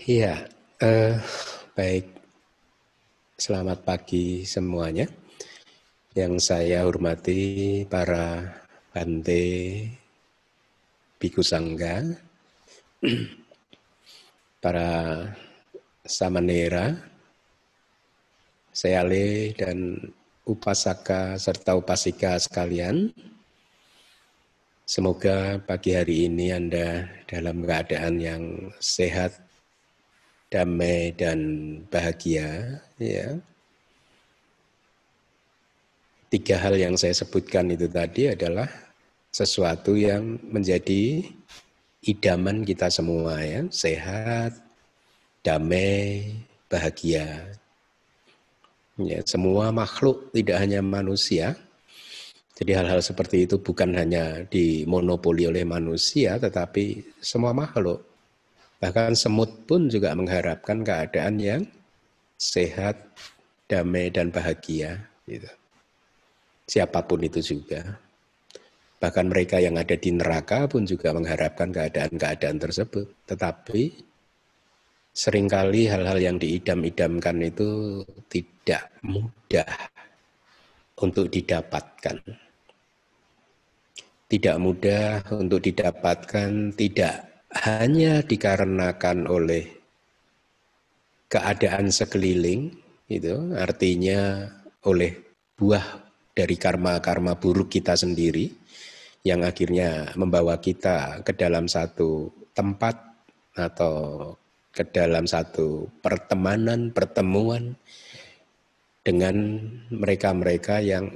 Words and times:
Iya, 0.00 0.48
eh, 0.80 1.12
baik. 1.76 2.08
Selamat 3.36 3.84
pagi 3.84 4.48
semuanya. 4.48 5.04
Yang 6.16 6.40
saya 6.40 6.88
hormati 6.88 7.84
para 7.84 8.48
bante 8.96 9.44
biku 11.20 11.44
sangga, 11.44 12.00
para 14.64 14.88
samanera, 16.08 16.96
seale 18.72 19.52
dan 19.52 20.00
upasaka 20.48 21.36
serta 21.36 21.76
upasika 21.76 22.40
sekalian. 22.40 23.12
Semoga 24.88 25.60
pagi 25.60 25.92
hari 25.92 26.24
ini 26.24 26.56
Anda 26.56 27.04
dalam 27.28 27.68
keadaan 27.68 28.16
yang 28.16 28.44
sehat, 28.80 29.49
damai 30.50 31.14
dan 31.14 31.38
bahagia 31.88 32.82
ya. 32.98 33.38
Tiga 36.30 36.58
hal 36.58 36.78
yang 36.78 36.94
saya 36.98 37.14
sebutkan 37.14 37.70
itu 37.70 37.86
tadi 37.90 38.30
adalah 38.30 38.66
sesuatu 39.30 39.94
yang 39.94 40.38
menjadi 40.50 41.26
idaman 42.02 42.66
kita 42.66 42.90
semua 42.90 43.38
ya. 43.42 43.62
Sehat 43.70 44.58
damai 45.46 46.34
bahagia. 46.66 47.54
Ya 49.00 49.22
semua 49.26 49.70
makhluk 49.70 50.34
tidak 50.34 50.58
hanya 50.66 50.82
manusia. 50.82 51.54
Jadi 52.58 52.76
hal-hal 52.76 53.00
seperti 53.00 53.48
itu 53.48 53.56
bukan 53.56 53.96
hanya 53.96 54.44
dimonopoli 54.50 55.48
oleh 55.48 55.64
manusia 55.64 56.36
tetapi 56.36 57.16
semua 57.16 57.56
makhluk 57.56 58.09
Bahkan 58.80 59.12
semut 59.12 59.68
pun 59.68 59.92
juga 59.92 60.16
mengharapkan 60.16 60.80
keadaan 60.80 61.36
yang 61.36 61.62
sehat, 62.40 62.96
damai, 63.68 64.08
dan 64.08 64.32
bahagia. 64.32 65.04
Gitu. 65.28 65.46
Siapa 66.64 67.04
pun 67.04 67.20
itu 67.20 67.44
juga. 67.44 68.00
Bahkan 69.00 69.28
mereka 69.28 69.60
yang 69.60 69.76
ada 69.76 69.96
di 69.96 70.12
neraka 70.16 70.64
pun 70.64 70.88
juga 70.88 71.12
mengharapkan 71.12 71.68
keadaan-keadaan 71.68 72.56
tersebut. 72.56 73.06
Tetapi 73.28 73.82
sering 75.12 75.44
kali 75.44 75.84
hal-hal 75.84 76.16
yang 76.16 76.36
diidam-idamkan 76.40 77.36
itu 77.44 78.00
tidak 78.32 78.88
mudah 79.04 79.68
untuk 81.00 81.28
didapatkan. 81.28 82.16
Tidak 84.30 84.56
mudah 84.62 85.26
untuk 85.36 85.58
didapatkan, 85.58 86.72
tidak 86.78 87.29
hanya 87.50 88.22
dikarenakan 88.22 89.26
oleh 89.26 89.66
keadaan 91.26 91.90
sekeliling 91.90 92.70
itu 93.10 93.34
artinya 93.58 94.46
oleh 94.86 95.18
buah 95.58 95.82
dari 96.30 96.54
karma-karma 96.54 97.34
buruk 97.34 97.74
kita 97.74 97.98
sendiri 97.98 98.48
yang 99.26 99.44
akhirnya 99.44 100.14
membawa 100.16 100.56
kita 100.62 101.20
ke 101.26 101.34
dalam 101.36 101.66
satu 101.66 102.30
tempat 102.54 102.96
atau 103.58 104.32
ke 104.70 104.86
dalam 104.86 105.26
satu 105.26 105.90
pertemanan, 106.00 106.94
pertemuan 106.94 107.74
dengan 109.02 109.58
mereka-mereka 109.90 110.78
yang 110.80 111.10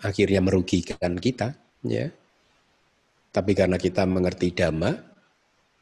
akhirnya 0.00 0.40
merugikan 0.40 1.18
kita, 1.18 1.58
ya. 1.82 2.08
Tapi 3.30 3.52
karena 3.54 3.76
kita 3.76 4.06
mengerti 4.06 4.54
dhamma, 4.54 5.09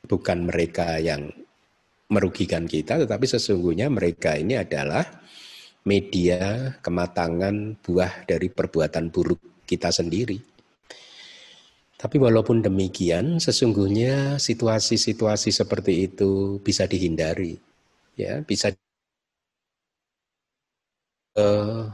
bukan 0.04 0.46
mereka 0.46 1.00
yang 1.02 1.32
merugikan 2.08 2.64
kita, 2.64 2.96
tetapi 3.04 3.26
sesungguhnya 3.28 3.92
mereka 3.92 4.36
ini 4.36 4.56
adalah 4.56 5.04
media 5.84 6.72
kematangan 6.80 7.80
buah 7.80 8.24
dari 8.28 8.48
perbuatan 8.48 9.12
buruk 9.12 9.64
kita 9.68 9.92
sendiri. 9.92 10.40
Tapi 11.98 12.16
walaupun 12.16 12.62
demikian, 12.62 13.42
sesungguhnya 13.42 14.38
situasi-situasi 14.38 15.50
seperti 15.50 16.06
itu 16.06 16.62
bisa 16.62 16.86
dihindari, 16.86 17.58
ya 18.14 18.38
bisa. 18.46 18.70
Uh, 21.34 21.90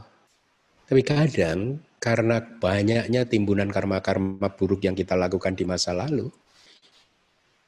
tapi 0.85 1.01
kadang 1.01 1.81
karena 1.97 2.37
banyaknya 2.37 3.25
timbunan 3.25 3.69
karma-karma 3.73 4.45
buruk 4.53 4.85
yang 4.85 4.93
kita 4.93 5.17
lakukan 5.17 5.57
di 5.57 5.65
masa 5.65 5.97
lalu, 5.97 6.29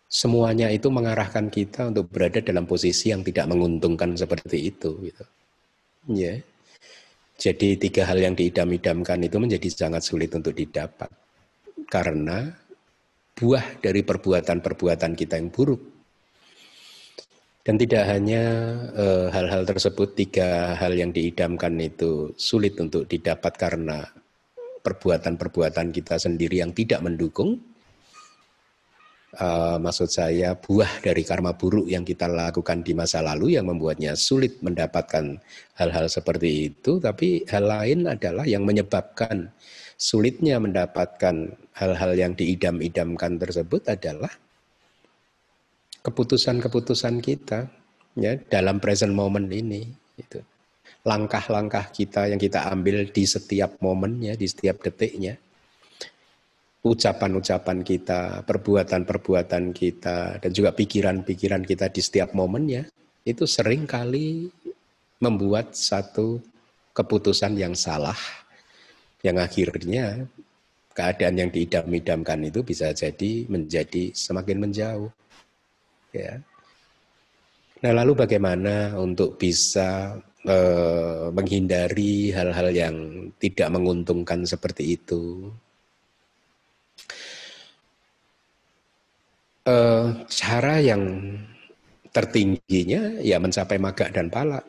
semuanya 0.08 0.72
itu 0.72 0.88
mengarahkan 0.88 1.52
kita 1.52 1.92
untuk 1.92 2.08
berada 2.08 2.40
dalam 2.40 2.64
posisi 2.64 3.12
yang 3.12 3.22
tidak 3.28 3.52
menguntungkan 3.52 4.16
seperti 4.16 4.72
itu 4.72 4.96
gitu. 5.04 5.24
Ya. 6.12 6.40
Jadi 7.38 7.78
tiga 7.78 8.08
hal 8.08 8.18
yang 8.18 8.34
diidam-idamkan 8.34 9.22
itu 9.22 9.38
menjadi 9.38 9.68
sangat 9.70 10.02
sulit 10.02 10.34
untuk 10.34 10.58
didapat 10.58 11.12
karena 11.86 12.50
buah 13.38 13.78
dari 13.78 14.02
perbuatan-perbuatan 14.02 15.14
kita 15.14 15.38
yang 15.38 15.54
buruk. 15.54 15.84
Dan 17.62 17.76
tidak 17.76 18.08
hanya 18.08 18.44
eh, 18.96 19.28
hal-hal 19.28 19.68
e, 19.68 19.70
tersebut 19.76 20.16
tiga 20.16 20.80
hal 20.80 20.96
yang 20.96 21.12
diidamkan 21.12 21.76
itu 21.84 22.32
sulit 22.40 22.80
untuk 22.80 23.12
didapat 23.12 23.60
karena 23.60 24.08
perbuatan-perbuatan 24.88 25.92
kita 25.92 26.16
sendiri 26.16 26.64
yang 26.64 26.72
tidak 26.72 27.04
mendukung, 27.04 27.60
uh, 29.36 29.76
maksud 29.82 30.08
saya 30.08 30.56
buah 30.56 31.04
dari 31.04 31.28
karma 31.28 31.52
buruk 31.58 31.92
yang 31.92 32.08
kita 32.08 32.32
lakukan 32.32 32.80
di 32.86 32.96
masa 32.96 33.20
lalu 33.20 33.60
yang 33.60 33.68
membuatnya 33.68 34.16
sulit 34.16 34.64
mendapatkan 34.64 35.36
hal-hal 35.76 36.08
seperti 36.08 36.72
itu. 36.72 37.04
Tapi 37.04 37.44
hal 37.52 37.68
lain 37.68 38.08
adalah 38.08 38.48
yang 38.48 38.64
menyebabkan 38.64 39.52
sulitnya 39.98 40.62
mendapatkan 40.62 41.58
hal-hal 41.76 42.12
yang 42.14 42.32
diidam-idamkan 42.38 43.42
tersebut 43.42 43.82
adalah 43.90 44.32
keputusan-keputusan 46.06 47.20
kita 47.20 47.68
ya 48.16 48.40
dalam 48.48 48.80
present 48.80 49.12
moment 49.12 49.50
ini 49.52 49.84
itu 50.16 50.40
langkah-langkah 51.04 51.90
kita 51.92 52.32
yang 52.32 52.40
kita 52.40 52.70
ambil 52.72 53.10
di 53.10 53.24
setiap 53.26 53.82
momennya 53.84 54.38
di 54.38 54.48
setiap 54.48 54.80
detiknya 54.86 55.36
ucapan-ucapan 56.94 57.84
kita, 57.84 58.22
perbuatan-perbuatan 58.48 59.76
kita, 59.76 60.40
dan 60.40 60.52
juga 60.54 60.72
pikiran-pikiran 60.72 61.64
kita 61.68 61.92
di 61.92 62.02
setiap 62.04 62.32
momennya, 62.32 62.88
itu 63.28 63.44
sering 63.44 63.84
kali 63.84 64.48
membuat 65.20 65.74
satu 65.74 66.40
keputusan 66.94 67.58
yang 67.58 67.76
salah, 67.76 68.18
yang 69.22 69.38
akhirnya 69.42 70.26
keadaan 70.98 71.36
yang 71.38 71.50
diidam-idamkan 71.54 72.50
itu 72.50 72.66
bisa 72.66 72.90
jadi 72.90 73.46
menjadi 73.46 74.16
semakin 74.18 74.58
menjauh. 74.58 75.12
Ya. 76.10 76.42
Nah, 77.86 77.92
lalu 77.94 78.18
bagaimana 78.18 78.98
untuk 78.98 79.38
bisa 79.38 80.18
eh, 80.42 81.26
menghindari 81.30 82.34
hal-hal 82.34 82.74
yang 82.74 82.96
tidak 83.38 83.70
menguntungkan 83.70 84.42
seperti 84.50 84.98
itu? 84.98 85.54
Eh, 89.68 90.06
cara 90.26 90.80
yang 90.80 91.04
tertingginya 92.16 93.20
ya 93.22 93.38
mencapai 93.38 93.78
maga 93.78 94.10
dan 94.10 94.32
pala, 94.32 94.64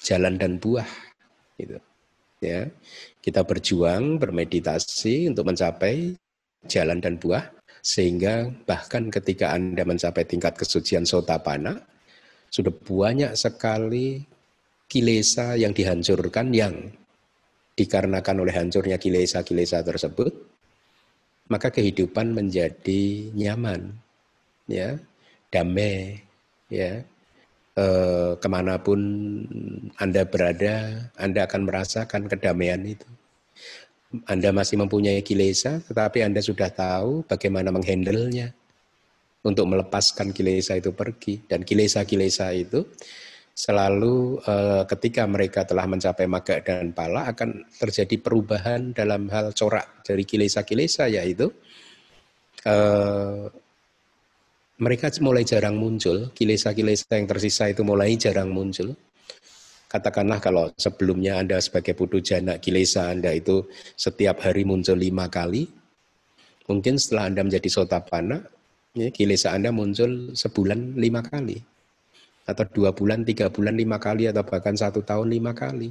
jalan 0.00 0.38
dan 0.38 0.56
buah, 0.62 0.88
gitu. 1.58 1.76
Ya, 2.40 2.68
kita 3.24 3.42
berjuang 3.42 4.20
bermeditasi 4.20 5.32
untuk 5.32 5.50
mencapai 5.50 6.14
jalan 6.68 7.00
dan 7.02 7.16
buah, 7.16 7.48
sehingga 7.80 8.52
bahkan 8.68 9.08
ketika 9.08 9.56
anda 9.56 9.82
mencapai 9.82 10.24
tingkat 10.28 10.54
kesucian 10.54 11.08
sotapana, 11.08 11.80
sudah 12.52 12.70
banyak 12.70 13.32
sekali 13.34 14.22
kilesa 14.86 15.58
yang 15.58 15.74
dihancurkan 15.74 16.54
yang 16.54 16.74
dikarenakan 17.76 18.46
oleh 18.46 18.54
hancurnya 18.56 18.96
kilesa-kilesa 18.96 19.84
tersebut, 19.84 20.32
maka 21.52 21.68
kehidupan 21.68 22.32
menjadi 22.32 23.32
nyaman, 23.36 23.92
ya 24.70 24.98
damai 25.50 26.22
ya. 26.70 27.02
E, 27.76 27.86
ke 28.40 28.48
mana 28.48 28.80
pun 28.80 29.00
anda 30.00 30.24
berada 30.24 31.08
anda 31.20 31.44
akan 31.44 31.68
merasakan 31.68 32.28
kedamaian 32.30 32.80
itu. 32.84 33.08
Anda 34.24 34.54
masih 34.54 34.80
mempunyai 34.80 35.20
kilesa 35.20 35.82
tetapi 35.82 36.22
anda 36.24 36.40
sudah 36.40 36.70
tahu 36.72 37.26
bagaimana 37.26 37.68
menghandlenya 37.74 38.54
untuk 39.46 39.70
melepaskan 39.70 40.34
kilesa 40.34 40.74
itu 40.78 40.90
pergi. 40.90 41.46
Dan 41.46 41.62
kilesa-kilesa 41.62 42.50
itu 42.56 42.82
selalu 43.56 44.36
e, 44.44 44.54
ketika 44.84 45.24
mereka 45.24 45.64
telah 45.64 45.88
mencapai 45.88 46.28
maga 46.28 46.60
dan 46.60 46.92
pala 46.92 47.32
akan 47.32 47.64
terjadi 47.80 48.20
perubahan 48.20 48.92
dalam 48.92 49.32
hal 49.32 49.56
corak 49.56 50.04
dari 50.04 50.28
kilesa-kilesa 50.28 51.08
yaitu 51.08 51.48
e, 52.66 52.76
mereka 54.76 55.08
mulai 55.24 55.40
jarang 55.40 55.80
muncul, 55.80 56.28
kilesa-kilesa 56.36 57.16
yang 57.16 57.24
tersisa 57.24 57.72
itu 57.72 57.80
mulai 57.80 58.12
jarang 58.20 58.52
muncul. 58.52 58.92
Katakanlah 59.88 60.42
kalau 60.42 60.68
sebelumnya 60.76 61.40
Anda 61.40 61.56
sebagai 61.62 61.96
putu 61.96 62.20
jana 62.20 62.60
kilesa 62.60 63.08
Anda 63.08 63.32
itu 63.32 63.64
setiap 63.96 64.44
hari 64.44 64.68
muncul 64.68 65.00
lima 65.00 65.32
kali, 65.32 65.64
mungkin 66.68 67.00
setelah 67.00 67.32
Anda 67.32 67.40
menjadi 67.48 67.68
sotapana, 67.72 68.44
ya, 68.92 69.08
kilesa 69.08 69.56
Anda 69.56 69.72
muncul 69.72 70.36
sebulan 70.36 71.00
lima 71.00 71.24
kali, 71.24 71.56
atau 72.44 72.68
dua 72.68 72.92
bulan, 72.92 73.24
tiga 73.24 73.48
bulan 73.48 73.80
lima 73.80 73.96
kali, 73.96 74.28
atau 74.28 74.44
bahkan 74.44 74.76
satu 74.76 75.00
tahun 75.00 75.32
lima 75.32 75.56
kali. 75.56 75.88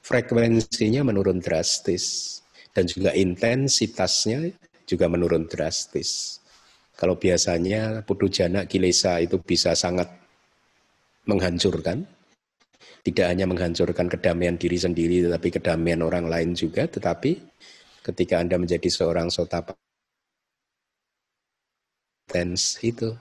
Frekuensinya 0.00 1.04
menurun 1.04 1.44
drastis, 1.44 2.40
dan 2.72 2.88
juga 2.88 3.12
intensitasnya 3.12 4.56
juga 4.88 5.12
menurun 5.12 5.44
drastis. 5.44 6.39
Kalau 7.00 7.16
biasanya 7.16 8.04
putu 8.04 8.28
jana 8.28 8.68
kilesa 8.68 9.24
itu 9.24 9.40
bisa 9.40 9.72
sangat 9.72 10.12
menghancurkan, 11.24 12.04
tidak 13.00 13.26
hanya 13.32 13.48
menghancurkan 13.48 14.04
kedamaian 14.12 14.60
diri 14.60 14.76
sendiri 14.76 15.24
tetapi 15.24 15.48
kedamaian 15.48 16.04
orang 16.04 16.28
lain 16.28 16.52
juga. 16.52 16.84
Tetapi 16.84 17.40
ketika 18.04 18.44
Anda 18.44 18.60
menjadi 18.60 18.92
seorang 18.92 19.32
sotapa 19.32 19.72
tense 22.28 22.76
itu 22.84 23.16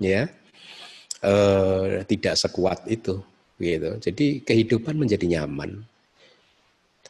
ya 0.00 0.24
eh, 1.20 2.02
tidak 2.08 2.34
sekuat 2.40 2.88
itu 2.88 3.20
gitu. 3.60 3.90
Jadi 4.00 4.40
kehidupan 4.40 4.96
menjadi 4.96 5.28
nyaman 5.28 5.84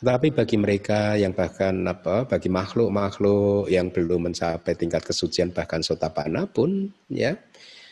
tetapi 0.00 0.32
bagi 0.32 0.56
mereka 0.56 1.14
yang 1.20 1.36
bahkan 1.36 1.76
apa 1.84 2.24
bagi 2.24 2.48
makhluk-makhluk 2.48 3.68
yang 3.68 3.92
belum 3.92 4.32
mencapai 4.32 4.72
tingkat 4.72 5.04
kesucian 5.04 5.52
bahkan 5.52 5.84
sotapana 5.84 6.48
pun 6.48 6.88
ya 7.12 7.36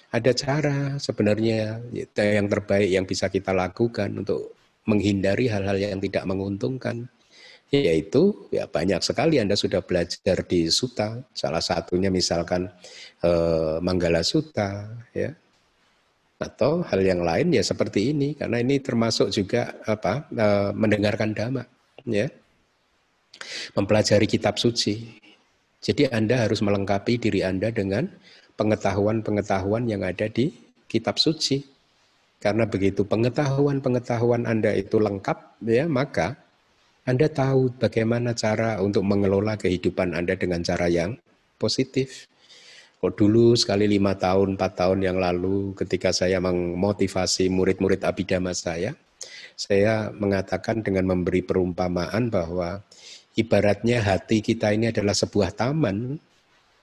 ada 0.09 0.33
cara 0.33 0.97
sebenarnya 0.97 1.85
yang 2.17 2.49
terbaik 2.49 2.89
yang 2.89 3.05
bisa 3.05 3.29
kita 3.29 3.53
lakukan 3.53 4.09
untuk 4.25 4.57
menghindari 4.89 5.53
hal-hal 5.53 5.77
yang 5.77 6.01
tidak 6.01 6.25
menguntungkan. 6.25 7.05
Yaitu 7.69 8.49
ya 8.49 8.65
banyak 8.65 9.05
sekali 9.05 9.37
Anda 9.37 9.53
sudah 9.53 9.85
belajar 9.85 10.41
di 10.49 10.73
suta. 10.73 11.21
Salah 11.37 11.61
satunya 11.61 12.09
misalkan 12.09 12.73
eh, 13.21 13.77
Manggala 13.85 14.25
Suta 14.25 14.89
ya. 15.13 15.29
Atau 16.41 16.81
hal 16.89 17.05
yang 17.05 17.21
lain 17.21 17.53
ya 17.53 17.61
seperti 17.61 18.17
ini. 18.17 18.33
Karena 18.33 18.65
ini 18.65 18.81
termasuk 18.81 19.29
juga 19.29 19.77
apa 19.85 20.25
eh, 20.33 20.73
mendengarkan 20.73 21.37
dhamma 21.37 21.78
ya 22.09 22.27
mempelajari 23.77 24.27
kitab 24.27 24.59
suci 24.59 25.19
jadi 25.79 26.11
Anda 26.11 26.43
harus 26.47 26.59
melengkapi 26.59 27.23
diri 27.23 27.47
Anda 27.47 27.71
dengan 27.71 28.11
pengetahuan-pengetahuan 28.59 29.87
yang 29.87 30.03
ada 30.03 30.27
di 30.27 30.51
kitab 30.91 31.23
suci. 31.23 31.63
Karena 32.39 32.67
begitu 32.67 33.07
pengetahuan-pengetahuan 33.07 34.47
Anda 34.47 34.75
itu 34.75 34.99
lengkap, 34.99 35.63
ya 35.67 35.87
maka 35.87 36.39
Anda 37.07 37.31
tahu 37.31 37.79
bagaimana 37.79 38.35
cara 38.35 38.79
untuk 38.83 39.07
mengelola 39.07 39.55
kehidupan 39.59 40.15
Anda 40.15 40.35
dengan 40.35 40.63
cara 40.67 40.91
yang 40.91 41.19
positif. 41.59 42.27
Kalau 42.99 43.15
dulu 43.15 43.55
sekali 43.55 43.87
lima 43.87 44.19
tahun, 44.19 44.59
empat 44.59 44.73
tahun 44.75 45.07
yang 45.07 45.23
lalu 45.23 45.71
ketika 45.79 46.11
saya 46.11 46.43
memotivasi 46.43 47.47
murid-murid 47.47 48.03
abidama 48.03 48.51
saya, 48.51 48.99
saya 49.59 50.15
mengatakan 50.15 50.87
dengan 50.87 51.11
memberi 51.11 51.43
perumpamaan 51.43 52.31
bahwa 52.31 52.79
ibaratnya 53.35 53.99
hati 53.99 54.39
kita 54.39 54.71
ini 54.71 54.95
adalah 54.95 55.19
sebuah 55.19 55.51
taman 55.51 56.23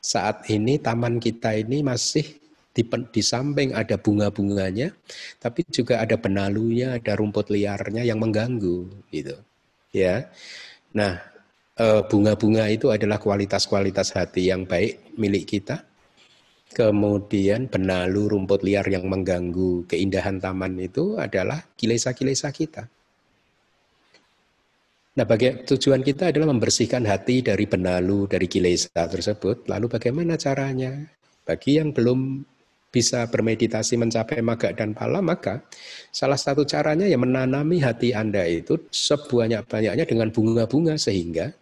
saat 0.03 0.43
ini 0.51 0.75
taman 0.77 1.23
kita 1.23 1.55
ini 1.55 1.81
masih 1.81 2.27
di, 2.75 2.83
di 2.83 3.23
samping 3.23 3.71
ada 3.71 3.95
bunga-bunganya, 3.95 4.91
tapi 5.39 5.63
juga 5.71 6.03
ada 6.03 6.19
benalunya, 6.19 6.99
ada 6.99 7.15
rumput 7.15 7.47
liarnya 7.47 8.03
yang 8.03 8.19
mengganggu, 8.19 8.91
gitu. 9.15 9.39
Ya, 9.95 10.27
nah 10.91 11.23
eh, 11.79 12.01
bunga-bunga 12.11 12.67
itu 12.67 12.91
adalah 12.91 13.15
kualitas-kualitas 13.15 14.11
hati 14.11 14.51
yang 14.51 14.67
baik 14.67 15.15
milik 15.15 15.47
kita. 15.47 15.87
Kemudian 16.75 17.71
benalu 17.71 18.35
rumput 18.35 18.59
liar 18.67 18.83
yang 18.91 19.07
mengganggu 19.07 19.87
keindahan 19.87 20.43
taman 20.43 20.75
itu 20.75 21.15
adalah 21.15 21.63
kilesa-kilesa 21.79 22.51
kita. 22.51 22.83
Nah, 25.15 25.23
bagi 25.23 25.63
tujuan 25.63 26.03
kita 26.03 26.35
adalah 26.35 26.51
membersihkan 26.51 27.07
hati 27.07 27.39
dari 27.39 27.63
benalu, 27.63 28.27
dari 28.27 28.51
kilesa 28.51 29.07
tersebut. 29.07 29.71
Lalu 29.71 29.87
bagaimana 29.87 30.35
caranya? 30.35 30.91
Bagi 31.47 31.79
yang 31.79 31.95
belum 31.95 32.43
bisa 32.91 33.23
bermeditasi 33.31 33.95
mencapai 33.95 34.43
maga 34.43 34.75
dan 34.75 34.91
pala, 34.91 35.23
maka 35.23 35.63
salah 36.11 36.35
satu 36.35 36.67
caranya 36.67 37.07
ya 37.07 37.15
menanami 37.15 37.79
hati 37.79 38.11
Anda 38.11 38.43
itu 38.43 38.91
sebanyak-banyaknya 38.91 40.03
dengan 40.03 40.27
bunga-bunga 40.35 40.99
sehingga 40.99 41.55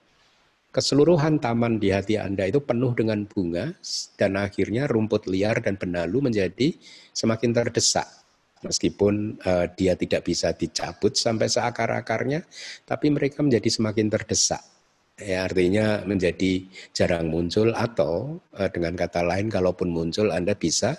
keseluruhan 0.73 1.37
taman 1.37 1.77
di 1.77 1.93
hati 1.93 2.17
Anda 2.17 2.49
itu 2.49 2.59
penuh 2.59 2.97
dengan 2.97 3.29
bunga 3.29 3.71
dan 4.17 4.35
akhirnya 4.35 4.89
rumput 4.89 5.29
liar 5.29 5.61
dan 5.61 5.77
benalu 5.77 6.25
menjadi 6.33 6.73
semakin 7.13 7.53
terdesak 7.53 8.23
meskipun 8.63 9.37
uh, 9.43 9.67
dia 9.75 9.93
tidak 9.93 10.23
bisa 10.25 10.55
dicabut 10.55 11.13
sampai 11.13 11.51
seakar-akarnya, 11.51 12.47
tapi 12.87 13.11
mereka 13.11 13.43
menjadi 13.43 13.69
semakin 13.69 14.07
terdesak. 14.07 14.63
Ya, 15.19 15.45
artinya 15.45 16.01
menjadi 16.09 16.65
jarang 16.89 17.29
muncul 17.29 17.69
atau 17.77 18.41
uh, 18.57 18.69
dengan 18.71 18.97
kata 18.97 19.21
lain, 19.21 19.51
kalaupun 19.51 19.93
muncul 19.93 20.33
Anda 20.33 20.57
bisa 20.57 20.97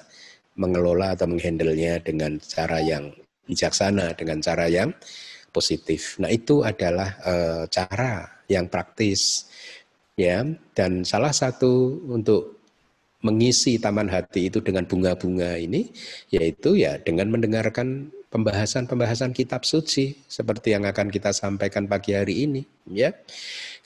mengelola 0.55 1.19
atau 1.19 1.27
menghandlenya 1.27 1.99
dengan 2.05 2.39
cara 2.39 2.79
yang 2.79 3.11
bijaksana, 3.49 4.15
dengan 4.15 4.39
cara 4.39 4.71
yang 4.71 4.95
positif. 5.51 6.21
Nah 6.23 6.31
itu 6.31 6.63
adalah 6.63 7.19
uh, 7.27 7.65
cara 7.67 8.45
yang 8.47 8.71
praktis, 8.71 9.51
ya. 10.17 10.47
Dan 10.75 11.07
salah 11.07 11.31
satu 11.31 12.03
untuk 12.11 12.65
mengisi 13.25 13.81
taman 13.81 14.13
hati 14.13 14.53
itu 14.53 14.61
dengan 14.61 14.85
bunga-bunga 14.85 15.57
ini 15.57 15.89
yaitu 16.29 16.77
ya 16.77 17.01
dengan 17.01 17.33
mendengarkan 17.33 18.13
pembahasan-pembahasan 18.29 19.33
kitab 19.33 19.65
suci 19.65 20.13
seperti 20.29 20.77
yang 20.77 20.85
akan 20.85 21.09
kita 21.09 21.33
sampaikan 21.33 21.89
pagi 21.89 22.13
hari 22.13 22.45
ini 22.45 22.61
ya 22.93 23.17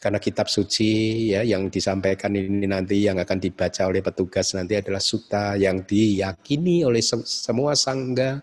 karena 0.03 0.19
kitab 0.19 0.51
suci 0.51 0.91
ya 1.31 1.47
yang 1.47 1.71
disampaikan 1.71 2.35
ini 2.35 2.67
nanti 2.67 3.07
yang 3.07 3.23
akan 3.23 3.39
dibaca 3.39 3.87
oleh 3.87 4.03
petugas 4.03 4.59
nanti 4.59 4.75
adalah 4.75 4.99
suta 4.99 5.55
yang 5.55 5.87
diyakini 5.87 6.83
oleh 6.83 7.05
semua 7.05 7.79
sangga 7.79 8.43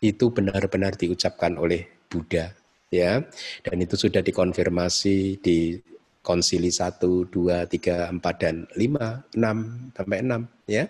itu 0.00 0.32
benar-benar 0.32 0.96
diucapkan 0.96 1.60
oleh 1.60 2.08
Buddha 2.08 2.56
ya 2.88 3.20
dan 3.60 3.76
itu 3.76 4.00
sudah 4.00 4.24
dikonfirmasi 4.24 5.44
di 5.44 5.76
konsili 6.22 6.70
1, 6.70 7.02
2, 7.28 7.66
3, 7.66 8.08
4, 8.14 8.42
dan 8.42 8.64
5, 8.78 9.26
6, 9.34 9.92
sampai 9.98 10.18
6. 10.22 10.46
Ya. 10.70 10.86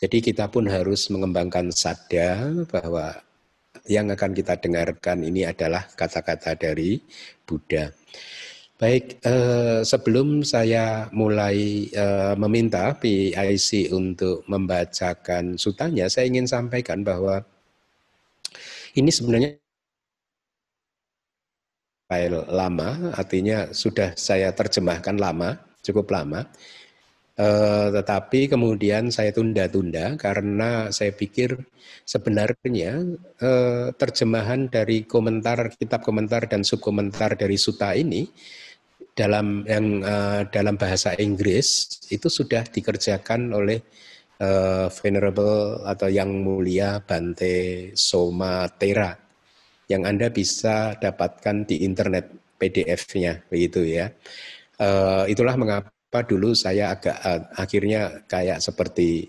Jadi 0.00 0.18
kita 0.24 0.48
pun 0.48 0.64
harus 0.70 1.10
mengembangkan 1.12 1.68
sadar 1.74 2.64
bahwa 2.70 3.20
yang 3.90 4.08
akan 4.08 4.32
kita 4.32 4.56
dengarkan 4.56 5.26
ini 5.26 5.44
adalah 5.44 5.84
kata-kata 5.92 6.54
dari 6.56 7.02
Buddha. 7.44 7.90
Baik, 8.80 9.20
eh, 9.20 9.84
sebelum 9.84 10.40
saya 10.40 11.12
mulai 11.12 11.84
eh, 11.92 12.34
meminta 12.40 12.96
PIC 12.96 13.92
untuk 13.92 14.40
membacakan 14.48 15.60
sutanya, 15.60 16.08
saya 16.08 16.24
ingin 16.32 16.48
sampaikan 16.48 17.04
bahwa 17.04 17.44
ini 18.96 19.12
sebenarnya 19.12 19.60
file 22.10 22.42
lama, 22.50 23.14
artinya 23.14 23.70
sudah 23.70 24.18
saya 24.18 24.50
terjemahkan 24.50 25.14
lama, 25.14 25.54
cukup 25.86 26.10
lama. 26.10 26.42
Uh, 27.40 27.88
tetapi 27.94 28.52
kemudian 28.52 29.08
saya 29.08 29.32
tunda-tunda 29.32 30.12
karena 30.20 30.92
saya 30.92 31.08
pikir 31.08 31.56
sebenarnya 32.04 33.00
uh, 33.40 33.88
terjemahan 33.96 34.68
dari 34.68 35.08
komentar 35.08 35.72
kitab 35.72 36.04
komentar 36.04 36.44
dan 36.44 36.60
subkomentar 36.66 37.40
dari 37.40 37.56
suta 37.56 37.96
ini 37.96 38.28
dalam 39.16 39.64
yang 39.64 40.04
uh, 40.04 40.44
dalam 40.52 40.76
bahasa 40.76 41.16
Inggris 41.16 41.88
itu 42.12 42.28
sudah 42.28 42.60
dikerjakan 42.68 43.56
oleh 43.56 43.80
uh, 44.44 44.92
venerable 44.92 45.80
atau 45.88 46.12
yang 46.12 46.44
mulia 46.44 47.00
Bante 47.00 47.88
Soma 47.96 48.68
Tera 48.76 49.29
yang 49.90 50.06
Anda 50.06 50.30
bisa 50.30 50.94
dapatkan 50.94 51.66
di 51.66 51.82
internet 51.82 52.30
PDF-nya 52.54 53.50
begitu 53.50 53.82
ya. 53.82 54.14
Uh, 54.78 55.26
itulah 55.26 55.58
mengapa 55.58 56.22
dulu 56.22 56.54
saya 56.54 56.94
agak 56.94 57.16
uh, 57.20 57.42
akhirnya 57.58 58.22
kayak 58.30 58.62
seperti 58.62 59.28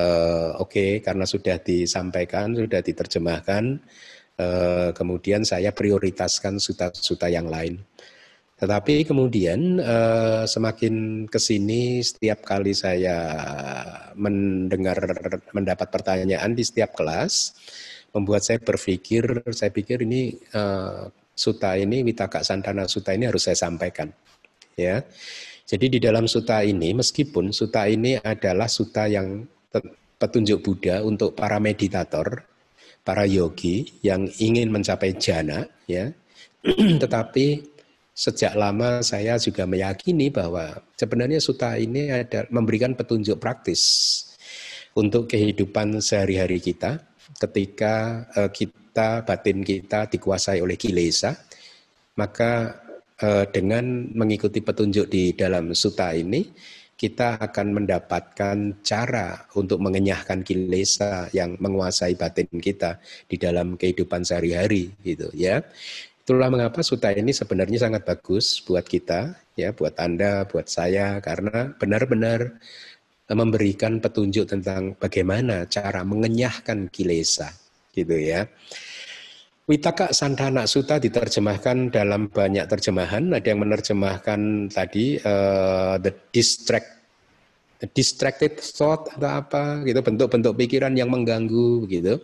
uh, 0.00 0.56
oke 0.56 0.72
okay, 0.72 0.90
karena 1.04 1.28
sudah 1.28 1.60
disampaikan, 1.60 2.56
sudah 2.56 2.80
diterjemahkan, 2.80 3.64
uh, 4.40 4.90
kemudian 4.96 5.44
saya 5.44 5.76
prioritaskan 5.76 6.56
suta-suta 6.56 7.28
yang 7.28 7.46
lain. 7.46 7.76
Tetapi 8.58 9.06
kemudian 9.06 9.78
eh, 9.78 10.42
semakin 10.42 11.24
ke 11.30 11.38
sini 11.38 12.02
setiap 12.02 12.42
kali 12.42 12.74
saya 12.74 13.14
mendengar 14.18 14.98
mendapat 15.54 15.86
pertanyaan 15.94 16.58
di 16.58 16.66
setiap 16.66 16.98
kelas 16.98 17.54
membuat 18.12 18.44
saya 18.44 18.58
berpikir 18.60 19.44
saya 19.52 19.70
pikir 19.72 20.04
ini 20.04 20.34
eh, 20.34 21.02
suta 21.38 21.78
ini 21.78 22.02
Witaka 22.02 22.42
Santana 22.42 22.90
Suta 22.90 23.14
ini 23.14 23.30
harus 23.30 23.46
saya 23.46 23.54
sampaikan 23.54 24.10
ya. 24.74 25.02
Jadi 25.68 25.86
di 25.86 25.98
dalam 26.00 26.24
suta 26.24 26.64
ini 26.64 26.96
meskipun 26.96 27.52
suta 27.52 27.84
ini 27.84 28.16
adalah 28.16 28.66
suta 28.66 29.04
yang 29.04 29.44
petunjuk 30.18 30.64
Buddha 30.64 31.04
untuk 31.04 31.36
para 31.36 31.60
meditator, 31.60 32.42
para 33.04 33.28
yogi 33.28 34.00
yang 34.00 34.26
ingin 34.40 34.72
mencapai 34.72 35.14
jana 35.20 35.68
ya. 35.84 36.08
Tetapi 37.02 37.46
sejak 38.16 38.58
lama 38.58 38.98
saya 39.04 39.38
juga 39.38 39.62
meyakini 39.68 40.32
bahwa 40.32 40.82
sebenarnya 40.98 41.38
suta 41.38 41.78
ini 41.78 42.10
ada 42.10 42.48
memberikan 42.50 42.98
petunjuk 42.98 43.38
praktis 43.38 44.24
untuk 44.98 45.30
kehidupan 45.30 46.02
sehari-hari 46.02 46.58
kita 46.58 47.07
ketika 47.38 48.26
uh, 48.34 48.50
kita 48.50 49.22
batin 49.22 49.62
kita 49.62 50.10
dikuasai 50.10 50.58
oleh 50.58 50.74
kilesa 50.74 51.38
maka 52.18 52.82
uh, 53.22 53.46
dengan 53.48 54.10
mengikuti 54.12 54.58
petunjuk 54.58 55.06
di 55.06 55.32
dalam 55.38 55.70
suta 55.72 56.10
ini 56.12 56.50
kita 56.98 57.38
akan 57.38 57.78
mendapatkan 57.78 58.82
cara 58.82 59.46
untuk 59.54 59.78
mengenyahkan 59.78 60.42
kilesa 60.42 61.30
yang 61.30 61.54
menguasai 61.62 62.18
batin 62.18 62.50
kita 62.58 62.98
di 63.30 63.38
dalam 63.38 63.78
kehidupan 63.78 64.26
sehari-hari 64.26 64.90
gitu 65.06 65.30
ya. 65.30 65.62
Itulah 66.26 66.50
mengapa 66.50 66.82
suta 66.82 67.14
ini 67.14 67.30
sebenarnya 67.30 67.88
sangat 67.88 68.02
bagus 68.02 68.60
buat 68.66 68.82
kita, 68.84 69.38
ya, 69.56 69.72
buat 69.72 69.94
Anda, 69.96 70.44
buat 70.44 70.68
saya, 70.68 71.22
karena 71.24 71.72
benar-benar 71.78 72.58
memberikan 73.36 74.00
petunjuk 74.00 74.48
tentang 74.48 74.96
bagaimana 74.96 75.68
cara 75.68 76.00
mengenyahkan 76.00 76.88
kilesa, 76.88 77.52
gitu 77.92 78.16
ya. 78.16 78.48
Witaka 79.68 80.16
Santana 80.16 80.64
Suta 80.64 80.96
diterjemahkan 80.96 81.92
dalam 81.92 82.32
banyak 82.32 82.64
terjemahan. 82.64 83.36
Ada 83.36 83.52
yang 83.52 83.60
menerjemahkan 83.68 84.72
tadi 84.72 85.20
uh, 85.20 86.00
the 86.00 86.08
distract 86.32 86.88
the 87.76 87.86
distracted 87.92 88.56
thought 88.58 89.12
atau 89.12 89.44
apa 89.44 89.84
gitu 89.84 90.00
bentuk-bentuk 90.00 90.56
pikiran 90.56 90.96
yang 90.96 91.12
mengganggu 91.12 91.84
gitu. 91.84 92.16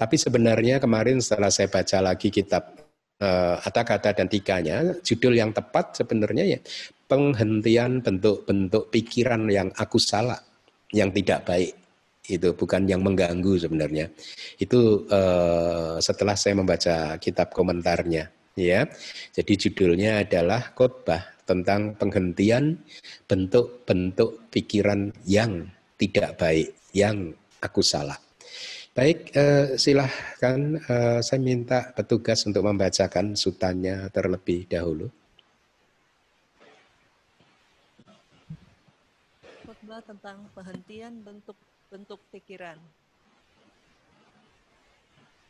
Tapi 0.00 0.16
sebenarnya 0.16 0.80
kemarin 0.80 1.20
setelah 1.20 1.52
saya 1.52 1.68
baca 1.68 2.00
lagi 2.00 2.32
kitab 2.32 2.72
uh, 3.20 3.60
kata-kata 3.60 4.16
dan 4.16 4.26
tiganya, 4.32 4.96
judul 5.04 5.36
yang 5.36 5.52
tepat 5.52 6.00
sebenarnya 6.00 6.56
ya 6.56 6.60
penghentian 7.08 8.04
bentuk-bentuk 8.04 8.92
pikiran 8.92 9.48
yang 9.48 9.72
aku 9.74 9.96
salah, 9.96 10.38
yang 10.92 11.10
tidak 11.10 11.48
baik 11.48 11.72
itu 12.28 12.52
bukan 12.52 12.84
yang 12.84 13.00
mengganggu 13.00 13.56
sebenarnya. 13.56 14.12
Itu 14.60 15.08
uh, 15.08 15.96
setelah 15.98 16.36
saya 16.36 16.60
membaca 16.60 17.16
kitab 17.16 17.50
komentarnya, 17.56 18.28
ya. 18.52 18.84
Jadi 19.32 19.52
judulnya 19.56 20.28
adalah 20.28 20.76
khotbah 20.76 21.24
tentang 21.48 21.96
penghentian 21.96 22.76
bentuk-bentuk 23.24 24.52
pikiran 24.52 25.08
yang 25.24 25.72
tidak 25.96 26.36
baik, 26.36 26.76
yang 26.92 27.32
aku 27.64 27.80
salah. 27.80 28.20
Baik, 28.92 29.30
eh, 29.30 29.78
silahkan 29.78 30.58
eh, 30.74 31.20
saya 31.22 31.38
minta 31.38 31.94
petugas 31.94 32.42
untuk 32.50 32.66
membacakan 32.66 33.38
sutanya 33.38 34.10
terlebih 34.10 34.66
dahulu. 34.66 35.06
Khotbah 39.98 40.14
tentang 40.14 40.46
penghentian 40.54 41.14
bentuk-bentuk 41.26 42.22
pikiran. 42.30 42.78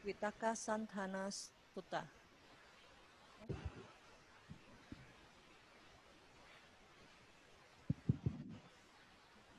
Witaka 0.00 0.56
Santhana 0.56 1.28
Sutta. 1.28 2.00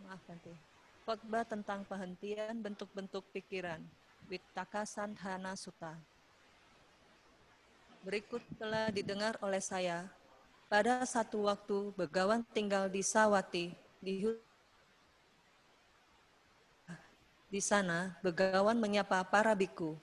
Maaf 0.02 0.26
nanti. 0.26 0.58
Khotbah 1.06 1.46
tentang 1.46 1.86
penghentian 1.86 2.58
bentuk-bentuk 2.58 3.30
pikiran. 3.30 3.86
Wittaka 4.26 4.90
Sandhana 4.90 5.54
Sutta. 5.54 5.94
Berikut 8.02 8.42
telah 8.58 8.90
didengar 8.90 9.38
oleh 9.46 9.62
saya. 9.62 10.10
Pada 10.66 11.06
satu 11.06 11.46
waktu, 11.46 11.94
Begawan 11.94 12.42
tinggal 12.58 12.90
di 12.90 13.06
Sawati, 13.06 13.70
di 14.02 14.26
di 17.50 17.58
sana, 17.66 18.14
Begawan 18.22 18.78
menyapa 18.78 19.26
para 19.26 19.58
biku. 19.58 19.98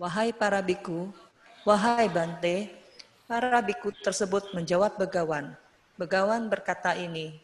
Wahai 0.00 0.32
para 0.32 0.64
biku, 0.64 1.12
wahai 1.68 2.08
Bante, 2.08 2.72
para 3.28 3.60
biku 3.60 3.92
tersebut 3.92 4.56
menjawab 4.56 4.96
Begawan. 4.96 5.52
Begawan 6.00 6.48
berkata 6.48 6.96
ini, 6.96 7.36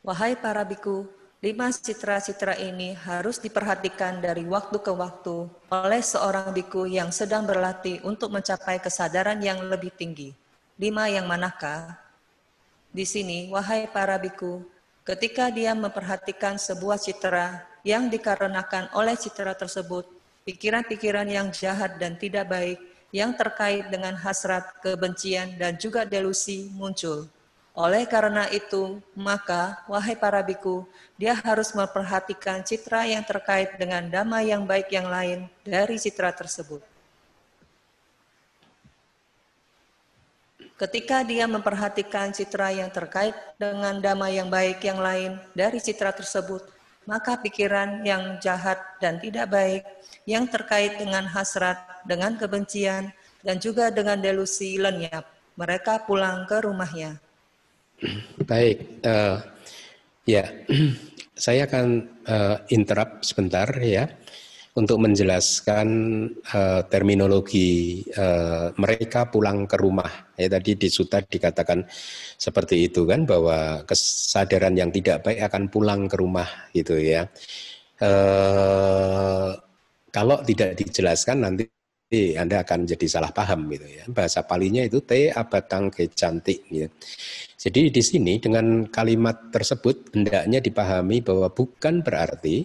Wahai 0.00 0.32
para 0.32 0.64
biku, 0.64 1.04
lima 1.44 1.68
citra-citra 1.68 2.56
ini 2.56 2.96
harus 2.96 3.36
diperhatikan 3.36 4.24
dari 4.24 4.48
waktu 4.48 4.80
ke 4.80 4.88
waktu 4.88 5.44
oleh 5.68 6.00
seorang 6.00 6.56
biku 6.56 6.88
yang 6.88 7.12
sedang 7.12 7.44
berlatih 7.44 8.00
untuk 8.08 8.32
mencapai 8.32 8.80
kesadaran 8.80 9.36
yang 9.44 9.60
lebih 9.68 9.92
tinggi. 9.92 10.32
Lima 10.80 11.12
yang 11.12 11.28
manakah? 11.28 12.00
Di 12.88 13.04
sini, 13.04 13.52
wahai 13.52 13.84
para 13.92 14.16
biku, 14.16 14.64
ketika 15.08 15.48
dia 15.48 15.72
memperhatikan 15.72 16.60
sebuah 16.60 17.00
citra 17.00 17.64
yang 17.80 18.12
dikarenakan 18.12 18.92
oleh 18.92 19.16
citra 19.16 19.56
tersebut, 19.56 20.04
pikiran-pikiran 20.44 21.24
yang 21.24 21.48
jahat 21.48 21.96
dan 21.96 22.20
tidak 22.20 22.44
baik 22.52 22.76
yang 23.08 23.32
terkait 23.32 23.88
dengan 23.88 24.12
hasrat, 24.20 24.68
kebencian, 24.84 25.56
dan 25.56 25.80
juga 25.80 26.04
delusi 26.04 26.68
muncul 26.76 27.24
oleh 27.78 28.10
karena 28.10 28.50
itu, 28.50 28.98
maka, 29.14 29.86
wahai 29.86 30.18
para 30.18 30.42
biku, 30.42 30.82
dia 31.14 31.30
harus 31.30 31.70
memperhatikan 31.70 32.66
citra 32.66 33.06
yang 33.06 33.22
terkait 33.22 33.78
dengan 33.78 34.02
damai 34.02 34.50
yang 34.50 34.66
baik 34.66 34.90
yang 34.90 35.06
lain 35.06 35.46
dari 35.62 35.94
citra 35.94 36.34
tersebut. 36.34 36.82
Ketika 40.78 41.26
dia 41.26 41.50
memperhatikan 41.50 42.30
citra 42.30 42.70
yang 42.70 42.86
terkait 42.94 43.34
dengan 43.58 43.98
damai 43.98 44.38
yang 44.38 44.46
baik 44.46 44.78
yang 44.86 45.02
lain 45.02 45.34
dari 45.50 45.82
citra 45.82 46.14
tersebut, 46.14 46.62
maka 47.02 47.34
pikiran 47.34 48.06
yang 48.06 48.38
jahat 48.38 48.78
dan 49.02 49.18
tidak 49.18 49.50
baik 49.50 49.82
yang 50.22 50.46
terkait 50.46 50.94
dengan 50.94 51.26
hasrat, 51.26 51.82
dengan 52.06 52.38
kebencian, 52.38 53.10
dan 53.42 53.58
juga 53.58 53.90
dengan 53.90 54.22
delusi 54.22 54.78
lenyap. 54.78 55.26
Mereka 55.58 56.06
pulang 56.06 56.46
ke 56.46 56.62
rumahnya. 56.62 57.18
Baik, 58.46 59.02
uh, 59.02 59.42
ya, 60.30 60.46
saya 61.34 61.66
akan 61.66 62.06
uh, 62.22 62.56
interrupt 62.70 63.26
sebentar 63.26 63.66
ya 63.82 64.06
untuk 64.78 65.02
menjelaskan 65.02 65.88
uh, 66.54 66.86
terminologi 66.86 68.00
uh, 68.14 68.70
mereka 68.78 69.26
pulang 69.26 69.66
ke 69.66 69.74
rumah. 69.74 70.30
Ya 70.38 70.46
tadi 70.46 70.78
di 70.78 70.86
suta 70.86 71.18
dikatakan 71.18 71.82
seperti 72.38 72.86
itu 72.86 73.02
kan 73.02 73.26
bahwa 73.26 73.82
kesadaran 73.82 74.78
yang 74.78 74.94
tidak 74.94 75.26
baik 75.26 75.42
akan 75.50 75.66
pulang 75.66 76.06
ke 76.06 76.14
rumah 76.14 76.46
gitu 76.70 76.94
ya. 76.94 77.26
Uh, 77.98 79.58
kalau 80.14 80.38
tidak 80.46 80.78
dijelaskan 80.78 81.42
nanti 81.42 81.66
anda 82.38 82.62
akan 82.62 82.86
jadi 82.86 83.06
salah 83.10 83.34
paham 83.34 83.66
gitu 83.74 83.84
ya. 83.84 84.06
Bahasa 84.06 84.46
palinya 84.46 84.86
itu 84.86 85.02
te 85.02 85.34
abatang 85.34 85.90
ke 85.90 86.06
cantik 86.14 86.62
gitu. 86.70 86.88
Jadi 87.58 87.90
di 87.90 88.02
sini 88.06 88.38
dengan 88.38 88.86
kalimat 88.86 89.50
tersebut 89.50 90.14
hendaknya 90.14 90.62
dipahami 90.62 91.18
bahwa 91.18 91.50
bukan 91.50 92.06
berarti 92.06 92.62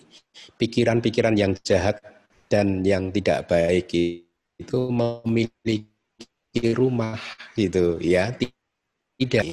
pikiran-pikiran 0.61 1.33
yang 1.33 1.57
jahat 1.65 1.97
dan 2.45 2.85
yang 2.85 3.09
tidak 3.09 3.49
baik 3.49 3.89
itu 3.89 4.79
memiliki 4.93 5.89
rumah 6.77 7.17
gitu 7.57 7.97
ya. 7.97 8.29
Tidak. 8.37 9.45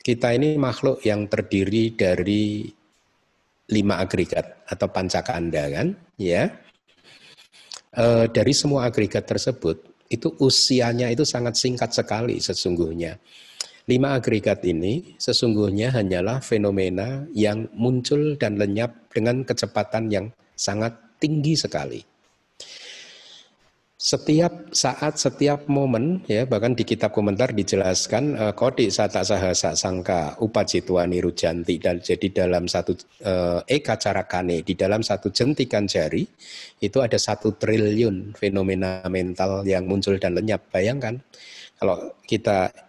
Kita 0.00 0.32
ini 0.32 0.56
makhluk 0.56 1.04
yang 1.04 1.28
terdiri 1.28 1.92
dari 1.92 2.64
lima 3.68 4.00
agregat 4.00 4.64
atau 4.70 4.88
pancakanda 4.88 5.66
kan, 5.68 5.90
ya 6.16 6.46
e, 7.90 8.04
dari 8.30 8.52
semua 8.54 8.86
agregat 8.86 9.26
tersebut 9.26 10.06
itu 10.06 10.30
usianya 10.38 11.10
itu 11.10 11.26
sangat 11.26 11.58
singkat 11.58 11.90
sekali 11.90 12.38
sesungguhnya. 12.38 13.18
Lima 13.86 14.18
agregat 14.18 14.66
ini 14.66 15.14
sesungguhnya 15.14 15.94
hanyalah 15.94 16.42
fenomena 16.42 17.22
yang 17.30 17.70
muncul 17.70 18.34
dan 18.34 18.58
lenyap 18.58 19.14
dengan 19.14 19.46
kecepatan 19.46 20.10
yang 20.10 20.26
sangat 20.58 20.98
tinggi 21.22 21.54
sekali. 21.54 22.02
setiap 23.96 24.70
saat, 24.76 25.18
setiap 25.18 25.66
momen, 25.66 26.22
ya 26.30 26.46
bahkan 26.46 26.76
di 26.78 26.86
kitab 26.86 27.10
komentar 27.10 27.50
dijelaskan 27.50 28.38
uh, 28.38 28.52
kodi 28.54 28.86
sata 28.92 29.24
sahasa 29.26 29.74
sangka 29.74 30.36
upacitwa 30.38 31.02
nirujanti 31.08 31.80
dan 31.80 31.98
jadi 31.98 32.44
dalam 32.44 32.70
satu 32.70 32.94
uh, 33.26 33.64
eka 33.66 33.98
carakane 33.98 34.62
di 34.62 34.78
dalam 34.78 35.02
satu 35.02 35.32
jentikan 35.34 35.88
jari 35.90 36.22
itu 36.78 36.98
ada 37.02 37.18
satu 37.18 37.56
triliun 37.58 38.36
fenomena 38.36 39.00
mental 39.10 39.66
yang 39.66 39.88
muncul 39.88 40.14
dan 40.22 40.38
lenyap. 40.38 40.70
Bayangkan 40.70 41.18
kalau 41.80 42.14
kita 42.28 42.85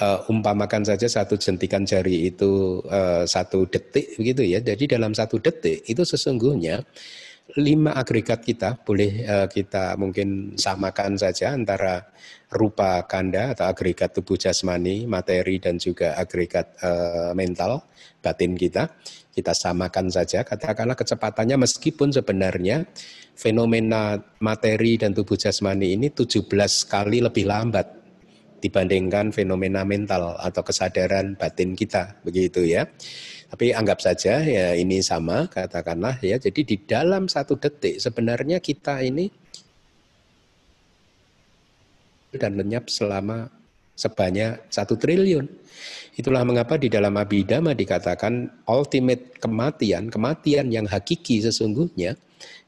uh, 0.00 0.26
umpamakan 0.30 0.82
saja 0.82 1.06
satu 1.06 1.38
jentikan 1.38 1.86
jari 1.86 2.30
itu 2.32 2.82
uh, 2.88 3.22
satu 3.28 3.66
detik 3.68 4.18
begitu 4.18 4.42
ya. 4.42 4.58
Jadi 4.62 4.98
dalam 4.98 5.14
satu 5.14 5.38
detik 5.38 5.86
itu 5.86 6.02
sesungguhnya 6.02 6.82
lima 7.60 7.92
agregat 7.92 8.40
kita 8.40 8.80
boleh 8.80 9.12
uh, 9.28 9.46
kita 9.46 10.00
mungkin 10.00 10.56
samakan 10.56 11.20
saja 11.20 11.52
antara 11.52 12.08
rupa 12.48 13.04
kanda 13.04 13.52
atau 13.52 13.68
agregat 13.68 14.16
tubuh 14.16 14.40
jasmani, 14.40 15.04
materi 15.04 15.60
dan 15.60 15.76
juga 15.76 16.16
agregat 16.16 16.74
uh, 16.80 17.30
mental 17.36 17.84
batin 18.24 18.56
kita. 18.56 18.90
Kita 19.34 19.50
samakan 19.50 20.14
saja 20.14 20.46
katakanlah 20.46 20.94
kecepatannya 20.94 21.58
meskipun 21.58 22.14
sebenarnya 22.14 22.86
fenomena 23.34 24.14
materi 24.38 24.94
dan 24.94 25.10
tubuh 25.10 25.34
jasmani 25.34 25.98
ini 25.98 26.06
17 26.06 26.46
kali 26.86 27.18
lebih 27.18 27.50
lambat 27.50 28.03
dibandingkan 28.64 29.28
fenomena 29.28 29.84
mental 29.84 30.40
atau 30.40 30.64
kesadaran 30.64 31.36
batin 31.36 31.76
kita 31.76 32.16
begitu 32.24 32.64
ya. 32.64 32.88
Tapi 33.52 33.76
anggap 33.76 34.00
saja 34.00 34.40
ya 34.40 34.72
ini 34.72 35.04
sama 35.04 35.44
katakanlah 35.52 36.16
ya. 36.24 36.40
Jadi 36.40 36.64
di 36.64 36.76
dalam 36.80 37.28
satu 37.28 37.60
detik 37.60 38.00
sebenarnya 38.00 38.64
kita 38.64 39.04
ini 39.04 39.28
dan 42.32 42.56
lenyap 42.56 42.88
selama 42.88 43.52
sebanyak 43.94 44.72
satu 44.72 44.96
triliun. 44.96 45.46
Itulah 46.16 46.42
mengapa 46.42 46.80
di 46.80 46.88
dalam 46.88 47.14
Abhidhamma 47.14 47.76
dikatakan 47.76 48.64
ultimate 48.70 49.38
kematian, 49.38 50.08
kematian 50.10 50.72
yang 50.72 50.86
hakiki 50.88 51.42
sesungguhnya 51.42 52.16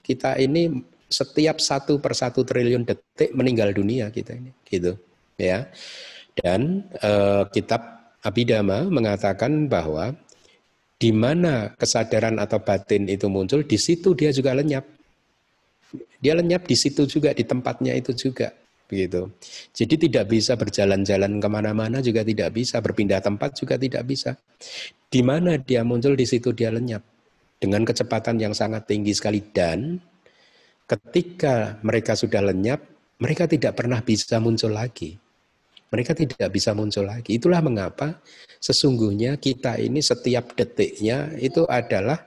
kita 0.02 0.38
ini 0.38 0.70
setiap 1.06 1.62
satu 1.62 2.02
per 2.02 2.14
satu 2.18 2.42
triliun 2.42 2.82
detik 2.82 3.30
meninggal 3.34 3.70
dunia 3.70 4.10
kita 4.10 4.34
ini, 4.34 4.50
gitu, 4.66 4.98
ya. 5.38 5.68
Dan 6.36 6.84
eh, 7.00 7.44
kitab 7.52 7.96
Abhidhamma 8.20 8.90
mengatakan 8.90 9.70
bahwa 9.70 10.12
di 10.96 11.12
mana 11.12 11.76
kesadaran 11.76 12.36
atau 12.40 12.60
batin 12.60 13.06
itu 13.06 13.28
muncul, 13.30 13.62
di 13.62 13.78
situ 13.78 14.16
dia 14.16 14.32
juga 14.32 14.56
lenyap. 14.56 14.84
Dia 16.20 16.34
lenyap 16.34 16.64
di 16.66 16.76
situ 16.76 17.04
juga, 17.06 17.30
di 17.36 17.44
tempatnya 17.44 17.94
itu 17.94 18.16
juga. 18.16 18.52
Begitu. 18.86 19.28
Jadi 19.74 19.94
tidak 20.08 20.24
bisa 20.30 20.54
berjalan-jalan 20.54 21.42
ke 21.42 21.48
mana-mana 21.50 21.98
juga 22.00 22.22
tidak 22.22 22.54
bisa, 22.54 22.78
berpindah 22.80 23.20
tempat 23.20 23.54
juga 23.58 23.74
tidak 23.76 24.02
bisa. 24.06 24.38
Di 25.06 25.20
mana 25.22 25.58
dia 25.58 25.82
muncul, 25.82 26.16
di 26.16 26.26
situ 26.26 26.50
dia 26.56 26.72
lenyap. 26.72 27.02
Dengan 27.56 27.84
kecepatan 27.84 28.40
yang 28.40 28.54
sangat 28.56 28.88
tinggi 28.88 29.12
sekali. 29.12 29.42
Dan 29.42 30.00
ketika 30.86 31.76
mereka 31.82 32.14
sudah 32.14 32.40
lenyap, 32.40 32.80
mereka 33.20 33.44
tidak 33.48 33.76
pernah 33.76 34.00
bisa 34.00 34.38
muncul 34.38 34.72
lagi 34.72 35.25
mereka 35.90 36.12
tidak 36.16 36.50
bisa 36.50 36.74
muncul 36.74 37.06
lagi. 37.06 37.38
Itulah 37.38 37.62
mengapa 37.62 38.18
sesungguhnya 38.58 39.38
kita 39.38 39.78
ini 39.78 40.02
setiap 40.02 40.56
detiknya 40.58 41.34
itu 41.38 41.62
adalah 41.68 42.18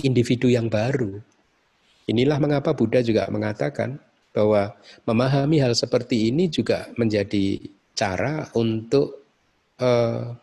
individu 0.00 0.52
yang 0.52 0.68
baru. 0.68 1.16
Inilah 2.06 2.38
mengapa 2.38 2.76
Buddha 2.76 3.02
juga 3.02 3.26
mengatakan 3.32 3.98
bahwa 4.30 4.76
memahami 5.08 5.64
hal 5.64 5.72
seperti 5.72 6.28
ini 6.28 6.52
juga 6.52 6.86
menjadi 7.00 7.56
cara 7.96 8.46
untuk 8.52 9.24
uh, 9.80 10.36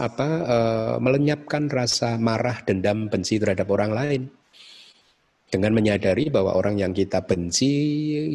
apa 0.00 0.28
uh, 0.46 0.96
melenyapkan 1.02 1.68
rasa 1.68 2.16
marah, 2.16 2.62
dendam, 2.64 3.10
benci 3.10 3.36
terhadap 3.36 3.68
orang 3.68 3.92
lain 3.92 4.22
dengan 5.56 5.72
menyadari 5.72 6.28
bahwa 6.28 6.52
orang 6.52 6.76
yang 6.76 6.92
kita 6.92 7.24
benci, 7.24 7.72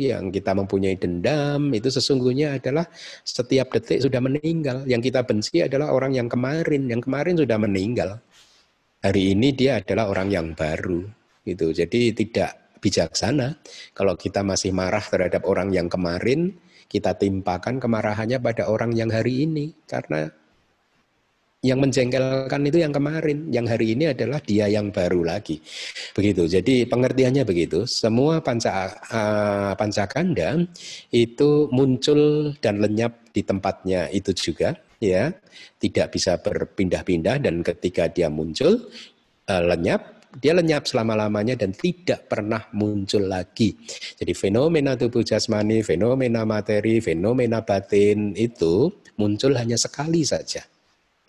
yang 0.09 0.33
kita 0.33 0.57
mempunyai 0.57 0.97
dendam, 0.97 1.69
itu 1.69 1.93
sesungguhnya 1.93 2.57
adalah 2.57 2.89
setiap 3.21 3.69
detik 3.77 4.01
sudah 4.01 4.17
meninggal. 4.17 4.81
Yang 4.89 5.13
kita 5.13 5.21
benci 5.21 5.61
adalah 5.61 5.93
orang 5.93 6.17
yang 6.17 6.25
kemarin, 6.25 6.89
yang 6.89 6.97
kemarin 6.97 7.37
sudah 7.37 7.61
meninggal. 7.61 8.17
Hari 9.05 9.37
ini 9.37 9.53
dia 9.53 9.77
adalah 9.77 10.09
orang 10.09 10.33
yang 10.33 10.57
baru. 10.57 11.05
Gitu. 11.45 11.77
Jadi 11.77 12.17
tidak 12.17 12.81
bijaksana 12.81 13.61
kalau 13.93 14.17
kita 14.17 14.41
masih 14.41 14.73
marah 14.73 15.05
terhadap 15.05 15.45
orang 15.45 15.69
yang 15.69 15.85
kemarin, 15.85 16.57
kita 16.89 17.13
timpakan 17.21 17.77
kemarahannya 17.77 18.41
pada 18.41 18.65
orang 18.65 18.97
yang 18.97 19.13
hari 19.13 19.45
ini. 19.45 19.77
Karena 19.85 20.25
yang 21.61 21.77
menjengkelkan 21.77 22.61
itu 22.65 22.81
yang 22.81 22.89
kemarin, 22.89 23.45
yang 23.53 23.69
hari 23.69 23.93
ini 23.93 24.09
adalah 24.09 24.41
dia 24.41 24.65
yang 24.65 24.89
baru 24.89 25.21
lagi. 25.21 25.61
Begitu. 26.17 26.49
Jadi 26.49 26.89
pengertiannya 26.89 27.45
begitu. 27.45 27.85
Semua 27.85 28.41
panca 28.41 28.89
uh, 28.89 29.73
pancakanda 29.77 30.57
itu 31.13 31.69
muncul 31.69 32.53
dan 32.57 32.81
lenyap 32.81 33.29
di 33.29 33.45
tempatnya 33.45 34.09
itu 34.09 34.33
juga, 34.33 34.73
ya. 34.97 35.29
Tidak 35.77 36.09
bisa 36.09 36.41
berpindah-pindah 36.41 37.37
dan 37.45 37.61
ketika 37.61 38.09
dia 38.09 38.25
muncul 38.33 38.89
uh, 39.45 39.63
lenyap 39.65 40.17
dia 40.31 40.55
lenyap 40.55 40.87
selama-lamanya 40.87 41.59
dan 41.59 41.75
tidak 41.75 42.31
pernah 42.31 42.63
muncul 42.71 43.27
lagi. 43.27 43.75
Jadi 44.15 44.31
fenomena 44.31 44.95
tubuh 44.95 45.27
jasmani, 45.27 45.83
fenomena 45.83 46.47
materi, 46.47 47.03
fenomena 47.03 47.59
batin 47.61 48.31
itu 48.33 48.89
muncul 49.19 49.51
hanya 49.59 49.75
sekali 49.75 50.23
saja 50.23 50.63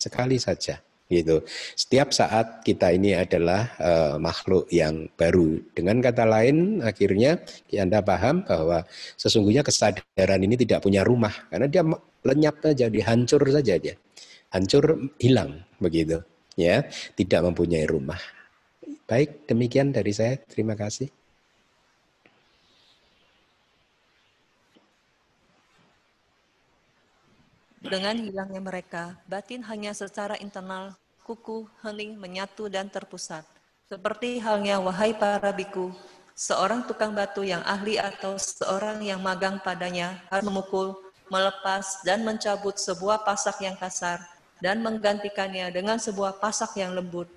sekali 0.03 0.35
saja 0.35 0.75
gitu. 1.11 1.45
Setiap 1.77 2.09
saat 2.15 2.65
kita 2.65 2.89
ini 2.95 3.13
adalah 3.13 3.69
uh, 3.77 4.15
makhluk 4.17 4.65
yang 4.73 5.07
baru. 5.13 5.61
Dengan 5.77 6.01
kata 6.01 6.25
lain, 6.25 6.81
akhirnya 6.81 7.37
Anda 7.75 8.01
paham 8.01 8.41
bahwa 8.47 8.81
sesungguhnya 9.19 9.61
kesadaran 9.61 10.41
ini 10.41 10.57
tidak 10.57 10.81
punya 10.81 11.05
rumah 11.05 11.33
karena 11.53 11.67
dia 11.69 11.83
lenyap 12.23 12.63
saja, 12.63 12.89
dihancur 12.89 13.41
saja 13.51 13.77
dia. 13.77 13.95
Hancur 14.53 15.09
hilang 15.17 15.65
begitu, 15.81 16.21
ya, 16.53 16.85
tidak 17.17 17.41
mempunyai 17.41 17.89
rumah. 17.89 18.19
Baik, 19.09 19.49
demikian 19.49 19.89
dari 19.91 20.13
saya. 20.13 20.37
Terima 20.45 20.77
kasih. 20.77 21.09
Dengan 27.83 28.15
hilangnya 28.15 28.63
mereka, 28.63 29.19
batin 29.27 29.59
hanya 29.67 29.91
secara 29.91 30.39
internal, 30.39 30.95
kuku, 31.27 31.67
hening, 31.83 32.15
menyatu 32.15 32.71
dan 32.71 32.87
terpusat. 32.87 33.43
Seperti 33.91 34.39
halnya 34.39 34.79
wahai 34.79 35.11
para 35.11 35.51
biku, 35.51 35.91
seorang 36.31 36.87
tukang 36.87 37.11
batu 37.11 37.43
yang 37.43 37.59
ahli 37.67 37.99
atau 37.99 38.39
seorang 38.39 39.03
yang 39.03 39.19
magang 39.19 39.59
padanya 39.59 40.15
harus 40.31 40.47
memukul, 40.47 40.95
melepas, 41.27 41.99
dan 42.07 42.23
mencabut 42.23 42.79
sebuah 42.79 43.27
pasak 43.27 43.59
yang 43.59 43.75
kasar 43.75 44.23
dan 44.63 44.79
menggantikannya 44.79 45.67
dengan 45.75 45.99
sebuah 45.99 46.39
pasak 46.39 46.79
yang 46.79 46.95
lembut. 46.95 47.27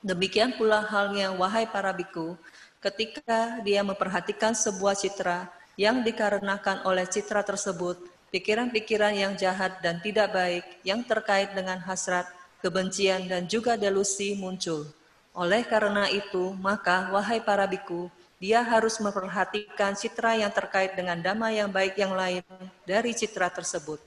Demikian 0.00 0.56
pula 0.56 0.80
halnya 0.80 1.36
wahai 1.36 1.68
para 1.68 1.92
biku, 1.92 2.32
ketika 2.80 3.60
dia 3.60 3.84
memperhatikan 3.84 4.56
sebuah 4.56 4.96
citra 4.96 5.52
yang 5.76 6.00
dikarenakan 6.00 6.88
oleh 6.88 7.04
citra 7.04 7.44
tersebut, 7.44 8.00
pikiran-pikiran 8.30 9.14
yang 9.14 9.34
jahat 9.34 9.82
dan 9.82 9.98
tidak 9.98 10.30
baik 10.30 10.64
yang 10.86 11.02
terkait 11.02 11.50
dengan 11.54 11.78
hasrat, 11.82 12.26
kebencian, 12.62 13.26
dan 13.26 13.46
juga 13.50 13.74
delusi 13.74 14.38
muncul. 14.38 14.86
Oleh 15.34 15.62
karena 15.66 16.10
itu, 16.10 16.54
maka 16.58 17.10
wahai 17.14 17.38
para 17.42 17.66
biku, 17.66 18.10
dia 18.40 18.64
harus 18.64 18.96
memperhatikan 18.98 19.92
citra 19.92 20.38
yang 20.40 20.50
terkait 20.50 20.96
dengan 20.96 21.20
dhamma 21.20 21.52
yang 21.52 21.68
baik 21.68 21.94
yang 22.00 22.16
lain 22.16 22.42
dari 22.88 23.12
citra 23.12 23.52
tersebut. 23.52 24.00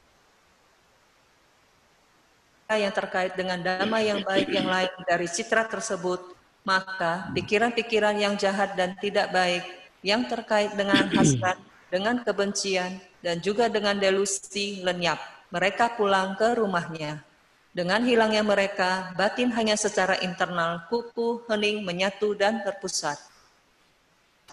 Yang 2.73 2.95
terkait 2.97 3.37
dengan 3.37 3.61
dhamma 3.61 4.01
yang 4.01 4.25
baik 4.25 4.49
yang 4.49 4.65
lain 4.65 4.89
dari 5.05 5.29
citra 5.29 5.69
tersebut, 5.69 6.33
maka 6.65 7.29
pikiran-pikiran 7.37 8.17
yang 8.17 8.33
jahat 8.33 8.73
dan 8.73 8.97
tidak 8.97 9.29
baik 9.29 9.61
yang 10.01 10.25
terkait 10.25 10.73
dengan 10.73 11.05
hasrat, 11.13 11.61
dengan 11.93 12.25
kebencian, 12.25 12.97
dan 13.23 13.39
juga 13.39 13.71
dengan 13.71 13.95
delusi 13.95 14.83
lenyap. 14.83 15.17
Mereka 15.47 15.95
pulang 15.95 16.35
ke 16.35 16.59
rumahnya. 16.59 17.23
Dengan 17.73 18.05
hilangnya 18.05 18.45
mereka, 18.45 19.15
batin 19.17 19.49
hanya 19.55 19.73
secara 19.73 20.19
internal, 20.21 20.85
kuku, 20.91 21.41
hening, 21.49 21.81
menyatu, 21.81 22.37
dan 22.37 22.61
terpusat. 22.61 23.17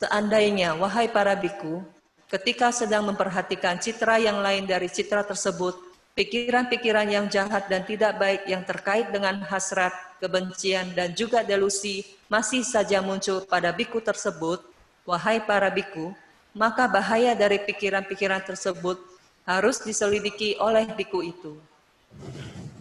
Seandainya, 0.00 0.72
wahai 0.78 1.10
para 1.12 1.36
biku, 1.36 1.84
ketika 2.32 2.72
sedang 2.72 3.04
memperhatikan 3.04 3.76
citra 3.76 4.16
yang 4.16 4.40
lain 4.40 4.64
dari 4.64 4.88
citra 4.88 5.20
tersebut, 5.20 5.76
pikiran-pikiran 6.16 7.12
yang 7.12 7.26
jahat 7.28 7.68
dan 7.68 7.84
tidak 7.84 8.16
baik 8.16 8.48
yang 8.48 8.64
terkait 8.64 9.12
dengan 9.12 9.44
hasrat, 9.44 9.92
kebencian, 10.16 10.96
dan 10.96 11.12
juga 11.12 11.44
delusi 11.44 12.06
masih 12.32 12.64
saja 12.64 13.04
muncul 13.04 13.44
pada 13.44 13.68
biku 13.68 14.00
tersebut, 14.00 14.64
wahai 15.04 15.44
para 15.44 15.68
biku, 15.68 16.16
maka 16.56 16.90
bahaya 16.90 17.34
dari 17.38 17.62
pikiran-pikiran 17.62 18.42
tersebut 18.42 18.98
harus 19.46 19.82
diselidiki 19.82 20.58
oleh 20.58 20.86
biku 20.94 21.22
itu. 21.22 21.58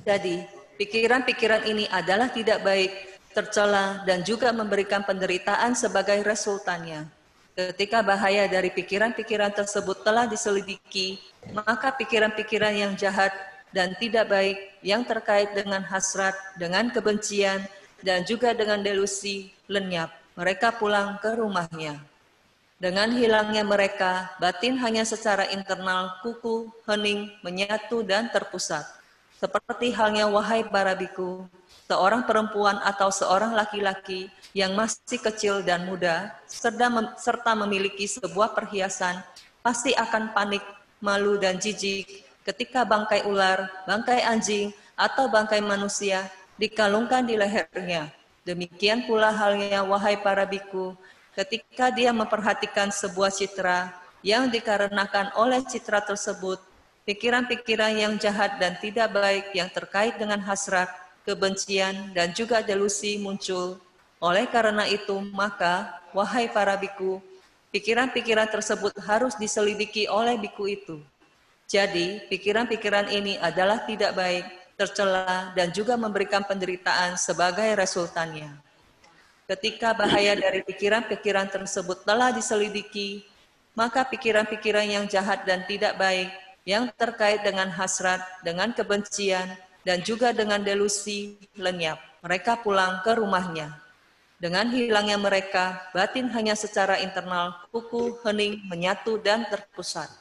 Jadi, 0.06 0.46
pikiran-pikiran 0.82 1.66
ini 1.70 1.86
adalah 1.90 2.30
tidak 2.34 2.66
baik, 2.66 2.92
tercela, 3.34 4.02
dan 4.06 4.26
juga 4.26 4.50
memberikan 4.50 5.06
penderitaan 5.06 5.78
sebagai 5.78 6.22
resultannya. 6.26 7.06
Ketika 7.54 8.00
bahaya 8.00 8.48
dari 8.48 8.72
pikiran-pikiran 8.72 9.52
tersebut 9.52 10.02
telah 10.02 10.26
diselidiki, 10.26 11.20
maka 11.52 11.92
pikiran-pikiran 11.92 12.72
yang 12.72 12.94
jahat 12.96 13.36
dan 13.76 13.94
tidak 14.00 14.32
baik 14.32 14.58
yang 14.82 15.04
terkait 15.04 15.52
dengan 15.54 15.84
hasrat, 15.84 16.34
dengan 16.56 16.90
kebencian, 16.90 17.62
dan 18.00 18.24
juga 18.24 18.56
dengan 18.56 18.80
delusi 18.80 19.52
lenyap. 19.68 20.10
Mereka 20.40 20.80
pulang 20.80 21.20
ke 21.20 21.36
rumahnya. 21.36 22.00
Dengan 22.80 23.12
hilangnya 23.12 23.68
mereka, 23.68 24.32
batin 24.40 24.80
hanya 24.80 25.04
secara 25.04 25.52
internal 25.52 26.16
kuku, 26.24 26.72
hening, 26.88 27.28
menyatu, 27.44 28.08
dan 28.08 28.32
terpusat. 28.32 28.88
Seperti 29.36 29.92
halnya 29.92 30.32
wahai 30.32 30.64
para 30.64 30.96
biku, 30.96 31.44
seorang 31.92 32.24
perempuan 32.24 32.80
atau 32.80 33.12
seorang 33.12 33.52
laki-laki 33.52 34.32
yang 34.56 34.80
masih 34.80 35.20
kecil 35.20 35.60
dan 35.60 35.92
muda, 35.92 36.32
serta 37.20 37.52
memiliki 37.52 38.08
sebuah 38.08 38.56
perhiasan, 38.56 39.20
pasti 39.60 39.92
akan 39.92 40.32
panik, 40.32 40.64
malu, 41.04 41.36
dan 41.36 41.60
jijik 41.60 42.08
ketika 42.48 42.88
bangkai 42.88 43.28
ular, 43.28 43.68
bangkai 43.92 44.24
anjing, 44.24 44.72
atau 44.96 45.28
bangkai 45.28 45.60
manusia 45.60 46.32
dikalungkan 46.56 47.28
di 47.28 47.36
lehernya. 47.36 48.08
Demikian 48.48 49.04
pula 49.04 49.36
halnya 49.36 49.84
wahai 49.84 50.16
para 50.16 50.48
biku, 50.48 50.96
ketika 51.38 51.94
dia 51.94 52.10
memperhatikan 52.14 52.94
sebuah 52.94 53.30
citra 53.34 53.94
yang 54.26 54.52
dikarenakan 54.52 55.32
oleh 55.40 55.64
citra 55.64 56.04
tersebut, 56.04 56.60
pikiran-pikiran 57.08 57.96
yang 57.96 58.14
jahat 58.22 58.60
dan 58.62 58.78
tidak 58.78 59.10
baik 59.10 59.50
yang 59.56 59.72
terkait 59.72 60.20
dengan 60.20 60.38
hasrat, 60.44 60.92
kebencian, 61.24 62.14
dan 62.14 62.36
juga 62.36 62.62
delusi 62.62 63.18
muncul. 63.18 63.80
Oleh 64.20 64.46
karena 64.52 64.84
itu, 64.86 65.18
maka, 65.32 66.02
wahai 66.12 66.52
para 66.52 66.76
biku, 66.76 67.24
pikiran-pikiran 67.72 68.52
tersebut 68.52 68.94
harus 69.08 69.34
diselidiki 69.40 70.12
oleh 70.12 70.36
biku 70.36 70.68
itu. 70.68 71.00
Jadi, 71.70 72.26
pikiran-pikiran 72.28 73.14
ini 73.14 73.38
adalah 73.40 73.86
tidak 73.86 74.18
baik, 74.18 74.46
tercela, 74.76 75.54
dan 75.54 75.70
juga 75.70 75.94
memberikan 75.96 76.44
penderitaan 76.44 77.16
sebagai 77.16 77.78
resultannya. 77.78 78.69
Ketika 79.50 79.98
bahaya 79.98 80.38
dari 80.38 80.62
pikiran-pikiran 80.62 81.50
tersebut 81.50 82.06
telah 82.06 82.30
diselidiki, 82.30 83.26
maka 83.74 84.06
pikiran-pikiran 84.06 84.86
yang 84.86 85.06
jahat 85.10 85.42
dan 85.42 85.66
tidak 85.66 85.98
baik 85.98 86.30
yang 86.70 86.86
terkait 86.94 87.42
dengan 87.42 87.66
hasrat, 87.74 88.22
dengan 88.46 88.70
kebencian, 88.78 89.50
dan 89.82 90.06
juga 90.06 90.38
dengan 90.38 90.62
delusi 90.62 91.34
lenyap. 91.58 91.98
Mereka 92.22 92.62
pulang 92.62 93.02
ke 93.02 93.18
rumahnya. 93.18 93.74
Dengan 94.38 94.70
hilangnya 94.70 95.18
mereka, 95.18 95.82
batin 95.98 96.30
hanya 96.30 96.54
secara 96.54 97.02
internal, 97.02 97.58
kuku, 97.74 98.22
hening, 98.22 98.62
menyatu, 98.70 99.18
dan 99.18 99.50
terpusat. 99.50 100.14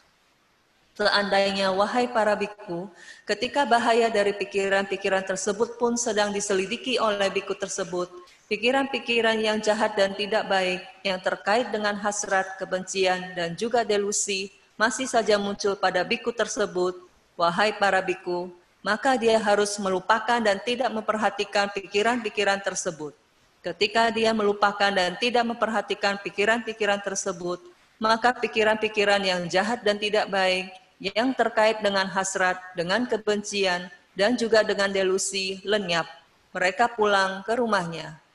Seandainya, 0.97 1.69
wahai 1.77 2.09
para 2.09 2.33
biku, 2.33 2.89
ketika 3.29 3.69
bahaya 3.69 4.09
dari 4.09 4.33
pikiran-pikiran 4.35 5.23
tersebut 5.23 5.77
pun 5.77 5.95
sedang 5.95 6.33
diselidiki 6.33 6.97
oleh 6.99 7.31
biku 7.31 7.55
tersebut, 7.55 8.11
Pikiran-pikiran 8.49 9.37
yang 9.45 9.61
jahat 9.61 9.93
dan 9.93 10.17
tidak 10.17 10.49
baik 10.49 10.81
yang 11.05 11.21
terkait 11.21 11.69
dengan 11.69 11.93
hasrat, 12.01 12.57
kebencian, 12.57 13.37
dan 13.37 13.53
juga 13.53 13.85
delusi 13.85 14.49
masih 14.81 15.05
saja 15.05 15.37
muncul 15.37 15.77
pada 15.77 16.01
biku 16.01 16.33
tersebut, 16.33 16.97
wahai 17.37 17.77
para 17.77 18.01
biku, 18.01 18.49
maka 18.81 19.21
dia 19.21 19.37
harus 19.37 19.77
melupakan 19.77 20.41
dan 20.41 20.57
tidak 20.65 20.89
memperhatikan 20.89 21.69
pikiran-pikiran 21.77 22.65
tersebut. 22.65 23.13
Ketika 23.61 24.09
dia 24.09 24.33
melupakan 24.33 24.97
dan 24.97 25.13
tidak 25.21 25.45
memperhatikan 25.45 26.17
pikiran-pikiran 26.25 27.05
tersebut, 27.05 27.61
maka 28.01 28.33
pikiran-pikiran 28.33 29.29
yang 29.29 29.45
jahat 29.45 29.85
dan 29.85 30.01
tidak 30.01 30.25
baik 30.33 30.73
yang 30.97 31.37
terkait 31.37 31.85
dengan 31.85 32.09
hasrat, 32.09 32.57
dengan 32.73 33.05
kebencian, 33.05 33.93
dan 34.17 34.41
juga 34.41 34.65
dengan 34.65 34.89
delusi 34.89 35.61
lenyap. 35.69 36.09
Mereka 36.57 36.97
pulang 36.97 37.45
ke 37.45 37.53
rumahnya. 37.53 38.28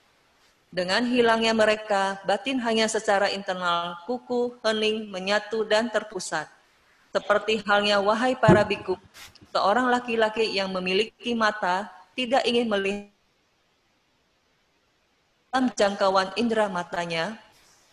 Dengan 0.73 1.05
hilangnya 1.05 1.53
mereka, 1.53 2.17
batin 2.25 2.57
hanya 2.65 2.89
secara 2.89 3.29
internal, 3.29 3.93
kuku, 4.09 4.57
hening, 4.65 5.05
menyatu, 5.05 5.61
dan 5.69 5.85
terpusat. 5.93 6.49
Seperti 7.13 7.61
halnya 7.69 8.01
wahai 8.01 8.33
para 8.33 8.65
biku, 8.65 8.97
seorang 9.53 9.85
laki-laki 9.93 10.49
yang 10.49 10.73
memiliki 10.73 11.37
mata 11.37 11.93
tidak 12.17 12.41
ingin 12.49 12.65
melihat 12.65 13.13
dalam 15.53 15.69
jangkauan 15.77 16.33
indera 16.33 16.65
matanya, 16.65 17.37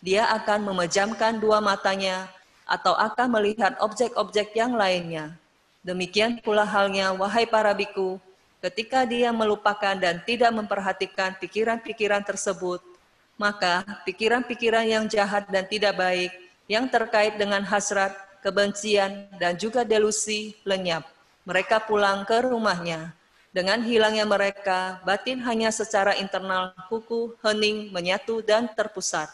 dia 0.01 0.25
akan 0.33 0.73
memejamkan 0.73 1.37
dua 1.37 1.61
matanya 1.61 2.25
atau 2.65 2.97
akan 2.97 3.37
melihat 3.37 3.77
objek-objek 3.77 4.57
yang 4.57 4.73
lainnya. 4.73 5.37
Demikian 5.85 6.41
pula 6.41 6.65
halnya, 6.65 7.13
wahai 7.13 7.45
para 7.45 7.77
biku, 7.77 8.17
Ketika 8.61 9.09
dia 9.09 9.33
melupakan 9.33 9.97
dan 9.97 10.21
tidak 10.21 10.53
memperhatikan 10.53 11.33
pikiran-pikiran 11.41 12.21
tersebut, 12.21 12.77
maka 13.33 13.81
pikiran-pikiran 14.05 14.85
yang 14.85 15.09
jahat 15.09 15.49
dan 15.49 15.65
tidak 15.65 15.97
baik 15.97 16.29
yang 16.69 16.85
terkait 16.85 17.41
dengan 17.41 17.65
hasrat, 17.65 18.13
kebencian, 18.45 19.25
dan 19.41 19.57
juga 19.57 19.81
delusi 19.81 20.53
lenyap. 20.61 21.09
Mereka 21.41 21.89
pulang 21.89 22.21
ke 22.21 22.37
rumahnya. 22.45 23.17
Dengan 23.49 23.81
hilangnya 23.81 24.29
mereka, 24.29 25.01
batin 25.03 25.41
hanya 25.41 25.73
secara 25.73 26.13
internal, 26.21 26.71
kuku, 26.85 27.33
hening, 27.41 27.89
menyatu, 27.89 28.45
dan 28.45 28.69
terpusat. 28.77 29.27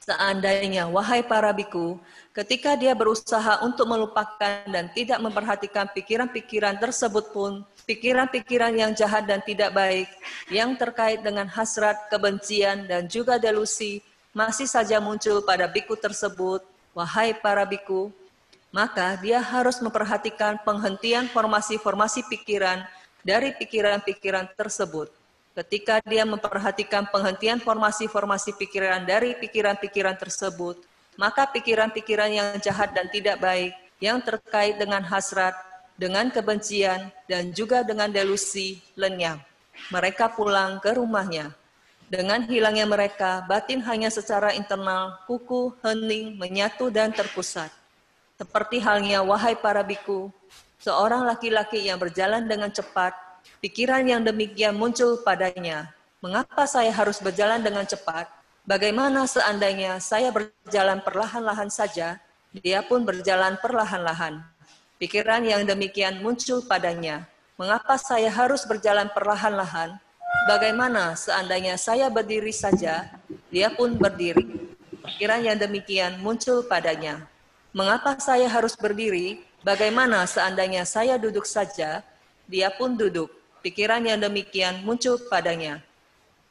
Seandainya, 0.00 0.88
wahai 0.88 1.20
para 1.20 1.52
biku, 1.52 2.00
ketika 2.32 2.72
dia 2.78 2.96
berusaha 2.96 3.60
untuk 3.60 3.84
melupakan 3.84 4.64
dan 4.64 4.88
tidak 4.96 5.20
memperhatikan 5.20 5.92
pikiran-pikiran 5.92 6.80
tersebut 6.80 7.36
pun, 7.36 7.60
pikiran-pikiran 7.90 8.70
yang 8.70 8.94
jahat 8.94 9.26
dan 9.26 9.42
tidak 9.42 9.74
baik, 9.74 10.06
yang 10.46 10.78
terkait 10.78 11.18
dengan 11.26 11.50
hasrat, 11.50 11.98
kebencian, 12.06 12.86
dan 12.86 13.10
juga 13.10 13.34
delusi, 13.34 13.98
masih 14.30 14.70
saja 14.70 15.02
muncul 15.02 15.42
pada 15.42 15.66
biku 15.66 15.98
tersebut, 15.98 16.62
wahai 16.94 17.34
para 17.34 17.66
biku, 17.66 18.14
maka 18.70 19.18
dia 19.18 19.42
harus 19.42 19.82
memperhatikan 19.82 20.62
penghentian 20.62 21.26
formasi-formasi 21.34 22.30
pikiran 22.30 22.86
dari 23.26 23.50
pikiran-pikiran 23.58 24.54
tersebut. 24.54 25.10
Ketika 25.50 25.98
dia 26.06 26.22
memperhatikan 26.22 27.10
penghentian 27.10 27.58
formasi-formasi 27.58 28.54
pikiran 28.54 29.02
dari 29.02 29.34
pikiran-pikiran 29.34 30.14
tersebut, 30.14 30.78
maka 31.18 31.42
pikiran-pikiran 31.50 32.30
yang 32.30 32.48
jahat 32.62 32.94
dan 32.94 33.10
tidak 33.10 33.42
baik 33.42 33.74
yang 33.98 34.22
terkait 34.22 34.78
dengan 34.78 35.02
hasrat, 35.02 35.58
dengan 36.00 36.32
kebencian, 36.32 37.12
dan 37.28 37.52
juga 37.52 37.84
dengan 37.84 38.08
delusi 38.08 38.80
lenyap. 38.96 39.44
Mereka 39.92 40.32
pulang 40.32 40.80
ke 40.80 40.96
rumahnya. 40.96 41.52
Dengan 42.08 42.40
hilangnya 42.48 42.88
mereka, 42.88 43.44
batin 43.44 43.84
hanya 43.84 44.08
secara 44.08 44.56
internal, 44.56 45.20
kuku, 45.28 45.76
hening, 45.84 46.40
menyatu, 46.40 46.88
dan 46.88 47.12
terpusat. 47.12 47.68
Seperti 48.40 48.80
halnya, 48.80 49.20
wahai 49.20 49.52
para 49.52 49.84
biku, 49.84 50.32
seorang 50.80 51.28
laki-laki 51.28 51.84
yang 51.84 52.00
berjalan 52.00 52.48
dengan 52.48 52.72
cepat, 52.72 53.12
pikiran 53.60 54.00
yang 54.08 54.24
demikian 54.24 54.72
muncul 54.72 55.20
padanya. 55.20 55.92
Mengapa 56.24 56.64
saya 56.64 56.90
harus 56.90 57.20
berjalan 57.20 57.60
dengan 57.60 57.84
cepat? 57.84 58.26
Bagaimana 58.64 59.28
seandainya 59.28 60.00
saya 60.00 60.32
berjalan 60.32 61.04
perlahan-lahan 61.04 61.68
saja, 61.68 62.16
dia 62.50 62.80
pun 62.82 63.04
berjalan 63.04 63.54
perlahan-lahan. 63.60 64.42
Pikiran 65.00 65.40
yang 65.48 65.64
demikian 65.64 66.20
muncul 66.20 66.60
padanya. 66.60 67.24
Mengapa 67.56 67.96
saya 67.96 68.28
harus 68.28 68.68
berjalan 68.68 69.08
perlahan-lahan? 69.16 69.96
Bagaimana 70.44 71.16
seandainya 71.16 71.80
saya 71.80 72.12
berdiri 72.12 72.52
saja, 72.52 73.08
dia 73.48 73.72
pun 73.72 73.96
berdiri. 73.96 74.44
Pikiran 75.00 75.40
yang 75.40 75.56
demikian 75.56 76.20
muncul 76.20 76.60
padanya. 76.68 77.24
Mengapa 77.72 78.20
saya 78.20 78.44
harus 78.44 78.76
berdiri? 78.76 79.40
Bagaimana 79.64 80.28
seandainya 80.28 80.84
saya 80.84 81.16
duduk 81.16 81.48
saja, 81.48 82.04
dia 82.44 82.68
pun 82.68 82.92
duduk. 82.92 83.32
Pikiran 83.64 84.04
yang 84.04 84.20
demikian 84.20 84.84
muncul 84.84 85.16
padanya. 85.32 85.80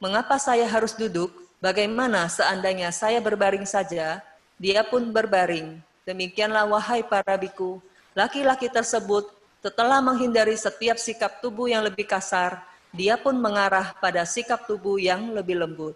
Mengapa 0.02 0.42
saya 0.42 0.66
harus 0.66 0.98
duduk? 0.98 1.30
Bagaimana 1.62 2.26
seandainya 2.26 2.90
saya 2.90 3.22
berbaring 3.22 3.70
saja, 3.70 4.26
dia 4.58 4.82
pun 4.82 5.14
berbaring. 5.14 5.78
Demikianlah 6.02 6.66
wahai 6.66 7.06
para 7.06 7.38
biku, 7.38 7.78
Laki-laki 8.17 8.67
tersebut 8.69 9.30
setelah 9.60 10.00
menghindari 10.00 10.56
setiap 10.56 10.95
sikap 10.95 11.43
tubuh 11.43 11.67
yang 11.67 11.84
lebih 11.84 12.08
kasar, 12.08 12.63
dia 12.89 13.19
pun 13.19 13.38
mengarah 13.38 13.93
pada 14.02 14.26
sikap 14.26 14.65
tubuh 14.65 14.98
yang 14.98 15.30
lebih 15.36 15.60
lembut. 15.60 15.93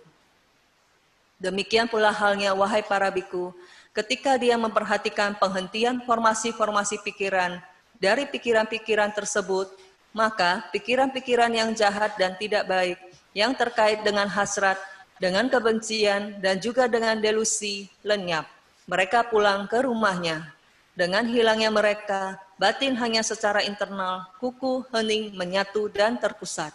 Demikian 1.41 1.89
pula 1.89 2.13
halnya, 2.13 2.53
wahai 2.53 2.85
para 2.85 3.09
biku, 3.09 3.51
ketika 3.91 4.37
dia 4.37 4.55
memperhatikan 4.55 5.35
penghentian 5.35 5.99
formasi-formasi 6.05 7.01
pikiran 7.03 7.59
dari 7.97 8.29
pikiran-pikiran 8.29 9.11
tersebut, 9.11 9.71
maka 10.13 10.63
pikiran-pikiran 10.69 11.51
yang 11.51 11.69
jahat 11.73 12.13
dan 12.15 12.37
tidak 12.37 12.69
baik 12.69 12.99
yang 13.33 13.57
terkait 13.57 14.05
dengan 14.05 14.29
hasrat, 14.29 14.77
dengan 15.17 15.49
kebencian, 15.49 16.37
dan 16.37 16.61
juga 16.61 16.85
dengan 16.85 17.17
delusi 17.17 17.89
lenyap. 18.05 18.45
Mereka 18.85 19.33
pulang 19.33 19.65
ke 19.65 19.81
rumahnya. 19.81 20.53
Dengan 20.93 21.25
hilangnya 21.25 21.73
mereka, 21.73 22.37
batin 22.61 22.93
hanya 23.01 23.25
secara 23.25 23.65
internal, 23.65 24.29
kuku, 24.37 24.85
hening, 24.93 25.33
menyatu, 25.33 25.89
dan 25.89 26.21
terpusat. 26.21 26.69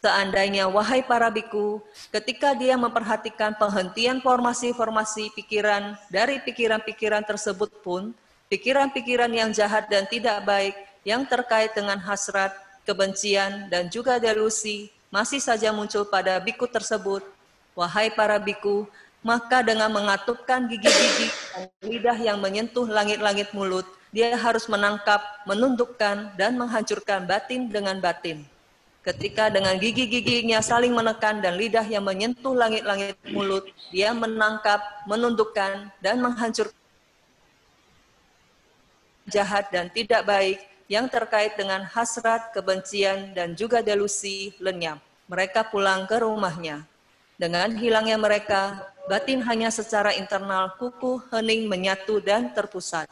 Seandainya, 0.00 0.70
wahai 0.70 1.04
para 1.04 1.28
biku, 1.28 1.82
ketika 2.08 2.56
dia 2.56 2.78
memperhatikan 2.80 3.52
penghentian 3.60 4.24
formasi-formasi 4.24 5.34
pikiran 5.36 5.98
dari 6.08 6.40
pikiran-pikiran 6.40 7.20
tersebut 7.26 7.68
pun, 7.84 8.16
pikiran-pikiran 8.48 9.28
yang 9.28 9.50
jahat 9.52 9.90
dan 9.92 10.08
tidak 10.08 10.40
baik 10.48 10.72
yang 11.04 11.26
terkait 11.28 11.76
dengan 11.76 12.00
hasrat, 12.00 12.56
kebencian, 12.88 13.68
dan 13.68 13.92
juga 13.92 14.16
delusi 14.16 14.88
masih 15.12 15.42
saja 15.42 15.68
muncul 15.68 16.08
pada 16.08 16.40
biku 16.40 16.64
tersebut, 16.64 17.26
wahai 17.76 18.08
para 18.08 18.40
biku, 18.40 18.88
maka 19.22 19.66
dengan 19.66 19.90
mengatupkan 19.90 20.70
gigi-gigi 20.70 21.28
dan 21.54 21.66
lidah 21.82 22.18
yang 22.18 22.38
menyentuh 22.38 22.86
langit-langit 22.86 23.50
mulut, 23.52 23.84
dia 24.14 24.36
harus 24.36 24.70
menangkap, 24.70 25.20
menundukkan, 25.44 26.32
dan 26.38 26.56
menghancurkan 26.56 27.28
batin 27.28 27.68
dengan 27.68 27.98
batin 28.00 28.46
Ketika 29.08 29.48
dengan 29.48 29.72
gigi-giginya 29.80 30.60
saling 30.60 30.92
menekan 30.92 31.40
dan 31.40 31.56
lidah 31.56 31.86
yang 31.88 32.04
menyentuh 32.04 32.52
langit-langit 32.52 33.16
mulut, 33.32 33.64
dia 33.88 34.12
menangkap, 34.12 34.84
menundukkan, 35.08 35.88
dan 36.04 36.20
menghancurkan 36.20 36.76
jahat 39.32 39.72
dan 39.72 39.88
tidak 39.88 40.28
baik 40.28 40.60
yang 40.92 41.08
terkait 41.08 41.56
dengan 41.56 41.88
hasrat, 41.88 42.52
kebencian, 42.52 43.32
dan 43.32 43.56
juga 43.56 43.80
delusi 43.80 44.52
lenyap. 44.60 45.00
Mereka 45.24 45.72
pulang 45.72 46.04
ke 46.04 46.20
rumahnya. 46.20 46.84
Dengan 47.40 47.80
hilangnya 47.80 48.20
mereka, 48.20 48.92
batin 49.08 49.40
hanya 49.42 49.72
secara 49.72 50.12
internal 50.14 50.76
kuku, 50.76 51.24
hening, 51.32 51.66
menyatu, 51.66 52.20
dan 52.20 52.52
terpusat. 52.52 53.08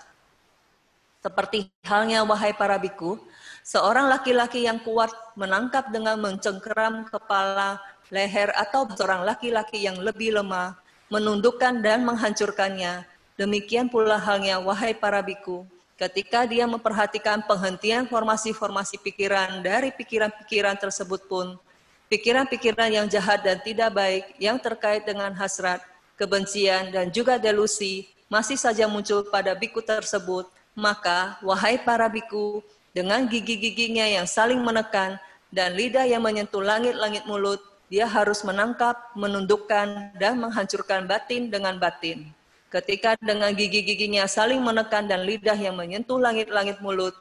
Seperti 1.25 1.67
halnya 1.83 2.23
wahai 2.23 2.55
para 2.55 2.79
biku, 2.79 3.19
Seorang 3.67 4.07
laki-laki 4.07 4.63
yang 4.63 4.79
kuat 4.79 5.11
menangkap 5.35 5.91
dengan 5.91 6.15
mencengkeram 6.23 7.03
kepala, 7.11 7.83
leher, 8.15 8.55
atau 8.55 8.87
seorang 8.87 9.27
laki-laki 9.27 9.83
yang 9.83 9.99
lebih 9.99 10.39
lemah, 10.39 10.79
menundukkan 11.11 11.83
dan 11.83 12.07
menghancurkannya. 12.07 13.03
Demikian 13.35 13.91
pula 13.91 14.23
halnya, 14.23 14.63
wahai 14.63 14.95
para 14.95 15.19
biku, 15.19 15.67
ketika 15.99 16.47
dia 16.47 16.63
memperhatikan 16.71 17.43
penghentian 17.43 18.07
formasi-formasi 18.07 19.03
pikiran 19.03 19.59
dari 19.67 19.91
pikiran-pikiran 19.91 20.79
tersebut 20.79 21.27
pun, 21.27 21.59
pikiran-pikiran 22.07 22.91
yang 22.91 23.07
jahat 23.11 23.43
dan 23.43 23.59
tidak 23.63 23.91
baik 23.95 24.25
yang 24.39 24.59
terkait 24.59 25.03
dengan 25.07 25.35
hasrat, 25.35 25.83
kebencian, 26.19 26.91
dan 26.95 27.11
juga 27.11 27.37
delusi 27.39 28.09
masih 28.27 28.59
saja 28.59 28.91
muncul 28.91 29.27
pada 29.31 29.55
biku 29.55 29.79
tersebut, 29.83 30.51
maka, 30.75 31.39
wahai 31.41 31.79
para 31.79 32.11
biku, 32.11 32.63
dengan 32.91 33.29
gigi-giginya 33.29 34.09
yang 34.09 34.27
saling 34.27 34.59
menekan 34.59 35.21
dan 35.53 35.77
lidah 35.77 36.09
yang 36.09 36.25
menyentuh 36.25 36.65
langit-langit 36.65 37.23
mulut, 37.29 37.61
dia 37.87 38.09
harus 38.09 38.43
menangkap, 38.43 38.99
menundukkan, 39.15 40.17
dan 40.19 40.43
menghancurkan 40.43 41.07
batin 41.07 41.53
dengan 41.53 41.79
batin. 41.79 42.27
Ketika 42.67 43.15
dengan 43.23 43.55
gigi-giginya 43.55 44.27
saling 44.27 44.59
menekan 44.59 45.07
dan 45.07 45.23
lidah 45.23 45.55
yang 45.55 45.79
menyentuh 45.79 46.19
langit-langit 46.19 46.83
mulut, 46.83 47.15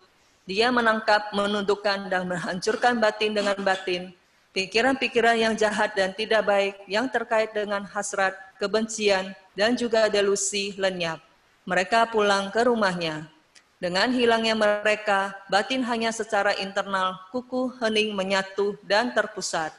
dia 0.49 0.73
menangkap, 0.73 1.29
menundukkan, 1.37 2.09
dan 2.09 2.25
menghancurkan 2.25 2.97
batin 2.97 3.37
dengan 3.37 3.57
batin. 3.61 4.09
Pikiran-pikiran 4.55 5.35
yang 5.35 5.51
jahat 5.51 5.99
dan 5.99 6.15
tidak 6.15 6.47
baik 6.47 6.79
yang 6.87 7.11
terkait 7.11 7.51
dengan 7.51 7.83
hasrat, 7.91 8.31
kebencian, 8.55 9.35
dan 9.51 9.75
juga 9.75 10.07
delusi 10.07 10.71
lenyap. 10.79 11.19
Mereka 11.67 12.07
pulang 12.07 12.47
ke 12.55 12.63
rumahnya. 12.63 13.27
Dengan 13.83 14.15
hilangnya 14.15 14.55
mereka, 14.55 15.35
batin 15.51 15.83
hanya 15.83 16.15
secara 16.15 16.55
internal, 16.55 17.19
kuku, 17.35 17.75
hening, 17.83 18.15
menyatu, 18.15 18.79
dan 18.87 19.11
terpusat. 19.11 19.75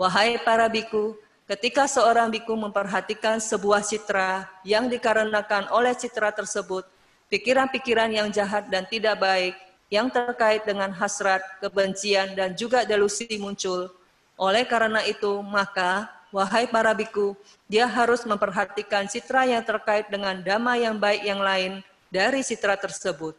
Wahai 0.00 0.40
para 0.40 0.64
biku, 0.72 1.12
ketika 1.44 1.84
seorang 1.84 2.32
biku 2.32 2.56
memperhatikan 2.56 3.36
sebuah 3.36 3.84
citra 3.84 4.48
yang 4.64 4.88
dikarenakan 4.88 5.68
oleh 5.68 5.92
citra 5.92 6.32
tersebut, 6.32 6.88
pikiran-pikiran 7.28 8.08
yang 8.08 8.32
jahat 8.32 8.64
dan 8.72 8.88
tidak 8.88 9.20
baik 9.20 9.52
yang 9.92 10.08
terkait 10.08 10.64
dengan 10.64 10.90
hasrat, 10.92 11.44
kebencian, 11.60 12.32
dan 12.34 12.56
juga 12.56 12.82
delusi 12.84 13.28
muncul. 13.36 13.92
Oleh 14.34 14.66
karena 14.66 15.04
itu, 15.06 15.40
maka, 15.44 16.10
wahai 16.34 16.66
para 16.66 16.90
biku, 16.90 17.36
dia 17.70 17.86
harus 17.86 18.26
memperhatikan 18.26 19.06
citra 19.06 19.46
yang 19.46 19.62
terkait 19.62 20.10
dengan 20.10 20.34
dhamma 20.40 20.74
yang 20.74 20.96
baik 20.98 21.22
yang 21.22 21.38
lain, 21.38 21.84
dari 22.10 22.42
citra 22.42 22.78
tersebut. 22.78 23.34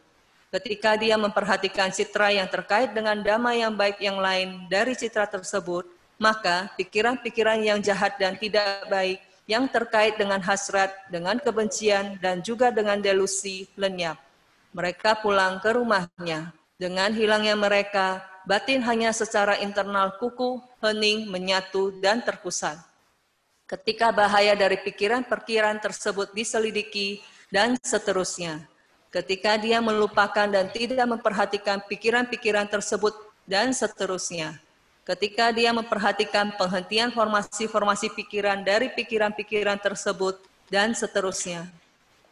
Ketika 0.52 0.96
dia 0.96 1.18
memperhatikan 1.18 1.90
citra 1.92 2.32
yang 2.32 2.48
terkait 2.48 2.94
dengan 2.94 3.18
dhamma 3.20 3.52
yang 3.52 3.74
baik 3.74 3.98
yang 4.00 4.16
lain 4.16 4.64
dari 4.70 4.96
citra 4.96 5.28
tersebut, 5.28 5.84
maka 6.16 6.72
pikiran-pikiran 6.80 7.60
yang 7.60 7.78
jahat 7.80 8.16
dan 8.16 8.40
tidak 8.40 8.88
baik 8.88 9.20
yang 9.46 9.68
terkait 9.70 10.18
dengan 10.18 10.42
hasrat, 10.42 10.90
dengan 11.12 11.38
kebencian, 11.38 12.18
dan 12.18 12.42
juga 12.42 12.74
dengan 12.74 12.98
delusi 12.98 13.68
lenyap. 13.78 14.25
Mereka 14.76 15.24
pulang 15.24 15.56
ke 15.64 15.72
rumahnya. 15.72 16.52
Dengan 16.76 17.08
hilangnya 17.16 17.56
mereka, 17.56 18.20
batin 18.44 18.84
hanya 18.84 19.08
secara 19.16 19.56
internal 19.64 20.20
kuku, 20.20 20.60
hening, 20.84 21.32
menyatu, 21.32 21.96
dan 22.04 22.20
terpusat. 22.20 22.76
Ketika 23.64 24.12
bahaya 24.12 24.52
dari 24.52 24.76
pikiran-pikiran 24.76 25.80
tersebut 25.80 26.28
diselidiki, 26.36 27.24
dan 27.50 27.78
seterusnya. 27.82 28.66
Ketika 29.08 29.56
dia 29.56 29.78
melupakan 29.78 30.44
dan 30.50 30.68
tidak 30.68 31.06
memperhatikan 31.08 31.80
pikiran-pikiran 31.86 32.66
tersebut 32.68 33.14
dan 33.46 33.72
seterusnya. 33.72 34.58
Ketika 35.06 35.54
dia 35.54 35.70
memperhatikan 35.70 36.50
penghentian 36.58 37.14
formasi-formasi 37.14 38.10
pikiran 38.18 38.66
dari 38.66 38.90
pikiran-pikiran 38.90 39.78
tersebut 39.78 40.42
dan 40.66 40.92
seterusnya. 40.92 41.70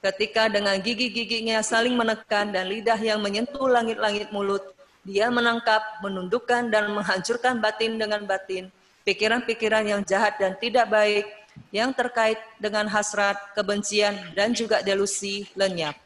Ketika 0.04 0.52
dengan 0.52 0.76
gigi-giginya 0.84 1.64
saling 1.64 1.96
menekan 1.96 2.52
dan 2.52 2.68
lidah 2.68 3.00
yang 3.00 3.24
menyentuh 3.24 3.64
langit-langit 3.64 4.28
mulut, 4.36 4.60
dia 5.00 5.32
menangkap, 5.32 5.80
menundukkan, 6.04 6.68
dan 6.68 6.92
menghancurkan 6.92 7.56
batin 7.56 7.96
dengan 7.96 8.20
batin, 8.28 8.68
pikiran-pikiran 9.08 9.80
yang 9.80 10.04
jahat 10.04 10.36
dan 10.36 10.60
tidak 10.60 10.92
baik, 10.92 11.24
yang 11.72 11.96
terkait 11.96 12.36
dengan 12.60 12.84
hasrat, 12.84 13.40
kebencian, 13.56 14.12
dan 14.36 14.52
juga 14.52 14.84
delusi 14.84 15.48
lenyap. 15.56 15.96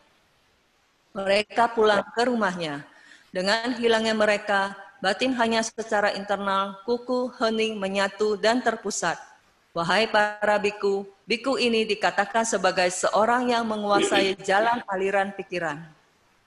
Mereka 1.18 1.74
pulang 1.74 2.06
ke 2.14 2.22
rumahnya. 2.22 2.86
Dengan 3.34 3.74
hilangnya 3.82 4.14
mereka, 4.14 4.78
batin 5.02 5.34
hanya 5.34 5.58
secara 5.66 6.14
internal, 6.14 6.78
kuku, 6.86 7.34
hening, 7.42 7.74
menyatu, 7.82 8.38
dan 8.38 8.62
terpusat. 8.62 9.18
Wahai 9.76 10.08
para 10.10 10.56
biku, 10.58 11.06
biku 11.28 11.60
ini 11.60 11.84
dikatakan 11.84 12.42
sebagai 12.42 12.88
seorang 12.90 13.52
yang 13.52 13.64
menguasai 13.68 14.34
jalan 14.42 14.82
aliran 14.88 15.30
pikiran. 15.36 15.80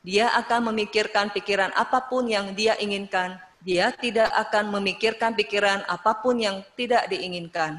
Dia 0.02 0.34
akan 0.42 0.74
memikirkan 0.74 1.30
pikiran 1.30 1.70
apa 1.78 2.02
pun 2.10 2.26
yang 2.26 2.52
dia 2.58 2.74
inginkan. 2.82 3.38
Dia 3.62 3.94
tidak 3.94 4.34
akan 4.34 4.74
memikirkan 4.74 5.38
pikiran 5.38 5.86
apa 5.86 6.18
pun 6.18 6.42
yang 6.42 6.66
tidak 6.74 7.06
diinginkan 7.08 7.78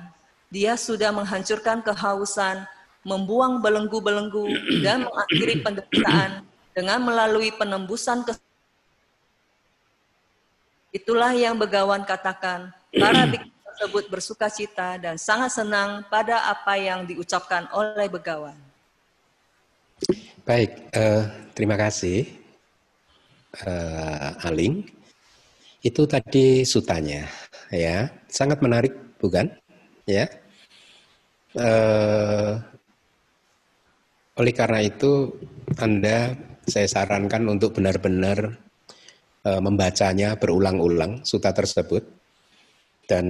dia 0.52 0.76
sudah 0.76 1.09
menghancurkan 1.16 1.81
kehausan, 1.81 2.68
membuang 3.09 3.64
belenggu-belenggu, 3.64 4.52
dan 4.85 5.09
mengakhiri 5.09 5.64
penderitaan 5.64 6.44
dengan 6.76 7.00
melalui 7.00 7.48
penembusan 7.57 8.20
ke 8.28 8.37
Itulah 10.92 11.33
yang 11.33 11.57
Begawan 11.57 12.05
katakan, 12.05 12.68
para 12.92 13.24
biksu 13.24 13.52
tersebut 13.83 14.07
bersuka 14.07 14.47
cita 14.47 14.95
dan 14.95 15.18
sangat 15.18 15.59
senang 15.59 16.07
pada 16.07 16.47
apa 16.47 16.79
yang 16.79 17.03
diucapkan 17.03 17.66
oleh 17.75 18.07
Begawan. 18.07 18.55
Baik, 20.47 20.87
uh, 20.95 21.27
terima 21.51 21.75
kasih 21.75 22.31
uh, 23.66 24.47
Aling. 24.47 24.87
Itu 25.83 26.07
tadi 26.07 26.62
sutanya, 26.62 27.27
ya, 27.75 28.07
sangat 28.31 28.62
menarik, 28.62 28.95
bukan? 29.18 29.51
Ya, 30.07 30.31
Eh, 31.53 32.53
oleh 34.40 34.55
karena 34.57 34.81
itu, 34.81 35.37
Anda 35.77 36.33
saya 36.64 36.88
sarankan 36.88 37.45
untuk 37.53 37.77
benar-benar 37.77 38.57
eh, 39.45 39.61
membacanya 39.61 40.38
berulang-ulang 40.40 41.27
suta 41.29 41.53
tersebut 41.53 42.21
dan 43.07 43.27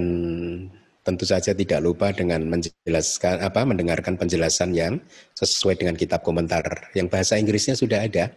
tentu 1.03 1.27
saja 1.27 1.51
tidak 1.51 1.83
lupa 1.83 2.15
dengan 2.15 2.47
menjelaskan 2.47 3.43
apa 3.43 3.67
mendengarkan 3.67 4.15
penjelasan 4.15 4.71
yang 4.71 5.03
sesuai 5.35 5.75
dengan 5.83 5.99
kitab 5.99 6.23
komentar 6.23 6.63
yang 6.95 7.11
bahasa 7.11 7.35
Inggrisnya 7.35 7.75
sudah 7.75 8.07
ada 8.07 8.31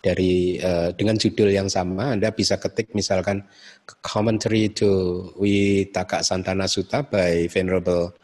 dari 0.00 0.56
uh, 0.62 0.94
dengan 0.96 1.20
judul 1.20 1.52
yang 1.52 1.68
sama 1.68 2.16
Anda 2.16 2.32
bisa 2.32 2.56
ketik 2.56 2.96
misalkan 2.96 3.44
commentary 4.00 4.72
to 4.72 4.88
Witaka 5.36 6.24
Santana 6.24 6.64
Sutta 6.64 7.04
by 7.04 7.50
Venerable 7.50 8.16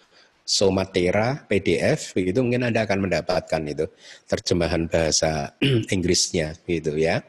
Somatera 0.45 1.45
PDF 1.45 2.17
begitu 2.17 2.41
mungkin 2.41 2.65
Anda 2.69 2.89
akan 2.89 3.09
mendapatkan 3.09 3.63
itu 3.69 3.85
terjemahan 4.25 4.89
bahasa 4.89 5.53
Inggrisnya 5.95 6.57
gitu 6.65 6.97
ya. 6.97 7.21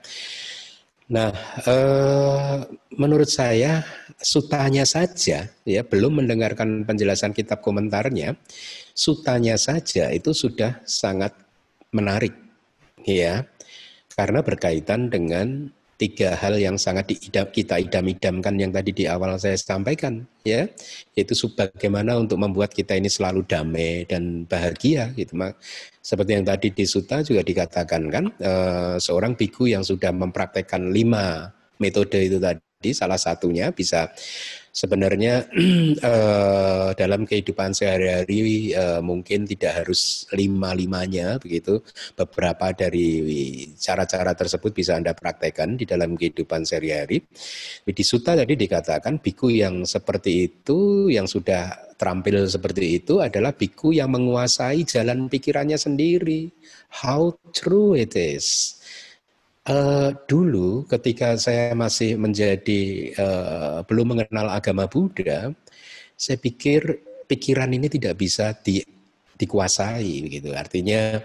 Nah, 1.05 1.29
eh, 1.69 2.57
menurut 2.97 3.29
saya 3.29 3.85
sutanya 4.19 4.87
saja 4.87 5.51
ya 5.67 5.81
belum 5.83 6.23
mendengarkan 6.23 6.83
penjelasan 6.87 7.35
kitab 7.35 7.61
komentarnya, 7.61 8.35
sutanya 8.95 9.59
saja 9.59 10.11
itu 10.11 10.31
sudah 10.31 10.79
sangat 10.87 11.35
menarik 11.91 12.35
ya. 13.03 13.45
Karena 14.15 14.39
berkaitan 14.39 15.11
dengan 15.11 15.67
tiga 15.95 16.35
hal 16.35 16.59
yang 16.59 16.75
sangat 16.75 17.07
diidam, 17.07 17.47
kita 17.47 17.79
idam-idamkan 17.79 18.55
yang 18.59 18.71
tadi 18.71 18.91
di 18.91 19.07
awal 19.07 19.39
saya 19.39 19.55
sampaikan 19.55 20.27
ya 20.43 20.67
yaitu 21.15 21.35
bagaimana 21.55 22.19
untuk 22.19 22.35
membuat 22.35 22.75
kita 22.75 22.99
ini 22.99 23.07
selalu 23.07 23.47
damai 23.47 24.03
dan 24.03 24.43
bahagia 24.43 25.15
gitu 25.15 25.39
seperti 26.03 26.31
yang 26.35 26.45
tadi 26.45 26.67
di 26.75 26.83
Suta 26.83 27.23
juga 27.23 27.41
dikatakan 27.47 28.01
kan 28.11 28.25
eh, 28.39 28.95
seorang 28.99 29.39
biku 29.39 29.71
yang 29.71 29.87
sudah 29.87 30.11
mempraktekkan 30.11 30.91
lima 30.91 31.55
metode 31.79 32.19
itu 32.19 32.37
tadi 32.43 32.64
salah 32.91 33.17
satunya 33.17 33.71
bisa 33.71 34.11
sebenarnya 34.75 35.47
uh, 36.03 36.91
dalam 36.99 37.23
kehidupan 37.23 37.71
sehari-hari 37.71 38.75
uh, 38.75 38.99
mungkin 38.99 39.47
tidak 39.47 39.81
harus 39.81 40.27
lima-limanya 40.35 41.39
begitu. 41.39 41.79
Beberapa 42.19 42.75
dari 42.75 43.23
cara-cara 43.79 44.35
tersebut 44.35 44.75
bisa 44.75 44.99
Anda 44.99 45.15
praktekkan 45.15 45.79
di 45.79 45.87
dalam 45.87 46.19
kehidupan 46.19 46.67
sehari-hari. 46.67 47.23
Di 47.87 48.03
Suta 48.03 48.35
tadi 48.35 48.59
dikatakan 48.59 49.23
biku 49.23 49.47
yang 49.47 49.87
seperti 49.87 50.51
itu 50.51 51.07
yang 51.07 51.25
sudah 51.25 51.95
terampil 51.95 52.43
seperti 52.51 52.99
itu 52.99 53.23
adalah 53.23 53.55
biku 53.55 53.95
yang 53.95 54.11
menguasai 54.11 54.83
jalan 54.83 55.31
pikirannya 55.31 55.79
sendiri. 55.79 56.51
How 56.91 57.39
true 57.55 57.95
it 57.95 58.19
is. 58.19 58.75
Uh, 59.65 60.13
dulu 60.29 60.85
ketika 60.85 61.33
saya 61.41 61.73
masih 61.73 62.21
menjadi 62.21 63.09
uh, 63.17 63.81
belum 63.89 64.13
mengenal 64.13 64.53
agama 64.53 64.85
Buddha, 64.85 65.49
saya 66.13 66.37
pikir 66.37 67.01
pikiran 67.25 67.73
ini 67.73 67.89
tidak 67.89 68.13
bisa 68.21 68.53
di, 68.53 68.85
dikuasai 69.33 70.37
gitu. 70.37 70.53
Artinya 70.53 71.17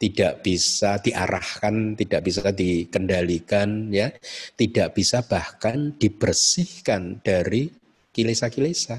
tidak 0.00 0.40
bisa 0.40 0.96
diarahkan, 0.96 1.92
tidak 1.92 2.24
bisa 2.24 2.56
dikendalikan 2.56 3.92
ya, 3.92 4.08
tidak 4.56 4.96
bisa 4.96 5.20
bahkan 5.20 5.92
dibersihkan 6.00 7.20
dari 7.20 7.68
kilesa-kilesa. 8.16 8.96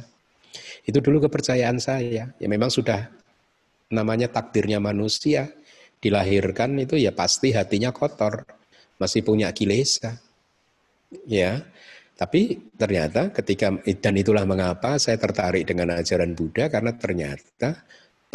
Itu 0.86 1.02
dulu 1.02 1.26
kepercayaan 1.26 1.82
saya. 1.82 2.30
Ya 2.38 2.48
memang 2.48 2.70
sudah 2.70 3.10
namanya 3.90 4.30
takdirnya 4.30 4.78
manusia 4.78 5.50
dilahirkan 5.98 6.78
itu 6.78 7.02
ya 7.02 7.10
pasti 7.18 7.50
hatinya 7.50 7.90
kotor 7.90 8.46
masih 9.00 9.22
punya 9.26 9.52
kilesa. 9.52 10.20
Ya. 11.28 11.64
Tapi 12.16 12.72
ternyata 12.80 13.28
ketika 13.36 13.76
dan 14.00 14.16
itulah 14.16 14.48
mengapa 14.48 14.96
saya 14.96 15.20
tertarik 15.20 15.68
dengan 15.68 16.00
ajaran 16.00 16.32
Buddha 16.32 16.72
karena 16.72 16.96
ternyata 16.96 17.84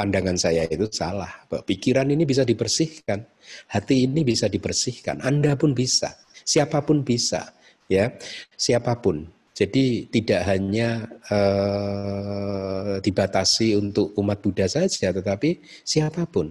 pandangan 0.00 0.36
saya 0.40 0.64
itu 0.64 0.88
salah. 0.88 1.44
Pikiran 1.48 2.08
ini 2.08 2.24
bisa 2.24 2.44
dibersihkan, 2.44 3.20
hati 3.68 4.08
ini 4.08 4.24
bisa 4.24 4.48
dibersihkan, 4.48 5.20
Anda 5.20 5.60
pun 5.60 5.76
bisa, 5.76 6.16
siapa 6.40 6.80
pun 6.80 7.04
bisa, 7.04 7.52
ya, 7.84 8.08
siapa 8.56 8.96
pun. 8.96 9.28
Jadi 9.52 10.08
tidak 10.08 10.40
hanya 10.48 11.04
uh, 11.28 12.96
dibatasi 13.04 13.76
untuk 13.76 14.16
umat 14.16 14.40
Buddha 14.40 14.64
saja, 14.64 15.12
tetapi 15.12 15.60
siapa 15.84 16.24
pun 16.24 16.48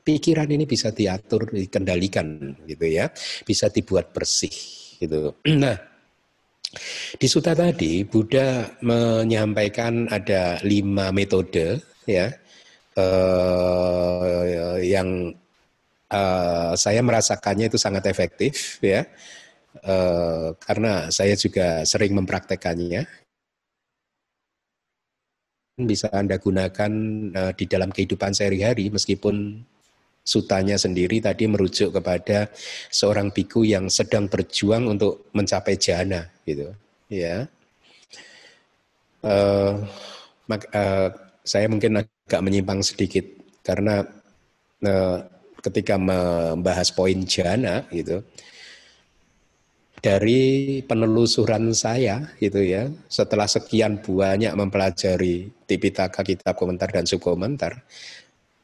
pikiran 0.00 0.48
ini 0.50 0.64
bisa 0.64 0.90
diatur, 0.90 1.52
dikendalikan 1.52 2.56
gitu 2.66 2.86
ya, 2.88 3.12
bisa 3.44 3.68
dibuat 3.68 4.12
bersih 4.12 4.52
gitu. 5.00 5.36
Nah, 5.62 5.76
di 7.18 7.26
suta 7.26 7.50
tadi 7.50 8.06
Buddha 8.06 8.78
menyampaikan 8.86 10.06
ada 10.06 10.62
lima 10.62 11.10
metode 11.10 11.82
ya 12.06 12.30
eh, 12.94 14.76
yang 14.86 15.34
eh, 16.10 16.72
saya 16.78 17.00
merasakannya 17.02 17.66
itu 17.70 17.78
sangat 17.80 18.06
efektif 18.10 18.78
ya. 18.82 19.02
Eh, 19.82 20.48
karena 20.58 21.10
saya 21.14 21.34
juga 21.38 21.86
sering 21.86 22.12
mempraktekannya. 22.18 23.06
Bisa 25.80 26.12
anda 26.12 26.36
gunakan 26.36 26.92
eh, 27.34 27.52
di 27.58 27.64
dalam 27.66 27.90
kehidupan 27.94 28.30
sehari-hari 28.36 28.90
meskipun 28.94 29.64
sutanya 30.20 30.76
sendiri 30.76 31.18
tadi 31.18 31.48
merujuk 31.48 31.96
kepada 31.96 32.52
seorang 32.92 33.32
biku 33.34 33.64
yang 33.66 33.88
sedang 33.88 34.28
berjuang 34.30 34.86
untuk 34.86 35.32
mencapai 35.34 35.74
jana 35.80 36.28
gitu. 36.46 36.70
Ya. 37.10 37.48
Uh, 39.20 39.84
uh, 40.48 41.08
saya 41.44 41.66
mungkin 41.68 42.00
agak 42.00 42.40
menyimpang 42.40 42.80
sedikit 42.80 43.26
karena 43.60 44.00
uh, 44.86 45.18
ketika 45.60 46.00
membahas 46.00 46.88
poin 46.94 47.20
jana 47.28 47.84
gitu 47.92 48.24
dari 50.00 50.80
penelusuran 50.80 51.76
saya 51.76 52.32
gitu 52.40 52.64
ya 52.64 52.88
setelah 53.12 53.44
sekian 53.44 54.00
banyak 54.00 54.56
mempelajari 54.56 55.52
Tipitaka 55.68 56.24
kitab 56.24 56.56
komentar 56.56 56.88
dan 56.88 57.04
subkomentar 57.04 57.84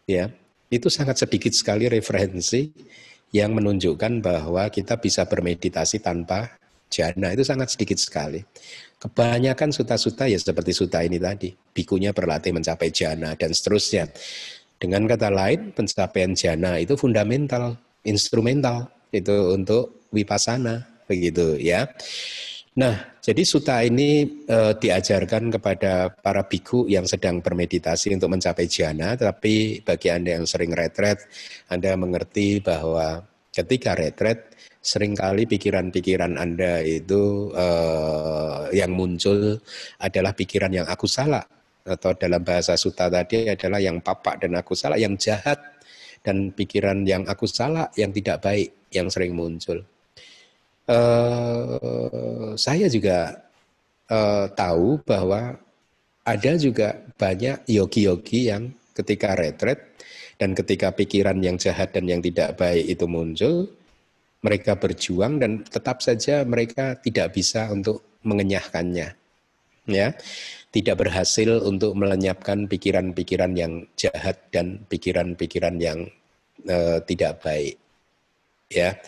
ya 0.09 0.33
itu 0.71 0.91
sangat 0.91 1.23
sedikit 1.23 1.55
sekali 1.55 1.87
referensi 1.87 2.71
yang 3.35 3.55
menunjukkan 3.55 4.23
bahwa 4.23 4.71
kita 4.71 4.99
bisa 4.99 5.27
bermeditasi 5.27 6.03
tanpa 6.03 6.59
jana 6.91 7.35
itu 7.35 7.43
sangat 7.43 7.75
sedikit 7.75 7.99
sekali. 7.99 8.43
Kebanyakan 8.97 9.71
suta-suta 9.75 10.25
ya 10.25 10.39
seperti 10.41 10.73
suta 10.73 11.05
ini 11.05 11.21
tadi, 11.21 11.53
bikunya 11.53 12.17
berlatih 12.17 12.57
mencapai 12.57 12.89
jana 12.91 13.37
dan 13.37 13.53
seterusnya. 13.53 14.09
Dengan 14.77 15.05
kata 15.05 15.29
lain, 15.33 15.73
pencapaian 15.73 16.33
jana 16.33 16.81
itu 16.81 16.97
fundamental, 16.97 17.77
instrumental 18.05 18.89
itu 19.13 19.53
untuk 19.53 20.09
wipasana 20.13 20.85
begitu 21.05 21.61
ya. 21.61 21.89
Nah, 22.77 23.17
jadi 23.25 23.41
suta 23.41 23.81
ini 23.81 24.45
e, 24.45 24.59
diajarkan 24.77 25.49
kepada 25.49 26.13
para 26.13 26.45
biku 26.45 26.85
yang 26.85 27.09
sedang 27.09 27.41
bermeditasi 27.41 28.13
untuk 28.13 28.37
mencapai 28.37 28.69
jana, 28.69 29.17
tapi 29.17 29.81
bagi 29.81 30.13
Anda 30.13 30.37
yang 30.37 30.45
sering 30.45 30.77
retret, 30.77 31.25
Anda 31.73 31.97
mengerti 31.97 32.61
bahwa 32.61 33.25
ketika 33.49 33.97
retret, 33.97 34.53
sering 34.85 35.17
kali 35.17 35.49
pikiran-pikiran 35.49 36.37
Anda 36.37 36.85
itu 36.85 37.49
e, 37.57 37.67
yang 38.77 38.93
muncul 38.93 39.57
adalah 39.97 40.37
pikiran 40.37 40.77
yang 40.77 40.85
aku 40.85 41.09
salah, 41.09 41.49
atau 41.81 42.13
dalam 42.13 42.45
bahasa 42.45 42.77
suta 42.77 43.09
tadi 43.09 43.49
adalah 43.49 43.81
yang 43.81 44.05
papak 44.05 44.45
dan 44.45 44.53
aku 44.53 44.77
salah, 44.77 45.01
yang 45.01 45.17
jahat, 45.17 45.81
dan 46.21 46.53
pikiran 46.53 47.09
yang 47.09 47.25
aku 47.25 47.49
salah, 47.49 47.89
yang 47.97 48.13
tidak 48.13 48.45
baik, 48.45 48.93
yang 48.93 49.09
sering 49.09 49.33
muncul 49.33 49.81
uh, 50.89 52.55
saya 52.59 52.87
juga 52.91 53.47
uh, 54.11 54.47
tahu 54.51 55.03
bahwa 55.03 55.59
ada 56.27 56.53
juga 56.59 56.99
banyak 57.15 57.71
yogi-yogi 57.71 58.51
yang 58.51 58.75
ketika 58.97 59.39
retret 59.39 59.79
dan 60.37 60.53
ketika 60.53 60.93
pikiran 60.93 61.39
yang 61.41 61.57
jahat 61.57 61.95
dan 61.95 62.11
yang 62.11 62.21
tidak 62.21 62.59
baik 62.61 62.85
itu 62.85 63.07
muncul, 63.09 63.71
mereka 64.45 64.77
berjuang 64.77 65.41
dan 65.41 65.65
tetap 65.65 66.05
saja 66.05 66.45
mereka 66.45 66.99
tidak 67.01 67.33
bisa 67.33 67.71
untuk 67.73 68.21
mengenyahkannya. 68.27 69.17
Ya, 69.87 70.19
tidak 70.75 70.99
berhasil 70.99 71.63
untuk 71.63 71.95
melenyapkan 71.95 72.67
pikiran-pikiran 72.67 73.55
yang 73.55 73.87
jahat 73.95 74.51
dan 74.51 74.83
pikiran-pikiran 74.91 75.79
yang 75.79 76.11
uh, 76.67 76.99
tidak 77.07 77.39
baik. 77.39 77.79
Ya, 78.67 78.99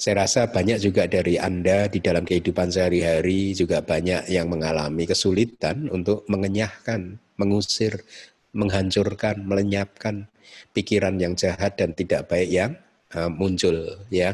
saya 0.00 0.24
rasa 0.24 0.48
banyak 0.48 0.80
juga 0.80 1.04
dari 1.04 1.36
Anda 1.36 1.84
di 1.92 2.00
dalam 2.00 2.24
kehidupan 2.24 2.72
sehari-hari 2.72 3.52
juga 3.52 3.84
banyak 3.84 4.32
yang 4.32 4.48
mengalami 4.48 5.04
kesulitan 5.04 5.92
untuk 5.92 6.24
mengenyahkan, 6.24 7.20
mengusir, 7.36 8.00
menghancurkan, 8.56 9.44
melenyapkan 9.44 10.24
pikiran 10.72 11.20
yang 11.20 11.36
jahat 11.36 11.76
dan 11.76 11.92
tidak 11.92 12.32
baik 12.32 12.48
yang 12.48 12.72
uh, 13.12 13.28
muncul 13.28 13.76
ya. 14.08 14.32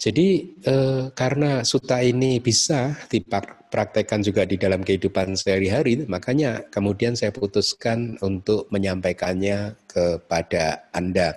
Jadi 0.00 0.56
eh, 0.64 1.12
karena 1.12 1.60
suta 1.60 2.00
ini 2.00 2.40
bisa 2.40 2.96
dipraktekkan 3.12 4.24
juga 4.24 4.48
di 4.48 4.56
dalam 4.56 4.80
kehidupan 4.80 5.36
sehari-hari, 5.36 6.08
makanya 6.08 6.64
kemudian 6.72 7.12
saya 7.20 7.36
putuskan 7.36 8.16
untuk 8.24 8.64
menyampaikannya 8.72 9.76
kepada 9.84 10.88
Anda. 10.96 11.36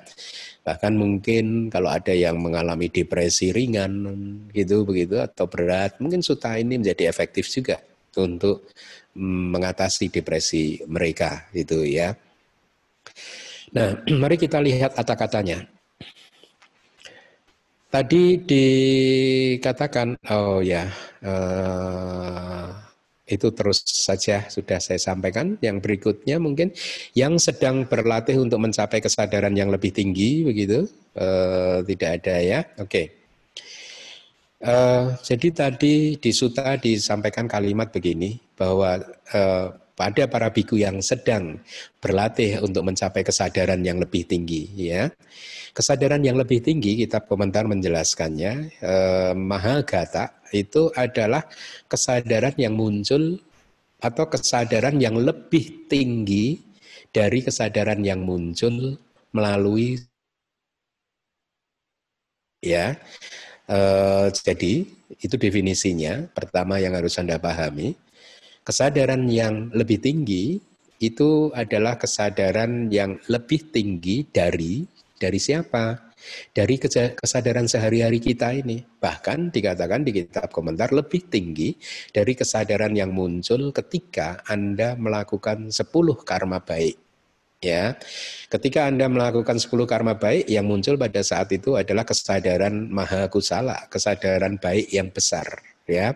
Bahkan 0.64 0.93
mungkin 0.95 1.68
kalau 1.68 1.91
ada 1.91 2.16
yang 2.16 2.39
mengalami 2.39 2.88
depresi 2.88 3.51
ringan 3.51 4.07
gitu 4.55 4.88
begitu 4.88 5.20
atau 5.20 5.43
berat, 5.51 5.99
mungkin 5.99 6.24
suta 6.24 6.55
ini 6.55 6.80
menjadi 6.80 7.11
efektif 7.11 7.51
juga 7.51 7.84
untuk 8.16 8.72
mm, 9.11 9.59
mengatasi 9.59 10.07
depresi 10.07 10.80
mereka 10.88 11.51
itu 11.51 11.84
ya. 11.84 12.16
Nah, 13.76 13.99
mari 14.22 14.39
kita 14.39 14.64
lihat 14.64 14.95
kata-katanya. 14.95 15.68
Tadi 17.93 18.41
dikatakan, 18.41 20.18
oh 20.34 20.66
ya, 20.66 20.89
uh, 21.22 22.83
itu 23.24 23.47
terus 23.55 23.84
saja 23.86 24.47
sudah 24.47 24.80
saya 24.80 24.99
sampaikan. 24.99 25.55
Yang 25.63 25.78
berikutnya 25.84 26.38
mungkin 26.39 26.76
yang 27.15 27.39
sedang 27.39 27.88
berlatih 27.88 28.39
untuk 28.39 28.59
mencapai 28.59 28.99
kesadaran 28.99 29.55
yang 29.55 29.71
lebih 29.71 29.91
tinggi, 29.95 30.43
begitu? 30.43 30.88
Uh, 31.13 31.86
tidak 31.86 32.24
ada 32.24 32.36
ya, 32.41 32.59
oke. 32.82 33.24
Eh, 34.63 35.05
jadi 35.28 35.47
tadi 35.51 36.15
di 36.15 36.32
suta 36.32 36.80
disampaikan 36.80 37.51
kalimat 37.51 37.91
begini 37.91 38.39
bahwa 38.55 38.95
uh, 39.36 39.67
pada 39.94 40.26
para 40.26 40.50
biku 40.50 40.74
yang 40.78 41.00
sedang 41.06 41.62
berlatih 42.02 42.66
untuk 42.66 42.82
mencapai 42.82 43.22
kesadaran 43.22 43.82
yang 43.86 44.02
lebih 44.02 44.26
tinggi 44.26 44.70
ya. 44.74 45.10
Kesadaran 45.74 46.22
yang 46.22 46.38
lebih 46.38 46.62
tinggi 46.62 47.02
kitab 47.06 47.26
komentar 47.26 47.66
menjelaskannya 47.66 48.54
eh, 48.78 49.34
Mahagata 49.34 50.41
itu 50.54 50.94
adalah 50.94 51.46
kesadaran 51.89 52.54
yang 52.58 52.78
muncul 52.78 53.41
atau 54.02 54.26
kesadaran 54.30 55.02
yang 55.02 55.18
lebih 55.18 55.89
tinggi 55.89 56.62
dari 57.14 57.41
kesadaran 57.46 58.02
yang 58.02 58.22
muncul 58.22 58.98
melalui 59.34 59.98
ya. 62.62 62.98
Eh, 63.70 64.28
jadi 64.34 64.74
itu 65.22 65.36
definisinya 65.38 66.28
pertama 66.34 66.82
yang 66.82 66.98
harus 66.98 67.16
Anda 67.22 67.38
pahami 67.38 67.96
Kesadaran 68.64 69.28
yang 69.28 69.76
lebih 69.76 69.99
tinggi 69.99 70.55
itu 71.03 71.51
adalah 71.51 71.99
kesadaran 71.99 72.88
yang 72.88 73.20
lebih 73.28 73.76
tinggi 73.76 74.24
dari 74.24 74.88
dari 75.20 75.36
siapa? 75.36 76.16
Dari 76.55 76.80
kesadaran 76.80 77.68
sehari-hari 77.68 78.24
kita 78.24 78.55
ini. 78.55 78.80
Bahkan 78.80 79.51
dikatakan 79.51 80.07
di 80.07 80.16
kitab 80.16 80.47
komentar 80.55 80.95
lebih 80.95 81.28
tinggi 81.28 81.76
dari 82.16 82.39
kesadaran 82.39 82.95
yang 82.95 83.11
muncul 83.11 83.76
ketika 83.76 84.39
Anda 84.47 84.95
melakukan 84.95 85.68
10 85.68 86.24
karma 86.24 86.64
baik. 86.64 86.95
Ya, 87.59 87.99
ketika 88.47 88.88
Anda 88.88 89.11
melakukan 89.11 89.59
10 89.59 89.88
karma 89.88 90.16
baik, 90.16 90.47
yang 90.47 90.68
muncul 90.68 90.95
pada 90.95 91.20
saat 91.20 91.51
itu 91.51 91.76
adalah 91.76 92.07
kesadaran 92.07 92.88
maha 92.88 93.28
kusala, 93.28 93.91
kesadaran 93.91 94.55
baik 94.55 94.88
yang 94.88 95.11
besar. 95.11 95.47
Ya, 95.84 96.16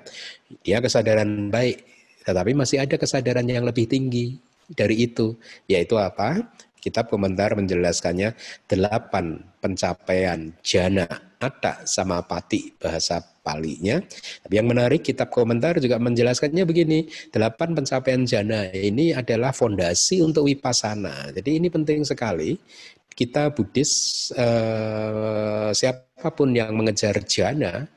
dia 0.63 0.79
kesadaran 0.79 1.51
baik 1.51 1.86
tetapi 2.27 2.51
masih 2.51 2.83
ada 2.83 2.99
kesadaran 2.99 3.47
yang 3.47 3.63
lebih 3.63 3.87
tinggi 3.87 4.35
dari 4.67 5.07
itu, 5.07 5.39
yaitu 5.71 5.95
apa? 5.95 6.43
Kitab 6.83 7.07
komentar 7.07 7.55
menjelaskannya 7.55 8.35
delapan 8.67 9.39
pencapaian 9.63 10.51
jana 10.59 11.07
ada 11.39 11.87
sama 11.87 12.19
pati 12.25 12.75
bahasa 12.75 13.23
palinya. 13.45 14.01
Tapi 14.43 14.53
yang 14.59 14.67
menarik 14.67 15.07
kitab 15.07 15.31
komentar 15.31 15.79
juga 15.79 16.01
menjelaskannya 16.03 16.67
begini, 16.67 17.07
delapan 17.31 17.77
pencapaian 17.77 18.27
jana 18.27 18.67
ini 18.75 19.15
adalah 19.15 19.55
fondasi 19.55 20.19
untuk 20.19 20.51
wipasana. 20.51 21.31
Jadi 21.31 21.63
ini 21.63 21.71
penting 21.71 22.03
sekali 22.03 22.59
kita 23.17 23.49
Buddhis 23.49 23.91
eh, 24.37 25.69
siapa 25.73 26.29
pun 26.33 26.53
yang 26.53 26.77
mengejar 26.77 27.17
jana 27.25 27.89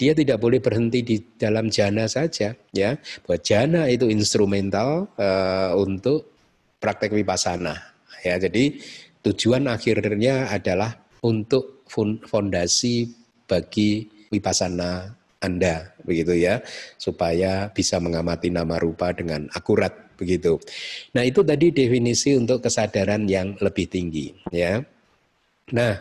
dia 0.00 0.16
tidak 0.16 0.40
boleh 0.40 0.64
berhenti 0.64 1.04
di 1.04 1.20
dalam 1.36 1.68
jana 1.68 2.08
saja 2.08 2.56
ya. 2.72 2.96
Bahwa 3.28 3.36
jana 3.44 3.84
itu 3.92 4.08
instrumental 4.08 5.12
uh, 5.20 5.76
untuk 5.76 6.32
praktek 6.80 7.12
vipassana 7.12 7.76
ya. 8.24 8.40
Jadi 8.40 8.80
tujuan 9.20 9.68
akhirnya 9.68 10.48
adalah 10.48 10.96
untuk 11.20 11.84
fondasi 12.24 13.12
bagi 13.44 14.08
vipassana 14.32 15.12
anda 15.44 15.92
begitu 16.00 16.32
ya. 16.32 16.64
Supaya 16.96 17.68
bisa 17.68 18.00
mengamati 18.00 18.48
nama 18.48 18.80
rupa 18.80 19.12
dengan 19.12 19.52
akurat 19.52 20.16
begitu. 20.16 20.56
Nah 21.12 21.28
itu 21.28 21.44
tadi 21.44 21.76
definisi 21.76 22.32
untuk 22.40 22.64
kesadaran 22.64 23.28
yang 23.28 23.52
lebih 23.60 23.84
tinggi 23.84 24.32
ya. 24.48 24.80
Nah 25.76 25.92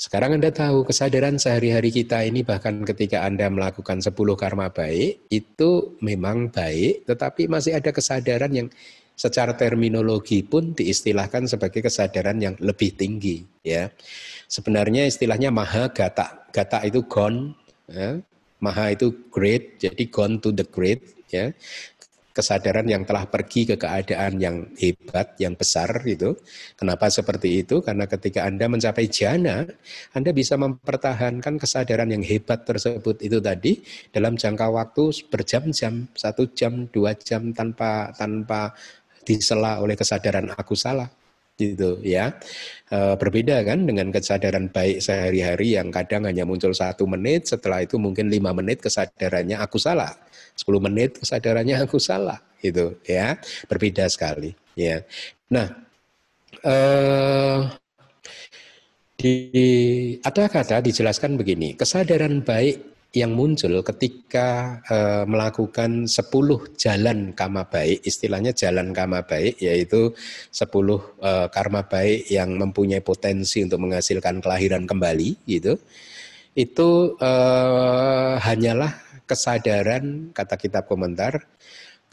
sekarang 0.00 0.40
Anda 0.40 0.48
tahu 0.48 0.88
kesadaran 0.88 1.36
sehari-hari 1.36 1.92
kita 1.92 2.24
ini 2.24 2.40
bahkan 2.40 2.80
ketika 2.88 3.20
Anda 3.20 3.52
melakukan 3.52 4.00
10 4.00 4.16
karma 4.32 4.72
baik 4.72 5.28
itu 5.28 6.00
memang 6.00 6.48
baik 6.48 7.04
tetapi 7.04 7.52
masih 7.52 7.76
ada 7.76 7.92
kesadaran 7.92 8.48
yang 8.48 8.72
secara 9.12 9.52
terminologi 9.52 10.40
pun 10.40 10.72
diistilahkan 10.72 11.44
sebagai 11.44 11.84
kesadaran 11.84 12.40
yang 12.40 12.56
lebih 12.64 12.96
tinggi 12.96 13.44
ya. 13.60 13.92
Sebenarnya 14.48 15.04
istilahnya 15.04 15.52
maha 15.52 15.92
gata. 15.92 16.48
Gata 16.48 16.80
itu 16.88 17.04
gone 17.04 17.52
ya. 17.84 18.16
Maha 18.64 18.96
itu 18.96 19.28
great 19.28 19.76
jadi 19.76 20.08
gone 20.08 20.40
to 20.40 20.48
the 20.48 20.64
great 20.64 21.20
ya 21.28 21.52
kesadaran 22.30 22.86
yang 22.86 23.02
telah 23.02 23.26
pergi 23.26 23.66
ke 23.68 23.76
keadaan 23.76 24.38
yang 24.38 24.56
hebat, 24.78 25.34
yang 25.36 25.58
besar 25.58 25.90
gitu. 26.06 26.38
Kenapa 26.78 27.10
seperti 27.10 27.66
itu? 27.66 27.82
Karena 27.82 28.06
ketika 28.06 28.46
Anda 28.46 28.70
mencapai 28.70 29.06
jana, 29.10 29.66
Anda 30.14 30.30
bisa 30.30 30.54
mempertahankan 30.56 31.58
kesadaran 31.58 32.10
yang 32.10 32.22
hebat 32.22 32.64
tersebut 32.64 33.20
itu 33.20 33.38
tadi 33.42 33.82
dalam 34.14 34.38
jangka 34.38 34.66
waktu 34.70 35.04
berjam-jam, 35.28 36.08
satu 36.14 36.48
jam, 36.54 36.86
dua 36.88 37.18
jam 37.18 37.50
tanpa 37.52 38.14
tanpa 38.14 38.72
disela 39.26 39.78
oleh 39.84 39.94
kesadaran 39.94 40.48
aku 40.56 40.72
salah 40.72 41.19
gitu 41.60 42.00
ya. 42.00 42.32
E, 42.88 42.98
berbeda 43.20 43.60
kan 43.68 43.84
dengan 43.84 44.08
kesadaran 44.08 44.72
baik 44.72 45.04
sehari-hari 45.04 45.76
yang 45.76 45.92
kadang 45.92 46.24
hanya 46.24 46.48
muncul 46.48 46.72
satu 46.72 47.04
menit 47.04 47.52
setelah 47.52 47.84
itu 47.84 48.00
mungkin 48.00 48.32
lima 48.32 48.56
menit 48.56 48.80
kesadarannya 48.80 49.60
aku 49.60 49.76
salah. 49.76 50.16
10 50.56 50.66
menit 50.80 51.20
kesadarannya 51.20 51.76
aku 51.84 52.00
salah 52.00 52.40
itu 52.64 52.96
ya. 53.04 53.36
Berbeda 53.68 54.08
sekali 54.08 54.56
ya. 54.72 55.04
Nah 55.52 55.68
eh, 56.64 57.60
di 59.20 59.34
ada 60.24 60.48
kata 60.48 60.80
dijelaskan 60.80 61.36
begini? 61.36 61.76
Kesadaran 61.76 62.40
baik 62.40 62.89
yang 63.10 63.34
muncul 63.34 63.82
ketika 63.82 64.78
e, 64.86 65.26
melakukan 65.26 66.06
10 66.06 66.30
jalan 66.78 67.34
kama 67.34 67.66
baik, 67.66 68.06
istilahnya 68.06 68.54
jalan 68.54 68.94
kama 68.94 69.26
baik, 69.26 69.58
yaitu 69.58 70.14
10 70.54 70.62
e, 71.18 71.30
karma 71.50 71.82
baik 71.90 72.30
yang 72.30 72.54
mempunyai 72.54 73.02
potensi 73.02 73.66
untuk 73.66 73.82
menghasilkan 73.82 74.38
kelahiran 74.38 74.86
kembali, 74.86 75.42
gitu. 75.42 75.74
Itu 76.54 77.18
e, 77.18 77.32
hanyalah 78.38 78.94
kesadaran, 79.26 80.30
kata 80.30 80.54
kitab 80.54 80.86
komentar, 80.86 81.50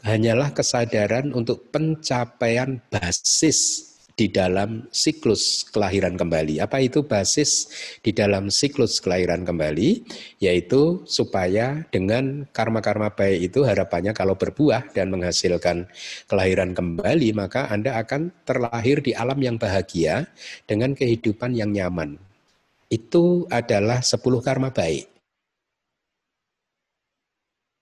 hanyalah 0.02 0.50
kesadaran 0.50 1.30
untuk 1.30 1.70
pencapaian 1.70 2.82
basis 2.90 3.87
di 4.18 4.26
dalam 4.26 4.82
siklus 4.90 5.62
kelahiran 5.70 6.18
kembali. 6.18 6.58
Apa 6.58 6.82
itu 6.82 7.06
basis 7.06 7.70
di 8.02 8.10
dalam 8.10 8.50
siklus 8.50 8.98
kelahiran 8.98 9.46
kembali? 9.46 10.02
Yaitu 10.42 11.06
supaya 11.06 11.86
dengan 11.94 12.42
karma-karma 12.50 13.14
baik 13.14 13.54
itu 13.54 13.62
harapannya 13.62 14.10
kalau 14.10 14.34
berbuah 14.34 14.90
dan 14.90 15.14
menghasilkan 15.14 15.86
kelahiran 16.26 16.74
kembali, 16.74 17.30
maka 17.38 17.70
Anda 17.70 17.94
akan 18.02 18.34
terlahir 18.42 18.98
di 18.98 19.14
alam 19.14 19.38
yang 19.38 19.54
bahagia 19.54 20.26
dengan 20.66 20.98
kehidupan 20.98 21.54
yang 21.54 21.70
nyaman. 21.70 22.18
Itu 22.90 23.46
adalah 23.54 24.02
10 24.02 24.18
karma 24.42 24.74
baik 24.74 25.17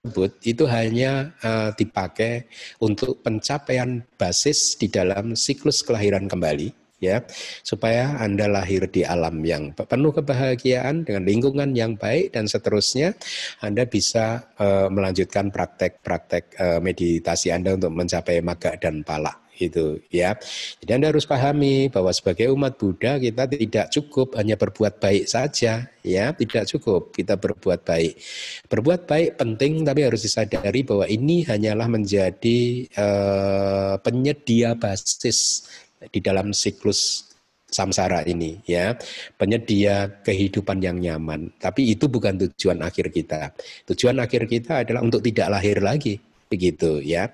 tersebut 0.06 0.30
itu 0.46 0.64
hanya 0.70 1.34
uh, 1.42 1.74
dipakai 1.74 2.46
untuk 2.78 3.26
pencapaian 3.26 4.06
basis 4.14 4.78
di 4.78 4.86
dalam 4.86 5.34
siklus 5.34 5.82
kelahiran 5.82 6.30
kembali 6.30 6.70
ya. 7.02 7.26
Supaya 7.66 8.14
Anda 8.22 8.46
lahir 8.46 8.86
di 8.86 9.02
alam 9.02 9.42
yang 9.42 9.74
penuh 9.74 10.14
kebahagiaan 10.14 11.02
dengan 11.02 11.26
lingkungan 11.26 11.74
yang 11.74 11.98
baik 11.98 12.38
dan 12.38 12.46
seterusnya 12.46 13.18
Anda 13.58 13.84
bisa 13.90 14.54
uh, 14.62 14.86
melanjutkan 14.86 15.50
praktek-praktek 15.50 16.44
uh, 16.62 16.78
meditasi 16.78 17.50
Anda 17.50 17.74
untuk 17.74 17.90
mencapai 17.90 18.38
maga 18.46 18.78
dan 18.78 19.02
pala 19.02 19.45
itu 19.58 20.00
ya. 20.12 20.36
Jadi 20.82 20.90
Anda 20.92 21.12
harus 21.12 21.24
pahami 21.24 21.88
bahwa 21.88 22.12
sebagai 22.12 22.52
umat 22.52 22.76
Buddha 22.76 23.16
kita 23.16 23.44
tidak 23.48 23.86
cukup 23.92 24.36
hanya 24.36 24.54
berbuat 24.54 25.00
baik 25.00 25.24
saja 25.26 25.88
ya, 26.04 26.24
tidak 26.36 26.64
cukup 26.70 27.12
kita 27.16 27.34
berbuat 27.36 27.82
baik. 27.82 28.20
Berbuat 28.68 29.08
baik 29.08 29.40
penting 29.40 29.82
tapi 29.82 30.06
harus 30.06 30.22
disadari 30.22 30.84
bahwa 30.84 31.06
ini 31.08 31.42
hanyalah 31.44 31.88
menjadi 31.88 32.86
uh, 32.96 33.94
penyedia 34.00 34.76
basis 34.76 35.68
di 36.12 36.20
dalam 36.20 36.52
siklus 36.52 37.32
samsara 37.66 38.22
ini 38.28 38.62
ya. 38.64 38.94
Penyedia 39.34 40.22
kehidupan 40.22 40.78
yang 40.80 41.02
nyaman. 41.02 41.50
Tapi 41.58 41.92
itu 41.92 42.06
bukan 42.06 42.38
tujuan 42.38 42.80
akhir 42.84 43.10
kita. 43.10 43.52
Tujuan 43.90 44.22
akhir 44.22 44.46
kita 44.46 44.86
adalah 44.86 45.02
untuk 45.02 45.20
tidak 45.24 45.50
lahir 45.50 45.82
lagi 45.82 46.22
begitu 46.46 47.02
ya 47.02 47.30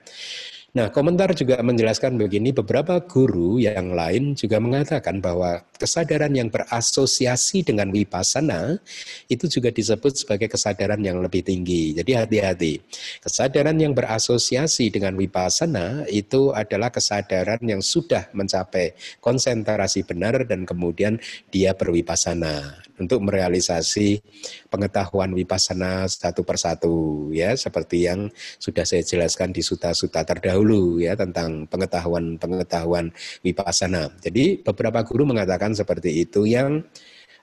Nah, 0.73 0.89
komentar 0.89 1.37
juga 1.37 1.61
menjelaskan 1.61 2.17
begini, 2.17 2.49
beberapa 2.49 2.97
guru 3.05 3.61
yang 3.61 3.93
lain 3.93 4.33
juga 4.33 4.57
mengatakan 4.57 5.21
bahwa 5.21 5.61
kesadaran 5.77 6.33
yang 6.33 6.49
berasosiasi 6.49 7.61
dengan 7.61 7.93
wipasana 7.93 8.81
itu 9.29 9.53
juga 9.53 9.69
disebut 9.69 10.25
sebagai 10.25 10.49
kesadaran 10.49 10.97
yang 11.05 11.21
lebih 11.21 11.45
tinggi. 11.45 11.93
Jadi 11.93 12.17
hati-hati. 12.17 12.81
Kesadaran 13.21 13.77
yang 13.77 13.93
berasosiasi 13.93 14.89
dengan 14.89 15.13
wipasana 15.21 16.09
itu 16.09 16.57
adalah 16.57 16.89
kesadaran 16.89 17.61
yang 17.61 17.85
sudah 17.85 18.33
mencapai 18.33 18.97
konsentrasi 19.21 20.09
benar 20.09 20.49
dan 20.49 20.65
kemudian 20.65 21.21
dia 21.53 21.77
berwipasana 21.77 22.81
untuk 23.03 23.21
merealisasi 23.27 24.23
pengetahuan 24.71 25.35
wipasana 25.35 26.07
satu 26.07 26.47
persatu 26.47 27.29
ya 27.35 27.53
seperti 27.59 28.07
yang 28.07 28.31
sudah 28.63 28.87
saya 28.87 29.03
jelaskan 29.03 29.51
di 29.51 29.61
suta-suta 29.61 30.23
terdahulu 30.23 31.03
ya 31.03 31.19
tentang 31.19 31.67
pengetahuan-pengetahuan 31.67 33.11
wipasana. 33.43 34.15
Jadi 34.23 34.63
beberapa 34.63 35.03
guru 35.03 35.27
mengatakan 35.27 35.75
seperti 35.75 36.23
itu 36.23 36.47
yang 36.47 36.87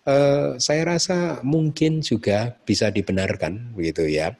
eh, 0.07 0.55
saya 0.55 0.82
rasa 0.88 1.43
mungkin 1.43 1.99
juga 1.99 2.55
bisa 2.64 2.88
dibenarkan 2.89 3.76
begitu 3.76 4.07
ya. 4.07 4.34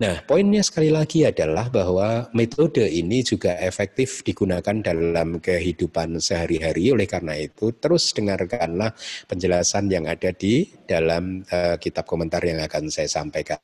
Nah, 0.00 0.16
poinnya 0.24 0.64
sekali 0.64 0.88
lagi 0.88 1.28
adalah 1.28 1.68
bahwa 1.68 2.32
metode 2.32 2.88
ini 2.88 3.20
juga 3.20 3.60
efektif 3.60 4.24
digunakan 4.24 4.72
dalam 4.80 5.44
kehidupan 5.44 6.16
sehari-hari. 6.16 6.88
Oleh 6.88 7.04
karena 7.04 7.36
itu, 7.36 7.68
terus 7.76 8.16
dengarkanlah 8.16 8.96
penjelasan 9.28 9.92
yang 9.92 10.08
ada 10.08 10.32
di 10.32 10.64
dalam 10.88 11.44
uh, 11.52 11.76
kitab 11.76 12.08
komentar 12.08 12.40
yang 12.40 12.64
akan 12.64 12.88
saya 12.88 13.12
sampaikan. 13.12 13.60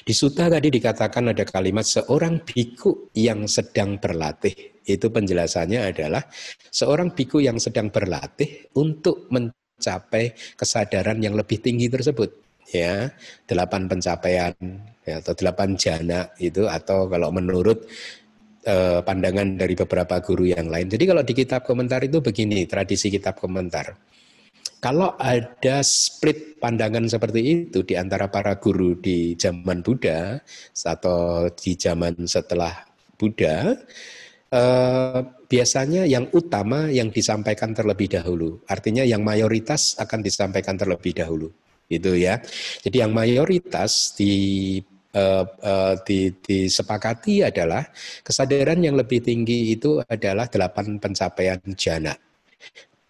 Di 0.00 0.16
suta 0.16 0.48
tadi 0.48 0.72
dikatakan 0.72 1.28
ada 1.28 1.44
kalimat 1.44 1.84
seorang 1.84 2.40
biku 2.40 3.12
yang 3.12 3.44
sedang 3.44 4.00
berlatih. 4.00 4.80
Itu 4.80 5.12
penjelasannya 5.12 5.92
adalah 5.92 6.24
seorang 6.72 7.12
biku 7.12 7.44
yang 7.44 7.60
sedang 7.60 7.92
berlatih 7.92 8.72
untuk 8.80 9.28
mencapai 9.28 10.56
kesadaran 10.56 11.20
yang 11.20 11.36
lebih 11.36 11.60
tinggi 11.60 11.92
tersebut 11.92 12.45
ya 12.70 13.10
delapan 13.46 13.86
pencapaian 13.86 14.54
ya, 15.06 15.22
atau 15.22 15.32
delapan 15.38 15.78
jana 15.78 16.20
itu 16.42 16.66
atau 16.66 17.06
kalau 17.06 17.30
menurut 17.30 17.86
eh, 18.66 19.00
pandangan 19.02 19.54
dari 19.54 19.74
beberapa 19.78 20.18
guru 20.18 20.50
yang 20.50 20.66
lain. 20.66 20.90
Jadi 20.90 21.04
kalau 21.06 21.22
di 21.22 21.34
kitab 21.34 21.62
komentar 21.62 22.02
itu 22.02 22.18
begini 22.18 22.66
tradisi 22.66 23.08
kitab 23.08 23.38
komentar. 23.38 23.94
Kalau 24.76 25.16
ada 25.16 25.80
split 25.80 26.60
pandangan 26.60 27.08
seperti 27.08 27.40
itu 27.42 27.80
di 27.82 27.96
antara 27.96 28.28
para 28.28 28.60
guru 28.60 28.98
di 28.98 29.34
zaman 29.34 29.80
Buddha 29.80 30.36
atau 30.84 31.48
di 31.54 31.74
zaman 31.74 32.28
setelah 32.28 32.84
Buddha, 33.16 33.72
eh, 34.52 35.20
biasanya 35.46 36.04
yang 36.04 36.28
utama 36.34 36.90
yang 36.90 37.08
disampaikan 37.14 37.72
terlebih 37.72 38.10
dahulu. 38.10 38.60
Artinya 38.68 39.06
yang 39.06 39.22
mayoritas 39.24 39.96
akan 39.96 40.20
disampaikan 40.20 40.76
terlebih 40.76 41.14
dahulu 41.16 41.48
itu 41.86 42.18
ya. 42.18 42.42
Jadi 42.82 43.02
yang 43.02 43.14
mayoritas 43.14 44.14
di 44.18 44.34
uh, 45.16 45.44
uh, 45.46 45.94
di, 46.04 46.30
disepakati 46.34 47.46
adalah 47.46 47.88
kesadaran 48.20 48.82
yang 48.84 48.94
lebih 48.94 49.24
tinggi 49.24 49.72
itu 49.72 50.02
adalah 50.04 50.46
delapan 50.50 51.00
pencapaian 51.00 51.60
jana. 51.74 52.14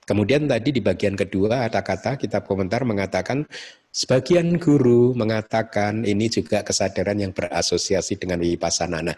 Kemudian 0.07 0.47
tadi 0.47 0.71
di 0.71 0.79
bagian 0.79 1.19
kedua 1.19 1.67
ada 1.67 1.83
kata 1.83 2.15
kitab 2.15 2.47
komentar 2.47 2.87
mengatakan 2.87 3.43
sebagian 3.91 4.55
guru 4.55 5.19
mengatakan 5.19 6.07
ini 6.07 6.31
juga 6.31 6.63
kesadaran 6.63 7.19
yang 7.19 7.35
berasosiasi 7.35 8.15
dengan 8.15 8.39
vipassana. 8.39 9.03
Nah, 9.03 9.17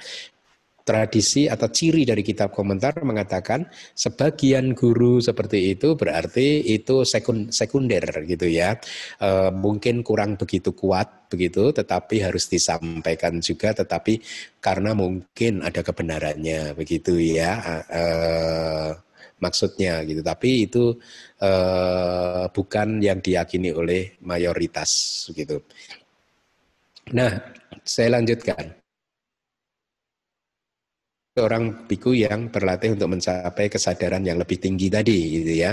tradisi 0.89 1.45
atau 1.45 1.69
ciri 1.69 2.09
dari 2.09 2.25
kitab 2.25 2.49
komentar 2.57 2.97
mengatakan 3.05 3.69
sebagian 3.93 4.73
guru 4.73 5.21
seperti 5.21 5.77
itu 5.77 5.93
berarti 5.93 6.65
itu 6.65 7.05
sekunder 7.53 8.05
gitu 8.25 8.49
ya. 8.49 8.81
E, 9.21 9.53
mungkin 9.53 10.01
kurang 10.01 10.41
begitu 10.41 10.73
kuat 10.73 11.29
begitu 11.29 11.77
tetapi 11.77 12.25
harus 12.25 12.49
disampaikan 12.49 13.45
juga 13.45 13.77
tetapi 13.77 14.25
karena 14.65 14.97
mungkin 14.97 15.61
ada 15.61 15.85
kebenarannya 15.85 16.73
begitu 16.73 17.21
ya 17.21 17.85
e, 17.85 18.05
maksudnya 19.45 20.01
gitu. 20.09 20.25
Tapi 20.25 20.65
itu 20.65 20.97
e, 21.37 21.51
bukan 22.49 23.05
yang 23.05 23.21
diyakini 23.21 23.77
oleh 23.77 24.17
mayoritas 24.25 25.29
gitu. 25.37 25.61
Nah 27.13 27.37
saya 27.85 28.17
lanjutkan 28.17 28.78
orang 31.41 31.89
biku 31.89 32.13
yang 32.13 32.51
berlatih 32.53 32.95
untuk 32.99 33.15
mencapai 33.15 33.71
kesadaran 33.73 34.23
yang 34.27 34.37
lebih 34.37 34.59
tinggi 34.61 34.93
tadi 34.93 35.41
gitu 35.41 35.53
ya. 35.65 35.73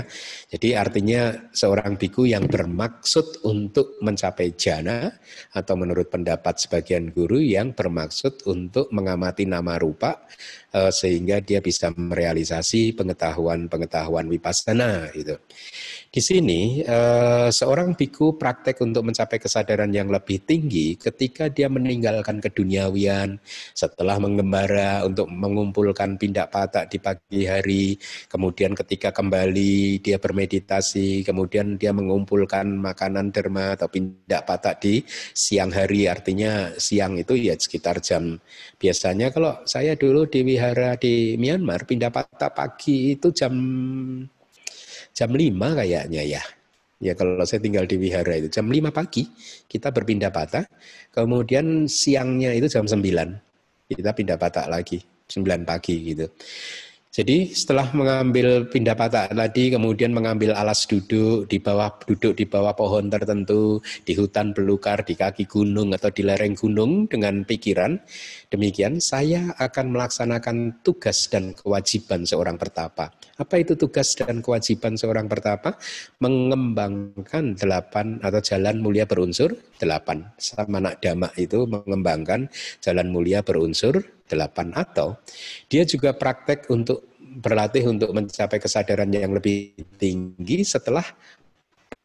Jadi 0.50 0.68
artinya 0.72 1.50
seorang 1.52 1.98
biku 1.98 2.24
yang 2.24 2.46
bermaksud 2.46 3.44
untuk 3.44 3.98
mencapai 4.00 4.54
jana 4.54 5.10
atau 5.52 5.74
menurut 5.74 6.08
pendapat 6.08 6.62
sebagian 6.62 7.10
guru 7.10 7.42
yang 7.42 7.74
bermaksud 7.76 8.46
untuk 8.48 8.88
mengamati 8.94 9.44
nama 9.44 9.76
rupa 9.76 10.24
eh, 10.72 10.90
sehingga 10.94 11.42
dia 11.44 11.58
bisa 11.60 11.92
merealisasi 11.92 12.96
pengetahuan-pengetahuan 12.96 14.30
vipassana 14.30 15.10
gitu. 15.12 15.36
Di 16.06 16.22
sini 16.22 16.80
eh, 16.80 17.48
seorang 17.50 17.98
biku 17.98 18.38
praktek 18.38 18.78
untuk 18.80 19.10
mencapai 19.10 19.42
kesadaran 19.42 19.90
yang 19.90 20.08
lebih 20.08 20.40
tinggi 20.46 20.94
ketika 20.94 21.50
dia 21.50 21.66
meninggalkan 21.66 22.38
keduniawian. 22.38 23.42
Setelah 23.74 24.16
mengembara 24.22 25.02
untuk 25.02 25.26
mengumpulkan 25.28 26.16
pindak 26.16 26.54
patak 26.54 26.88
di 26.88 26.98
pagi 27.02 27.42
hari, 27.44 27.98
kemudian 28.30 28.72
ketika 28.78 29.10
kembali 29.10 30.00
dia 30.00 30.16
bermeditasi, 30.22 31.26
kemudian 31.26 31.74
dia 31.76 31.90
mengumpulkan 31.90 32.64
makanan 32.64 33.34
derma 33.34 33.74
atau 33.74 33.90
pindak 33.90 34.46
patak 34.46 34.78
di 34.80 35.02
siang 35.34 35.74
hari, 35.74 36.06
artinya 36.06 36.72
siang 36.78 37.18
itu 37.18 37.34
ya 37.34 37.58
sekitar 37.58 37.98
jam. 38.00 38.38
Biasanya 38.78 39.34
kalau 39.34 39.58
saya 39.66 39.98
dulu 39.98 40.24
di 40.30 40.46
wihara 40.46 40.94
di 40.96 41.34
Myanmar 41.36 41.84
pindah 41.84 42.14
patak 42.14 42.54
pagi 42.54 43.18
itu 43.18 43.34
jam 43.34 43.52
jam 45.16 45.32
5 45.32 45.80
kayaknya 45.80 46.22
ya. 46.22 46.44
Ya 46.96 47.12
kalau 47.12 47.44
saya 47.44 47.60
tinggal 47.60 47.84
di 47.84 47.96
wihara 48.00 48.40
itu 48.40 48.48
jam 48.52 48.68
5 48.68 48.92
pagi 48.92 49.24
kita 49.68 49.92
berpindah 49.92 50.32
patah, 50.32 50.64
kemudian 51.12 51.88
siangnya 51.88 52.52
itu 52.52 52.68
jam 52.68 52.84
9 52.84 53.00
kita 53.88 54.10
pindah 54.12 54.36
patah 54.36 54.68
lagi 54.68 55.00
9 55.28 55.64
pagi 55.64 56.12
gitu. 56.12 56.28
Jadi 57.16 57.48
setelah 57.56 57.88
mengambil 57.96 58.68
pindah 58.68 58.92
patah 58.92 59.32
tadi, 59.32 59.72
kemudian 59.72 60.12
mengambil 60.12 60.52
alas 60.52 60.84
duduk 60.84 61.48
di 61.48 61.56
bawah 61.56 61.88
duduk 62.04 62.36
di 62.36 62.44
bawah 62.44 62.76
pohon 62.76 63.08
tertentu, 63.08 63.80
di 64.04 64.12
hutan 64.12 64.52
belukar, 64.52 65.00
di 65.00 65.16
kaki 65.16 65.48
gunung 65.48 65.96
atau 65.96 66.12
di 66.12 66.20
lereng 66.20 66.52
gunung 66.52 67.08
dengan 67.08 67.40
pikiran 67.48 67.96
demikian, 68.52 68.98
saya 69.02 69.54
akan 69.56 69.94
melaksanakan 69.94 70.80
tugas 70.82 71.26
dan 71.30 71.52
kewajiban 71.54 72.24
seorang 72.24 72.56
pertapa. 72.56 73.12
Apa 73.36 73.60
itu 73.60 73.76
tugas 73.76 74.16
dan 74.16 74.40
kewajiban 74.40 74.96
seorang 74.96 75.28
pertapa? 75.28 75.76
Mengembangkan 76.22 77.58
delapan 77.58 78.22
atau 78.24 78.40
jalan 78.40 78.80
mulia 78.80 79.04
berunsur 79.04 79.52
delapan. 79.76 80.24
Sama 80.40 80.80
anak 80.80 81.04
damak 81.04 81.32
itu 81.36 81.68
mengembangkan 81.68 82.48
jalan 82.80 83.08
mulia 83.12 83.44
berunsur 83.44 84.00
delapan 84.26 84.74
atau 84.74 85.18
dia 85.70 85.86
juga 85.86 86.14
praktek 86.16 86.66
untuk 86.70 87.14
berlatih 87.36 87.84
untuk 87.92 88.10
mencapai 88.16 88.56
kesadaran 88.56 89.12
yang 89.12 89.36
lebih 89.36 89.76
tinggi 90.00 90.64
setelah 90.64 91.04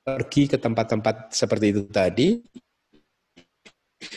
pergi 0.02 0.50
ke 0.52 0.58
tempat-tempat 0.60 1.32
seperti 1.32 1.66
itu 1.72 1.82
tadi 1.88 2.42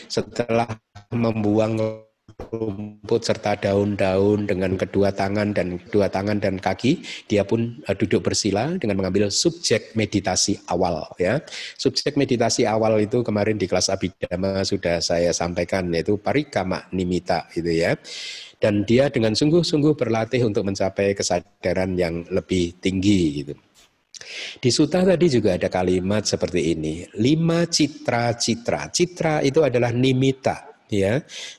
setelah 0.09 0.67
membuang 1.13 2.03
rumput 2.51 3.21
serta 3.23 3.55
daun-daun 3.55 4.43
dengan 4.49 4.75
kedua 4.75 5.13
tangan 5.13 5.55
dan 5.55 5.79
kedua 5.79 6.11
tangan 6.11 6.41
dan 6.41 6.59
kaki 6.59 6.99
dia 7.31 7.47
pun 7.47 7.79
uh, 7.87 7.95
duduk 7.95 8.27
bersila 8.27 8.75
dengan 8.75 8.99
mengambil 8.99 9.31
subjek 9.31 9.95
meditasi 9.95 10.59
awal 10.67 11.07
ya. 11.15 11.39
Subjek 11.79 12.19
meditasi 12.19 12.67
awal 12.67 12.99
itu 13.03 13.23
kemarin 13.23 13.55
di 13.55 13.69
kelas 13.69 13.87
abidama 13.93 14.65
sudah 14.67 14.99
saya 14.99 15.31
sampaikan 15.31 15.87
yaitu 15.93 16.19
parikama 16.19 16.83
nimita 16.91 17.47
itu 17.55 17.71
ya. 17.71 17.95
Dan 18.59 18.87
dia 18.87 19.11
dengan 19.11 19.35
sungguh-sungguh 19.35 19.93
berlatih 19.99 20.47
untuk 20.47 20.65
mencapai 20.65 21.13
kesadaran 21.13 21.93
yang 21.99 22.23
lebih 22.31 22.73
tinggi 22.79 23.43
gitu. 23.43 23.53
Di 24.63 24.71
suta 24.71 25.03
tadi 25.03 25.27
juga 25.27 25.59
ada 25.59 25.67
kalimat 25.67 26.23
seperti 26.23 26.71
ini, 26.71 27.03
lima 27.19 27.67
citra-citra. 27.67 28.87
Citra 28.87 29.43
itu 29.43 29.59
adalah 29.59 29.91
nimita, 29.91 30.74
ya. 31.01 31.13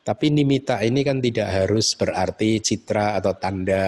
Tapi 0.07 0.33
nimita 0.33 0.81
ini 0.81 1.05
kan 1.05 1.21
tidak 1.21 1.49
harus 1.53 1.93
berarti 1.99 2.61
citra 2.63 3.21
atau 3.21 3.37
tanda 3.37 3.85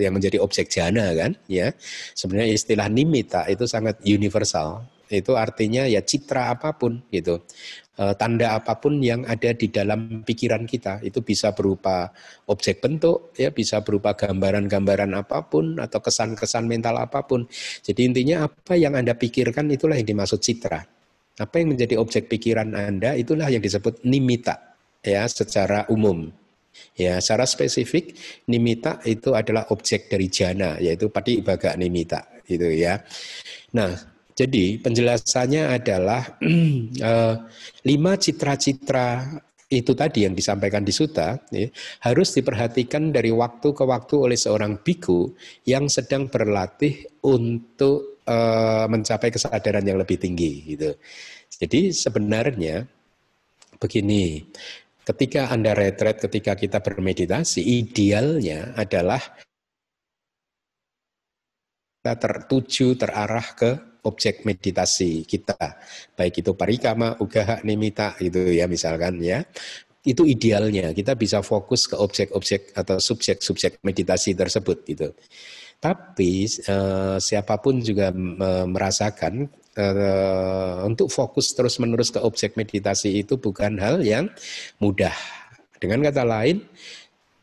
yang 0.00 0.16
menjadi 0.16 0.40
objek 0.40 0.72
jana 0.72 1.12
kan, 1.12 1.36
ya. 1.50 1.72
Sebenarnya 2.16 2.56
istilah 2.56 2.88
nimita 2.88 3.44
itu 3.52 3.68
sangat 3.68 4.00
universal. 4.06 4.84
Itu 5.10 5.34
artinya 5.34 5.90
ya 5.90 6.00
citra 6.06 6.54
apa 6.54 6.78
pun 6.78 7.02
gitu. 7.10 7.42
E, 7.98 8.14
tanda 8.14 8.54
apa 8.54 8.78
pun 8.78 9.02
yang 9.02 9.26
ada 9.26 9.50
di 9.50 9.66
dalam 9.66 10.22
pikiran 10.22 10.62
kita 10.70 11.02
itu 11.02 11.18
bisa 11.26 11.50
berupa 11.50 12.14
objek 12.46 12.78
bentuk 12.78 13.34
ya 13.34 13.50
bisa 13.50 13.82
berupa 13.82 14.14
gambaran-gambaran 14.14 15.10
apa 15.18 15.50
pun 15.50 15.82
atau 15.82 15.98
kesan-kesan 15.98 16.70
mental 16.70 16.94
apa 17.02 17.26
pun. 17.26 17.42
Jadi 17.82 18.06
intinya 18.06 18.46
apa 18.46 18.78
yang 18.78 18.94
Anda 18.94 19.18
pikirkan 19.18 19.66
itulah 19.74 19.98
yang 19.98 20.06
dimaksud 20.06 20.38
citra. 20.38 20.86
Apa 21.42 21.58
yang 21.58 21.74
menjadi 21.74 21.98
objek 21.98 22.30
pikiran 22.30 22.70
Anda 22.78 23.18
itulah 23.18 23.50
yang 23.50 23.64
disebut 23.64 24.06
nimita 24.06 24.69
ya 25.04 25.26
secara 25.28 25.88
umum. 25.90 26.30
Ya, 26.96 27.16
secara 27.18 27.48
spesifik 27.48 28.16
nimita 28.48 29.00
itu 29.08 29.32
adalah 29.32 29.68
objek 29.72 30.12
dari 30.12 30.28
jana 30.28 30.76
yaitu 30.76 31.08
pati 31.08 31.40
baga 31.40 31.74
nimita 31.76 32.44
gitu 32.44 32.68
ya. 32.68 33.00
Nah, 33.72 33.96
jadi 34.36 34.80
penjelasannya 34.80 35.80
adalah 35.80 36.40
eh, 37.10 37.34
lima 37.84 38.12
citra-citra 38.16 39.08
itu 39.70 39.94
tadi 39.94 40.26
yang 40.26 40.34
disampaikan 40.34 40.82
di 40.82 40.90
suta 40.90 41.38
ya, 41.54 41.70
harus 42.02 42.34
diperhatikan 42.34 43.14
dari 43.14 43.30
waktu 43.30 43.70
ke 43.70 43.84
waktu 43.86 44.14
oleh 44.18 44.34
seorang 44.34 44.82
biku 44.82 45.30
yang 45.62 45.86
sedang 45.86 46.26
berlatih 46.26 47.06
untuk 47.22 48.18
uh, 48.26 48.90
mencapai 48.90 49.30
kesadaran 49.30 49.86
yang 49.86 50.02
lebih 50.02 50.18
tinggi 50.18 50.74
gitu. 50.74 50.90
Jadi 51.54 51.94
sebenarnya 51.94 52.82
begini, 53.78 54.42
ketika 55.04 55.52
Anda 55.52 55.72
retret, 55.76 56.20
ketika 56.20 56.56
kita 56.56 56.78
bermeditasi, 56.80 57.60
idealnya 57.60 58.72
adalah 58.76 59.20
kita 62.00 62.14
tertuju, 62.16 62.96
terarah 62.96 63.48
ke 63.56 63.70
objek 64.04 64.48
meditasi 64.48 65.28
kita. 65.28 65.56
Baik 66.16 66.40
itu 66.40 66.56
parikama, 66.56 67.20
ugaha, 67.20 67.60
nimita 67.60 68.16
gitu 68.16 68.48
ya 68.48 68.64
misalkan 68.64 69.20
ya 69.20 69.44
itu 70.00 70.24
idealnya 70.24 70.96
kita 70.96 71.12
bisa 71.12 71.44
fokus 71.44 71.84
ke 71.84 71.96
objek-objek 71.96 72.72
atau 72.72 72.96
subjek-subjek 72.96 73.84
meditasi 73.84 74.32
tersebut 74.32 74.78
gitu. 74.88 75.12
Tapi 75.80 76.48
eh, 76.48 77.16
siapa 77.20 77.60
pun 77.60 77.84
juga 77.84 78.08
eh, 78.12 78.66
merasakan 78.68 79.48
eh, 79.76 80.76
untuk 80.86 81.12
fokus 81.12 81.52
terus-menerus 81.54 82.10
ke 82.10 82.20
objek 82.22 82.58
meditasi 82.58 83.22
itu 83.22 83.38
bukan 83.38 83.78
hal 83.78 84.02
yang 84.02 84.30
mudah. 84.82 85.14
Dengan 85.80 86.04
kata 86.04 86.24
lain, 86.26 86.64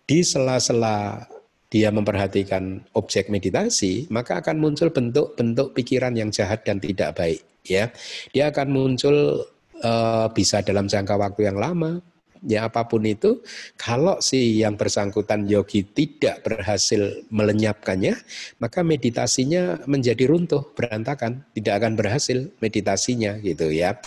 di 0.07 0.23
sela-sela 0.23 1.25
dia 1.67 1.91
memperhatikan 1.91 2.79
objek 2.95 3.27
meditasi, 3.27 4.07
maka 4.07 4.39
akan 4.39 4.55
muncul 4.55 4.87
bentuk-bentuk 4.87 5.75
pikiran 5.75 6.15
yang 6.15 6.31
jahat 6.31 6.63
dan 6.63 6.79
tidak 6.79 7.19
baik. 7.19 7.43
Ya, 7.67 7.91
dia 8.31 8.47
akan 8.47 8.67
muncul 8.71 9.43
uh, 9.83 10.31
bisa 10.31 10.63
dalam 10.63 10.87
jangka 10.87 11.19
waktu 11.19 11.51
yang 11.51 11.59
lama, 11.59 11.99
ya 12.45 12.69
apa 12.69 12.85
pun 12.85 13.05
itu, 13.05 13.41
kalau 13.79 14.19
si 14.21 14.61
yang 14.61 14.77
bersangkutan 14.77 15.45
yogi 15.49 15.85
tidak 15.85 16.43
berhasil 16.45 17.23
melenyapkannya, 17.33 18.17
maka 18.61 18.81
meditasinya 18.81 19.81
menjadi 19.89 20.29
runtuh, 20.29 20.73
berantakan, 20.73 21.45
tidak 21.57 21.73
akan 21.81 21.93
berhasil 21.97 22.37
meditasinya 22.59 23.39
gitu 23.41 23.69
ya. 23.71 23.97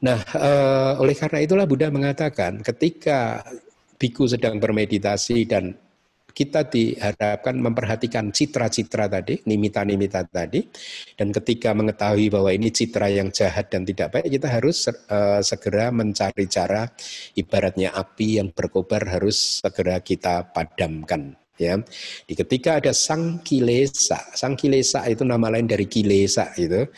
Nah, 0.00 0.16
e, 0.32 0.50
oleh 0.96 1.12
karena 1.12 1.44
itulah 1.44 1.68
Buddha 1.68 1.92
mengatakan 1.92 2.64
ketika 2.64 3.44
biku 4.00 4.24
sedang 4.24 4.56
bermeditasi 4.56 5.44
dan 5.44 5.76
kita 6.40 6.64
diharapkan 6.72 7.52
memperhatikan 7.60 8.32
citra-citra 8.32 9.12
tadi, 9.12 9.44
nimita-nimita 9.44 10.24
tadi, 10.24 10.64
dan 11.12 11.36
ketika 11.36 11.76
mengetahui 11.76 12.32
bahwa 12.32 12.48
ini 12.48 12.72
citra 12.72 13.12
yang 13.12 13.28
jahat 13.28 13.68
dan 13.68 13.84
tidak 13.84 14.16
baik, 14.16 14.32
kita 14.32 14.48
harus 14.48 14.88
uh, 14.88 15.44
segera 15.44 15.92
mencari 15.92 16.48
cara, 16.48 16.88
ibaratnya 17.36 17.92
api 17.92 18.40
yang 18.40 18.48
berkobar 18.56 19.04
harus 19.20 19.60
segera 19.60 20.00
kita 20.00 20.48
padamkan. 20.48 21.36
Ya, 21.60 21.76
di 22.24 22.32
ketika 22.32 22.80
ada 22.80 22.96
sang 22.96 23.44
kilesa, 23.44 24.16
sang 24.32 24.56
kilesa 24.56 25.04
itu 25.12 25.28
nama 25.28 25.52
lain 25.52 25.68
dari 25.68 25.84
kilesa 25.84 26.56
itu, 26.56 26.88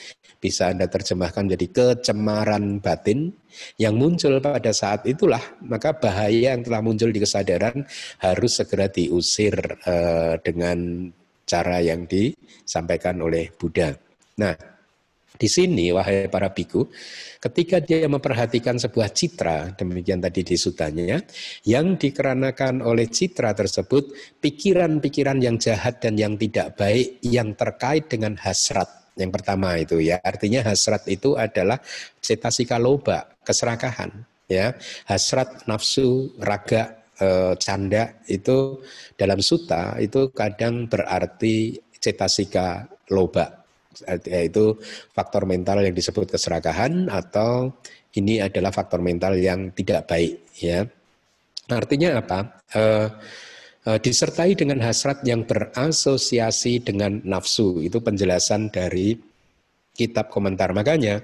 bisa 0.42 0.74
Anda 0.74 0.90
terjemahkan 0.90 1.46
jadi 1.54 1.66
kecemaran 1.70 2.82
batin 2.82 3.30
yang 3.78 3.94
muncul 3.94 4.42
pada 4.42 4.74
saat 4.74 5.06
itulah 5.06 5.40
maka 5.62 5.94
bahaya 5.94 6.58
yang 6.58 6.66
telah 6.66 6.82
muncul 6.82 7.14
di 7.14 7.22
kesadaran 7.22 7.86
harus 8.18 8.58
segera 8.58 8.90
diusir 8.90 9.54
uh, 9.86 10.34
dengan 10.42 11.06
cara 11.46 11.78
yang 11.78 12.10
disampaikan 12.10 13.22
oleh 13.22 13.54
Buddha. 13.54 13.94
Nah, 14.40 14.56
di 15.36 15.50
sini 15.50 15.90
wahai 15.90 16.30
para 16.30 16.54
biku, 16.54 16.86
ketika 17.42 17.82
dia 17.82 18.06
memperhatikan 18.06 18.78
sebuah 18.78 19.10
citra, 19.10 19.74
demikian 19.74 20.22
tadi 20.22 20.46
di 20.46 20.54
sutanya, 20.54 21.18
yang 21.66 21.98
dikarenakan 21.98 22.78
oleh 22.78 23.10
citra 23.10 23.50
tersebut 23.50 24.38
pikiran-pikiran 24.38 25.42
yang 25.42 25.58
jahat 25.58 25.98
dan 25.98 26.14
yang 26.14 26.38
tidak 26.38 26.78
baik 26.78 27.18
yang 27.26 27.58
terkait 27.58 28.06
dengan 28.06 28.38
hasrat 28.38 29.01
yang 29.16 29.30
pertama 29.32 29.76
itu 29.76 30.00
ya, 30.00 30.18
artinya 30.24 30.64
hasrat 30.64 31.04
itu 31.08 31.36
adalah 31.36 31.80
cetasika 32.20 32.80
loba, 32.80 33.28
keserakahan. 33.44 34.10
Ya, 34.50 34.76
hasrat, 35.08 35.64
nafsu, 35.64 36.36
raga, 36.36 37.00
e, 37.16 37.56
canda 37.56 38.12
itu 38.28 38.84
dalam 39.16 39.40
suta 39.40 39.96
itu 39.96 40.28
kadang 40.34 40.90
berarti 40.92 41.80
cetasika 41.96 42.84
loba, 43.08 43.64
yaitu 44.28 44.76
faktor 45.16 45.48
mental 45.48 45.80
yang 45.80 45.96
disebut 45.96 46.36
keserakahan 46.36 47.08
atau 47.08 47.72
ini 48.12 48.44
adalah 48.44 48.68
faktor 48.74 49.00
mental 49.00 49.40
yang 49.40 49.72
tidak 49.72 50.04
baik. 50.04 50.44
Ya, 50.60 50.84
artinya 51.72 52.20
apa? 52.20 52.60
Eh, 52.76 53.08
disertai 53.82 54.54
dengan 54.54 54.78
hasrat 54.78 55.26
yang 55.26 55.42
berasosiasi 55.42 56.86
dengan 56.86 57.18
nafsu. 57.26 57.82
Itu 57.82 57.98
penjelasan 57.98 58.70
dari 58.70 59.18
kitab 59.90 60.30
komentar. 60.30 60.70
Makanya 60.70 61.18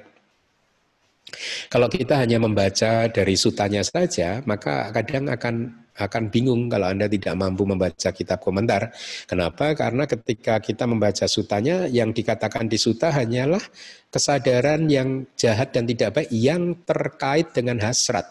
kalau 1.69 1.87
kita 1.93 2.19
hanya 2.19 2.41
membaca 2.41 3.07
dari 3.13 3.35
sutanya 3.37 3.85
saja, 3.85 4.41
maka 4.49 4.89
kadang 4.91 5.29
akan 5.29 5.87
akan 5.99 6.31
bingung 6.31 6.71
kalau 6.71 6.95
Anda 6.95 7.11
tidak 7.11 7.35
mampu 7.35 7.67
membaca 7.67 8.15
kitab 8.15 8.39
komentar. 8.39 8.95
Kenapa? 9.27 9.75
Karena 9.75 10.07
ketika 10.07 10.63
kita 10.63 10.87
membaca 10.87 11.27
sutanya, 11.27 11.91
yang 11.91 12.15
dikatakan 12.15 12.71
di 12.71 12.79
suta 12.79 13.11
hanyalah 13.11 13.61
kesadaran 14.09 14.87
yang 14.87 15.27
jahat 15.35 15.75
dan 15.75 15.85
tidak 15.91 16.15
baik 16.23 16.31
yang 16.31 16.79
terkait 16.87 17.51
dengan 17.51 17.83
hasrat. 17.83 18.25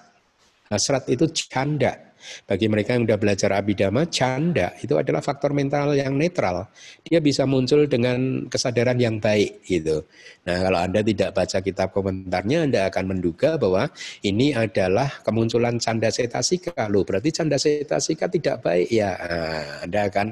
Hasrat 0.72 1.12
itu 1.12 1.28
canda, 1.52 2.07
bagi 2.46 2.68
mereka 2.72 2.96
yang 2.96 3.08
sudah 3.08 3.20
belajar 3.20 3.50
abidama, 3.56 4.08
canda 4.08 4.74
itu 4.80 4.96
adalah 4.96 5.20
faktor 5.24 5.52
mental 5.52 5.96
yang 5.96 6.16
netral. 6.16 6.68
Dia 7.04 7.20
bisa 7.20 7.48
muncul 7.48 7.88
dengan 7.90 8.46
kesadaran 8.48 8.98
yang 9.00 9.18
baik 9.18 9.64
gitu. 9.66 10.06
Nah, 10.48 10.58
kalau 10.68 10.80
Anda 10.80 11.04
tidak 11.04 11.36
baca 11.36 11.58
kitab 11.60 11.92
komentarnya, 11.92 12.68
Anda 12.68 12.82
akan 12.92 13.06
menduga 13.18 13.60
bahwa 13.60 13.90
ini 14.24 14.56
adalah 14.56 15.10
kemunculan 15.24 15.80
canda 15.82 16.08
setasika. 16.08 16.88
Loh, 16.88 17.04
berarti 17.04 17.34
canda 17.34 17.60
setasika 17.60 18.32
tidak 18.32 18.64
baik 18.64 18.88
ya. 18.92 19.12
Nah, 19.18 19.88
Anda 19.88 20.00
akan 20.08 20.28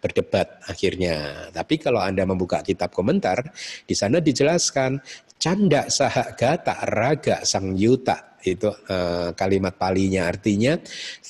berdebat 0.00 0.64
akhirnya. 0.64 1.48
Tapi 1.52 1.76
kalau 1.76 2.00
Anda 2.00 2.24
membuka 2.24 2.64
kitab 2.64 2.96
komentar, 2.96 3.52
di 3.84 3.92
sana 3.92 4.18
dijelaskan 4.18 4.96
canda 5.36 5.88
sahagata 5.88 6.88
raga 6.88 7.44
sang 7.44 7.76
yuta 7.76 8.29
itu 8.44 8.68
uh, 8.68 9.32
kalimat 9.36 9.74
palinya. 9.76 10.28
Artinya 10.28 10.78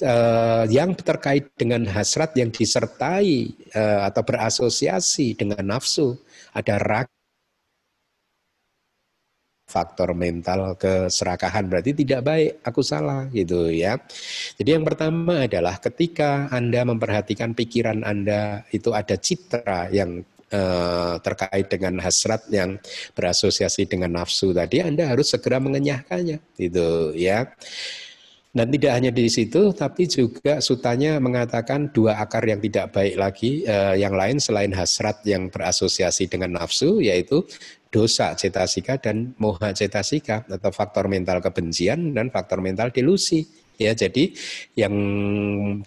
uh, 0.03 0.65
yang 0.71 0.95
terkait 0.95 1.53
dengan 1.55 1.87
hasrat 1.91 2.35
yang 2.37 2.51
disertai 2.51 3.51
uh, 3.75 4.07
atau 4.09 4.23
berasosiasi 4.23 5.35
dengan 5.39 5.63
nafsu 5.65 6.15
ada 6.55 6.77
raga 6.79 7.21
faktor 9.71 10.19
mental 10.19 10.75
keserakahan. 10.75 11.71
Berarti 11.71 11.95
tidak 11.95 12.27
baik 12.27 12.51
aku 12.67 12.83
salah 12.83 13.31
gitu 13.31 13.71
ya. 13.71 13.95
Jadi 14.59 14.75
yang 14.75 14.83
pertama 14.83 15.47
adalah 15.47 15.79
ketika 15.79 16.51
anda 16.51 16.83
memperhatikan 16.83 17.55
pikiran 17.55 18.03
anda 18.03 18.67
itu 18.75 18.91
ada 18.91 19.15
citra 19.15 19.95
yang 19.95 20.27
eh, 20.51 21.15
terkait 21.23 21.67
dengan 21.71 22.03
hasrat 22.03 22.45
yang 22.51 22.77
berasosiasi 23.15 23.87
dengan 23.87 24.21
nafsu 24.21 24.51
tadi 24.53 24.83
anda 24.83 25.07
harus 25.09 25.31
segera 25.33 25.63
mengenyahkannya 25.63 26.39
gitu 26.59 27.15
ya 27.15 27.49
dan 28.51 28.67
tidak 28.67 28.93
hanya 28.99 29.11
di 29.15 29.31
situ, 29.31 29.71
tapi 29.71 30.11
juga 30.11 30.59
sutanya 30.59 31.23
mengatakan 31.23 31.87
dua 31.95 32.19
akar 32.19 32.43
yang 32.43 32.59
tidak 32.59 32.91
baik 32.91 33.15
lagi, 33.15 33.63
eh, 33.63 34.03
yang 34.03 34.11
lain 34.11 34.43
selain 34.43 34.75
hasrat 34.75 35.23
yang 35.23 35.47
berasosiasi 35.55 36.27
dengan 36.27 36.59
nafsu, 36.59 36.99
yaitu 36.99 37.47
dosa 37.95 38.35
cetasika 38.35 38.99
dan 38.99 39.39
moha 39.39 39.71
cetasika 39.71 40.43
atau 40.51 40.71
faktor 40.75 41.07
mental 41.07 41.39
kebencian 41.39 42.11
dan 42.11 42.27
faktor 42.35 42.59
mental 42.59 42.91
delusi. 42.91 43.47
Ya, 43.81 43.97
jadi 43.97 44.37
yang 44.77 44.93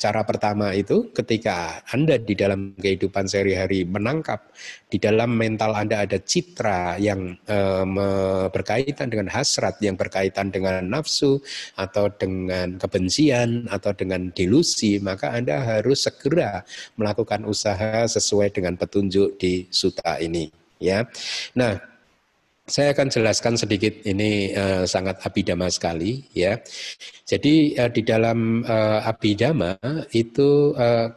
cara 0.02 0.26
pertama 0.26 0.74
itu 0.74 1.14
ketika 1.14 1.86
Anda 1.94 2.18
di 2.18 2.34
dalam 2.34 2.74
kehidupan 2.74 3.30
sehari-hari 3.30 3.86
menangkap 3.86 4.50
di 4.90 4.98
dalam 4.98 5.38
mental 5.38 5.78
Anda 5.78 6.02
ada 6.02 6.18
citra 6.18 6.98
yang 6.98 7.38
eh, 7.46 7.86
berkaitan 8.50 9.14
dengan 9.14 9.30
hasrat, 9.30 9.78
yang 9.86 9.94
berkaitan 9.94 10.50
dengan 10.50 10.82
nafsu 10.90 11.38
atau 11.78 12.10
dengan 12.10 12.82
kebencian 12.82 13.70
atau 13.70 13.94
dengan 13.94 14.34
delusi, 14.34 14.98
maka 14.98 15.30
Anda 15.30 15.62
harus 15.62 16.10
segera 16.10 16.66
melakukan 16.98 17.46
usaha 17.46 18.10
sesuai 18.10 18.58
dengan 18.58 18.74
petunjuk 18.74 19.38
di 19.38 19.70
suta 19.70 20.18
ini, 20.18 20.50
ya. 20.82 21.06
Nah, 21.54 21.93
saya 22.64 22.96
akan 22.96 23.12
jelaskan 23.12 23.60
sedikit 23.60 23.92
ini 24.08 24.56
uh, 24.56 24.88
sangat 24.88 25.20
abidama 25.28 25.68
sekali 25.68 26.24
ya. 26.32 26.60
Jadi 27.28 27.76
uh, 27.76 27.92
di 27.92 28.02
dalam 28.08 28.64
uh, 28.64 29.04
abidama 29.04 29.76
itu 30.16 30.72
uh, 30.80 31.12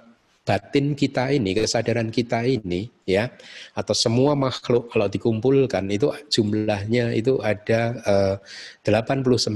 batin 0.47 0.95
kita 0.95 1.31
ini, 1.35 1.55
kesadaran 1.55 2.11
kita 2.11 2.47
ini 2.47 2.91
ya 3.07 3.31
atau 3.75 3.95
semua 3.95 4.35
makhluk 4.39 4.91
kalau 4.91 5.07
dikumpulkan 5.07 5.87
itu 5.91 6.11
jumlahnya 6.31 7.15
itu 7.15 7.39
ada 7.43 7.95
uh, 8.07 8.35
89 8.83 9.55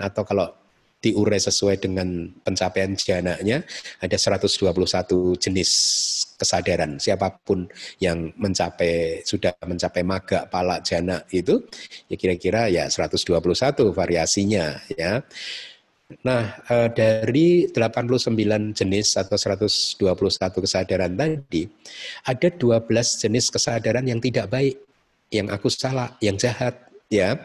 atau 0.00 0.22
kalau 0.24 0.48
diurai 1.00 1.40
sesuai 1.40 1.76
dengan 1.80 2.32
pencapaian 2.44 2.96
jananya 2.96 3.60
ada 4.00 4.16
121 4.16 4.64
jenis 5.36 5.70
kesadaran 6.36 7.00
siapa 7.00 7.32
pun 7.42 7.66
yang 7.98 8.30
mencapai 8.36 9.24
sudah 9.24 9.56
mencapai 9.64 10.04
maga 10.04 10.44
pala 10.46 10.78
jana 10.84 11.24
itu 11.32 11.64
ya 12.06 12.16
kira-kira 12.20 12.68
ya 12.68 12.86
121 12.86 13.32
variasinya 13.90 14.78
ya 14.92 15.24
Nah, 16.22 16.62
eh, 16.70 16.88
dari 16.94 17.66
89 17.66 18.70
jenis 18.70 19.18
atau 19.18 19.34
121 19.34 20.62
kesadaran 20.62 21.10
tadi, 21.18 21.66
ada 22.22 22.46
12 22.46 23.18
jenis 23.18 23.50
kesadaran 23.50 24.06
yang 24.06 24.22
tidak 24.22 24.46
baik, 24.46 24.78
yang 25.34 25.50
aku 25.50 25.66
salah, 25.66 26.14
yang 26.22 26.38
jahat, 26.38 26.78
ya. 27.10 27.42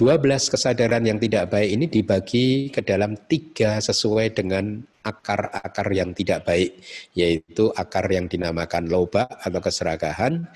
12 0.00 0.48
kesadaran 0.48 1.04
yang 1.04 1.20
tidak 1.20 1.52
baik 1.52 1.68
ini 1.68 1.84
dibagi 1.84 2.72
ke 2.72 2.80
dalam 2.80 3.12
tiga 3.28 3.76
sesuai 3.76 4.32
dengan 4.32 4.80
akar-akar 5.02 5.88
yang 5.92 6.14
tidak 6.14 6.46
baik, 6.46 6.78
yaitu 7.12 7.68
akar 7.74 8.06
yang 8.08 8.30
dinamakan 8.30 8.88
loba 8.88 9.26
atau 9.26 9.60
keserakahan, 9.60 10.46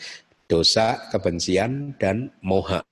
dosa, 0.47 1.11
kebencian, 1.11 1.95
dan 1.99 2.31
moha. 2.41 2.87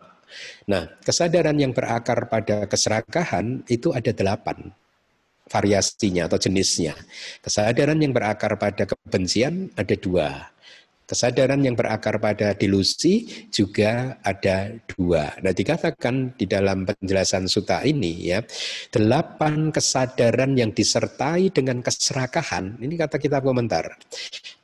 Nah, 0.67 0.91
kesadaran 1.07 1.55
yang 1.57 1.71
berakar 1.71 2.27
pada 2.27 2.67
keserakahan 2.67 3.63
itu 3.71 3.95
ada 3.95 4.11
delapan 4.11 4.75
variasinya 5.49 6.27
atau 6.27 6.39
jenisnya. 6.41 6.97
Kesadaran 7.45 8.01
yang 8.01 8.13
berakar 8.17 8.57
pada 8.57 8.89
kebencian 8.89 9.71
ada 9.77 9.95
dua. 9.95 10.54
Kesadaran 11.05 11.61
yang 11.61 11.77
berakar 11.77 12.17
pada 12.17 12.57
delusi 12.57 13.29
juga 13.53 14.17
ada 14.25 14.73
dua. 14.89 15.37
Nah 15.45 15.53
dikatakan 15.53 16.33
di 16.33 16.49
dalam 16.49 16.89
penjelasan 16.89 17.45
suta 17.45 17.85
ini 17.85 18.33
ya, 18.33 18.41
delapan 18.89 19.69
kesadaran 19.69 20.57
yang 20.57 20.73
disertai 20.73 21.53
dengan 21.53 21.85
keserakahan, 21.85 22.81
ini 22.81 22.97
kata 22.97 23.21
kita 23.21 23.45
komentar, 23.45 24.01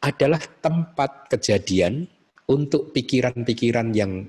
adalah 0.01 0.41
tempat 0.65 1.29
kejadian 1.29 2.09
untuk 2.49 2.91
pikiran-pikiran 2.97 3.95
yang 3.95 4.27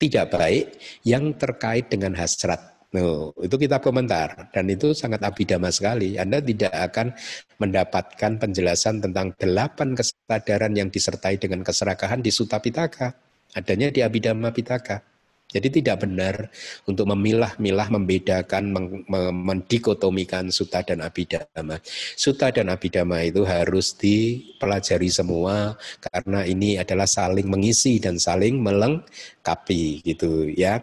tidak 0.00 0.34
baik 0.34 0.66
yang 1.06 1.38
terkait 1.38 1.86
dengan 1.86 2.18
hasrat 2.18 2.73
No, 2.94 3.34
itu 3.42 3.58
kita 3.58 3.82
komentar 3.82 4.54
dan 4.54 4.70
itu 4.70 4.94
sangat 4.94 5.18
abidama 5.26 5.66
sekali. 5.74 6.14
Anda 6.14 6.38
tidak 6.38 6.70
akan 6.70 7.10
mendapatkan 7.58 8.38
penjelasan 8.38 9.02
tentang 9.02 9.34
delapan 9.34 9.98
kesadaran 9.98 10.70
yang 10.78 10.94
disertai 10.94 11.34
dengan 11.42 11.66
keserakahan 11.66 12.22
di 12.22 12.30
Sutta 12.30 12.62
Pitaka. 12.62 13.10
Adanya 13.58 13.90
di 13.90 13.98
Abhidhamma 13.98 14.54
Pitaka. 14.54 15.02
Jadi 15.50 15.82
tidak 15.82 16.02
benar 16.02 16.50
untuk 16.82 17.06
memilah-milah, 17.14 17.86
membedakan, 17.86 18.74
mendikotomikan 19.46 20.50
suta 20.50 20.82
dan 20.82 20.98
abidama. 20.98 21.78
Suta 22.18 22.50
dan 22.50 22.74
abidama 22.74 23.22
itu 23.22 23.46
harus 23.46 23.94
dipelajari 23.94 25.10
semua 25.14 25.78
karena 26.10 26.42
ini 26.42 26.74
adalah 26.78 27.06
saling 27.06 27.46
mengisi 27.46 28.02
dan 28.02 28.18
saling 28.18 28.58
melengkapi 28.58 30.02
gitu 30.02 30.50
ya. 30.50 30.82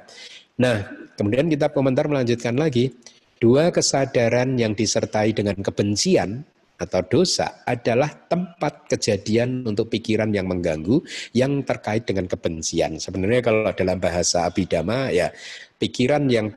Nah, 0.61 0.85
kemudian 1.17 1.49
kita 1.49 1.73
komentar 1.73 2.05
melanjutkan 2.05 2.53
lagi. 2.53 2.93
Dua 3.41 3.73
kesadaran 3.73 4.53
yang 4.53 4.77
disertai 4.77 5.33
dengan 5.33 5.57
kebencian 5.65 6.45
atau 6.77 7.01
dosa 7.01 7.65
adalah 7.65 8.09
tempat 8.29 8.85
kejadian 8.85 9.65
untuk 9.65 9.89
pikiran 9.89 10.29
yang 10.29 10.45
mengganggu 10.45 11.01
yang 11.33 11.65
terkait 11.65 12.05
dengan 12.05 12.29
kebencian. 12.29 13.01
Sebenarnya 13.01 13.41
kalau 13.41 13.73
dalam 13.73 13.97
bahasa 13.97 14.45
abidama 14.45 15.09
ya 15.09 15.33
pikiran 15.81 16.29
yang 16.29 16.53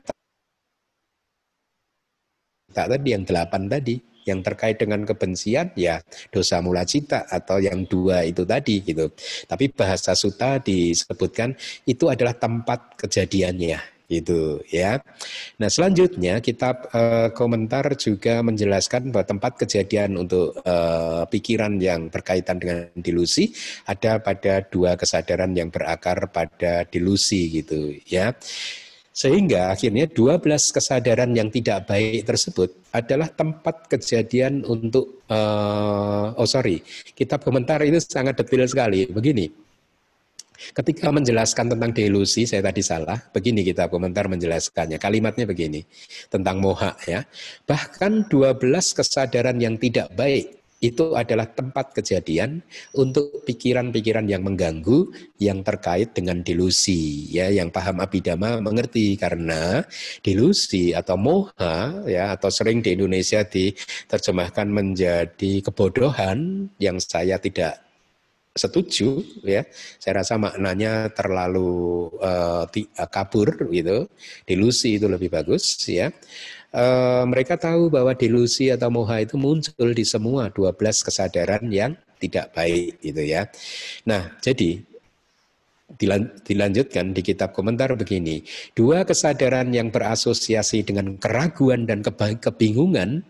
tak 2.69 2.85
tadi 2.93 3.07
yang 3.17 3.25
delapan 3.25 3.65
tadi 3.65 3.95
yang 4.29 4.41
terkait 4.45 4.77
dengan 4.77 5.05
kebencian 5.05 5.73
ya 5.73 6.01
dosa 6.29 6.61
mula 6.61 6.85
cita 6.85 7.25
atau 7.29 7.57
yang 7.57 7.85
dua 7.89 8.25
itu 8.29 8.45
tadi 8.45 8.81
gitu. 8.85 9.09
Tapi 9.49 9.73
bahasa 9.73 10.13
suta 10.13 10.61
disebutkan 10.61 11.57
itu 11.89 12.13
adalah 12.13 12.37
tempat 12.37 12.93
kejadiannya 12.97 13.94
itu 14.09 14.61
ya. 14.69 15.01
Nah 15.57 15.69
selanjutnya 15.69 16.39
kita 16.39 16.69
uh, 16.93 17.29
komentar 17.33 17.89
juga 17.97 18.41
menjelaskan 18.45 19.09
bahwa 19.09 19.25
tempat 19.25 19.51
kejadian 19.65 20.17
untuk 20.21 20.57
uh, 20.65 21.25
pikiran 21.29 21.77
yang 21.81 22.07
berkaitan 22.13 22.61
dengan 22.61 22.89
delusi 22.97 23.51
ada 23.89 24.21
pada 24.21 24.61
dua 24.65 24.93
kesadaran 24.99 25.51
yang 25.57 25.73
berakar 25.73 26.29
pada 26.29 26.85
delusi 26.85 27.61
gitu 27.61 27.97
ya. 28.05 28.33
Sehingga 29.15 29.71
akhirnya 29.71 30.11
12 30.11 30.43
kesadaran 30.75 31.31
yang 31.31 31.47
tidak 31.47 31.87
baik 31.87 32.27
tersebut 32.27 32.91
adalah 32.91 33.31
tempat 33.31 33.87
kejadian 33.87 34.67
untuk 34.67 35.23
uh, 35.31 36.35
oh 36.35 36.43
sorry, 36.43 36.83
kitab 37.15 37.39
komentar 37.39 37.79
itu 37.87 38.03
sangat 38.03 38.35
detail 38.43 38.67
sekali. 38.67 39.07
Begini, 39.07 39.47
Ketika 40.73 41.11
menjelaskan 41.11 41.75
tentang 41.75 41.91
delusi, 41.91 42.47
saya 42.47 42.65
tadi 42.65 42.81
salah. 42.81 43.17
Begini 43.31 43.61
kita 43.61 43.87
komentar 43.87 44.27
menjelaskannya. 44.31 44.97
Kalimatnya 44.97 45.45
begini, 45.45 45.83
tentang 46.27 46.59
moha 46.59 46.95
ya. 47.05 47.23
Bahkan 47.67 48.27
12 48.27 48.97
kesadaran 48.97 49.57
yang 49.61 49.75
tidak 49.79 50.11
baik 50.15 50.65
itu 50.83 51.15
adalah 51.15 51.47
tempat 51.47 51.95
kejadian 51.95 52.59
untuk 52.93 53.47
pikiran-pikiran 53.47 54.27
yang 54.27 54.43
mengganggu 54.43 55.07
yang 55.39 55.63
terkait 55.63 56.11
dengan 56.11 56.43
delusi 56.43 57.31
ya 57.31 57.47
yang 57.47 57.71
paham 57.71 58.03
abidama 58.03 58.59
mengerti 58.59 59.15
karena 59.15 59.87
delusi 60.19 60.91
atau 60.91 61.15
moha 61.15 62.05
ya 62.05 62.35
atau 62.35 62.51
sering 62.51 62.83
di 62.83 62.93
Indonesia 62.93 63.47
diterjemahkan 63.47 64.67
menjadi 64.67 65.63
kebodohan 65.63 66.69
yang 66.77 66.99
saya 66.99 67.39
tidak 67.39 67.84
setuju 68.55 69.19
ya. 69.43 69.67
Saya 69.99 70.23
rasa 70.23 70.39
maknanya 70.39 71.11
terlalu 71.11 72.07
uh, 72.23 72.63
kabur 73.11 73.67
gitu. 73.69 74.07
Delusi 74.47 74.95
itu 74.95 75.11
lebih 75.11 75.27
bagus 75.29 75.75
ya. 75.85 76.09
Uh, 76.75 77.23
mereka 77.27 77.55
tahu 77.55 77.87
bahwa 77.87 78.15
delusi 78.15 78.67
atau 78.71 78.91
moha 78.91 79.23
itu 79.23 79.39
muncul 79.39 79.95
di 79.95 80.03
semua 80.03 80.51
12 80.51 80.75
kesadaran 81.07 81.63
yang 81.71 81.95
tidak 82.19 82.55
baik 82.55 82.99
gitu 83.03 83.23
ya. 83.23 83.47
Nah 84.07 84.39
jadi 84.39 84.83
dilanjutkan 86.43 87.13
di 87.13 87.21
kitab 87.21 87.53
komentar 87.53 87.93
begini. 87.93 88.41
Dua 88.73 89.05
kesadaran 89.05 89.69
yang 89.71 89.93
berasosiasi 89.93 90.81
dengan 90.81 91.15
keraguan 91.21 91.85
dan 91.85 92.01
kebingungan 92.01 93.23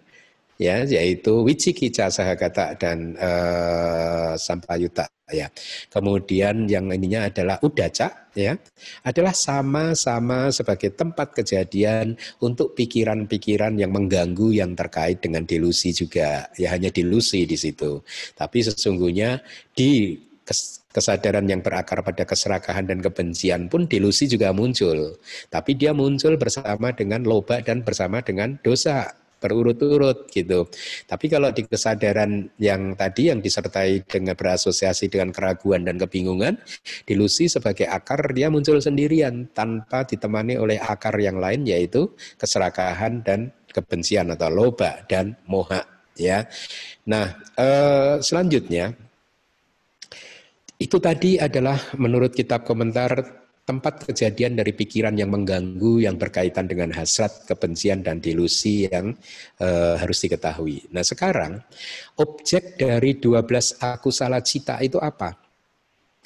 ya 0.56 0.88
yaitu 0.88 1.44
wicikica 1.44 2.08
sahagata 2.08 2.76
dan 2.80 3.16
uh, 3.20 4.34
sampayuta 4.40 5.08
ya. 5.32 5.50
Kemudian 5.90 6.70
yang 6.70 6.92
ininya 6.94 7.30
adalah 7.30 7.58
udaca 7.66 8.30
ya. 8.38 8.54
Adalah 9.02 9.34
sama-sama 9.34 10.54
sebagai 10.54 10.94
tempat 10.94 11.34
kejadian 11.34 12.14
untuk 12.44 12.78
pikiran-pikiran 12.78 13.80
yang 13.80 13.92
mengganggu 13.96 14.54
yang 14.54 14.78
terkait 14.78 15.22
dengan 15.24 15.48
delusi 15.48 15.96
juga. 15.96 16.50
Ya 16.60 16.76
hanya 16.76 16.94
delusi 16.94 17.48
di 17.50 17.58
situ. 17.58 18.06
Tapi 18.38 18.62
sesungguhnya 18.62 19.42
di 19.74 20.20
kesadaran 20.94 21.50
yang 21.50 21.66
berakar 21.66 22.06
pada 22.06 22.24
keserakahan 22.24 22.86
dan 22.86 23.02
kebencian 23.02 23.68
pun 23.68 23.90
delusi 23.90 24.30
juga 24.30 24.54
muncul. 24.54 25.18
Tapi 25.50 25.74
dia 25.74 25.92
muncul 25.92 26.38
bersama 26.38 26.94
dengan 26.94 27.26
loba 27.26 27.60
dan 27.66 27.82
bersama 27.82 28.22
dengan 28.22 28.56
dosa 28.62 29.25
berurut-urut 29.46 30.26
gitu. 30.34 30.66
Tapi 31.06 31.26
kalau 31.30 31.54
di 31.54 31.70
kesadaran 31.70 32.50
yang 32.58 32.98
tadi 32.98 33.30
yang 33.30 33.46
disertai 33.46 34.02
dengan 34.10 34.34
berasosiasi 34.34 35.06
dengan 35.14 35.30
keraguan 35.30 35.86
dan 35.86 36.02
kebingungan, 36.02 36.58
delusi 37.06 37.46
sebagai 37.46 37.86
akar 37.86 38.34
dia 38.34 38.50
muncul 38.50 38.82
sendirian 38.82 39.54
tanpa 39.54 40.10
ditemani 40.10 40.58
oleh 40.58 40.82
akar 40.82 41.14
yang 41.22 41.38
lain 41.38 41.62
yaitu 41.70 42.10
keserakahan 42.42 43.22
dan 43.22 43.54
kebencian 43.70 44.34
atau 44.34 44.50
loba 44.50 45.06
dan 45.06 45.38
moha 45.46 45.86
ya. 46.18 46.50
Nah, 47.06 47.38
eh, 47.54 48.18
selanjutnya 48.26 48.98
itu 50.82 50.98
tadi 50.98 51.38
adalah 51.40 51.80
menurut 51.96 52.34
kitab 52.34 52.66
komentar 52.68 53.45
tempat 53.66 54.06
kejadian 54.06 54.62
dari 54.62 54.72
pikiran 54.78 55.18
yang 55.18 55.34
mengganggu 55.34 56.06
yang 56.06 56.22
berkaitan 56.22 56.70
dengan 56.70 56.94
hasrat, 56.94 57.50
kebencian 57.50 58.06
dan 58.06 58.22
delusi 58.22 58.86
yang 58.86 59.18
uh, 59.58 59.98
harus 59.98 60.22
diketahui. 60.22 60.86
Nah, 60.94 61.02
sekarang 61.02 61.66
objek 62.22 62.78
dari 62.78 63.18
12 63.18 63.82
aku 63.82 64.14
salah 64.14 64.46
cita 64.46 64.78
itu 64.86 65.02
apa? 65.02 65.34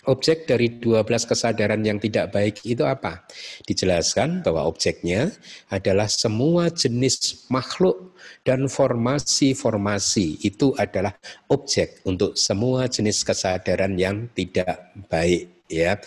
Objek 0.07 0.47
dari 0.47 0.79
12 0.79 1.05
kesadaran 1.27 1.79
yang 1.83 1.99
tidak 1.99 2.31
baik 2.31 2.63
itu 2.63 2.83
apa? 2.87 3.27
Dijelaskan 3.67 4.43
bahwa 4.43 4.67
objeknya 4.67 5.31
adalah 5.71 6.07
semua 6.07 6.71
jenis 6.71 7.47
makhluk 7.51 8.15
dan 8.47 8.71
formasi-formasi 8.71 10.43
itu 10.43 10.71
adalah 10.79 11.15
objek 11.51 11.99
untuk 12.07 12.39
semua 12.39 12.87
jenis 12.87 13.27
kesadaran 13.27 13.99
yang 13.99 14.31
tidak 14.31 14.91
baik 15.11 15.58
ya. 15.69 16.01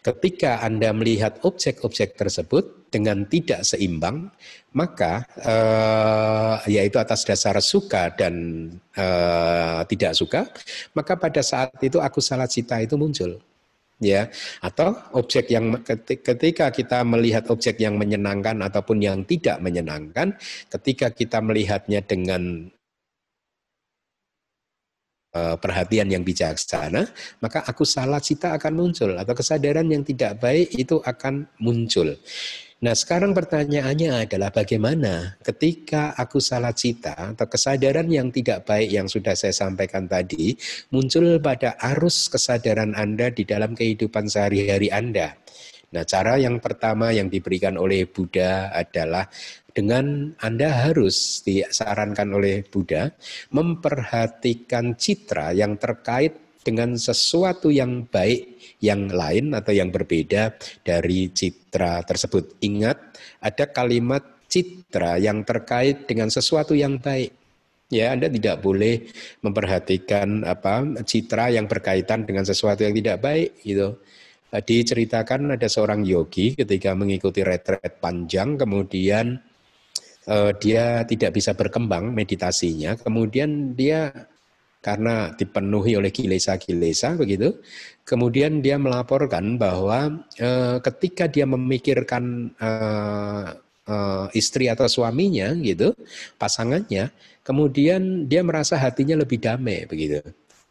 Ketika 0.00 0.62
Anda 0.64 0.94
melihat 0.94 1.42
objek-objek 1.42 2.14
tersebut 2.14 2.88
dengan 2.88 3.28
tidak 3.28 3.66
seimbang, 3.68 4.32
maka 4.72 5.26
eh, 5.42 6.78
yaitu 6.78 6.96
atas 6.96 7.26
dasar 7.26 7.58
suka 7.60 8.14
dan 8.14 8.34
eh, 8.96 9.80
tidak 9.90 10.12
suka, 10.16 10.40
maka 10.96 11.18
pada 11.18 11.42
saat 11.44 11.76
itu 11.84 12.00
aku 12.00 12.22
salah 12.22 12.48
cita 12.48 12.80
itu 12.80 12.96
muncul. 12.96 13.36
Ya, 13.98 14.30
atau 14.62 14.94
objek 15.10 15.50
yang 15.50 15.82
ketika 16.22 16.70
kita 16.70 17.02
melihat 17.02 17.50
objek 17.50 17.82
yang 17.82 17.98
menyenangkan 17.98 18.62
ataupun 18.62 19.02
yang 19.02 19.26
tidak 19.26 19.58
menyenangkan, 19.58 20.38
ketika 20.70 21.10
kita 21.10 21.42
melihatnya 21.42 21.98
dengan 22.06 22.70
perhatian 25.32 26.08
yang 26.08 26.24
bijaksana, 26.24 27.04
maka 27.44 27.60
aku 27.68 27.84
salah 27.84 28.18
cita 28.18 28.56
akan 28.56 28.72
muncul 28.72 29.12
atau 29.14 29.34
kesadaran 29.36 29.84
yang 29.86 30.02
tidak 30.02 30.40
baik 30.40 30.72
itu 30.72 30.98
akan 31.04 31.46
muncul. 31.60 32.16
Nah, 32.78 32.94
sekarang 32.94 33.34
pertanyaannya 33.34 34.22
adalah 34.22 34.54
bagaimana 34.54 35.34
ketika 35.42 36.14
aku 36.14 36.38
salah 36.38 36.70
cita 36.70 37.34
atau 37.34 37.50
kesadaran 37.50 38.06
yang 38.06 38.30
tidak 38.30 38.62
baik 38.70 38.94
yang 38.94 39.10
sudah 39.10 39.34
saya 39.34 39.50
sampaikan 39.50 40.06
tadi 40.06 40.54
muncul 40.94 41.42
pada 41.42 41.74
arus 41.90 42.30
kesadaran 42.30 42.94
Anda 42.94 43.34
di 43.34 43.42
dalam 43.42 43.74
kehidupan 43.74 44.30
sehari-hari 44.30 44.94
Anda. 44.94 45.34
Nah, 45.90 46.06
cara 46.06 46.38
yang 46.38 46.62
pertama 46.62 47.10
yang 47.10 47.26
diberikan 47.26 47.74
oleh 47.74 48.06
Buddha 48.06 48.70
adalah 48.70 49.26
dengan 49.78 50.34
Anda 50.42 50.90
harus 50.90 51.38
disarankan 51.46 52.34
oleh 52.34 52.66
Buddha 52.66 53.14
memperhatikan 53.54 54.98
citra 54.98 55.54
yang 55.54 55.78
terkait 55.78 56.58
dengan 56.66 56.98
sesuatu 56.98 57.70
yang 57.70 58.02
baik 58.10 58.58
yang 58.82 59.06
lain 59.06 59.54
atau 59.54 59.70
yang 59.70 59.94
berbeda 59.94 60.58
dari 60.82 61.30
citra 61.30 62.02
tersebut. 62.02 62.58
Ingat, 62.58 62.98
ada 63.38 63.70
kalimat 63.70 64.26
citra 64.50 65.22
yang 65.22 65.46
terkait 65.46 66.10
dengan 66.10 66.26
sesuatu 66.26 66.74
yang 66.74 66.98
baik. 66.98 67.30
Ya, 67.88 68.12
Anda 68.12 68.26
tidak 68.26 68.60
boleh 68.60 69.08
memperhatikan 69.46 70.42
apa 70.42 71.06
citra 71.06 71.54
yang 71.54 71.70
berkaitan 71.70 72.26
dengan 72.26 72.42
sesuatu 72.42 72.82
yang 72.82 72.98
tidak 72.98 73.22
baik 73.22 73.62
gitu. 73.62 73.94
Diceritakan 74.48 75.54
ada 75.54 75.68
seorang 75.70 76.02
yogi 76.02 76.56
ketika 76.58 76.96
mengikuti 76.98 77.44
retret 77.44 78.00
panjang 78.00 78.56
kemudian 78.56 79.47
uh, 80.28 80.52
dia 80.54 81.02
tidak 81.08 81.34
bisa 81.34 81.56
berkembang 81.56 82.12
meditasinya, 82.12 82.94
kemudian 83.00 83.72
dia 83.72 84.12
karena 84.78 85.34
dipenuhi 85.34 85.98
oleh 85.98 86.14
kilesa-kilesa 86.14 87.18
begitu, 87.18 87.58
kemudian 88.06 88.62
dia 88.62 88.78
melaporkan 88.78 89.58
bahwa 89.58 90.22
uh, 90.38 90.78
ketika 90.78 91.26
dia 91.26 91.48
memikirkan 91.50 92.54
uh, 92.62 93.58
uh, 93.88 94.26
istri 94.36 94.70
atau 94.70 94.86
suaminya 94.86 95.50
gitu, 95.58 95.96
pasangannya, 96.38 97.10
kemudian 97.42 98.30
dia 98.30 98.44
merasa 98.46 98.78
hatinya 98.78 99.18
lebih 99.18 99.42
damai 99.42 99.88
begitu. 99.90 100.22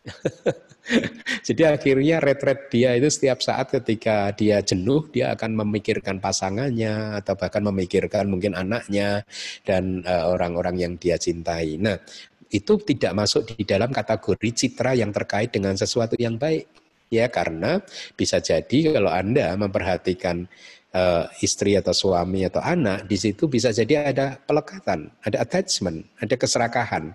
Jadi 1.47 1.67
akhirnya 1.67 2.23
retret 2.23 2.71
dia 2.71 2.95
itu 2.95 3.11
setiap 3.11 3.43
saat 3.43 3.67
ketika 3.67 4.31
dia 4.31 4.63
jenuh 4.63 5.03
dia 5.11 5.35
akan 5.35 5.67
memikirkan 5.67 6.23
pasangannya 6.23 7.19
atau 7.19 7.35
bahkan 7.35 7.59
memikirkan 7.67 8.31
mungkin 8.31 8.55
anaknya 8.55 9.27
dan 9.67 10.03
eh, 10.07 10.25
orang-orang 10.27 10.75
yang 10.79 10.93
dia 10.95 11.19
cintai. 11.19 11.75
Nah, 11.75 11.99
itu 12.47 12.79
tidak 12.79 13.11
masuk 13.11 13.51
di 13.51 13.67
dalam 13.67 13.91
kategori 13.91 14.49
citra 14.55 14.95
yang 14.95 15.11
terkait 15.11 15.51
dengan 15.51 15.75
sesuatu 15.75 16.15
yang 16.15 16.39
baik. 16.39 16.67
Ya, 17.07 17.31
karena 17.31 17.79
bisa 18.19 18.43
jadi 18.43 18.99
kalau 18.99 19.07
Anda 19.07 19.55
memperhatikan 19.55 20.43
uh, 20.97 21.23
istri 21.45 21.77
atau 21.77 21.93
suami 21.93 22.41
atau 22.49 22.57
anak, 22.57 23.05
di 23.05 23.17
situ 23.21 23.45
bisa 23.45 23.69
jadi 23.69 24.09
ada 24.09 24.41
pelekatan, 24.41 25.13
ada 25.21 25.37
attachment, 25.45 26.01
ada 26.17 26.33
keserakahan. 26.33 27.13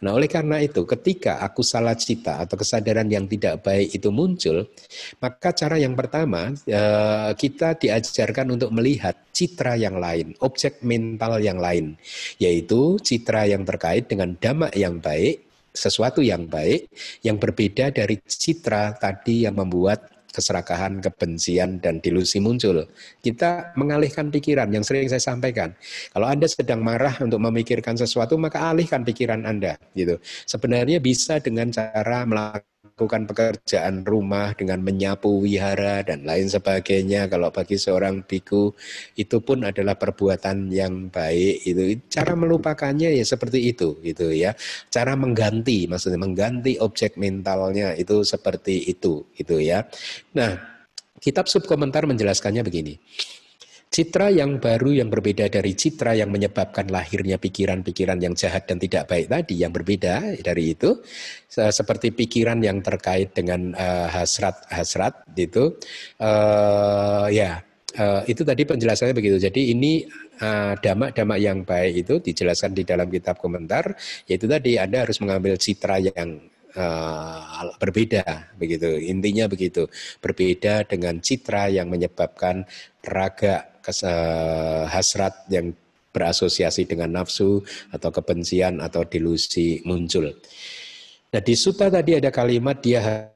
Nah, 0.00 0.14
oleh 0.14 0.30
karena 0.30 0.62
itu, 0.62 0.86
ketika 0.86 1.42
aku 1.42 1.66
salah 1.66 1.98
cita 1.98 2.38
atau 2.46 2.54
kesadaran 2.54 3.10
yang 3.10 3.26
tidak 3.26 3.66
baik 3.66 3.90
itu 3.90 4.08
muncul, 4.14 4.70
maka 5.18 5.50
cara 5.50 5.76
yang 5.76 5.98
pertama 5.98 6.54
uh, 6.54 7.30
kita 7.34 7.74
diajarkan 7.74 8.54
untuk 8.54 8.70
melihat 8.70 9.18
citra 9.34 9.74
yang 9.74 9.98
lain, 9.98 10.38
objek 10.38 10.80
mental 10.86 11.42
yang 11.42 11.58
lain, 11.58 11.98
yaitu 12.38 12.96
citra 13.02 13.50
yang 13.50 13.66
terkait 13.66 14.06
dengan 14.06 14.38
dhamma 14.38 14.70
yang 14.78 15.02
baik, 15.02 15.42
sesuatu 15.76 16.24
yang 16.24 16.48
baik 16.48 16.88
yang 17.20 17.36
berbeda 17.36 17.92
dari 17.92 18.16
citra 18.24 18.96
tadi 18.96 19.44
yang 19.44 19.60
membuat 19.60 20.15
keserakahan, 20.36 21.00
kebencian, 21.00 21.80
dan 21.80 22.04
delusi 22.04 22.36
muncul. 22.36 22.84
Kita 23.24 23.72
mengalihkan 23.80 24.28
pikiran 24.28 24.68
yang 24.68 24.84
sering 24.84 25.08
saya 25.08 25.24
sampaikan. 25.24 25.72
Kalau 26.12 26.28
Anda 26.28 26.44
sedang 26.44 26.84
marah 26.84 27.16
untuk 27.24 27.40
memikirkan 27.40 27.96
sesuatu, 27.96 28.36
maka 28.36 28.68
alihkan 28.68 29.00
pikiran 29.00 29.48
Anda. 29.48 29.80
Gitu. 29.96 30.20
Sebenarnya 30.44 31.00
bisa 31.00 31.40
dengan 31.40 31.72
cara 31.72 32.28
melakukan 32.28 32.75
melakukan 32.86 33.26
pekerjaan 33.26 34.06
rumah 34.06 34.54
dengan 34.54 34.78
menyapu 34.78 35.42
wihara 35.42 36.06
dan 36.06 36.22
lain 36.22 36.46
sebagainya. 36.46 37.26
Kalau 37.26 37.50
bagi 37.50 37.74
seorang 37.74 38.22
biku 38.22 38.70
itu 39.18 39.42
pun 39.42 39.66
adalah 39.66 39.98
perbuatan 39.98 40.70
yang 40.70 41.10
baik. 41.10 41.66
Itu 41.66 41.82
cara 42.06 42.38
melupakannya 42.38 43.10
ya 43.18 43.24
seperti 43.26 43.74
itu, 43.74 43.98
gitu 44.06 44.30
ya. 44.30 44.54
Cara 44.86 45.18
mengganti, 45.18 45.90
maksudnya 45.90 46.22
mengganti 46.22 46.78
objek 46.78 47.18
mentalnya 47.18 47.98
itu 47.98 48.22
seperti 48.22 48.86
itu, 48.86 49.26
gitu 49.34 49.58
ya. 49.58 49.82
Nah, 50.38 50.54
kitab 51.18 51.50
subkomentar 51.50 52.06
menjelaskannya 52.06 52.62
begini. 52.62 52.94
Citra 53.86 54.34
yang 54.34 54.58
baru 54.58 54.92
yang 54.92 55.08
berbeda 55.08 55.46
dari 55.46 55.72
citra 55.72 56.18
yang 56.18 56.28
menyebabkan 56.28 56.90
lahirnya 56.90 57.38
pikiran-pikiran 57.38 58.18
yang 58.18 58.34
jahat 58.34 58.66
dan 58.66 58.82
tidak 58.82 59.06
baik 59.06 59.30
tadi 59.30 59.62
yang 59.62 59.70
berbeda 59.70 60.36
dari 60.42 60.74
itu 60.74 61.00
seperti 61.48 62.10
pikiran 62.12 62.60
yang 62.60 62.82
terkait 62.82 63.32
dengan 63.32 63.72
hasrat-hasrat 64.10 65.14
uh, 65.24 65.38
itu 65.38 65.78
uh, 66.18 67.30
ya 67.30 67.62
uh, 67.96 68.22
itu 68.26 68.42
tadi 68.42 68.66
penjelasannya 68.66 69.14
begitu. 69.14 69.38
Jadi 69.38 69.72
ini 69.72 70.04
damak-damak 70.82 71.38
uh, 71.38 71.44
yang 71.46 71.58
baik 71.64 72.04
itu 72.04 72.14
dijelaskan 72.20 72.76
di 72.76 72.82
dalam 72.84 73.08
kitab 73.08 73.38
komentar 73.40 73.96
yaitu 74.28 74.44
tadi 74.50 74.76
Anda 74.82 75.06
harus 75.06 75.22
mengambil 75.22 75.56
citra 75.56 76.02
yang 76.02 76.42
uh, 76.76 77.72
berbeda 77.80 78.52
begitu 78.60 79.00
intinya 79.00 79.48
begitu 79.48 79.88
berbeda 80.20 80.84
dengan 80.84 81.18
citra 81.24 81.72
yang 81.72 81.88
menyebabkan 81.88 82.68
raga 83.00 83.75
hasrat 84.90 85.46
yang 85.48 85.72
berasosiasi 86.16 86.88
dengan 86.88 87.20
nafsu 87.20 87.60
atau 87.92 88.08
kebencian 88.08 88.80
atau 88.80 89.04
delusi 89.04 89.84
muncul. 89.84 90.32
Nah 91.32 91.42
di 91.44 91.52
suta 91.52 91.92
tadi 91.92 92.16
ada 92.16 92.32
kalimat 92.32 92.80
dia 92.80 93.28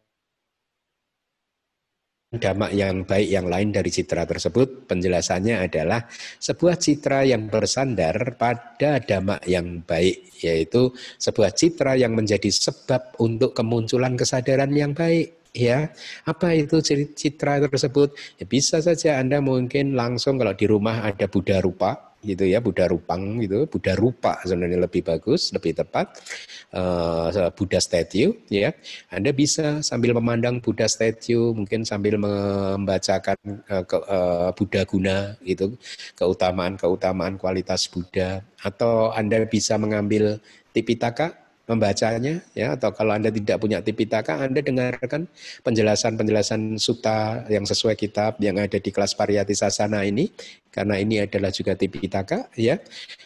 damak 2.31 2.71
yang 2.71 3.03
baik 3.03 3.27
yang 3.27 3.51
lain 3.51 3.75
dari 3.75 3.91
citra 3.91 4.23
tersebut 4.23 4.87
penjelasannya 4.87 5.67
adalah 5.67 6.07
sebuah 6.39 6.79
citra 6.79 7.27
yang 7.27 7.51
bersandar 7.51 8.39
pada 8.39 9.03
damak 9.03 9.43
yang 9.51 9.83
baik 9.83 10.39
yaitu 10.39 10.95
sebuah 11.19 11.51
citra 11.51 11.99
yang 11.99 12.15
menjadi 12.15 12.47
sebab 12.47 13.19
untuk 13.19 13.51
kemunculan 13.51 14.15
kesadaran 14.15 14.71
yang 14.71 14.95
baik 14.95 15.40
ya 15.53 15.91
apa 16.27 16.55
itu 16.57 16.81
citra 17.15 17.65
tersebut? 17.67 18.15
Ya 18.39 18.45
bisa 18.47 18.79
saja 18.81 19.19
anda 19.19 19.43
mungkin 19.43 19.99
langsung 19.99 20.39
kalau 20.41 20.55
di 20.55 20.67
rumah 20.69 21.05
ada 21.07 21.27
Buddha 21.27 21.59
rupa 21.63 22.11
gitu 22.21 22.45
ya 22.45 22.61
Buddha 22.61 22.85
Rupang 22.85 23.41
gitu 23.41 23.65
Buddha 23.65 23.97
Rupa 23.97 24.45
sebenarnya 24.45 24.85
lebih 24.85 25.01
bagus 25.01 25.57
lebih 25.57 25.73
tepat 25.73 26.21
uh, 26.77 27.49
Buddha 27.57 27.81
statue 27.81 28.45
ya. 28.53 28.77
Anda 29.09 29.33
bisa 29.33 29.81
sambil 29.81 30.13
memandang 30.13 30.61
Buddha 30.61 30.85
statue 30.85 31.57
mungkin 31.57 31.89
sambil 31.89 32.21
membacakan 32.21 33.65
uh, 33.73 33.85
ke, 33.89 33.97
uh, 34.05 34.51
Buddha 34.53 34.85
guna 34.85 35.41
gitu 35.41 35.81
keutamaan 36.13 36.77
keutamaan 36.77 37.41
kualitas 37.41 37.89
Buddha 37.89 38.45
atau 38.61 39.17
Anda 39.17 39.49
bisa 39.49 39.81
mengambil 39.81 40.39
Tipitaka 40.71 41.50
membacanya 41.71 42.43
ya 42.51 42.75
atau 42.75 42.91
kalau 42.91 43.15
Anda 43.15 43.31
tidak 43.31 43.63
punya 43.63 43.79
Tipitaka 43.79 44.43
Anda 44.43 44.59
dengarkan 44.59 45.31
penjelasan-penjelasan 45.63 46.83
suta 46.83 47.47
yang 47.47 47.63
sesuai 47.63 47.95
kitab 47.95 48.43
yang 48.43 48.59
ada 48.59 48.83
di 48.83 48.91
kelas 48.91 49.15
Pariyati 49.15 49.55
Sasana 49.55 50.03
ini 50.03 50.27
karena 50.71 51.03
ini 51.03 51.19
adalah 51.19 51.51
juga 51.51 51.75
Tipitaka 51.75 52.55
ya. 52.55 52.79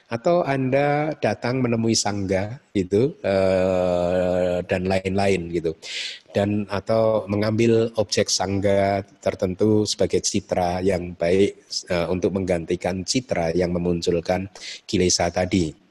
Atau 0.09 0.41
Anda 0.45 1.13
datang 1.21 1.61
menemui 1.61 1.93
sangga 1.93 2.61
gitu 2.73 3.21
eh, 3.21 4.65
dan 4.65 4.89
lain-lain 4.89 5.53
gitu. 5.53 5.77
Dan 6.33 6.65
atau 6.73 7.29
mengambil 7.29 7.93
objek 8.01 8.33
sangga 8.33 9.05
tertentu 9.21 9.85
sebagai 9.85 10.25
citra 10.25 10.81
yang 10.81 11.13
baik 11.15 11.53
eh, 11.93 12.07
untuk 12.09 12.33
menggantikan 12.33 13.05
citra 13.05 13.53
yang 13.53 13.71
memunculkan 13.77 14.49
kilesa 14.89 15.29
tadi 15.29 15.84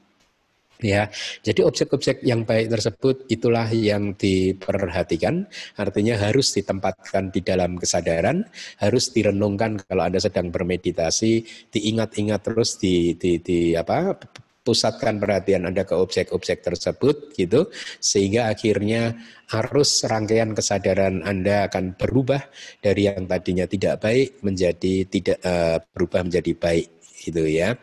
Ya, 0.82 1.06
jadi 1.46 1.62
objek-objek 1.62 2.26
yang 2.26 2.42
baik 2.42 2.66
tersebut 2.66 3.30
itulah 3.30 3.70
yang 3.70 4.18
diperhatikan, 4.18 5.46
artinya 5.78 6.18
harus 6.18 6.50
ditempatkan 6.50 7.30
di 7.30 7.46
dalam 7.46 7.78
kesadaran, 7.78 8.42
harus 8.82 9.14
direnungkan 9.14 9.78
kalau 9.86 10.02
Anda 10.02 10.18
sedang 10.18 10.50
bermeditasi, 10.50 11.46
diingat-ingat 11.70 12.40
terus 12.42 12.76
di, 12.82 13.14
di, 13.14 13.38
di 13.38 13.78
apa 13.78 14.18
pusatkan 14.64 15.20
perhatian 15.20 15.68
Anda 15.68 15.84
ke 15.84 15.92
objek-objek 15.92 16.64
tersebut 16.64 17.36
gitu 17.36 17.68
sehingga 18.00 18.48
akhirnya 18.48 19.12
arus 19.52 20.08
rangkaian 20.08 20.56
kesadaran 20.56 21.20
Anda 21.20 21.68
akan 21.68 22.00
berubah 22.00 22.48
dari 22.80 23.06
yang 23.12 23.28
tadinya 23.28 23.68
tidak 23.68 24.00
baik 24.00 24.40
menjadi 24.40 25.04
tidak 25.04 25.38
uh, 25.44 25.78
berubah 25.92 26.24
menjadi 26.24 26.52
baik 26.56 26.88
gitu 27.28 27.44
ya. 27.44 27.76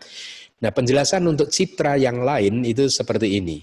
Nah, 0.62 0.70
penjelasan 0.70 1.26
untuk 1.26 1.49
citra 1.49 1.97
yang 1.97 2.22
lain 2.22 2.62
itu 2.62 2.86
seperti 2.86 3.41
ini. 3.41 3.57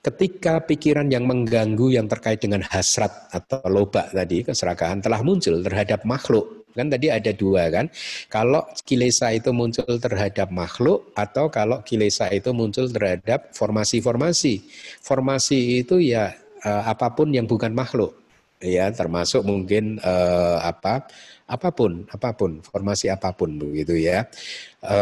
Ketika 0.00 0.64
pikiran 0.64 1.12
yang 1.12 1.28
mengganggu 1.28 1.92
yang 1.92 2.08
terkait 2.08 2.40
dengan 2.40 2.64
hasrat 2.64 3.28
atau 3.32 3.60
loba 3.68 4.08
tadi, 4.08 4.44
keserakahan 4.44 5.00
telah 5.04 5.20
muncul 5.20 5.60
terhadap 5.60 6.04
makhluk. 6.08 6.64
Kan 6.72 6.88
tadi 6.88 7.12
ada 7.12 7.32
dua 7.36 7.68
kan. 7.68 7.88
Kalau 8.32 8.64
kilesa 8.88 9.32
itu 9.36 9.52
muncul 9.52 10.00
terhadap 10.00 10.48
makhluk 10.48 11.12
atau 11.12 11.52
kalau 11.52 11.84
kilesa 11.84 12.32
itu 12.32 12.52
muncul 12.56 12.88
terhadap 12.88 13.52
formasi-formasi. 13.52 14.64
Formasi 15.04 15.84
itu 15.84 16.00
ya 16.00 16.32
eh, 16.64 16.82
apa 16.88 17.12
pun 17.12 17.32
yang 17.32 17.44
bukan 17.44 17.72
makhluk. 17.76 18.16
Ya, 18.60 18.92
termasuk 18.92 19.40
mungkin 19.44 19.96
eh, 20.04 20.58
apa 20.60 21.08
apa 21.50 21.74
pun, 21.74 22.06
apa 22.06 22.30
pun, 22.38 22.62
formasi 22.62 23.10
apa 23.10 23.34
pun 23.34 23.58
begitu 23.58 23.98
ya. 23.98 24.30
E, 24.78 24.98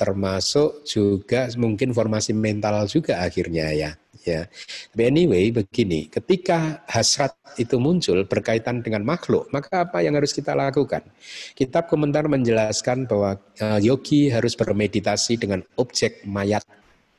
termasuk 0.00 0.88
juga 0.88 1.52
mungkin 1.60 1.92
formasi 1.92 2.32
mental 2.32 2.88
juga 2.88 3.20
akhirnya 3.20 3.68
ya. 3.76 3.92
Ya, 4.24 4.48
tapi 4.88 5.04
anyway 5.04 5.52
begini, 5.52 6.08
ketika 6.08 6.80
hasrat 6.88 7.36
itu 7.60 7.76
muncul 7.76 8.24
berkaitan 8.24 8.80
dengan 8.80 9.04
makhluk, 9.04 9.52
maka 9.52 9.84
apa 9.84 10.00
yang 10.00 10.16
harus 10.16 10.32
kita 10.32 10.56
lakukan? 10.56 11.04
Kitab 11.52 11.92
komentar 11.92 12.24
menjelaskan 12.24 13.04
bahwa 13.04 13.36
e, 13.60 13.84
yogi 13.84 14.32
harus 14.32 14.56
bermeditasi 14.56 15.36
dengan 15.36 15.60
objek 15.76 16.24
mayat 16.24 16.64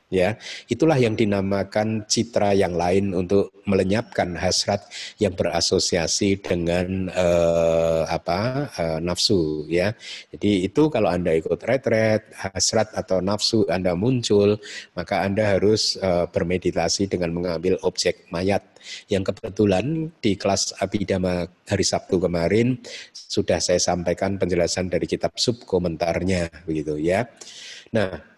ya 0.06 0.38
itulah 0.70 0.94
yang 0.94 1.18
dinamakan 1.18 2.06
citra 2.06 2.54
yang 2.54 2.78
lain 2.78 3.10
untuk 3.10 3.50
melenyapkan 3.66 4.38
hasrat 4.38 4.86
yang 5.18 5.34
berasosiasi 5.34 6.38
dengan 6.38 7.10
eh, 7.10 8.02
apa 8.06 8.70
eh, 8.78 8.98
nafsu 9.02 9.66
ya. 9.66 9.90
Jadi 10.30 10.70
itu 10.70 10.86
kalau 10.86 11.10
anda 11.10 11.34
ikut 11.34 11.58
retret 11.66 12.30
hasrat 12.38 12.94
atau 12.94 13.18
nafsu 13.18 13.66
anda 13.66 13.98
muncul 13.98 14.62
maka 14.94 15.26
anda 15.26 15.58
harus 15.58 15.98
eh, 15.98 16.26
bermeditasi 16.30 17.10
dengan 17.10 17.34
mengambil 17.34 17.74
objek 17.82 18.30
mayat. 18.30 18.62
Yang 19.10 19.34
kebetulan 19.34 20.14
di 20.22 20.38
kelas 20.38 20.70
Abhidhamma 20.78 21.50
hari 21.66 21.82
Sabtu 21.82 22.22
kemarin 22.22 22.78
sudah 23.10 23.58
saya 23.58 23.82
sampaikan 23.82 24.38
penjelasan 24.38 24.86
dari 24.86 25.10
kitab 25.10 25.34
sub 25.34 25.66
komentarnya 25.66 26.46
begitu 26.62 26.94
ya. 26.94 27.26
Nah 27.90 28.35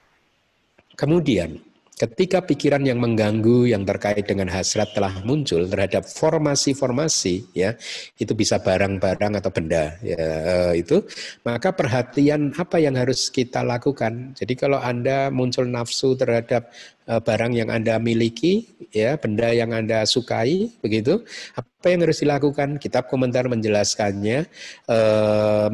Kemudian, 0.98 1.62
ketika 1.94 2.42
pikiran 2.42 2.82
yang 2.82 2.98
mengganggu 2.98 3.70
yang 3.70 3.86
terkait 3.86 4.26
dengan 4.26 4.50
hasrat 4.50 4.90
telah 4.98 5.14
muncul 5.22 5.62
terhadap 5.66 6.02
formasi-formasi, 6.10 7.54
ya, 7.54 7.78
itu 8.18 8.34
bisa 8.34 8.58
barang-barang 8.58 9.38
atau 9.38 9.50
benda, 9.54 9.94
ya, 10.02 10.18
eh, 10.18 10.82
itu, 10.82 11.06
maka 11.46 11.70
perhatian 11.70 12.50
apa 12.58 12.82
yang 12.82 12.98
harus 12.98 13.30
kita 13.30 13.62
lakukan. 13.62 14.34
Jadi 14.34 14.58
kalau 14.58 14.82
anda 14.82 15.30
muncul 15.30 15.70
nafsu 15.70 16.18
terhadap 16.18 16.66
eh, 17.06 17.22
barang 17.22 17.52
yang 17.54 17.70
anda 17.70 18.02
miliki, 18.02 18.66
ya, 18.90 19.14
benda 19.14 19.54
yang 19.54 19.70
anda 19.70 20.02
sukai, 20.02 20.74
begitu, 20.82 21.22
apa 21.54 21.86
yang 21.94 22.02
harus 22.02 22.18
dilakukan? 22.26 22.82
Kitab 22.82 23.06
komentar 23.06 23.46
menjelaskannya. 23.46 24.50
Eh, 24.90 25.66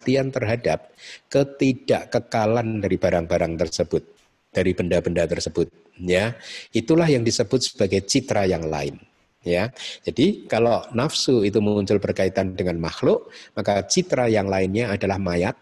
perhatian 0.00 0.32
terhadap 0.32 0.96
ketidakkekalan 1.28 2.80
dari 2.80 2.96
barang-barang 2.96 3.60
tersebut, 3.60 4.00
dari 4.48 4.72
benda-benda 4.72 5.28
tersebut, 5.28 5.68
ya. 6.00 6.32
Itulah 6.72 7.04
yang 7.04 7.20
disebut 7.20 7.60
sebagai 7.60 8.08
citra 8.08 8.48
yang 8.48 8.64
lain. 8.64 8.96
Ya, 9.40 9.72
jadi 10.04 10.44
kalau 10.52 10.84
nafsu 10.92 11.44
itu 11.48 11.64
muncul 11.64 11.96
berkaitan 11.96 12.56
dengan 12.56 12.76
makhluk, 12.76 13.32
maka 13.56 13.84
citra 13.88 14.28
yang 14.28 14.48
lainnya 14.52 14.92
adalah 14.92 15.16
mayat, 15.16 15.56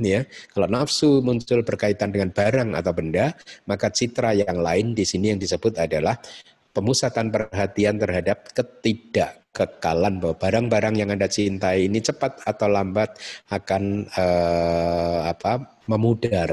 ya 0.00 0.24
kalau 0.56 0.64
nafsu 0.64 1.20
muncul 1.20 1.60
berkaitan 1.60 2.08
dengan 2.08 2.32
barang 2.32 2.72
atau 2.72 2.92
benda 2.96 3.36
maka 3.68 3.92
citra 3.92 4.32
yang 4.32 4.64
lain 4.64 4.96
di 4.96 5.04
sini 5.04 5.36
yang 5.36 5.40
disebut 5.44 5.76
adalah 5.76 6.16
pemusatan 6.72 7.28
perhatian 7.28 8.00
terhadap 8.00 8.48
ketidakkekalan 9.52 10.16
bahwa 10.18 10.34
barang-barang 10.40 10.94
yang 10.96 11.10
Anda 11.12 11.28
cintai 11.28 11.86
ini 11.86 12.00
cepat 12.00 12.40
atau 12.48 12.68
lambat 12.72 13.20
akan 13.52 14.08
eh, 14.08 15.18
apa 15.28 15.76
memudar 15.88 16.48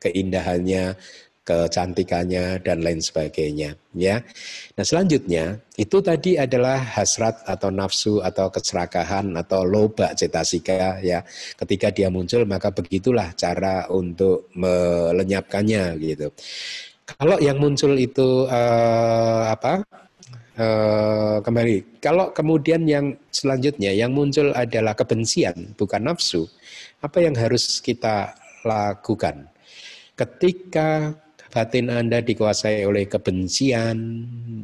keindahannya, 0.00 0.96
kecantikannya 1.44 2.60
dan 2.60 2.84
lain 2.84 3.00
sebagainya 3.00 3.72
ya. 3.96 4.20
Nah, 4.76 4.84
selanjutnya 4.84 5.56
itu 5.80 6.04
tadi 6.04 6.36
adalah 6.36 6.76
hasrat 6.76 7.40
atau 7.48 7.72
nafsu 7.72 8.20
atau 8.20 8.52
keserakahan 8.52 9.32
atau 9.40 9.64
loba 9.64 10.12
cetasika 10.12 11.00
ya. 11.00 11.24
Ketika 11.56 11.88
dia 11.88 12.12
muncul 12.12 12.44
maka 12.44 12.68
begitulah 12.68 13.32
cara 13.32 13.88
untuk 13.88 14.52
melenyapkannya 14.52 15.96
gitu. 16.04 16.28
Kalau 17.10 17.42
yang 17.42 17.58
muncul 17.58 17.98
itu 17.98 18.46
uh, 18.46 19.50
apa? 19.50 19.82
Uh, 20.60 21.40
kembali. 21.40 22.04
Kalau 22.04 22.36
kemudian 22.36 22.84
yang 22.84 23.16
selanjutnya 23.32 23.96
yang 23.96 24.12
muncul 24.12 24.52
adalah 24.52 24.92
kebencian, 24.92 25.72
bukan 25.72 26.04
nafsu. 26.04 26.44
Apa 27.00 27.24
yang 27.24 27.32
harus 27.32 27.80
kita 27.80 28.36
lakukan? 28.68 29.48
Ketika 30.12 31.16
batin 31.50 31.90
Anda 31.90 32.22
dikuasai 32.22 32.86
oleh 32.86 33.10
kebencian, 33.10 33.98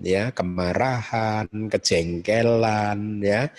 ya, 0.06 0.30
kemarahan, 0.30 1.50
kejengkelan, 1.66 3.20
ya. 3.20 3.50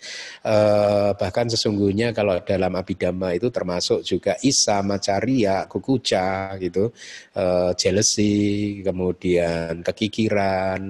Eh, 0.48 1.12
bahkan 1.20 1.52
sesungguhnya 1.52 2.16
kalau 2.16 2.40
dalam 2.42 2.74
abidama 2.80 3.36
itu 3.36 3.52
termasuk 3.52 4.02
juga 4.08 4.40
isa, 4.42 4.80
macaria, 4.82 5.68
kukuca 5.68 6.56
gitu, 6.64 6.90
eh, 7.36 7.72
jealousy, 7.76 8.80
kemudian 8.82 9.84
kekikiran, 9.84 10.82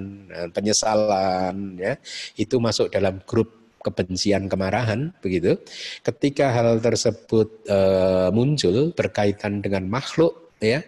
penyesalan, 0.54 1.74
ya. 1.76 1.98
Itu 2.38 2.62
masuk 2.62 2.94
dalam 2.94 3.18
grup 3.26 3.58
kebencian, 3.82 4.46
kemarahan, 4.50 5.14
begitu. 5.22 5.58
Ketika 6.02 6.50
hal 6.50 6.82
tersebut 6.82 7.62
e, 7.64 7.78
muncul 8.34 8.90
berkaitan 8.92 9.62
dengan 9.62 9.86
makhluk, 9.86 10.52
ya, 10.58 10.82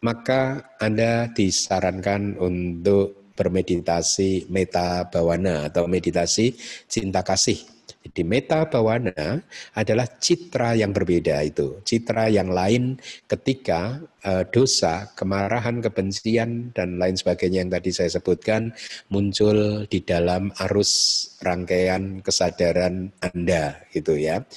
maka 0.00 0.72
Anda 0.80 1.28
disarankan 1.32 2.40
untuk 2.40 3.32
bermeditasi 3.36 4.52
meta 4.52 5.08
bawana 5.08 5.72
atau 5.72 5.88
meditasi 5.88 6.52
cinta 6.88 7.24
kasih 7.24 7.80
jadi 8.00 8.24
meta 8.24 8.64
bawana 8.64 9.44
adalah 9.76 10.08
citra 10.08 10.72
yang 10.72 10.88
berbeda 10.88 11.44
itu. 11.44 11.84
Citra 11.84 12.32
yang 12.32 12.48
lain 12.48 12.96
ketika 13.28 14.00
uh, 14.24 14.48
dosa, 14.48 15.12
kemarahan, 15.12 15.84
kebencian, 15.84 16.72
dan 16.72 16.96
lain 16.96 17.20
sebagainya 17.20 17.60
yang 17.60 17.68
tadi 17.68 17.92
saya 17.92 18.08
sebutkan 18.16 18.72
muncul 19.12 19.84
di 19.84 20.00
dalam 20.00 20.48
arus 20.64 20.90
rangkaian 21.44 22.24
kesadaran 22.24 23.12
Anda 23.20 23.84
gitu 23.92 24.16
ya. 24.16 24.48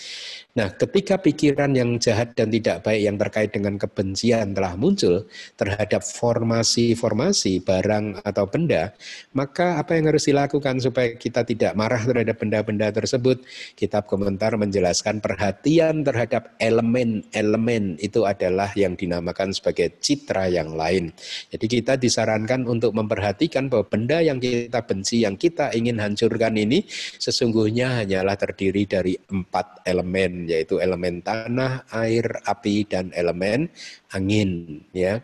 Nah, 0.53 0.69
ketika 0.69 1.17
pikiran 1.17 1.73
yang 1.73 1.97
jahat 1.97 2.37
dan 2.37 2.53
tidak 2.53 2.85
baik 2.85 3.01
yang 3.01 3.17
terkait 3.17 3.49
dengan 3.49 3.73
kebencian 3.73 4.53
telah 4.53 4.77
muncul 4.77 5.25
terhadap 5.57 6.05
formasi-formasi 6.05 7.65
barang 7.65 8.21
atau 8.21 8.45
benda, 8.45 8.93
maka 9.33 9.81
apa 9.81 9.97
yang 9.97 10.13
harus 10.13 10.29
dilakukan 10.29 10.77
supaya 10.77 11.17
kita 11.17 11.41
tidak 11.41 11.73
marah 11.73 12.05
terhadap 12.05 12.37
benda-benda 12.37 12.93
tersebut? 12.93 13.41
Kitab 13.73 14.05
komentar 14.05 14.53
menjelaskan 14.53 15.25
perhatian 15.25 16.05
terhadap 16.05 16.53
elemen-elemen 16.61 17.97
itu 17.97 18.21
adalah 18.29 18.69
yang 18.77 18.93
dinamakan 18.93 19.57
sebagai 19.57 19.97
citra 20.05 20.53
yang 20.53 20.77
lain. 20.77 21.09
Jadi 21.49 21.65
kita 21.65 21.97
disarankan 21.97 22.69
untuk 22.69 22.93
memperhatikan 22.93 23.73
bahwa 23.73 23.89
benda 23.89 24.21
yang 24.21 24.37
kita 24.37 24.85
benci, 24.85 25.25
yang 25.25 25.33
kita 25.33 25.73
ingin 25.73 25.97
hancurkan 25.97 26.53
ini 26.61 26.85
sesungguhnya 27.17 28.05
hanyalah 28.05 28.37
terdiri 28.37 28.85
dari 28.85 29.17
empat 29.17 29.81
elemen 29.89 30.42
yaitu 30.45 30.79
elemen 30.79 31.23
tanah, 31.23 31.85
air, 31.93 32.25
api 32.43 32.87
dan 32.87 33.09
elemen 33.15 33.69
angin 34.11 34.81
ya. 34.91 35.19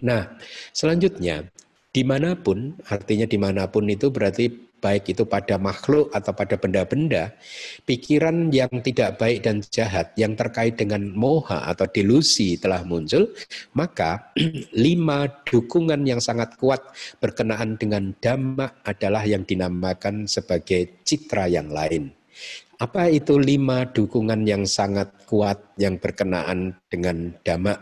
Nah, 0.00 0.38
selanjutnya 0.72 1.48
di 1.92 2.02
mana 2.02 2.32
pun 2.32 2.72
artinya 2.88 3.28
di 3.28 3.36
mana 3.36 3.68
pun 3.68 3.84
itu 3.84 4.08
berarti 4.08 4.72
baik 4.82 5.14
itu 5.14 5.22
pada 5.22 5.56
makhluk 5.62 6.10
atau 6.10 6.34
pada 6.34 6.58
benda-benda, 6.58 7.30
pikiran 7.86 8.50
yang 8.50 8.82
tidak 8.82 9.22
baik 9.22 9.46
dan 9.46 9.62
jahat 9.70 10.10
yang 10.18 10.34
terkait 10.34 10.74
dengan 10.74 11.06
moha 11.14 11.70
atau 11.70 11.86
delusi 11.86 12.58
telah 12.58 12.82
muncul, 12.82 13.30
maka 13.78 14.34
lima 14.84 15.30
dukungan 15.46 16.02
yang 16.02 16.18
sangat 16.18 16.58
kuat 16.58 16.82
berkenaan 17.22 17.78
dengan 17.78 18.10
dhamma 18.18 18.82
adalah 18.82 19.22
yang 19.22 19.46
dinamakan 19.46 20.26
sebagai 20.26 21.06
citra 21.06 21.46
yang 21.46 21.70
lain. 21.70 22.10
Apa 22.82 23.06
itu 23.06 23.38
lima 23.38 23.86
dukungan 23.86 24.42
yang 24.42 24.66
sangat 24.66 25.14
kuat 25.30 25.78
yang 25.78 26.02
berkenaan 26.02 26.74
dengan 26.90 27.30
dhamma? 27.46 27.78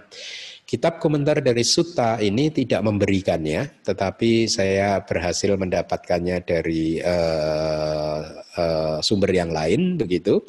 Kitab 0.68 1.00
komentar 1.00 1.40
dari 1.40 1.64
Sutta 1.64 2.20
ini 2.20 2.52
tidak 2.52 2.84
memberikannya, 2.84 3.80
tetapi 3.80 4.44
saya 4.44 5.00
berhasil 5.00 5.56
mendapatkannya 5.56 6.44
dari 6.44 7.00
uh, 7.00 8.20
uh, 8.60 8.98
sumber 9.00 9.32
yang 9.32 9.56
lain, 9.56 9.96
begitu. 9.96 10.44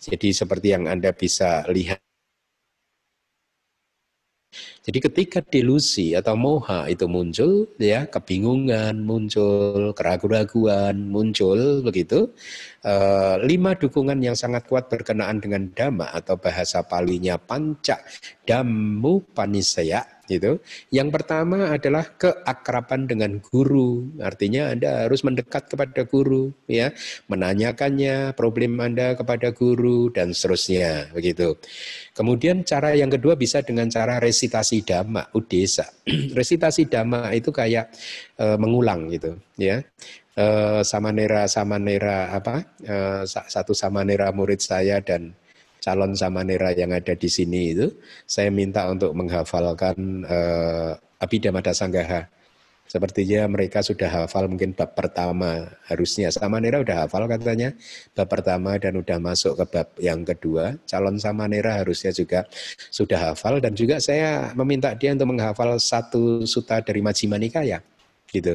Jadi 0.00 0.32
seperti 0.32 0.72
yang 0.72 0.88
Anda 0.88 1.12
bisa 1.12 1.68
lihat 1.68 2.00
jadi 4.90 5.06
ketika 5.06 5.38
delusi 5.46 6.18
atau 6.18 6.34
moha 6.34 6.90
itu 6.90 7.06
muncul, 7.06 7.70
ya 7.78 8.10
kebingungan 8.10 8.98
muncul, 9.06 9.94
keraguan-raguan 9.94 10.98
muncul, 11.06 11.78
begitu. 11.86 12.26
E, 12.82 12.94
lima 13.46 13.78
dukungan 13.78 14.18
yang 14.18 14.34
sangat 14.34 14.66
kuat 14.66 14.90
berkenaan 14.90 15.38
dengan 15.38 15.70
dhamma 15.70 16.10
atau 16.10 16.34
bahasa 16.34 16.82
palinya 16.82 17.38
panca 17.38 18.02
damu 18.42 19.22
panisaya 19.30 20.02
gitu. 20.30 20.62
Yang 20.94 21.08
pertama 21.10 21.74
adalah 21.74 22.06
keakraban 22.14 23.10
dengan 23.10 23.42
guru. 23.42 24.14
Artinya 24.22 24.70
Anda 24.70 25.10
harus 25.10 25.26
mendekat 25.26 25.66
kepada 25.66 26.06
guru 26.06 26.54
ya, 26.70 26.94
menanyakannya 27.26 28.38
problem 28.38 28.78
Anda 28.78 29.18
kepada 29.18 29.50
guru 29.50 30.14
dan 30.14 30.30
seterusnya 30.30 31.10
begitu. 31.10 31.58
Kemudian 32.14 32.62
cara 32.62 32.94
yang 32.94 33.10
kedua 33.10 33.34
bisa 33.34 33.66
dengan 33.66 33.90
cara 33.90 34.22
resitasi 34.22 34.86
dhamma, 34.86 35.34
udesa. 35.34 35.90
resitasi 36.38 36.86
dhamma 36.86 37.34
itu 37.34 37.50
kayak 37.50 37.90
e, 38.38 38.46
mengulang 38.54 39.10
gitu 39.10 39.34
ya. 39.58 39.82
E, 40.38 40.46
samanera 40.86 41.50
samanera 41.50 42.30
apa? 42.30 42.62
E, 42.78 43.26
satu 43.26 43.74
samanera 43.74 44.30
murid 44.30 44.62
saya 44.62 45.02
dan 45.02 45.34
calon 45.80 46.12
samanera 46.12 46.70
yang 46.76 46.92
ada 46.92 47.16
di 47.16 47.26
sini 47.26 47.74
itu, 47.74 47.88
saya 48.28 48.52
minta 48.52 48.86
untuk 48.86 49.16
menghafalkan 49.16 49.96
uh, 50.28 50.92
Abhidhamma 51.18 51.64
Sanggaha. 51.72 52.28
Sepertinya 52.90 53.46
mereka 53.46 53.86
sudah 53.86 54.10
hafal 54.10 54.50
mungkin 54.50 54.74
bab 54.74 54.98
pertama 54.98 55.78
harusnya. 55.86 56.26
Samanera 56.34 56.82
udah 56.82 57.06
hafal 57.06 57.30
katanya 57.30 57.70
bab 58.18 58.26
pertama 58.26 58.74
dan 58.82 58.98
udah 58.98 59.14
masuk 59.22 59.62
ke 59.62 59.64
bab 59.70 59.88
yang 60.02 60.26
kedua. 60.26 60.74
Calon 60.90 61.14
Samanera 61.14 61.78
harusnya 61.78 62.10
juga 62.10 62.50
sudah 62.90 63.30
hafal 63.30 63.62
dan 63.62 63.78
juga 63.78 64.02
saya 64.02 64.50
meminta 64.58 64.90
dia 64.98 65.14
untuk 65.14 65.30
menghafal 65.30 65.78
satu 65.78 66.42
suta 66.50 66.82
dari 66.82 66.98
Majjhima 66.98 67.38
Nikaya 67.38 67.78
gitu. 68.30 68.54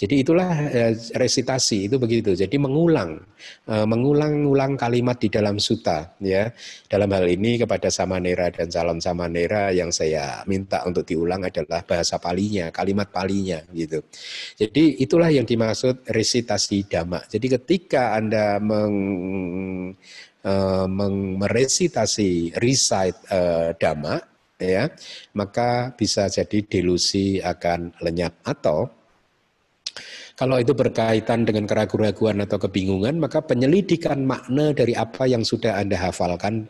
Jadi 0.00 0.24
itulah 0.24 0.48
eh, 0.72 0.96
resitasi 0.96 1.92
itu 1.92 2.00
begitu. 2.00 2.32
Jadi 2.32 2.56
mengulang, 2.56 3.20
eh, 3.68 3.84
mengulang-ulang 3.84 4.80
kalimat 4.80 5.20
di 5.20 5.28
dalam 5.28 5.60
suta, 5.60 6.16
ya. 6.24 6.48
Dalam 6.88 7.12
hal 7.12 7.28
ini 7.28 7.60
kepada 7.60 7.92
samanera 7.92 8.48
dan 8.48 8.72
calon 8.72 8.98
samanera 8.98 9.70
yang 9.76 9.92
saya 9.92 10.40
minta 10.48 10.82
untuk 10.88 11.04
diulang 11.04 11.44
adalah 11.44 11.84
bahasa 11.84 12.16
palinya, 12.16 12.72
kalimat 12.72 13.12
palinya, 13.12 13.60
gitu. 13.76 14.00
Jadi 14.56 15.04
itulah 15.04 15.28
yang 15.28 15.44
dimaksud 15.44 16.08
resitasi 16.08 16.88
dhamma. 16.88 17.20
Jadi 17.28 17.46
ketika 17.60 18.16
anda 18.16 18.56
meng 18.56 18.96
uh, 20.44 20.88
meresitasi 21.36 22.56
recite 22.56 23.20
uh, 23.28 23.76
dhamma 23.76 24.16
ya 24.60 24.92
maka 25.32 25.96
bisa 25.96 26.28
jadi 26.28 26.60
delusi 26.68 27.40
akan 27.40 27.96
lenyap 28.04 28.44
atau 28.44 28.99
kalau 30.40 30.56
itu 30.56 30.72
berkaitan 30.72 31.44
dengan 31.44 31.68
keraguan-raguan 31.68 32.40
atau 32.40 32.56
kebingungan, 32.56 33.20
maka 33.20 33.44
penyelidikan 33.44 34.24
makna 34.24 34.72
dari 34.72 34.96
apa 34.96 35.28
yang 35.28 35.44
sudah 35.44 35.76
Anda 35.76 36.00
hafalkan 36.00 36.64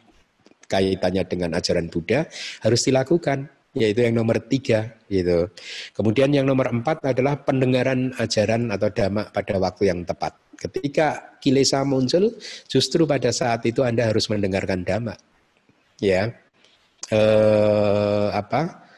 kaitannya 0.66 1.22
dengan 1.30 1.54
ajaran 1.54 1.86
Buddha 1.86 2.26
harus 2.66 2.82
dilakukan 2.82 3.46
yaitu 3.78 4.02
yang 4.02 4.18
nomor 4.18 4.42
tiga 4.50 4.98
gitu. 5.06 5.46
Kemudian 5.94 6.34
yang 6.34 6.50
nomor 6.50 6.66
empat 6.74 7.14
adalah 7.14 7.38
pendengaran 7.46 8.10
ajaran 8.18 8.74
atau 8.74 8.90
dhamma 8.90 9.30
pada 9.30 9.54
waktu 9.62 9.94
yang 9.94 10.02
tepat. 10.02 10.34
Ketika 10.58 11.38
kilesa 11.38 11.86
muncul, 11.86 12.34
justru 12.66 13.06
pada 13.06 13.30
saat 13.30 13.62
itu 13.70 13.86
Anda 13.86 14.10
harus 14.10 14.26
mendengarkan 14.26 14.82
dhamma. 14.82 15.14
Ya, 16.02 16.34
eh, 17.14 18.28
apa? 18.34 18.89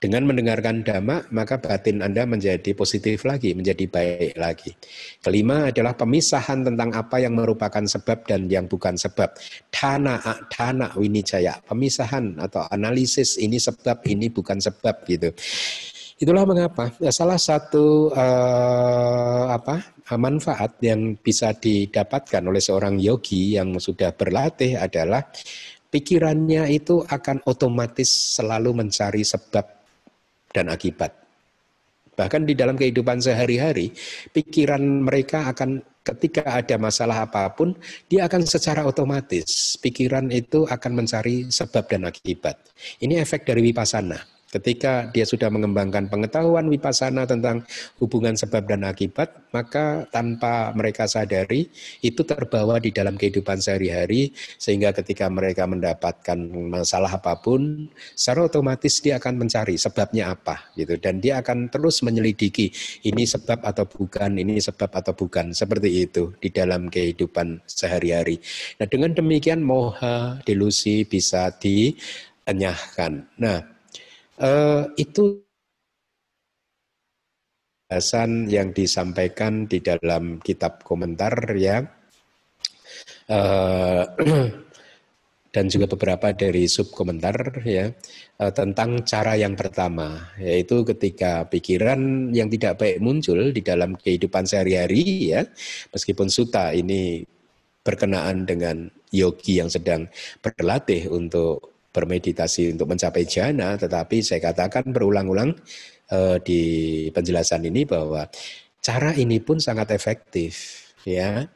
Dengan 0.00 0.24
mendengarkan 0.24 0.80
dhamma, 0.80 1.28
maka 1.28 1.60
batin 1.60 2.00
Anda 2.00 2.24
menjadi 2.24 2.72
positif 2.72 3.28
lagi, 3.28 3.52
menjadi 3.52 3.84
baik 3.84 4.32
lagi. 4.32 4.72
Kelima 5.20 5.68
adalah 5.68 5.92
pemisahan 5.92 6.64
tentang 6.64 6.96
apa 6.96 7.20
yang 7.20 7.36
merupakan 7.36 7.84
sebab 7.84 8.24
dan 8.24 8.48
yang 8.48 8.64
bukan 8.64 8.96
sebab. 8.96 9.36
Dana, 9.68 10.16
dana 10.48 10.88
winicaya, 10.96 11.60
pemisahan 11.68 12.40
atau 12.40 12.64
analisis 12.72 13.36
ini 13.36 13.60
sebab, 13.60 14.00
ini 14.08 14.32
bukan 14.32 14.56
sebab 14.56 15.04
gitu. 15.04 15.36
Itulah 16.16 16.48
mengapa 16.48 16.96
ya, 16.96 17.12
salah 17.12 17.36
satu 17.36 18.08
uh, 18.12 19.52
apa 19.52 20.00
manfaat 20.16 20.80
yang 20.80 21.20
bisa 21.20 21.52
didapatkan 21.52 22.40
oleh 22.40 22.60
seorang 22.60 22.96
yogi 22.96 23.56
yang 23.60 23.76
sudah 23.76 24.16
berlatih 24.16 24.80
adalah 24.80 25.28
pikirannya 25.92 26.72
itu 26.72 27.04
akan 27.04 27.44
otomatis 27.44 28.36
selalu 28.36 28.84
mencari 28.84 29.24
sebab 29.24 29.79
dan 30.50 30.70
akibat. 30.70 31.14
Bahkan 32.18 32.44
di 32.44 32.52
dalam 32.52 32.76
kehidupan 32.76 33.22
sehari-hari, 33.22 33.94
pikiran 34.34 34.82
mereka 34.82 35.48
akan 35.48 35.80
ketika 36.04 36.44
ada 36.44 36.76
masalah 36.76 37.24
apa 37.24 37.48
pun, 37.56 37.72
dia 38.12 38.28
akan 38.28 38.44
secara 38.44 38.84
otomatis 38.84 39.78
pikiran 39.80 40.28
itu 40.28 40.68
akan 40.68 41.00
mencari 41.00 41.48
sebab 41.48 41.88
dan 41.88 42.04
akibat. 42.04 42.60
Ini 43.00 43.24
efek 43.24 43.48
dari 43.48 43.64
wipasana. 43.72 44.39
Ketika 44.50 45.06
dia 45.14 45.22
sudah 45.22 45.46
mengembangkan 45.46 46.10
pengetahuan 46.10 46.66
wipasana 46.66 47.22
tentang 47.22 47.62
hubungan 48.02 48.34
sebab 48.34 48.66
dan 48.66 48.82
akibat, 48.82 49.30
maka 49.54 50.10
tanpa 50.10 50.74
mereka 50.74 51.06
sadari 51.06 51.70
itu 52.02 52.26
terbawa 52.26 52.82
di 52.82 52.90
dalam 52.90 53.14
kehidupan 53.14 53.62
sehari-hari 53.62 54.34
sehingga 54.58 54.90
ketika 54.90 55.30
mereka 55.30 55.70
mendapatkan 55.70 56.34
masalah 56.66 57.14
apa 57.14 57.38
pun, 57.38 57.86
secara 58.18 58.50
otomatis 58.50 58.98
dia 58.98 59.22
akan 59.22 59.38
mencari 59.38 59.78
sebabnya 59.78 60.34
apa 60.34 60.74
gitu 60.74 60.98
dan 60.98 61.22
dia 61.22 61.38
akan 61.38 61.70
terus 61.70 62.02
menyelidiki 62.02 62.74
ini 63.06 63.22
sebab 63.22 63.62
atau 63.62 63.86
bukan, 63.86 64.34
ini 64.34 64.58
sebab 64.58 64.90
atau 64.90 65.14
bukan 65.14 65.54
seperti 65.54 66.10
itu 66.10 66.34
di 66.42 66.50
dalam 66.50 66.90
kehidupan 66.90 67.62
sehari-hari. 67.70 68.42
Nah, 68.82 68.90
dengan 68.90 69.14
demikian 69.14 69.62
moha 69.62 70.42
delusi 70.42 71.06
bisa 71.06 71.54
dienyahkan. 71.54 73.30
Nah, 73.38 73.69
Uh, 74.40 74.88
itu 74.96 75.44
bahasan 77.90 78.48
yang 78.48 78.72
disampaikan 78.72 79.68
di 79.68 79.84
dalam 79.84 80.40
kitab 80.40 80.80
komentar 80.80 81.34
ya. 81.60 81.84
Uh, 83.28 84.08
dan 85.54 85.66
juga 85.66 85.90
beberapa 85.90 86.30
dari 86.30 86.70
sub 86.70 86.94
komentar 86.94 87.34
ya 87.66 87.90
uh, 88.38 88.52
tentang 88.54 89.02
cara 89.02 89.34
yang 89.34 89.58
pertama 89.58 90.30
yaitu 90.38 90.86
ketika 90.86 91.42
pikiran 91.50 92.30
yang 92.30 92.46
tidak 92.46 92.78
baik 92.78 93.02
muncul 93.02 93.50
di 93.50 93.58
dalam 93.58 93.98
kehidupan 93.98 94.48
sehari-hari 94.48 95.36
ya. 95.36 95.44
Meskipun 95.92 96.32
suta 96.32 96.72
ini 96.72 97.28
berkenaan 97.84 98.48
dengan 98.48 98.88
yogi 99.10 99.58
yang 99.58 99.68
sedang 99.68 100.06
berlatih 100.40 101.10
untuk 101.10 101.69
bermeditasi 101.90 102.74
untuk 102.78 102.94
mencapai 102.94 103.26
jana, 103.26 103.74
tetapi 103.74 104.22
saya 104.22 104.38
katakan 104.38 104.94
berulang-ulang 104.94 105.54
uh, 106.14 106.38
di 106.38 106.62
penjelasan 107.10 107.66
ini 107.66 107.82
bahwa 107.82 108.30
cara 108.78 109.10
ini 109.18 109.42
pun 109.42 109.58
sangat 109.58 109.90
efektif, 109.92 110.86
ya. 111.02 111.50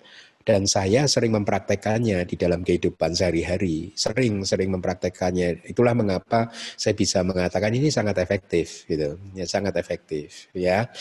Dan 0.45 0.69
saya 0.69 1.09
sering 1.09 1.33
mempraktekannya 1.33 2.29
di 2.29 2.37
dalam 2.37 2.61
kehidupan 2.61 3.17
sehari-hari, 3.17 3.97
sering-sering 3.97 4.69
mempraktekannya. 4.77 5.65
Itulah 5.65 5.97
mengapa 5.97 6.53
saya 6.77 6.93
bisa 6.93 7.25
mengatakan 7.25 7.73
ini 7.73 7.89
sangat 7.89 8.21
efektif, 8.21 8.85
gitu, 8.85 9.17
ya 9.33 9.49
sangat 9.49 9.73
efektif, 9.81 10.53
ya. 10.53 10.93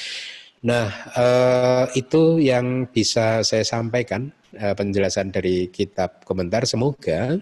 Nah, 0.63 0.87
uh, 1.19 1.85
itu 1.95 2.39
yang 2.39 2.87
bisa 2.87 3.43
saya 3.43 3.67
sampaikan 3.67 4.31
Eh, 4.53 4.77
penjelasan 4.77 5.33
dari 5.33 5.73
kitab 5.73 6.21
komentar. 6.21 6.69
Semoga 6.69 7.33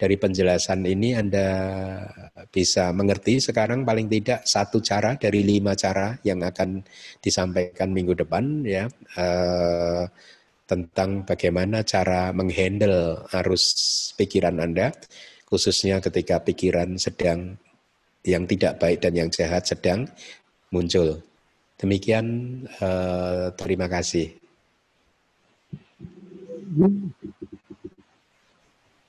dari 0.00 0.16
penjelasan 0.16 0.80
ini 0.88 1.12
Anda 1.12 1.44
bisa 2.48 2.88
mengerti 2.96 3.36
sekarang 3.36 3.84
paling 3.84 4.08
tidak 4.08 4.48
satu 4.48 4.80
cara 4.80 5.20
dari 5.20 5.44
lima 5.44 5.76
cara 5.76 6.16
yang 6.24 6.40
akan 6.40 6.80
disampaikan 7.20 7.92
minggu 7.92 8.16
depan 8.16 8.64
ya 8.64 8.88
eh, 9.20 10.08
tentang 10.64 11.28
bagaimana 11.28 11.84
cara 11.84 12.32
menghandle 12.32 13.28
arus 13.44 13.64
pikiran 14.16 14.56
Anda 14.64 14.88
khususnya 15.44 16.00
ketika 16.00 16.40
pikiran 16.40 16.96
sedang 16.96 17.60
yang 18.24 18.48
tidak 18.48 18.80
baik 18.80 19.04
dan 19.04 19.12
yang 19.12 19.28
jahat 19.28 19.68
sedang 19.68 20.08
muncul. 20.72 21.33
Demikian 21.74 22.26
eh, 22.68 23.46
terima 23.58 23.90
kasih. 23.90 24.30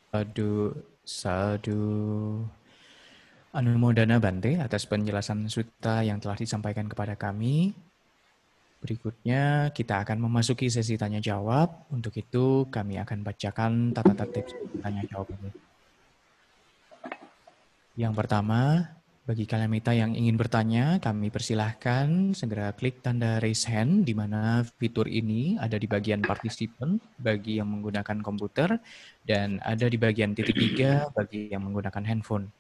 Sadu, 0.10 0.74
sadu. 1.06 1.84
Anumodana 3.56 4.20
Bante 4.20 4.60
atas 4.60 4.84
penjelasan 4.84 5.48
sutta 5.48 6.04
yang 6.04 6.20
telah 6.20 6.36
disampaikan 6.36 6.92
kepada 6.92 7.16
kami. 7.16 7.72
Berikutnya 8.84 9.72
kita 9.72 10.04
akan 10.04 10.28
memasuki 10.28 10.68
sesi 10.68 11.00
tanya 11.00 11.24
jawab. 11.24 11.88
Untuk 11.90 12.14
itu 12.20 12.68
kami 12.68 13.00
akan 13.00 13.24
bacakan 13.24 13.96
tata 13.96 14.14
tertib 14.14 14.52
tanya 14.84 15.02
jawab 15.08 15.32
ini. 15.40 15.50
Yang 17.96 18.14
pertama, 18.20 18.92
bagi 19.26 19.50
kalian 19.50 19.74
mita 19.74 19.90
yang 19.90 20.14
ingin 20.14 20.38
bertanya, 20.38 21.02
kami 21.02 21.34
persilahkan 21.34 22.38
segera 22.38 22.70
klik 22.78 23.02
tanda 23.02 23.42
raise 23.42 23.66
hand, 23.66 24.06
di 24.06 24.14
mana 24.14 24.62
fitur 24.78 25.10
ini 25.10 25.58
ada 25.58 25.82
di 25.82 25.90
bagian 25.90 26.22
participant 26.22 27.02
bagi 27.18 27.58
yang 27.58 27.74
menggunakan 27.74 28.22
komputer, 28.22 28.78
dan 29.26 29.58
ada 29.66 29.90
di 29.90 29.98
bagian 29.98 30.38
titik 30.38 30.54
tiga 30.54 31.10
bagi 31.10 31.50
yang 31.50 31.66
menggunakan 31.66 32.06
handphone. 32.06 32.54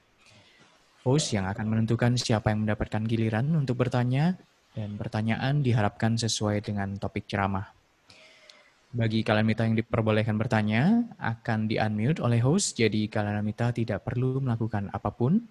Host 1.06 1.38
yang 1.38 1.46
akan 1.46 1.70
menentukan 1.70 2.18
siapa 2.18 2.50
yang 2.50 2.66
mendapatkan 2.66 3.06
giliran 3.06 3.46
untuk 3.54 3.86
bertanya, 3.86 4.34
dan 4.74 4.98
pertanyaan 4.98 5.62
diharapkan 5.62 6.18
sesuai 6.18 6.66
dengan 6.66 6.98
topik 6.98 7.30
ceramah. 7.30 7.70
Bagi 8.90 9.22
kalian 9.22 9.46
mita 9.46 9.70
yang 9.70 9.78
diperbolehkan 9.78 10.34
bertanya, 10.34 11.14
akan 11.22 11.70
di-unmute 11.70 12.26
oleh 12.26 12.42
host, 12.42 12.74
jadi 12.74 13.06
kalian 13.06 13.46
mita 13.46 13.70
tidak 13.70 14.02
perlu 14.02 14.42
melakukan 14.42 14.90
apa 14.90 15.14
pun, 15.14 15.46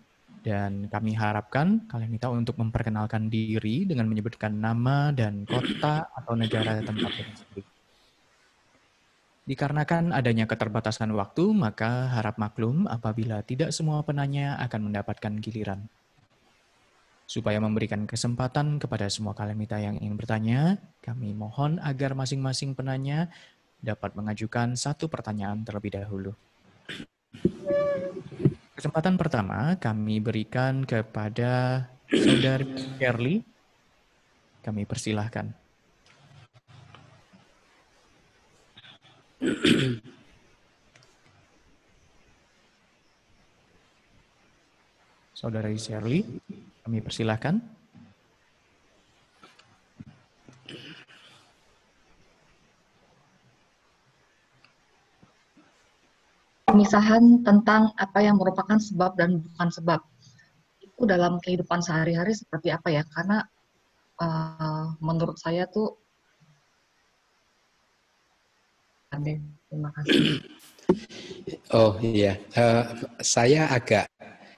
dan 0.44 0.92
kami 0.92 1.16
harapkan 1.16 1.88
kalian 1.88 2.12
minta 2.12 2.28
untuk 2.28 2.60
memperkenalkan 2.60 3.32
diri 3.32 3.88
dengan 3.88 4.04
menyebutkan 4.04 4.52
nama 4.52 5.08
dan 5.08 5.48
kota 5.48 6.04
atau 6.12 6.36
negara 6.36 6.84
tempat 6.84 7.08
tersebut. 7.16 7.64
Dikarenakan 9.44 10.12
adanya 10.12 10.44
keterbatasan 10.44 11.12
waktu, 11.16 11.52
maka 11.56 12.12
harap 12.12 12.36
maklum 12.36 12.84
apabila 12.84 13.40
tidak 13.40 13.72
semua 13.72 14.04
penanya 14.04 14.60
akan 14.60 14.92
mendapatkan 14.92 15.32
giliran. 15.40 15.88
Supaya 17.24 17.56
memberikan 17.56 18.04
kesempatan 18.04 18.76
kepada 18.76 19.08
semua 19.08 19.32
kalemita 19.32 19.80
yang 19.80 19.96
ingin 19.96 20.16
bertanya, 20.16 20.76
kami 21.00 21.32
mohon 21.32 21.80
agar 21.80 22.12
masing-masing 22.12 22.76
penanya 22.76 23.32
dapat 23.80 24.12
mengajukan 24.16 24.76
satu 24.76 25.08
pertanyaan 25.08 25.64
terlebih 25.64 25.92
dahulu. 25.92 26.32
Kesempatan 28.74 29.14
pertama 29.14 29.78
kami 29.78 30.18
berikan 30.18 30.82
kepada 30.82 31.86
Saudari 32.10 32.66
Shirley. 32.98 33.46
Kami 34.66 34.82
persilahkan. 34.82 35.54
Saudari 45.38 45.78
Shirley, 45.78 46.26
kami 46.82 46.98
persilahkan. 46.98 47.73
Pemisahan 56.74 57.46
tentang 57.46 57.94
apa 57.94 58.18
yang 58.18 58.34
merupakan 58.34 58.74
sebab 58.74 59.14
dan 59.14 59.38
bukan 59.38 59.70
sebab. 59.70 60.02
Itu 60.82 61.06
dalam 61.06 61.38
kehidupan 61.38 61.78
sehari-hari 61.78 62.34
seperti 62.34 62.74
apa 62.74 62.90
ya? 62.90 63.06
Karena 63.06 63.46
uh, 64.18 64.98
menurut 64.98 65.38
saya 65.38 65.70
tuh 65.70 65.94
terima 69.70 69.94
kasih. 69.94 70.42
Oh 71.70 71.94
iya. 72.02 72.42
Uh, 72.58 73.06
saya 73.22 73.70
agak 73.70 74.10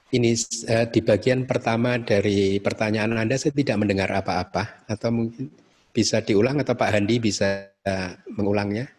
ini 0.09 0.33
uh, 0.73 0.89
di 0.89 1.05
bagian 1.05 1.45
pertama 1.45 2.01
dari 2.01 2.57
pertanyaan 2.57 3.13
Anda 3.13 3.37
saya 3.37 3.53
tidak 3.53 3.77
mendengar 3.77 4.09
apa-apa. 4.09 4.89
Atau 4.89 5.13
mungkin 5.13 5.53
bisa 5.93 6.25
diulang 6.25 6.57
atau 6.65 6.73
Pak 6.73 6.97
Handi 6.97 7.21
bisa 7.21 7.69
uh, 7.85 8.09
mengulangnya 8.33 8.96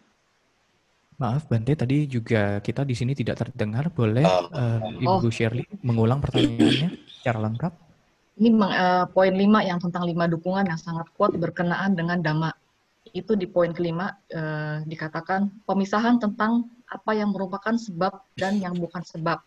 Maaf 1.19 1.51
Bante, 1.51 1.75
tadi 1.75 2.07
juga 2.07 2.63
kita 2.63 2.87
di 2.87 2.95
sini 2.95 3.11
tidak 3.11 3.43
terdengar. 3.43 3.91
Boleh 3.91 4.23
uh, 4.23 4.79
Ibu 5.03 5.27
oh. 5.27 5.31
Shirley 5.31 5.67
mengulang 5.83 6.23
pertanyaannya 6.23 6.95
secara 7.19 7.43
lengkap? 7.43 7.73
Ini 8.39 8.55
uh, 8.55 9.03
poin 9.11 9.35
lima 9.35 9.59
yang 9.59 9.83
tentang 9.83 10.07
lima 10.07 10.31
dukungan 10.31 10.63
yang 10.63 10.79
sangat 10.79 11.11
kuat 11.19 11.35
berkenaan 11.35 11.91
dengan 11.99 12.23
dhamma. 12.23 12.55
Itu 13.11 13.35
di 13.35 13.51
poin 13.51 13.75
kelima 13.75 14.15
uh, 14.31 14.79
dikatakan 14.87 15.67
pemisahan 15.67 16.23
tentang 16.23 16.71
apa 16.87 17.11
yang 17.11 17.35
merupakan 17.35 17.75
sebab 17.75 18.23
dan 18.39 18.55
yang 18.63 18.79
bukan 18.79 19.03
sebab. 19.03 19.43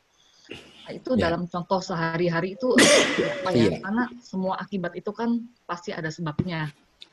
Nah, 0.83 0.93
itu 0.93 1.17
yeah. 1.17 1.25
dalam 1.25 1.49
contoh 1.49 1.81
sehari-hari 1.81 2.61
itu 2.61 2.69
apa 3.41 3.49
ya? 3.57 3.73
Yeah. 3.73 3.81
Karena 3.81 4.05
semua 4.21 4.61
akibat 4.61 4.93
itu 4.93 5.09
kan 5.17 5.41
pasti 5.65 5.89
ada 5.97 6.13
sebabnya. 6.13 6.69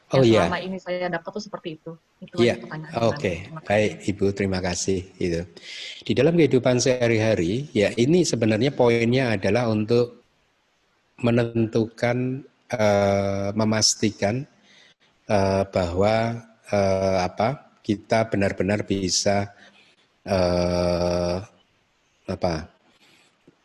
Oh 0.09 0.25
iya. 0.25 0.49
Selama 0.49 0.59
ini 0.65 0.77
saya 0.81 1.05
dapat 1.05 1.29
tuh 1.37 1.43
seperti 1.43 1.69
itu. 1.77 1.91
Itu 2.17 2.33
Iya. 2.41 2.55
Oke, 2.65 3.13
okay. 3.13 3.35
baik 3.61 3.91
Ibu, 4.09 4.25
terima 4.33 4.57
kasih. 4.57 5.05
Itu 5.21 5.45
di 6.01 6.11
dalam 6.17 6.33
kehidupan 6.33 6.81
sehari-hari, 6.81 7.69
ya 7.77 7.93
ini 7.93 8.25
sebenarnya 8.25 8.73
poinnya 8.73 9.37
adalah 9.37 9.69
untuk 9.69 10.25
menentukan, 11.21 12.41
uh, 12.73 13.53
memastikan 13.53 14.49
uh, 15.29 15.63
bahwa 15.69 16.41
uh, 16.73 17.17
apa 17.25 17.77
kita 17.85 18.29
benar-benar 18.29 18.85
bisa 18.85 19.53
uh, 20.25 21.37
apa 22.29 22.53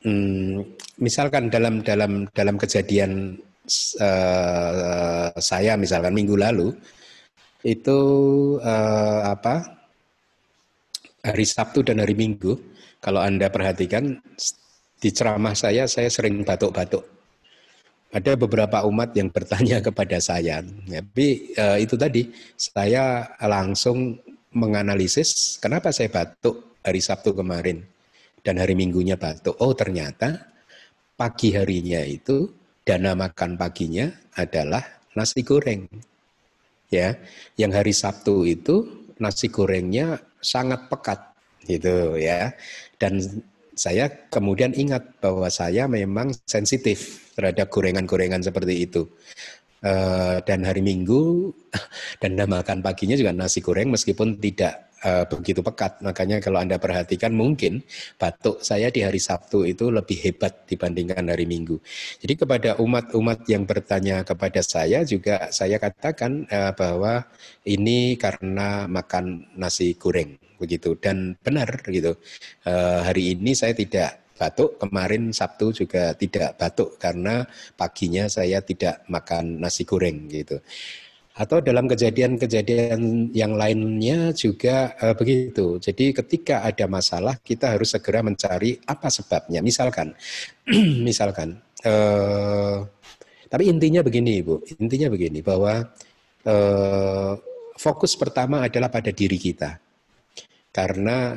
hmm, 0.05 0.77
misalkan 1.01 1.53
dalam 1.53 1.85
dalam 1.85 2.29
dalam 2.33 2.57
kejadian 2.57 3.37
uh, 4.01 5.35
saya 5.41 5.77
misalkan 5.81 6.15
minggu 6.15 6.37
lalu 6.37 6.73
itu 7.65 7.99
uh, 8.61 9.21
apa 9.33 9.65
hari 11.25 11.49
Sabtu 11.49 11.81
dan 11.81 12.05
hari 12.05 12.13
Minggu 12.13 12.61
kalau 13.01 13.25
anda 13.25 13.49
perhatikan 13.49 14.21
di 15.01 15.09
ceramah 15.09 15.57
saya 15.57 15.89
saya 15.89 16.13
sering 16.13 16.45
batuk-batuk 16.45 17.09
ada 18.13 18.37
beberapa 18.37 18.85
umat 18.85 19.17
yang 19.17 19.33
bertanya 19.33 19.81
kepada 19.87 20.21
saya 20.21 20.61
tapi 20.65 21.57
uh, 21.57 21.81
itu 21.81 21.97
tadi 21.97 22.29
saya 22.61 23.33
langsung 23.41 24.21
menganalisis 24.53 25.57
kenapa 25.57 25.89
saya 25.91 26.13
batuk 26.13 26.77
hari 26.85 27.01
Sabtu 27.01 27.33
kemarin 27.33 27.81
dan 28.45 28.61
hari 28.61 28.77
Minggunya 28.77 29.17
batuk. 29.17 29.57
Oh 29.59 29.73
ternyata 29.73 30.53
pagi 31.17 31.57
harinya 31.57 32.05
itu 32.05 32.53
dana 32.85 33.17
makan 33.17 33.57
paginya 33.57 34.13
adalah 34.37 34.85
nasi 35.17 35.41
goreng. 35.41 35.89
Ya, 36.93 37.19
yang 37.59 37.75
hari 37.75 37.91
Sabtu 37.91 38.47
itu 38.47 39.09
nasi 39.19 39.51
gorengnya 39.51 40.21
sangat 40.39 40.87
pekat 40.93 41.21
gitu 41.65 42.21
ya. 42.21 42.53
Dan 43.01 43.19
saya 43.75 44.07
kemudian 44.31 44.71
ingat 44.77 45.19
bahwa 45.19 45.51
saya 45.51 45.91
memang 45.91 46.31
sensitif 46.47 47.33
terhadap 47.35 47.73
gorengan-gorengan 47.73 48.45
seperti 48.45 48.87
itu. 48.87 49.09
Uh, 49.85 50.41
dan 50.49 50.65
hari 50.65 50.81
Minggu 50.81 51.53
dan 52.25 52.41
makan 52.41 52.81
paginya 52.81 53.21
juga 53.21 53.37
nasi 53.37 53.61
goreng 53.61 53.93
meskipun 53.93 54.41
tidak 54.41 54.94
uh, 55.05 55.25
begitu 55.29 55.61
pekat. 55.61 56.01
Makanya 56.01 56.41
kalau 56.41 56.59
Anda 56.59 56.81
perhatikan 56.81 57.37
mungkin 57.37 57.85
batuk 58.17 58.65
saya 58.65 58.89
di 58.89 59.05
hari 59.05 59.21
Sabtu 59.21 59.69
itu 59.69 59.93
lebih 59.93 60.19
hebat 60.25 60.65
dibandingkan 60.67 61.29
hari 61.29 61.45
Minggu. 61.45 61.79
Jadi 62.19 62.35
kepada 62.35 62.71
umat-umat 62.81 63.45
yang 63.47 63.69
bertanya 63.69 64.25
kepada 64.25 64.65
saya 64.65 65.05
juga 65.05 65.53
saya 65.53 65.77
katakan 65.77 66.49
uh, 66.49 66.73
bahwa 66.73 67.29
ini 67.69 68.17
karena 68.17 68.89
makan 68.89 69.53
nasi 69.55 69.95
goreng 69.95 70.41
begitu 70.57 70.97
dan 70.97 71.37
benar 71.45 71.85
gitu. 71.87 72.17
Uh, 72.65 73.05
hari 73.05 73.37
ini 73.37 73.53
saya 73.53 73.77
tidak 73.77 74.25
batuk. 74.35 74.81
Kemarin 74.83 75.31
Sabtu 75.31 75.71
juga 75.85 76.13
tidak 76.19 76.59
batuk 76.59 76.99
karena 76.99 77.47
paginya 77.79 78.27
saya 78.27 78.61
tidak 78.65 79.07
makan 79.07 79.63
nasi 79.63 79.87
goreng 79.87 80.27
gitu. 80.27 80.59
Atau 81.35 81.59
dalam 81.59 81.91
kejadian-kejadian 81.91 83.35
yang 83.35 83.59
lainnya 83.59 84.31
juga 84.31 84.95
uh, 85.03 85.19
begitu. 85.19 85.83
Jadi 85.83 86.15
ketika 86.15 86.63
ada 86.63 86.87
masalah 86.87 87.43
kita 87.43 87.75
harus 87.75 87.91
segera 87.91 88.23
mencari 88.23 88.79
apa 88.87 89.11
sebabnya. 89.11 89.59
Misalkan, 89.59 90.15
misalkan. 91.09 91.59
Uh, 91.83 92.87
tapi 93.51 93.67
intinya 93.67 94.01
begini, 94.07 94.47
Bu. 94.47 94.63
Intinya 94.79 95.11
begini 95.11 95.43
bahwa 95.43 95.91
uh, 96.47 97.33
fokus 97.75 98.15
pertama 98.15 98.63
adalah 98.63 98.89
pada 98.89 99.11
diri 99.11 99.37
kita. 99.37 99.83
Karena 100.71 101.35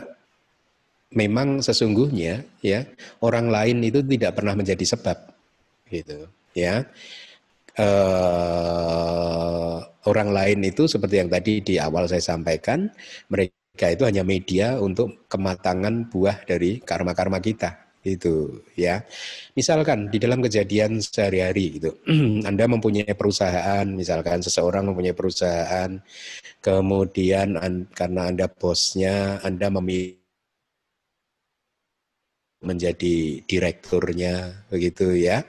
memang 1.13 1.63
sesungguhnya 1.63 2.43
ya 2.59 2.83
orang 3.23 3.47
lain 3.47 3.79
itu 3.85 4.03
tidak 4.03 4.35
pernah 4.35 4.53
menjadi 4.57 4.83
sebab 4.83 5.17
gitu 5.87 6.27
ya 6.51 6.83
uh, 7.79 9.75
orang 10.07 10.29
lain 10.33 10.59
itu 10.65 10.87
seperti 10.87 11.21
yang 11.21 11.29
tadi 11.29 11.61
di 11.61 11.77
awal 11.77 12.07
saya 12.09 12.23
sampaikan 12.23 12.89
mereka 13.29 13.93
itu 13.93 14.03
hanya 14.07 14.23
media 14.25 14.79
untuk 14.81 15.29
kematangan 15.29 16.09
buah 16.09 16.43
dari 16.47 16.81
karma-karma 16.81 17.37
kita 17.43 17.87
itu 18.07 18.63
ya. 18.79 19.03
Misalkan 19.53 20.07
di 20.07 20.17
dalam 20.17 20.39
kejadian 20.39 21.03
sehari-hari 21.03 21.81
gitu 21.81 21.91
Anda 22.49 22.65
mempunyai 22.71 23.11
perusahaan 23.13 23.83
misalkan 23.83 24.39
seseorang 24.39 24.87
mempunyai 24.87 25.13
perusahaan 25.17 25.91
kemudian 26.63 27.59
karena 27.91 28.21
Anda 28.31 28.47
bosnya 28.47 29.43
Anda 29.43 29.67
memilih 29.67 30.23
menjadi 32.57 33.45
direkturnya 33.45 34.65
begitu 34.73 35.13
ya 35.13 35.45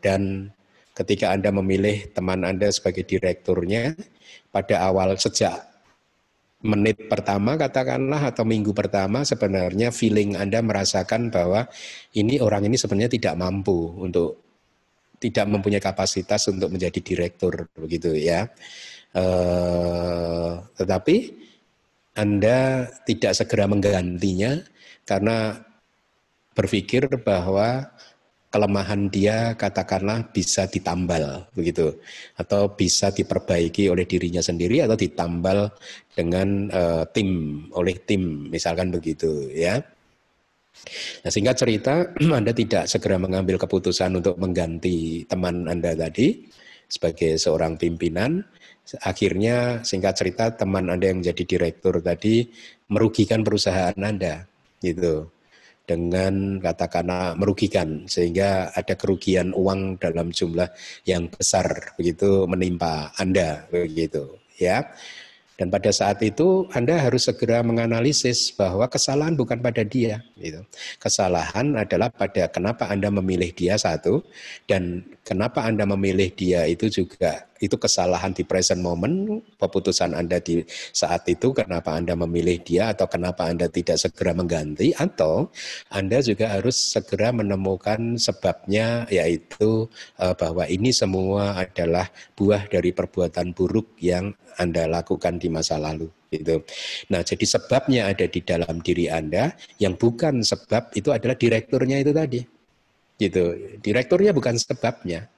dan 0.00 0.48
ketika 0.96 1.36
anda 1.36 1.52
memilih 1.52 2.08
teman 2.16 2.46
anda 2.48 2.72
sebagai 2.72 3.04
direkturnya 3.04 3.92
pada 4.48 4.88
awal 4.88 5.18
sejak 5.20 5.74
menit 6.64 6.96
pertama 7.12 7.60
katakanlah 7.60 8.32
atau 8.32 8.48
minggu 8.48 8.72
pertama 8.72 9.20
sebenarnya 9.20 9.92
feeling 9.92 10.32
anda 10.32 10.64
merasakan 10.64 11.28
bahwa 11.28 11.68
ini 12.16 12.40
orang 12.40 12.64
ini 12.64 12.80
sebenarnya 12.80 13.12
tidak 13.12 13.36
mampu 13.36 13.92
untuk 14.00 14.40
tidak 15.20 15.44
mempunyai 15.44 15.80
kapasitas 15.80 16.48
untuk 16.48 16.72
menjadi 16.72 17.00
direktur 17.04 17.68
begitu 17.76 18.16
ya. 18.16 18.48
E, 19.12 19.24
tetapi 20.80 21.16
anda 22.16 22.88
tidak 23.04 23.32
segera 23.36 23.68
menggantinya 23.68 24.64
karena 25.04 25.60
berpikir 26.56 27.08
bahwa 27.20 27.92
kelemahan 28.54 29.10
dia 29.10 29.58
katakanlah 29.58 30.30
bisa 30.30 30.70
ditambal 30.70 31.42
begitu 31.58 31.98
atau 32.38 32.70
bisa 32.70 33.10
diperbaiki 33.10 33.90
oleh 33.90 34.06
dirinya 34.06 34.38
sendiri 34.38 34.78
atau 34.78 34.94
ditambal 34.94 35.74
dengan 36.14 36.70
uh, 36.70 37.02
tim 37.10 37.66
oleh 37.74 37.98
tim 38.06 38.46
misalkan 38.46 38.94
begitu 38.94 39.50
ya. 39.50 39.82
Nah, 41.26 41.30
sehingga 41.34 41.58
cerita 41.58 42.14
Anda 42.38 42.54
tidak 42.54 42.86
segera 42.86 43.18
mengambil 43.18 43.58
keputusan 43.58 44.22
untuk 44.22 44.38
mengganti 44.38 45.26
teman 45.26 45.66
Anda 45.66 45.98
tadi 45.98 46.46
sebagai 46.86 47.34
seorang 47.42 47.74
pimpinan. 47.74 48.38
Akhirnya 49.02 49.82
singkat 49.82 50.14
cerita 50.14 50.54
teman 50.54 50.94
Anda 50.94 51.10
yang 51.10 51.26
menjadi 51.26 51.42
direktur 51.42 51.98
tadi 51.98 52.46
merugikan 52.86 53.42
perusahaan 53.42 53.98
Anda 53.98 54.46
gitu 54.78 55.33
dengan 55.84 56.58
katakanlah 56.64 57.36
merugikan 57.36 58.08
sehingga 58.08 58.72
ada 58.72 58.96
kerugian 58.96 59.52
uang 59.52 60.00
dalam 60.00 60.32
jumlah 60.32 60.68
yang 61.04 61.28
besar 61.28 61.92
begitu 62.00 62.48
menimpa 62.48 63.12
Anda 63.20 63.68
begitu 63.68 64.40
ya. 64.56 64.84
Dan 65.54 65.70
pada 65.70 65.94
saat 65.94 66.18
itu 66.26 66.66
Anda 66.74 66.98
harus 66.98 67.30
segera 67.30 67.62
menganalisis 67.62 68.50
bahwa 68.58 68.90
kesalahan 68.90 69.38
bukan 69.38 69.62
pada 69.62 69.86
dia. 69.86 70.18
Gitu. 70.34 70.66
Kesalahan 70.98 71.78
adalah 71.78 72.10
pada 72.10 72.50
kenapa 72.50 72.90
Anda 72.90 73.06
memilih 73.14 73.54
dia 73.54 73.78
satu 73.78 74.26
dan 74.66 75.06
kenapa 75.24 75.64
Anda 75.64 75.88
memilih 75.88 76.30
dia 76.36 76.68
itu 76.68 76.92
juga 76.92 77.48
itu 77.64 77.80
kesalahan 77.80 78.36
di 78.36 78.44
present 78.44 78.84
moment, 78.84 79.40
keputusan 79.56 80.12
Anda 80.12 80.36
di 80.38 80.60
saat 80.92 81.24
itu 81.32 81.56
kenapa 81.56 81.96
Anda 81.96 82.12
memilih 82.12 82.60
dia 82.60 82.92
atau 82.92 83.08
kenapa 83.08 83.48
Anda 83.48 83.72
tidak 83.72 83.96
segera 83.96 84.36
mengganti 84.36 84.92
atau 84.92 85.48
Anda 85.88 86.20
juga 86.20 86.52
harus 86.52 86.76
segera 86.76 87.32
menemukan 87.32 88.20
sebabnya 88.20 89.08
yaitu 89.08 89.88
uh, 90.20 90.36
bahwa 90.36 90.68
ini 90.68 90.92
semua 90.92 91.56
adalah 91.56 92.12
buah 92.36 92.68
dari 92.68 92.92
perbuatan 92.92 93.56
buruk 93.56 93.96
yang 94.04 94.36
Anda 94.60 94.84
lakukan 94.84 95.40
di 95.40 95.48
masa 95.48 95.80
lalu 95.80 96.12
gitu. 96.34 96.60
Nah, 97.10 97.22
jadi 97.22 97.44
sebabnya 97.46 98.10
ada 98.10 98.26
di 98.26 98.42
dalam 98.42 98.82
diri 98.82 99.06
Anda, 99.06 99.54
yang 99.78 99.94
bukan 99.94 100.42
sebab 100.42 100.90
itu 100.98 101.14
adalah 101.14 101.38
direkturnya 101.38 102.02
itu 102.02 102.10
tadi. 102.10 102.53
Gitu. 103.18 103.78
Direkturnya 103.78 104.34
bukan 104.34 104.58
sebabnya. 104.58 105.30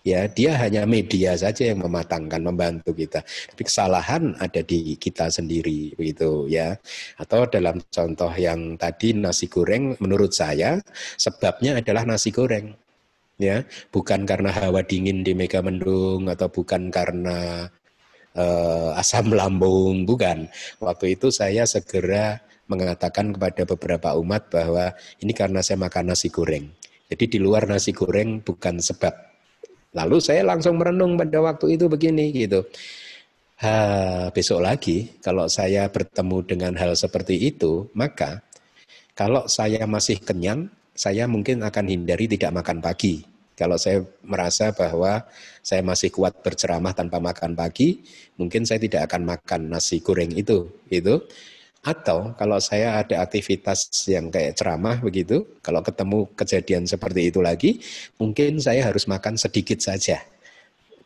Ya 0.00 0.24
dia 0.24 0.56
hanya 0.56 0.88
media 0.88 1.36
saja 1.36 1.68
yang 1.68 1.84
mematangkan 1.84 2.40
membantu 2.40 2.96
kita. 2.96 3.20
Tapi 3.20 3.62
kesalahan 3.68 4.32
ada 4.40 4.64
di 4.64 4.96
kita 4.96 5.28
sendiri 5.28 5.92
begitu 5.92 6.48
ya. 6.48 6.80
Atau 7.20 7.44
dalam 7.52 7.84
contoh 7.92 8.32
yang 8.32 8.80
tadi 8.80 9.12
nasi 9.12 9.52
goreng 9.52 10.00
menurut 10.00 10.32
saya 10.32 10.80
sebabnya 11.20 11.76
adalah 11.84 12.08
nasi 12.08 12.32
goreng 12.32 12.72
ya. 13.36 13.60
Bukan 13.92 14.24
karena 14.24 14.48
hawa 14.56 14.80
dingin 14.80 15.20
di 15.20 15.36
Megamendung 15.36 16.32
atau 16.32 16.48
bukan 16.48 16.88
karena 16.88 17.68
uh, 18.40 18.96
asam 18.96 19.36
lambung 19.36 20.08
bukan. 20.08 20.48
Waktu 20.80 21.20
itu 21.20 21.28
saya 21.28 21.68
segera 21.68 22.40
mengatakan 22.72 23.36
kepada 23.36 23.68
beberapa 23.68 24.16
umat 24.16 24.48
bahwa 24.48 24.96
ini 25.20 25.36
karena 25.36 25.60
saya 25.60 25.76
makan 25.76 26.16
nasi 26.16 26.32
goreng 26.32 26.79
jadi 27.10 27.24
di 27.26 27.38
luar 27.42 27.66
nasi 27.66 27.90
goreng 27.90 28.40
bukan 28.40 28.78
sebab 28.78 29.30
Lalu 29.90 30.22
saya 30.22 30.46
langsung 30.46 30.78
merenung 30.78 31.18
pada 31.18 31.42
waktu 31.42 31.74
itu 31.74 31.90
begini 31.90 32.30
gitu. 32.30 32.62
Ha, 33.60 34.32
besok 34.32 34.64
lagi 34.64 35.18
kalau 35.20 35.50
saya 35.50 35.90
bertemu 35.90 36.38
dengan 36.46 36.72
hal 36.78 36.94
seperti 36.96 37.36
itu, 37.36 37.90
maka 37.92 38.40
kalau 39.12 39.44
saya 39.50 39.84
masih 39.84 40.22
kenyang, 40.22 40.70
saya 40.94 41.26
mungkin 41.28 41.60
akan 41.60 41.84
hindari 41.90 42.30
tidak 42.30 42.54
makan 42.54 42.78
pagi. 42.80 43.26
Kalau 43.58 43.76
saya 43.76 44.00
merasa 44.24 44.72
bahwa 44.72 45.20
saya 45.60 45.84
masih 45.84 46.08
kuat 46.08 46.40
berceramah 46.40 46.96
tanpa 46.96 47.20
makan 47.20 47.52
pagi, 47.52 48.00
mungkin 48.40 48.64
saya 48.64 48.80
tidak 48.80 49.12
akan 49.12 49.36
makan 49.36 49.60
nasi 49.68 50.00
goreng 50.00 50.32
itu, 50.32 50.64
itu. 50.88 51.20
Atau 51.80 52.36
kalau 52.36 52.60
saya 52.60 53.00
ada 53.00 53.24
aktivitas 53.24 53.88
yang 54.04 54.28
kayak 54.28 54.60
ceramah 54.60 55.00
begitu, 55.00 55.48
kalau 55.64 55.80
ketemu 55.80 56.28
kejadian 56.36 56.84
seperti 56.84 57.32
itu 57.32 57.40
lagi, 57.40 57.80
mungkin 58.20 58.60
saya 58.60 58.84
harus 58.84 59.08
makan 59.08 59.40
sedikit 59.40 59.80
saja. 59.80 60.20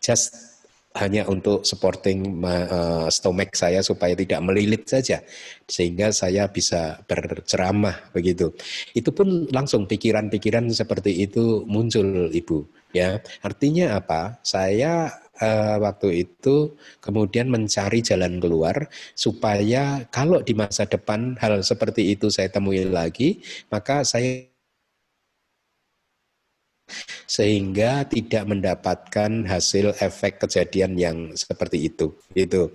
Just 0.02 0.34
hanya 0.94 1.26
untuk 1.26 1.66
supporting 1.66 2.38
uh, 2.46 3.10
stomach 3.10 3.50
saya 3.58 3.82
supaya 3.82 4.14
tidak 4.14 4.38
melilit 4.46 4.86
saja 4.86 5.26
sehingga 5.66 6.14
saya 6.14 6.46
bisa 6.46 7.02
berceramah 7.10 8.14
begitu. 8.14 8.54
Itu 8.94 9.10
pun 9.10 9.50
langsung 9.50 9.90
pikiran-pikiran 9.90 10.70
seperti 10.70 11.26
itu 11.26 11.66
muncul 11.66 12.30
Ibu 12.30 12.90
ya. 12.94 13.18
Artinya 13.42 13.98
apa? 13.98 14.38
Saya 14.46 15.10
uh, 15.44 15.76
waktu 15.84 16.24
itu 16.24 16.72
kemudian 17.04 17.52
mencari 17.52 18.00
jalan 18.00 18.40
keluar 18.40 18.88
supaya 19.12 20.08
kalau 20.08 20.40
di 20.40 20.56
masa 20.56 20.88
depan 20.88 21.36
hal 21.36 21.60
seperti 21.60 22.16
itu 22.16 22.32
saya 22.32 22.48
temui 22.48 22.88
lagi, 22.88 23.44
maka 23.68 24.02
saya 24.08 24.53
sehingga 27.24 28.04
tidak 28.04 28.44
mendapatkan 28.44 29.48
hasil 29.48 29.96
efek 30.04 30.44
kejadian 30.44 31.00
yang 31.00 31.32
seperti 31.32 31.88
itu 31.88 32.12
itu 32.36 32.68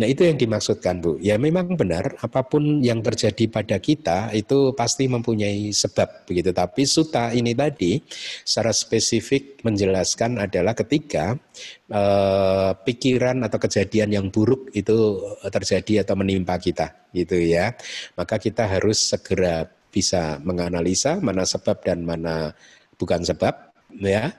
nah 0.00 0.08
itu 0.08 0.24
yang 0.24 0.40
dimaksudkan 0.40 1.02
Bu. 1.02 1.20
Ya 1.20 1.36
memang 1.36 1.76
benar 1.76 2.16
apa 2.24 2.46
pun 2.46 2.80
yang 2.80 3.04
terjadi 3.04 3.50
pada 3.50 3.76
kita 3.76 4.32
itu 4.32 4.72
pasti 4.72 5.06
mempunyai 5.10 5.74
sebab 5.74 6.24
begitu. 6.24 6.50
Tapi 6.56 6.82
suta 6.88 7.34
ini 7.34 7.52
tadi 7.52 8.00
secara 8.46 8.72
spesifik 8.72 9.60
menjelaskan 9.66 10.40
adalah 10.40 10.72
ketika 10.72 11.36
eh, 11.90 12.70
pikiran 12.72 13.44
atau 13.44 13.58
kejadian 13.60 14.10
yang 14.14 14.26
buruk 14.32 14.72
itu 14.72 15.20
terjadi 15.52 16.06
atau 16.06 16.14
menimpa 16.16 16.56
kita 16.56 17.10
gitu 17.12 17.36
ya. 17.36 17.76
Maka 18.16 18.40
kita 18.40 18.64
harus 18.64 19.12
segera 19.12 19.66
bisa 19.90 20.38
menganalisa 20.46 21.18
mana 21.18 21.42
sebab 21.42 21.82
dan 21.82 22.06
mana 22.06 22.54
bukan 23.00 23.24
sebab 23.24 23.72
ya 23.96 24.36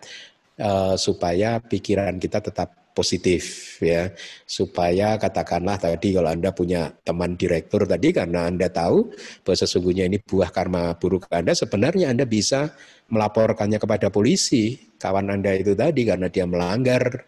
uh, 0.62 0.94
supaya 0.94 1.58
pikiran 1.58 2.22
kita 2.22 2.46
tetap 2.46 2.82
positif 2.92 3.78
ya. 3.80 4.12
Supaya 4.46 5.16
katakanlah 5.16 5.80
tadi 5.80 6.14
kalau 6.14 6.30
anda 6.30 6.52
punya 6.52 6.92
teman 7.02 7.40
direktur 7.40 7.88
tadi 7.88 8.12
karena 8.14 8.48
anda 8.52 8.68
tahu 8.68 9.10
bahwa 9.42 9.58
sesungguhnya 9.58 10.06
ini 10.12 10.20
buah 10.20 10.52
karma 10.52 10.94
buruk 11.00 11.28
anda 11.32 11.56
sebenarnya 11.56 12.12
anda 12.12 12.28
bisa 12.28 12.70
melaporkannya 13.10 13.80
kepada 13.80 14.14
polisi. 14.14 14.78
Kawan 15.02 15.34
anda 15.34 15.58
itu 15.58 15.74
tadi 15.74 16.06
karena 16.06 16.30
dia 16.30 16.46
melanggar 16.46 17.26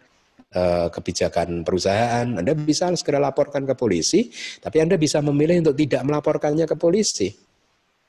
uh, 0.54 0.86
kebijakan 0.92 1.66
perusahaan 1.66 2.28
anda 2.38 2.54
bisa 2.54 2.92
segera 2.94 3.18
laporkan 3.18 3.66
ke 3.66 3.74
polisi 3.74 4.30
tapi 4.62 4.78
anda 4.78 4.94
bisa 4.94 5.18
memilih 5.18 5.66
untuk 5.66 5.74
tidak 5.74 6.06
melaporkannya 6.06 6.70
ke 6.70 6.76
polisi. 6.78 7.34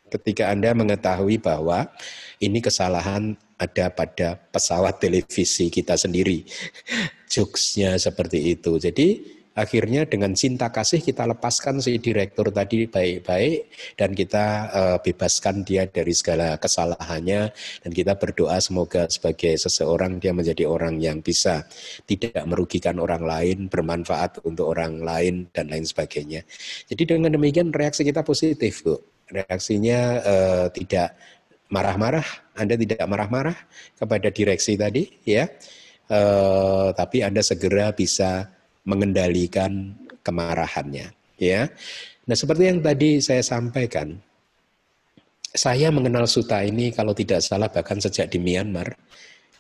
Ketika 0.06 0.54
anda 0.54 0.70
mengetahui 0.78 1.42
bahwa 1.42 1.90
ini 2.42 2.60
kesalahan 2.60 3.36
ada 3.56 3.88
pada 3.92 4.36
pesawat 4.52 5.00
televisi 5.00 5.72
kita 5.72 5.96
sendiri. 5.96 6.44
Jokesnya 7.34 7.96
seperti 7.96 8.56
itu. 8.56 8.76
Jadi 8.80 9.36
akhirnya 9.56 10.04
dengan 10.04 10.36
cinta 10.36 10.68
kasih 10.68 11.00
kita 11.00 11.24
lepaskan 11.32 11.80
si 11.80 11.96
direktur 11.98 12.52
tadi 12.52 12.92
baik-baik 12.92 13.72
dan 13.96 14.12
kita 14.12 14.46
uh, 14.70 14.98
bebaskan 15.00 15.64
dia 15.64 15.88
dari 15.88 16.12
segala 16.12 16.60
kesalahannya 16.60 17.56
dan 17.56 17.92
kita 17.96 18.20
berdoa 18.20 18.60
semoga 18.60 19.08
sebagai 19.08 19.56
seseorang 19.56 20.20
dia 20.20 20.36
menjadi 20.36 20.68
orang 20.68 21.00
yang 21.00 21.24
bisa 21.24 21.64
tidak 22.04 22.44
merugikan 22.44 23.00
orang 23.00 23.24
lain, 23.24 23.72
bermanfaat 23.72 24.44
untuk 24.44 24.76
orang 24.76 25.00
lain 25.00 25.48
dan 25.56 25.72
lain 25.72 25.88
sebagainya. 25.88 26.44
Jadi 26.92 27.16
dengan 27.16 27.32
demikian 27.32 27.72
reaksi 27.72 28.04
kita 28.04 28.22
positif, 28.28 28.84
Bu. 28.84 29.00
Reaksinya 29.26 30.22
uh, 30.22 30.68
tidak 30.70 31.18
marah-marah, 31.70 32.26
Anda 32.54 32.78
tidak 32.78 33.06
marah-marah 33.06 33.58
kepada 33.98 34.30
direksi 34.30 34.78
tadi, 34.78 35.10
ya, 35.26 35.50
e, 36.10 36.20
tapi 36.94 37.26
Anda 37.26 37.42
segera 37.42 37.92
bisa 37.92 38.50
mengendalikan 38.86 39.98
kemarahannya, 40.22 41.10
ya. 41.42 41.70
Nah, 42.26 42.36
seperti 42.38 42.64
yang 42.70 42.80
tadi 42.82 43.22
saya 43.22 43.42
sampaikan, 43.46 44.18
saya 45.56 45.88
mengenal 45.90 46.28
Suta 46.28 46.62
ini 46.62 46.92
kalau 46.92 47.16
tidak 47.16 47.40
salah 47.40 47.72
bahkan 47.72 47.98
sejak 47.98 48.28
di 48.28 48.38
Myanmar. 48.38 48.94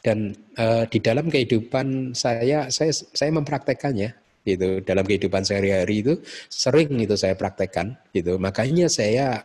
Dan 0.05 0.37
e, 0.53 0.85
di 0.85 1.01
dalam 1.01 1.33
kehidupan 1.33 2.13
saya, 2.13 2.69
saya 2.69 2.93
saya 2.93 3.31
mempraktekannya 3.33 4.13
gitu. 4.45 4.85
Dalam 4.85 5.01
kehidupan 5.01 5.41
sehari-hari 5.41 6.05
itu 6.05 6.13
sering 6.45 6.93
itu 7.01 7.17
saya 7.17 7.33
praktekkan 7.33 7.97
gitu. 8.13 8.37
Makanya 8.37 8.85
saya 8.85 9.41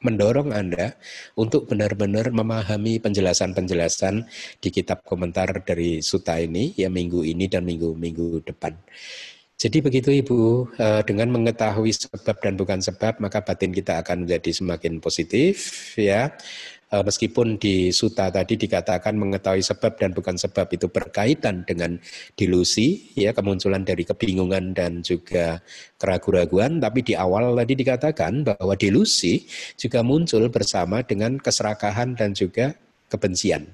mendorong 0.00 0.50
Anda 0.56 0.96
untuk 1.36 1.68
benar-benar 1.68 2.32
memahami 2.32 3.00
penjelasan-penjelasan 3.00 4.24
di 4.58 4.68
kitab 4.72 5.04
komentar 5.04 5.52
dari 5.64 6.00
Suta 6.00 6.40
ini 6.40 6.72
ya 6.76 6.88
minggu 6.88 7.24
ini 7.24 7.46
dan 7.46 7.68
minggu-minggu 7.68 8.44
depan. 8.48 8.76
Jadi 9.60 9.84
begitu 9.84 10.08
Ibu, 10.08 10.72
eh, 10.80 11.02
dengan 11.04 11.28
mengetahui 11.36 11.92
sebab 11.92 12.40
dan 12.40 12.56
bukan 12.56 12.80
sebab 12.80 13.20
maka 13.20 13.44
batin 13.44 13.76
kita 13.76 14.00
akan 14.00 14.24
menjadi 14.24 14.56
semakin 14.56 15.04
positif 15.04 15.92
ya. 16.00 16.32
Eh, 16.90 17.04
meskipun 17.06 17.54
di 17.54 17.94
suta 17.94 18.34
tadi 18.34 18.58
dikatakan 18.58 19.14
mengetahui 19.14 19.62
sebab 19.62 19.94
dan 19.94 20.10
bukan 20.10 20.34
sebab 20.34 20.66
itu 20.74 20.90
berkaitan 20.90 21.62
dengan 21.62 21.94
delusi 22.34 23.14
ya 23.14 23.30
kemunculan 23.30 23.86
dari 23.86 24.02
kebingungan 24.02 24.74
dan 24.74 24.98
juga 24.98 25.62
keraguan-raguan 26.02 26.82
tapi 26.82 27.06
di 27.06 27.14
awal 27.14 27.54
tadi 27.54 27.78
dikatakan 27.78 28.42
bahwa 28.42 28.74
delusi 28.74 29.46
juga 29.78 30.02
muncul 30.02 30.50
bersama 30.50 31.06
dengan 31.06 31.38
keserakahan 31.38 32.18
dan 32.18 32.34
juga 32.34 32.74
kebencian. 33.06 33.70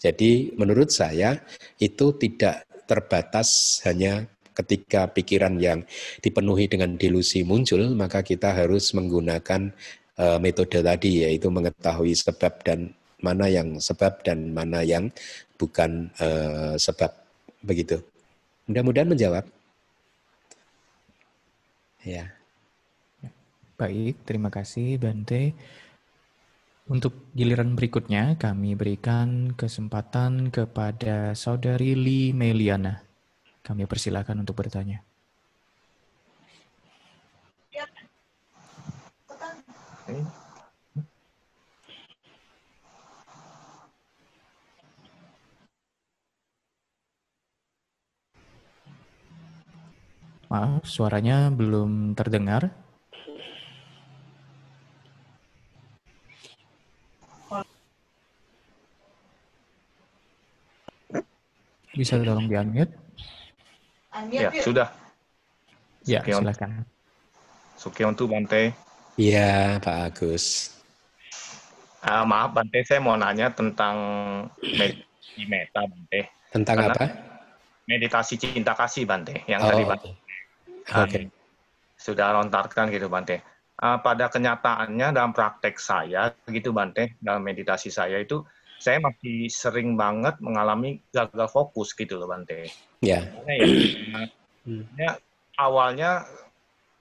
Jadi 0.00 0.56
menurut 0.56 0.88
saya 0.88 1.44
itu 1.76 2.16
tidak 2.16 2.64
terbatas 2.88 3.84
hanya 3.84 4.24
ketika 4.58 5.06
pikiran 5.06 5.54
yang 5.62 5.86
dipenuhi 6.18 6.66
dengan 6.66 6.98
delusi 6.98 7.46
muncul, 7.46 7.94
maka 7.94 8.26
kita 8.26 8.50
harus 8.50 8.90
menggunakan 8.90 9.70
uh, 10.18 10.38
metode 10.42 10.82
tadi 10.82 11.24
yaitu 11.24 11.48
mengetahui 11.48 12.12
sebab 12.12 12.60
dan 12.66 12.92
mana 13.22 13.46
yang 13.50 13.78
sebab 13.78 14.22
dan 14.22 14.52
mana 14.54 14.82
yang 14.82 15.10
bukan 15.58 16.10
uh, 16.22 16.74
sebab 16.78 17.10
begitu. 17.62 17.98
Mudah-mudahan 18.68 19.08
menjawab. 19.08 19.44
Ya. 22.04 22.30
Baik, 23.78 24.22
terima 24.26 24.50
kasih 24.50 24.98
Bante. 24.98 25.54
Untuk 26.88 27.30
giliran 27.36 27.76
berikutnya 27.76 28.40
kami 28.40 28.72
berikan 28.72 29.52
kesempatan 29.52 30.48
kepada 30.48 31.36
saudari 31.36 31.92
Li 31.92 32.32
Meliana. 32.32 33.04
Kami 33.60 33.84
persilakan 33.84 34.40
untuk 34.40 34.56
bertanya. 34.56 35.07
Maaf, 50.48 50.88
suaranya 50.88 51.52
belum 51.52 52.16
terdengar. 52.16 52.72
Bisa 61.92 62.16
tolong 62.16 62.48
di-unmute? 62.48 62.96
Ya, 64.32 64.48
sudah. 64.64 64.88
Ya, 66.08 66.24
silakan. 66.24 66.88
Sukion 67.76 68.16
tuh 68.16 68.24
Bante. 68.24 68.87
Iya, 69.18 69.82
Pak 69.82 69.96
Agus. 70.14 70.78
Uh, 72.06 72.22
maaf, 72.22 72.54
Bante, 72.54 72.86
saya 72.86 73.02
mau 73.02 73.18
nanya 73.18 73.50
tentang 73.50 73.96
meditasi 74.62 75.42
meta, 75.50 75.82
Bante. 75.82 76.20
Tentang 76.54 76.76
Karena 76.78 76.94
apa? 76.94 77.06
Meditasi 77.90 78.38
cinta 78.38 78.78
kasih, 78.78 79.10
Bante, 79.10 79.42
yang 79.50 79.58
oh, 79.66 79.74
tadi 79.74 79.82
Bante. 79.82 80.10
Oke. 80.14 80.22
Okay. 80.86 81.24
Sudah 81.98 82.30
lontarkan 82.38 82.94
gitu, 82.94 83.10
Bante. 83.10 83.42
Uh, 83.74 83.98
pada 83.98 84.30
kenyataannya 84.30 85.10
dalam 85.10 85.34
praktek 85.34 85.82
saya, 85.82 86.30
gitu, 86.46 86.70
Bante, 86.70 87.18
dalam 87.18 87.42
meditasi 87.42 87.90
saya 87.90 88.22
itu, 88.22 88.46
saya 88.78 89.02
masih 89.02 89.50
sering 89.50 89.98
banget 89.98 90.38
mengalami 90.38 91.02
gagal 91.10 91.50
fokus 91.50 91.90
gitu 91.90 92.22
loh, 92.22 92.30
Bante. 92.30 92.70
Iya. 93.02 93.26
Yeah. 93.50 93.66
ya, 93.66 93.66
hmm. 94.62 94.86
ya 95.02 95.18
awalnya 95.58 96.22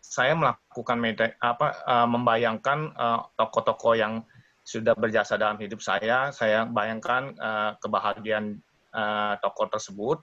saya 0.08 0.34
melakukan 0.34 0.98
media, 0.98 1.36
apa 1.44 1.84
uh, 1.84 2.08
membayangkan 2.08 2.96
uh, 2.96 3.28
tokoh-tokoh 3.36 4.00
yang 4.00 4.24
sudah 4.64 4.96
berjasa 4.96 5.36
dalam 5.36 5.60
hidup 5.60 5.84
saya, 5.84 6.32
saya 6.32 6.64
bayangkan 6.68 7.36
uh, 7.40 7.76
kebahagiaan 7.80 8.60
uh, 8.96 9.36
tokoh 9.44 9.68
tersebut, 9.68 10.18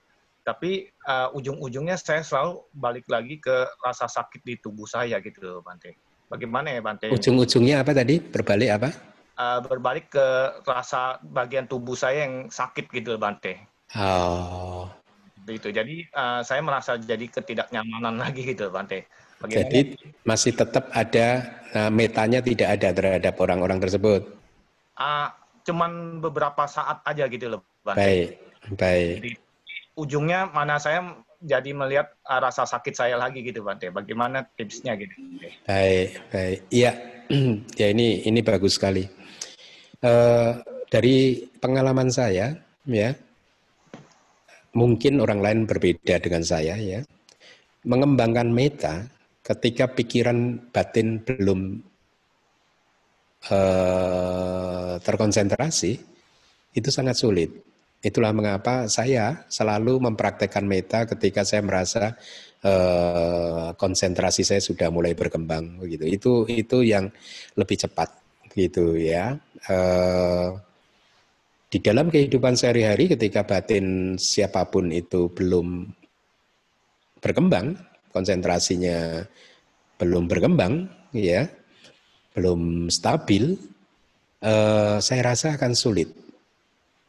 tapi 0.45 0.89
uh, 1.09 1.33
ujung-ujungnya 1.33 1.97
saya 1.97 2.21
selalu 2.21 2.65
balik 2.73 3.05
lagi 3.09 3.41
ke 3.41 3.65
rasa 3.81 4.05
sakit 4.05 4.41
di 4.45 4.57
tubuh 4.61 4.85
saya 4.85 5.17
gitu, 5.21 5.61
Bante. 5.65 5.97
Bagaimana 6.29 6.73
ya 6.73 6.81
Bante? 6.81 7.09
Ujung-ujungnya 7.09 7.81
apa 7.81 7.93
tadi? 7.93 8.17
Berbalik 8.21 8.69
apa? 8.69 8.89
Uh, 9.35 9.59
berbalik 9.65 10.13
ke 10.13 10.27
rasa 10.65 11.17
bagian 11.21 11.65
tubuh 11.65 11.97
saya 11.97 12.29
yang 12.29 12.49
sakit 12.49 12.89
gitu 12.93 13.17
Bante. 13.17 13.65
Oh. 13.97 14.89
Itu. 15.45 15.69
Jadi 15.69 16.05
uh, 16.13 16.41
saya 16.41 16.61
merasa 16.65 16.97
jadi 16.97 17.29
ketidaknyamanan 17.29 18.17
lagi 18.23 18.45
gitu 18.45 18.69
Bante. 18.69 19.09
Bagaimana? 19.45 19.61
Jadi 19.61 19.79
masih 20.25 20.51
tetap 20.57 20.89
ada 20.89 21.27
uh, 21.77 21.91
metanya 21.93 22.41
tidak 22.41 22.81
ada 22.81 22.89
terhadap 22.91 23.33
orang-orang 23.37 23.77
tersebut. 23.77 24.25
Uh, 24.97 25.29
cuman 25.65 26.23
beberapa 26.23 26.65
saat 26.65 27.03
aja 27.05 27.29
gitu 27.29 27.51
loh 27.51 27.61
Bante. 27.85 28.01
Baik, 28.01 28.29
baik. 28.81 29.13
Jadi, 29.21 29.31
ujungnya 29.93 30.49
mana 30.49 30.81
saya 30.81 31.21
jadi 31.45 31.77
melihat 31.77 32.09
uh, 32.25 32.41
rasa 32.41 32.65
sakit 32.65 32.97
saya 32.97 33.15
lagi 33.19 33.45
gitu 33.45 33.61
Bante. 33.61 33.93
Bagaimana 33.93 34.49
tipsnya 34.57 34.97
gitu? 34.97 35.13
Baik, 35.69 36.17
baik. 36.33 36.59
Iya, 36.73 36.91
ya 37.79 37.87
ini 37.93 38.25
ini 38.25 38.39
bagus 38.41 38.81
sekali. 38.81 39.05
Uh, 40.01 40.61
dari 40.89 41.45
pengalaman 41.61 42.09
saya, 42.13 42.57
ya, 42.85 43.13
mungkin 44.73 45.21
orang 45.21 45.41
lain 45.41 45.59
berbeda 45.65 46.21
dengan 46.21 46.45
saya, 46.45 46.77
ya. 46.77 47.01
Mengembangkan 47.85 48.49
meta 48.49 49.05
ketika 49.45 49.93
pikiran 49.93 50.57
batin 50.73 51.21
belum 51.21 51.85
uh, 53.53 54.97
terkonsentrasi, 54.97 56.01
itu 56.73 56.89
sangat 56.89 57.15
sulit 57.21 57.53
Itulah 58.05 58.37
mengapa 58.37 58.85
saya 58.85 59.49
selalu 59.49 59.97
mempraktekkan 59.97 60.61
meta 60.61 61.09
ketika 61.09 61.41
saya 61.41 61.65
merasa 61.65 62.13
uh, 62.61 63.73
konsentrasi 63.73 64.45
saya 64.45 64.61
sudah 64.61 64.93
mulai 64.93 65.17
berkembang 65.17 65.81
begitu. 65.81 66.05
Itu 66.05 66.31
itu 66.45 66.85
yang 66.85 67.09
lebih 67.57 67.81
cepat 67.81 68.13
gitu 68.53 68.93
ya. 68.93 69.33
Uh, 69.65 70.53
di 71.65 71.81
dalam 71.81 72.13
kehidupan 72.13 72.53
sehari-hari 72.53 73.09
ketika 73.09 73.41
batin 73.41 74.21
siapa 74.21 74.69
pun 74.69 74.93
itu 74.93 75.33
belum 75.33 75.89
berkembang, 77.25 77.73
konsentrasinya 78.15 79.27
belum 79.99 80.31
berkembang 80.31 80.87
ya, 81.11 81.51
belum 82.31 82.87
stabil, 82.87 83.59
uh, 84.39 85.03
saya 85.03 85.21
rasa 85.35 85.59
akan 85.59 85.75
sulit 85.75 86.25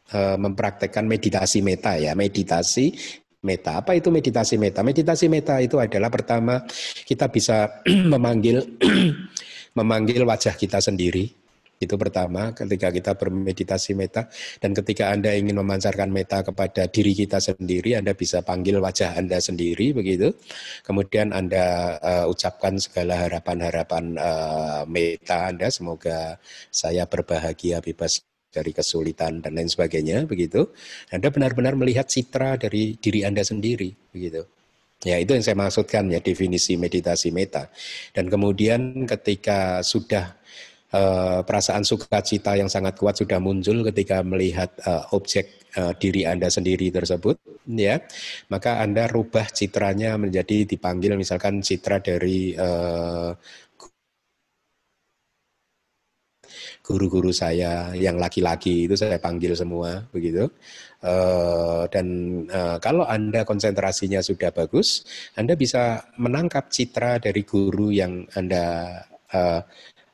Eh, 0.07 0.37
mempraktekkan 0.39 1.03
meditasi 1.03 1.59
meta 1.59 1.99
ya. 1.99 2.15
Meditasi 2.15 2.95
meta. 3.43 3.83
Apa 3.83 3.91
itu 3.91 4.07
meditasi 4.07 4.55
meta? 4.55 4.79
Meditasi 4.79 5.27
meta 5.27 5.59
itu 5.59 5.83
adalah 5.83 6.07
pertama 6.07 6.63
kita 7.03 7.27
bisa 7.27 7.83
memanggil 8.15 8.63
memanggil 9.77 10.23
wajah 10.23 10.55
kita 10.55 10.79
sendiri. 10.79 11.27
Itu 11.77 11.93
pertama 11.93 12.57
ketika 12.57 12.89
kita 12.89 13.13
bermeditasi 13.13 13.93
meta 13.93 14.25
dan 14.57 14.73
ketika 14.73 15.13
Anda 15.13 15.37
ingin 15.37 15.61
memancarkan 15.61 16.09
meta 16.09 16.41
kepada 16.41 16.89
diri 16.89 17.13
kita 17.13 17.37
sendiri, 17.37 17.93
Anda 17.93 18.17
bisa 18.17 18.41
panggil 18.41 18.81
wajah 18.81 19.13
Anda 19.13 19.37
sendiri 19.37 19.93
begitu. 19.93 20.33
Kemudian 20.81 21.37
Anda 21.37 21.97
uh, 22.01 22.25
ucapkan 22.33 22.81
segala 22.81 23.29
harapan-harapan 23.29 24.17
uh, 24.17 24.81
meta 24.89 25.53
Anda 25.53 25.69
semoga 25.69 26.41
saya 26.73 27.05
berbahagia 27.05 27.77
bebas 27.85 28.25
dari 28.49 28.73
kesulitan 28.73 29.45
dan 29.45 29.53
lain 29.53 29.69
sebagainya 29.69 30.25
begitu. 30.25 30.73
Anda 31.13 31.29
benar-benar 31.29 31.77
melihat 31.77 32.09
citra 32.09 32.57
dari 32.57 32.97
diri 32.97 33.21
Anda 33.21 33.45
sendiri 33.45 33.93
begitu. 34.09 34.49
Ya 35.05 35.21
itu 35.21 35.37
yang 35.37 35.45
saya 35.45 35.53
maksudkan 35.53 36.09
ya 36.09 36.17
definisi 36.17 36.73
meditasi 36.73 37.29
meta. 37.29 37.69
Dan 38.17 38.33
kemudian 38.33 39.05
ketika 39.05 39.85
sudah 39.85 40.41
uh, 40.93 41.39
perasaan 41.43 41.83
sukacita 41.83 42.55
yang 42.55 42.71
sangat 42.71 42.95
kuat 42.95 43.19
sudah 43.19 43.39
muncul 43.41 43.83
ketika 43.91 44.23
melihat 44.23 44.71
uh, 44.87 45.03
objek 45.11 45.67
uh, 45.75 45.91
diri 45.97 46.23
Anda 46.23 46.47
sendiri 46.47 46.87
tersebut 46.93 47.39
ya, 47.67 47.99
maka 48.47 48.79
Anda 48.79 49.09
rubah 49.11 49.49
citranya 49.51 50.15
menjadi 50.15 50.63
dipanggil 50.63 51.19
misalkan 51.19 51.59
citra 51.59 51.99
dari 51.99 52.55
guru-guru 56.87 57.35
saya 57.35 57.91
yang 57.91 58.15
laki-laki 58.15 58.87
itu 58.87 58.95
saya 58.95 59.19
panggil 59.19 59.51
semua 59.59 60.07
begitu. 60.15 60.47
Dan 61.91 62.07
kalau 62.79 63.03
anda 63.03 63.43
konsentrasinya 63.43 64.23
sudah 64.23 64.55
bagus, 64.55 65.03
anda 65.35 65.59
bisa 65.59 65.99
menangkap 66.15 66.71
citra 66.71 67.19
dari 67.19 67.43
guru 67.43 67.91
yang 67.91 68.23
anda 68.39 69.03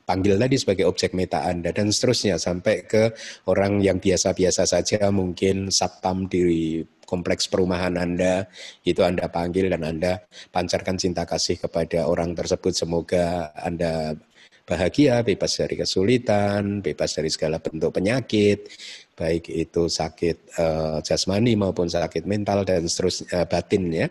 panggil 0.04 0.36
tadi 0.36 0.56
sebagai 0.60 0.84
objek 0.84 1.16
meta 1.16 1.48
Anda 1.48 1.72
dan 1.72 1.88
seterusnya 1.90 2.36
sampai 2.36 2.84
ke 2.84 3.12
orang 3.48 3.80
yang 3.80 3.98
biasa-biasa 3.98 4.68
saja 4.68 5.08
mungkin 5.08 5.72
satpam 5.72 6.28
di 6.28 6.84
kompleks 7.04 7.48
perumahan 7.48 7.96
Anda 8.00 8.48
itu 8.84 9.04
Anda 9.04 9.28
panggil 9.28 9.72
dan 9.72 9.84
Anda 9.84 10.24
pancarkan 10.52 10.96
cinta 10.96 11.28
kasih 11.28 11.60
kepada 11.60 12.08
orang 12.08 12.32
tersebut. 12.36 12.72
Semoga 12.72 13.52
Anda 13.56 14.16
bahagia, 14.64 15.20
bebas 15.20 15.60
dari 15.60 15.76
kesulitan, 15.76 16.80
bebas 16.80 17.12
dari 17.12 17.28
segala 17.28 17.60
bentuk 17.60 17.92
penyakit, 17.92 18.72
baik 19.12 19.52
itu 19.52 19.92
sakit 19.92 20.56
uh, 20.56 20.98
jasmani 21.04 21.52
maupun 21.52 21.84
sakit 21.84 22.24
mental 22.24 22.64
dan 22.64 22.88
seterusnya 22.88 23.44
uh, 23.44 23.46
batin 23.46 23.92
ya, 23.92 24.08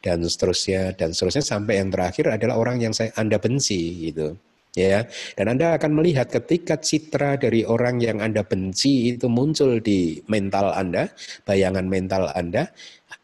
dan 0.00 0.22
seterusnya 0.22 0.94
dan 0.94 1.10
seterusnya. 1.10 1.42
Sampai 1.42 1.82
yang 1.82 1.90
terakhir 1.90 2.30
adalah 2.30 2.54
orang 2.54 2.78
yang 2.78 2.94
saya 2.94 3.10
Anda 3.18 3.42
benci 3.42 4.10
gitu 4.10 4.38
ya. 4.76 5.08
Dan 5.34 5.56
Anda 5.56 5.80
akan 5.80 5.96
melihat 5.96 6.28
ketika 6.28 6.76
citra 6.76 7.40
dari 7.40 7.64
orang 7.64 7.98
yang 7.98 8.20
Anda 8.20 8.44
benci 8.44 9.16
itu 9.16 9.26
muncul 9.26 9.80
di 9.80 10.20
mental 10.28 10.76
Anda, 10.76 11.08
bayangan 11.48 11.88
mental 11.88 12.30
Anda, 12.36 12.68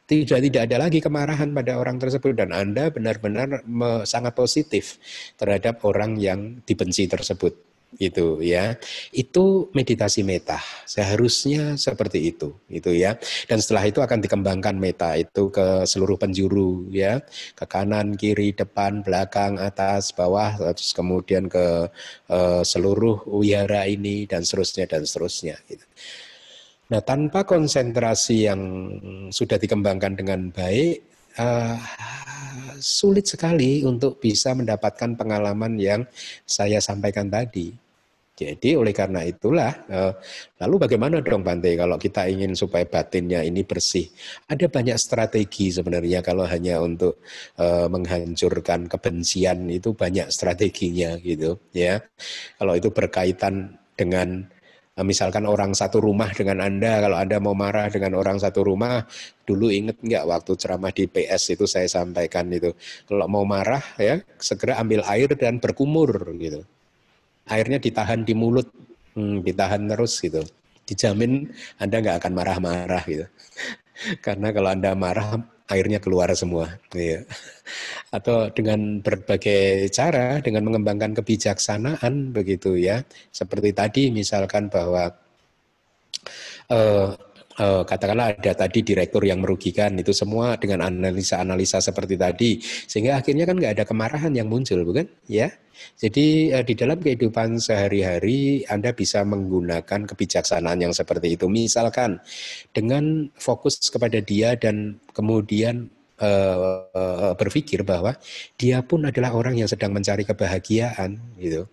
tidak 0.09 0.41
tidak 0.43 0.63
ada 0.73 0.77
lagi 0.89 0.99
kemarahan 0.99 1.53
pada 1.53 1.77
orang 1.77 2.01
tersebut. 2.01 2.33
Dan 2.35 2.51
Anda 2.57 2.89
benar-benar 2.89 3.63
sangat 4.09 4.33
positif 4.33 4.97
terhadap 5.37 5.85
orang 5.85 6.17
yang 6.17 6.65
dibenci 6.65 7.05
tersebut 7.07 7.72
itu 7.99 8.41
ya. 8.41 8.77
Itu 9.13 9.69
meditasi 9.77 10.25
meta. 10.25 10.61
Seharusnya 10.89 11.77
seperti 11.77 12.33
itu 12.33 12.55
itu 12.69 12.93
ya. 12.93 13.17
Dan 13.49 13.59
setelah 13.61 13.85
itu 13.89 14.01
akan 14.01 14.19
dikembangkan 14.23 14.77
meta 14.77 15.17
itu 15.17 15.53
ke 15.53 15.85
seluruh 15.85 16.17
penjuru 16.17 16.89
ya. 16.89 17.21
Ke 17.57 17.65
kanan 17.69 18.17
kiri 18.17 18.57
depan 18.57 19.05
belakang 19.05 19.61
atas 19.61 20.13
bawah 20.13 20.73
terus 20.73 20.93
kemudian 20.97 21.49
ke 21.49 21.89
uh, 22.33 22.63
seluruh 22.63 23.25
wihara 23.29 23.89
ini 23.89 24.25
dan 24.25 24.45
seterusnya 24.47 24.87
dan 24.89 25.03
seterusnya 25.05 25.57
gitu. 25.69 25.85
Nah, 26.93 27.01
tanpa 27.01 27.49
konsentrasi 27.49 28.53
yang 28.53 28.61
sudah 29.33 29.57
dikembangkan 29.57 30.13
dengan 30.13 30.53
baik, 30.53 31.01
uh, 31.41 31.81
sulit 32.79 33.29
sekali 33.29 33.85
untuk 33.87 34.19
bisa 34.19 34.53
mendapatkan 34.53 35.17
pengalaman 35.17 35.79
yang 35.79 36.03
saya 36.47 36.79
sampaikan 36.79 37.29
tadi. 37.29 37.83
Jadi 38.33 38.75
oleh 38.75 38.97
karena 38.97 39.23
itulah, 39.29 39.71
uh, 39.93 40.13
lalu 40.65 40.89
bagaimana 40.89 41.21
dong 41.21 41.45
Bante 41.45 41.69
kalau 41.77 42.01
kita 42.01 42.27
ingin 42.27 42.57
supaya 42.57 42.89
batinnya 42.89 43.45
ini 43.45 43.61
bersih? 43.61 44.09
Ada 44.49 44.73
banyak 44.73 44.97
strategi 44.97 45.69
sebenarnya 45.69 46.25
kalau 46.25 46.49
hanya 46.49 46.81
untuk 46.81 47.21
uh, 47.61 47.87
menghancurkan 47.93 48.89
kebencian 48.89 49.69
itu 49.69 49.93
banyak 49.93 50.33
strateginya 50.33 51.21
gitu 51.21 51.61
ya. 51.77 52.01
Kalau 52.57 52.73
itu 52.73 52.89
berkaitan 52.89 53.77
dengan 53.95 54.49
misalkan 55.03 55.45
orang 55.47 55.77
satu 55.77 56.03
rumah 56.03 56.31
dengan 56.35 56.63
Anda, 56.65 57.03
kalau 57.03 57.17
Anda 57.19 57.37
mau 57.39 57.55
marah 57.55 57.87
dengan 57.93 58.19
orang 58.19 58.39
satu 58.41 58.67
rumah, 58.67 59.05
dulu 59.47 59.71
inget 59.71 59.99
nggak 60.03 60.25
waktu 60.27 60.53
ceramah 60.59 60.91
di 60.91 61.07
PS 61.07 61.59
itu 61.59 61.65
saya 61.69 61.87
sampaikan 61.87 62.51
itu, 62.51 62.75
kalau 63.07 63.27
mau 63.31 63.45
marah 63.47 63.83
ya 64.01 64.19
segera 64.41 64.79
ambil 64.83 65.07
air 65.07 65.31
dan 65.39 65.63
berkumur 65.63 66.11
gitu. 66.39 66.63
Airnya 67.51 67.83
ditahan 67.83 68.23
di 68.23 68.35
mulut, 68.35 68.71
hmm, 69.19 69.43
ditahan 69.43 69.87
terus 69.91 70.19
gitu. 70.23 70.43
Dijamin 70.87 71.51
Anda 71.79 72.03
nggak 72.03 72.17
akan 72.23 72.33
marah-marah 72.35 73.03
gitu. 73.07 73.27
Karena 74.27 74.51
kalau 74.51 74.71
Anda 74.73 74.95
marah, 74.99 75.39
airnya 75.73 75.99
keluar 75.99 76.29
semua. 76.37 76.79
Iya. 76.93 77.25
Atau 78.17 78.53
dengan 78.53 79.01
berbagai 79.01 79.89
cara, 79.89 80.39
dengan 80.45 80.69
mengembangkan 80.69 81.17
kebijaksanaan 81.17 82.37
begitu 82.37 82.77
ya. 82.77 83.01
Seperti 83.33 83.73
tadi 83.73 84.03
misalkan 84.13 84.69
bahwa 84.69 85.11
uh, 86.69 87.17
uh, 87.59 87.83
katakanlah 87.85 88.37
ada 88.39 88.53
tadi 88.57 88.81
direktur 88.81 89.25
yang 89.27 89.43
merugikan 89.43 89.93
itu 89.99 90.15
semua 90.15 90.57
dengan 90.57 90.87
analisa-analisa 90.87 91.83
seperti 91.83 92.15
tadi 92.17 92.51
sehingga 92.63 93.19
akhirnya 93.19 93.45
kan 93.45 93.59
nggak 93.59 93.73
ada 93.81 93.85
kemarahan 93.85 94.33
yang 94.33 94.49
muncul 94.49 94.81
bukan? 94.87 95.09
Ya. 95.29 95.53
Jadi 95.99 96.55
uh, 96.55 96.63
di 96.63 96.75
dalam 96.79 97.01
kehidupan 97.03 97.59
sehari-hari 97.59 98.63
Anda 98.71 98.95
bisa 98.95 99.27
menggunakan 99.27 100.07
kebijaksanaan 100.07 100.79
yang 100.79 100.95
seperti 100.95 101.35
itu. 101.35 101.51
Misalkan 101.51 102.23
dengan 102.71 103.29
fokus 103.35 103.81
kepada 103.91 104.23
dia 104.23 104.55
dan 104.55 105.01
kemudian 105.11 105.91
uh, 106.23 107.35
berpikir 107.35 107.83
bahwa 107.83 108.15
dia 108.55 108.81
pun 108.87 109.09
adalah 109.11 109.35
orang 109.35 109.59
yang 109.59 109.67
sedang 109.67 109.91
mencari 109.91 110.23
kebahagiaan 110.23 111.19
gitu. 111.37 111.67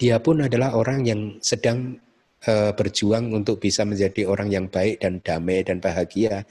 Dia 0.00 0.16
pun 0.20 0.40
adalah 0.40 0.76
orang 0.76 1.04
yang 1.04 1.20
sedang 1.44 2.00
uh, 2.46 2.72
berjuang 2.72 3.32
untuk 3.34 3.60
bisa 3.60 3.84
menjadi 3.84 4.28
orang 4.28 4.48
yang 4.48 4.66
baik 4.70 5.02
dan 5.02 5.20
damai 5.20 5.64
dan 5.66 5.82
bahagia. 5.82 6.46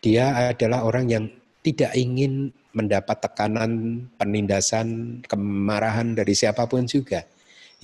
Dia 0.00 0.54
adalah 0.54 0.86
orang 0.86 1.10
yang 1.10 1.24
tidak 1.64 1.92
ingin 1.96 2.52
mendapat 2.76 3.24
tekanan, 3.24 4.04
penindasan, 4.20 5.20
kemarahan 5.24 6.12
dari 6.12 6.34
siapa 6.36 6.68
pun 6.68 6.84
juga. 6.84 7.24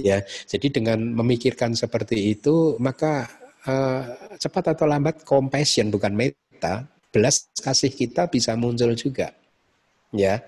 Ya, 0.01 0.25
jadi 0.49 0.73
dengan 0.73 1.01
memikirkan 1.13 1.77
seperti 1.77 2.33
itu, 2.33 2.77
maka 2.81 3.29
uh, 3.69 4.03
cepat 4.41 4.77
atau 4.77 4.89
lambat 4.89 5.25
compassion 5.25 5.93
bukan 5.93 6.13
meta 6.17 6.89
belas 7.11 7.51
kasih 7.59 7.91
kita 7.91 8.31
bisa 8.31 8.55
muncul 8.55 8.95
juga 8.95 9.35
ya 10.11 10.43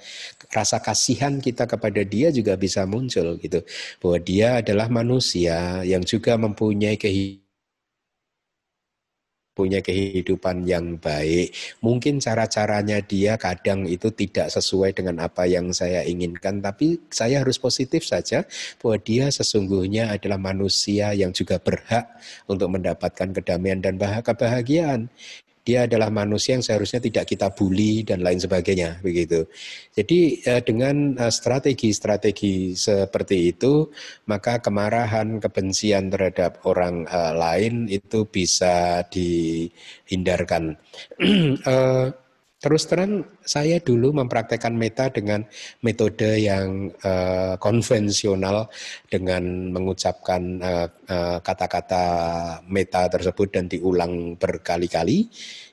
rasa 0.51 0.82
kasihan 0.82 1.39
kita 1.39 1.70
kepada 1.70 2.02
dia 2.02 2.34
juga 2.34 2.59
bisa 2.59 2.82
muncul 2.86 3.39
gitu 3.39 3.62
bahwa 4.02 4.18
dia 4.18 4.48
adalah 4.59 4.90
manusia 4.90 5.86
yang 5.86 6.02
juga 6.02 6.34
mempunyai 6.34 6.98
kehidupan 6.98 7.43
punya 9.52 9.84
kehidupan 9.84 10.64
yang 10.64 10.97
baik. 10.97 11.52
Mungkin 11.84 12.24
cara-caranya 12.24 13.05
dia 13.05 13.36
kadang 13.36 13.84
itu 13.84 14.09
tidak 14.09 14.48
sesuai 14.48 14.97
dengan 14.97 15.20
apa 15.20 15.44
yang 15.44 15.70
saya 15.76 16.05
inginkan, 16.09 16.64
tapi 16.64 17.01
saya 17.12 17.44
harus 17.44 17.60
positif 17.60 18.09
saja 18.09 18.48
bahwa 18.80 18.97
dia 19.01 19.28
sesungguhnya 19.28 20.09
adalah 20.09 20.40
manusia 20.40 21.12
yang 21.12 21.36
juga 21.36 21.60
berhak 21.60 22.09
untuk 22.48 22.72
mendapatkan 22.72 23.28
kedamaian 23.36 23.84
dan 23.84 24.01
kebahagiaan 24.01 25.12
dia 25.62 25.86
adalah 25.86 26.10
manusia 26.10 26.59
yang 26.59 26.64
seharusnya 26.66 26.98
tidak 26.98 27.24
kita 27.30 27.55
bully 27.55 28.02
dan 28.02 28.22
lain 28.22 28.43
sebagainya 28.43 28.98
begitu. 28.98 29.47
Jadi 29.94 30.43
eh, 30.43 30.62
dengan 30.62 31.14
eh, 31.14 31.30
strategi-strategi 31.30 32.74
seperti 32.74 33.55
itu 33.55 33.86
maka 34.26 34.59
kemarahan, 34.59 35.39
kebencian 35.39 36.10
terhadap 36.10 36.66
orang 36.66 37.06
eh, 37.06 37.34
lain 37.39 37.86
itu 37.86 38.26
bisa 38.26 39.06
dihindarkan. 39.06 40.74
Terus 42.62 42.86
terang 42.86 43.26
saya 43.43 43.82
dulu 43.82 44.14
mempraktekkan 44.22 44.70
meta 44.70 45.10
dengan 45.10 45.43
metode 45.82 46.39
yang 46.39 46.94
uh, 47.02 47.59
konvensional 47.59 48.70
dengan 49.10 49.74
mengucapkan 49.74 50.62
kata-kata 51.43 52.05
uh, 52.06 52.62
uh, 52.62 52.70
meta 52.70 53.10
tersebut 53.10 53.51
dan 53.51 53.66
diulang 53.66 54.39
berkali-kali 54.39 55.26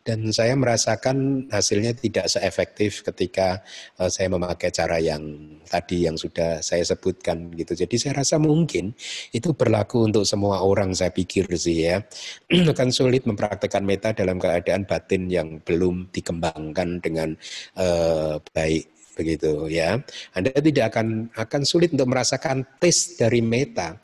dan 0.07 0.31
saya 0.31 0.55
merasakan 0.55 1.47
hasilnya 1.51 1.93
tidak 1.93 2.31
seefektif 2.31 3.03
ketika 3.03 3.59
uh, 3.99 4.07
saya 4.07 4.31
memakai 4.31 4.71
cara 4.71 4.97
yang 4.97 5.21
tadi 5.67 6.07
yang 6.07 6.15
sudah 6.15 6.63
saya 6.63 6.81
sebutkan 6.81 7.51
gitu. 7.53 7.75
Jadi 7.75 7.95
saya 7.99 8.23
rasa 8.23 8.39
mungkin 8.39 8.95
itu 9.35 9.51
berlaku 9.53 10.07
untuk 10.07 10.23
semua 10.23 10.63
orang 10.63 10.95
saya 10.95 11.11
pikir 11.11 11.45
sih 11.59 11.91
ya. 11.91 12.01
Akan 12.73 12.89
sulit 12.89 13.27
mempraktekkan 13.27 13.83
meta 13.83 14.15
dalam 14.15 14.39
keadaan 14.39 14.87
batin 14.87 15.27
yang 15.27 15.59
belum 15.61 16.09
dikembangkan 16.15 17.03
dengan 17.03 17.35
uh, 17.77 18.39
baik 18.55 18.87
begitu 19.19 19.67
ya. 19.67 19.99
Anda 20.31 20.55
tidak 20.55 20.95
akan 20.95 21.35
akan 21.35 21.61
sulit 21.67 21.91
untuk 21.91 22.07
merasakan 22.07 22.63
tes 22.79 23.19
dari 23.19 23.43
meta. 23.43 23.99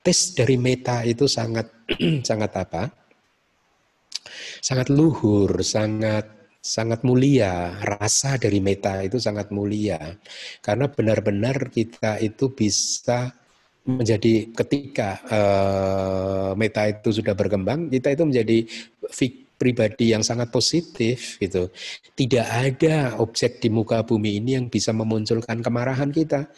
Tes 0.00 0.32
dari 0.32 0.56
meta 0.56 1.04
itu 1.04 1.28
sangat 1.28 1.68
sangat 2.28 2.50
apa? 2.56 3.03
Sangat 4.60 4.88
luhur, 4.92 5.50
sangat 5.64 6.34
sangat 6.64 7.04
mulia. 7.04 7.76
Rasa 7.84 8.40
dari 8.40 8.64
meta 8.64 9.04
itu 9.04 9.20
sangat 9.20 9.52
mulia. 9.52 10.00
Karena 10.64 10.88
benar-benar 10.88 11.68
kita 11.68 12.16
itu 12.24 12.56
bisa 12.56 13.28
menjadi 13.84 14.48
ketika 14.56 15.20
uh, 15.28 16.50
meta 16.56 16.88
itu 16.88 17.20
sudah 17.20 17.36
berkembang, 17.36 17.92
kita 17.92 18.16
itu 18.16 18.24
menjadi 18.24 18.58
pribadi 19.60 20.16
yang 20.16 20.24
sangat 20.24 20.48
positif 20.48 21.36
gitu. 21.36 21.68
Tidak 22.16 22.46
ada 22.48 23.20
objek 23.20 23.60
di 23.60 23.68
muka 23.68 24.00
bumi 24.00 24.40
ini 24.40 24.56
yang 24.56 24.72
bisa 24.72 24.96
memunculkan 24.96 25.60
kemarahan 25.60 26.08
kita. 26.08 26.48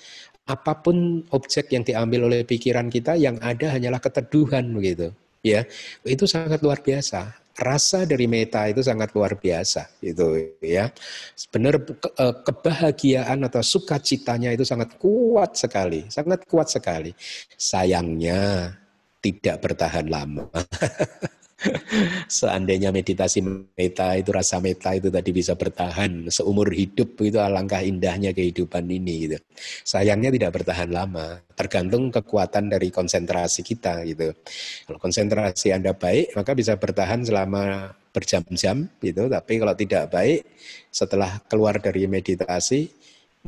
Apa 0.46 0.78
pun 0.78 1.26
objek 1.34 1.74
yang 1.74 1.82
diambil 1.82 2.30
oleh 2.30 2.46
pikiran 2.46 2.86
kita 2.86 3.18
yang 3.18 3.42
ada 3.42 3.74
hanyalah 3.74 3.98
keteduhan 3.98 4.70
begitu. 4.70 5.10
Ya, 5.42 5.66
itu 6.06 6.26
sangat 6.30 6.62
luar 6.62 6.82
biasa 6.82 7.45
rasa 7.56 8.04
dari 8.04 8.28
meta 8.28 8.68
itu 8.68 8.84
sangat 8.84 9.12
luar 9.16 9.36
biasa 9.40 9.88
itu 10.04 10.56
ya. 10.60 10.92
Benar 11.48 11.80
eh, 11.80 12.34
kebahagiaan 12.44 13.44
atau 13.48 13.64
sukacitanya 13.64 14.52
itu 14.52 14.64
sangat 14.64 15.00
kuat 15.00 15.56
sekali, 15.56 16.04
sangat 16.12 16.44
kuat 16.44 16.68
sekali. 16.68 17.16
Sayangnya 17.56 18.72
tidak 19.24 19.56
bertahan 19.64 20.06
lama. 20.06 20.46
Seandainya 22.28 22.92
meditasi 22.92 23.40
meta 23.72 24.12
itu 24.12 24.28
rasa 24.28 24.60
meta 24.60 24.92
itu 24.92 25.08
tadi 25.08 25.32
bisa 25.32 25.56
bertahan 25.56 26.28
seumur 26.28 26.68
hidup 26.68 27.16
itu 27.24 27.40
alangkah 27.40 27.80
indahnya 27.80 28.36
kehidupan 28.36 28.84
ini 28.92 29.14
gitu. 29.24 29.36
Sayangnya 29.80 30.28
tidak 30.28 30.60
bertahan 30.60 30.92
lama, 30.92 31.40
tergantung 31.56 32.12
kekuatan 32.12 32.68
dari 32.68 32.92
konsentrasi 32.92 33.64
kita 33.64 34.04
gitu. 34.04 34.36
Kalau 34.84 34.98
konsentrasi 35.00 35.72
Anda 35.72 35.96
baik 35.96 36.36
maka 36.36 36.52
bisa 36.52 36.76
bertahan 36.76 37.24
selama 37.24 37.96
berjam-jam 38.12 38.88
gitu, 39.00 39.28
tapi 39.28 39.52
kalau 39.56 39.74
tidak 39.76 40.12
baik 40.12 40.44
setelah 40.92 41.40
keluar 41.48 41.80
dari 41.80 42.04
meditasi 42.04 42.88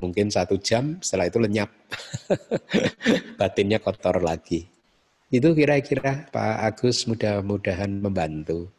mungkin 0.01 0.31
satu 0.31 0.57
jam 0.63 0.97
setelah 1.03 1.27
itu 1.27 1.43
lenyap 1.43 1.71
batinnya 3.41 3.83
kotor 3.83 4.23
lagi 4.23 4.78
itu 5.29 5.49
kira-kira 5.53 6.25
Pak 6.33 6.57
Agus 6.65 7.05
mudah-mudahan 7.05 7.93
membantu. 8.01 8.73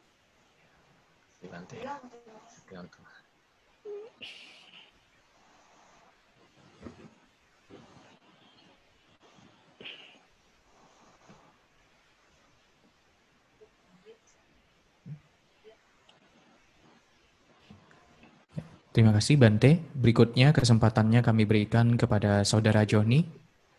Terima 18.90 19.16
kasih 19.16 19.38
Bante. 19.38 19.80
Berikutnya 19.96 20.52
kesempatannya 20.52 21.22
kami 21.22 21.46
berikan 21.46 21.94
kepada 21.96 22.42
Saudara 22.44 22.84
Joni. 22.84 23.22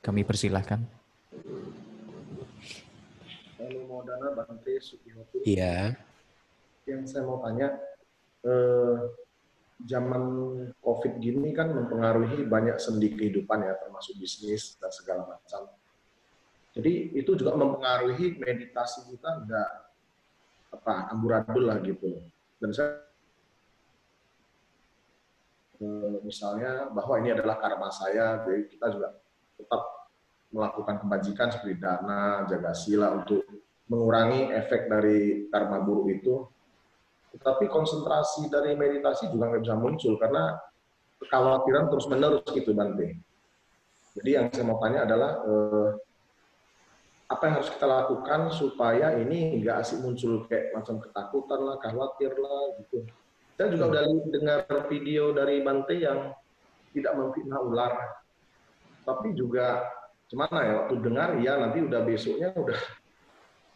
Kami 0.01 0.25
persilahkan. 0.25 1.00
Iya. 5.45 5.95
Yang 6.89 7.03
saya 7.13 7.23
mau 7.29 7.39
tanya, 7.45 7.77
eh, 8.45 8.97
zaman 9.85 10.23
COVID 10.85 11.21
gini 11.21 11.57
kan 11.57 11.73
mempengaruhi 11.73 12.45
banyak 12.45 12.77
sendi 12.77 13.13
kehidupan 13.13 13.65
ya, 13.65 13.77
termasuk 13.81 14.17
bisnis 14.21 14.77
dan 14.77 14.93
segala 14.93 15.25
macam. 15.25 15.73
Jadi 16.71 17.17
itu 17.17 17.35
juga 17.35 17.57
mempengaruhi 17.57 18.39
meditasi 18.39 19.11
kita 19.11 19.43
enggak 19.43 19.71
apa 20.71 21.11
amburadul 21.11 21.67
lah 21.67 21.79
gitu. 21.83 22.23
Dan 22.63 22.71
saya 22.71 23.05
eh, 25.81 26.19
misalnya 26.23 26.93
bahwa 26.93 27.19
ini 27.19 27.33
adalah 27.35 27.57
karma 27.59 27.89
saya, 27.91 28.45
jadi 28.45 28.69
kita 28.69 28.87
juga 28.93 29.09
tetap 29.57 29.83
melakukan 30.51 30.97
kebajikan 31.07 31.49
seperti 31.51 31.75
dana, 31.79 32.45
jaga 32.47 32.75
sila 32.75 33.15
untuk 33.15 33.43
mengurangi 33.91 34.55
efek 34.55 34.87
dari 34.87 35.51
karma 35.51 35.83
buruk 35.83 36.07
itu. 36.15 36.47
Tetapi 37.35 37.67
konsentrasi 37.67 38.47
dari 38.47 38.79
meditasi 38.79 39.31
juga 39.31 39.51
nggak 39.51 39.63
bisa 39.67 39.77
muncul 39.79 40.15
karena 40.19 40.55
kekhawatiran 41.19 41.91
terus 41.91 42.07
menerus 42.07 42.47
gitu 42.55 42.71
Bante. 42.75 43.19
Jadi 44.19 44.31
yang 44.35 44.47
saya 44.51 44.67
mau 44.67 44.79
tanya 44.83 45.07
adalah 45.07 45.31
eh, 45.43 45.89
apa 47.31 47.43
yang 47.47 47.55
harus 47.63 47.71
kita 47.71 47.87
lakukan 47.87 48.41
supaya 48.51 49.15
ini 49.15 49.63
nggak 49.63 49.87
asik 49.87 50.03
muncul 50.03 50.43
kayak 50.51 50.75
macam 50.75 50.99
ketakutan 50.99 51.61
lah, 51.63 51.77
khawatir 51.79 52.33
lah 52.35 52.63
gitu. 52.83 53.07
Saya 53.55 53.69
juga 53.71 53.85
udah 53.93 54.03
dengar 54.33 54.61
video 54.91 55.31
dari 55.31 55.63
Bante 55.63 55.95
yang 55.95 56.35
tidak 56.91 57.13
memfitnah 57.15 57.61
ular, 57.63 57.93
tapi 59.07 59.31
juga 59.39 59.87
gimana 60.27 60.59
ya 60.63 60.73
waktu 60.83 60.95
dengar 60.99 61.31
ya 61.39 61.53
nanti 61.59 61.79
udah 61.83 62.01
besoknya 62.03 62.51
udah 62.55 62.79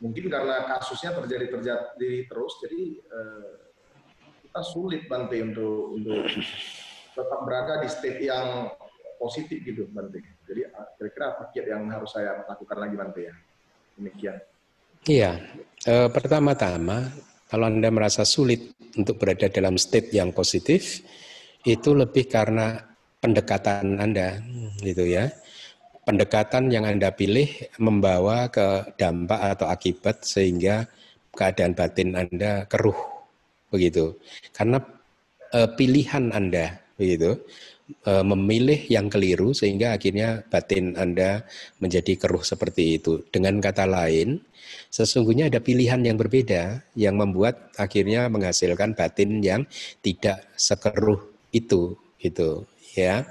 mungkin 0.04 0.28
karena 0.28 0.68
kasusnya 0.68 1.16
terjadi 1.16 1.48
terjadi 1.48 2.28
terus 2.28 2.52
jadi 2.60 2.82
eh, 3.00 3.52
kita 4.44 4.60
sulit 4.60 5.08
Bante 5.08 5.40
untuk 5.40 5.96
untuk 5.96 6.20
tetap 7.14 7.40
berada 7.48 7.80
di 7.80 7.88
state 7.88 8.20
yang 8.28 8.68
positif 9.16 9.64
gitu 9.64 9.88
Bante. 9.88 10.20
Jadi 10.44 10.68
ah, 10.68 10.84
kira-kira 10.98 11.26
apa 11.32 11.42
kiat 11.54 11.66
yang 11.70 11.88
harus 11.88 12.12
saya 12.12 12.44
lakukan 12.44 12.78
lagi 12.78 12.94
Bante 12.98 13.20
ya? 13.24 13.34
Demikian. 13.96 14.36
Iya, 15.04 15.32
e, 15.84 15.94
pertama-tama 16.10 17.12
kalau 17.46 17.68
Anda 17.68 17.92
merasa 17.92 18.24
sulit 18.24 18.72
untuk 18.96 19.20
berada 19.20 19.46
dalam 19.52 19.76
state 19.76 20.10
yang 20.16 20.32
positif, 20.32 21.04
itu 21.62 21.90
lebih 21.92 22.26
karena 22.26 22.80
pendekatan 23.20 24.00
Anda, 24.00 24.40
gitu 24.80 25.04
ya. 25.04 25.30
Pendekatan 26.04 26.68
yang 26.68 26.84
Anda 26.84 27.16
pilih 27.16 27.48
membawa 27.80 28.52
ke 28.52 28.92
dampak 29.00 29.40
atau 29.56 29.72
akibat 29.72 30.20
sehingga 30.20 30.84
keadaan 31.32 31.72
batin 31.72 32.12
Anda 32.12 32.68
keruh, 32.68 32.96
begitu. 33.72 34.20
Karena 34.52 34.84
e, 35.48 35.64
pilihan 35.72 36.28
Anda, 36.28 36.76
begitu, 37.00 37.40
e, 38.04 38.12
memilih 38.20 38.84
yang 38.92 39.08
keliru 39.08 39.56
sehingga 39.56 39.96
akhirnya 39.96 40.44
batin 40.44 40.92
Anda 40.92 41.48
menjadi 41.80 42.20
keruh 42.20 42.44
seperti 42.44 43.00
itu. 43.00 43.24
Dengan 43.32 43.64
kata 43.64 43.88
lain, 43.88 44.44
sesungguhnya 44.92 45.48
ada 45.48 45.64
pilihan 45.64 46.04
yang 46.04 46.20
berbeda 46.20 46.84
yang 47.00 47.16
membuat 47.16 47.72
akhirnya 47.80 48.28
menghasilkan 48.28 48.92
batin 48.92 49.40
yang 49.40 49.64
tidak 50.04 50.52
sekeruh 50.54 51.32
itu, 51.56 51.96
itu 52.20 52.62
ya. 52.92 53.24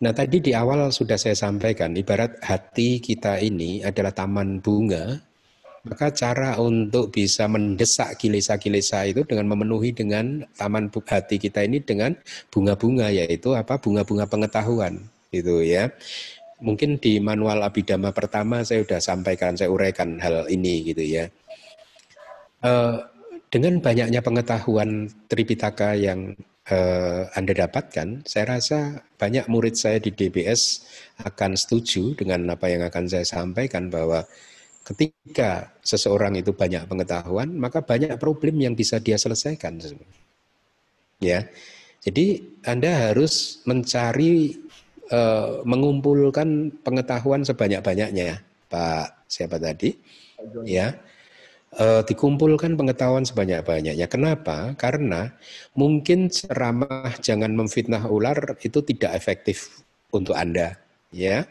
Nah 0.00 0.16
tadi 0.16 0.40
di 0.40 0.56
awal 0.56 0.88
sudah 0.88 1.20
saya 1.20 1.36
sampaikan, 1.36 1.92
ibarat 1.92 2.40
hati 2.40 3.04
kita 3.04 3.36
ini 3.36 3.84
adalah 3.84 4.16
taman 4.16 4.64
bunga, 4.64 5.20
maka 5.84 6.08
cara 6.12 6.56
untuk 6.56 7.12
bisa 7.12 7.44
mendesak 7.48 8.16
kilesa-kilesa 8.16 9.04
itu 9.08 9.28
dengan 9.28 9.52
memenuhi 9.52 9.92
dengan 9.92 10.40
taman 10.56 10.88
hati 10.88 11.36
kita 11.36 11.68
ini 11.68 11.84
dengan 11.84 12.16
bunga-bunga 12.48 13.12
yaitu 13.12 13.52
apa? 13.52 13.76
Bunga-bunga 13.76 14.24
pengetahuan 14.24 15.04
itu 15.36 15.68
ya. 15.68 15.92
Mungkin 16.64 16.96
di 16.96 17.20
manual 17.20 17.60
abidama 17.60 18.12
pertama 18.12 18.64
saya 18.64 18.80
sudah 18.84 19.00
sampaikan 19.04 19.52
saya 19.56 19.68
uraikan 19.68 20.16
hal 20.16 20.48
ini 20.48 20.80
gitu 20.92 21.04
ya. 21.04 21.24
Uh, 22.64 23.00
dengan 23.52 23.80
banyaknya 23.80 24.20
pengetahuan 24.24 25.12
Tripitaka 25.28 25.96
yang 25.96 26.36
uh, 26.70 27.28
Anda 27.34 27.66
dapatkan, 27.66 28.24
saya 28.24 28.56
rasa 28.56 29.02
banyak 29.18 29.50
murid 29.50 29.74
saya 29.76 29.98
di 29.98 30.14
DBS 30.14 30.86
akan 31.26 31.58
setuju 31.58 32.16
dengan 32.16 32.54
apa 32.54 32.70
yang 32.70 32.86
akan 32.86 33.04
saya 33.10 33.26
sampaikan 33.26 33.90
bahwa 33.90 34.24
ketika 34.86 35.74
seseorang 35.84 36.38
itu 36.38 36.54
banyak 36.54 36.86
pengetahuan, 36.88 37.52
maka 37.58 37.84
banyak 37.84 38.16
problem 38.16 38.58
yang 38.62 38.74
bisa 38.78 38.96
dia 39.02 39.20
selesaikan. 39.20 39.78
Ya, 41.20 41.46
jadi 42.00 42.40
Anda 42.64 43.12
harus 43.12 43.60
mencari 43.68 44.56
uh, 45.12 45.60
mengumpulkan 45.68 46.80
pengetahuan 46.80 47.44
sebanyak-banyaknya, 47.44 48.40
Pak 48.72 49.28
siapa 49.28 49.60
tadi? 49.60 49.92
Ya, 50.64 50.96
uh, 51.78 52.02
dikumpulkan 52.02 52.74
pengetahuan 52.74 53.22
sebanyak-banyaknya. 53.22 54.06
Kenapa? 54.10 54.74
Karena 54.74 55.30
mungkin 55.78 56.32
ceramah 56.32 57.14
jangan 57.22 57.54
memfitnah 57.54 58.08
ular 58.10 58.58
itu 58.64 58.82
tidak 58.82 59.14
efektif 59.14 59.84
untuk 60.10 60.34
Anda, 60.34 60.74
ya. 61.14 61.46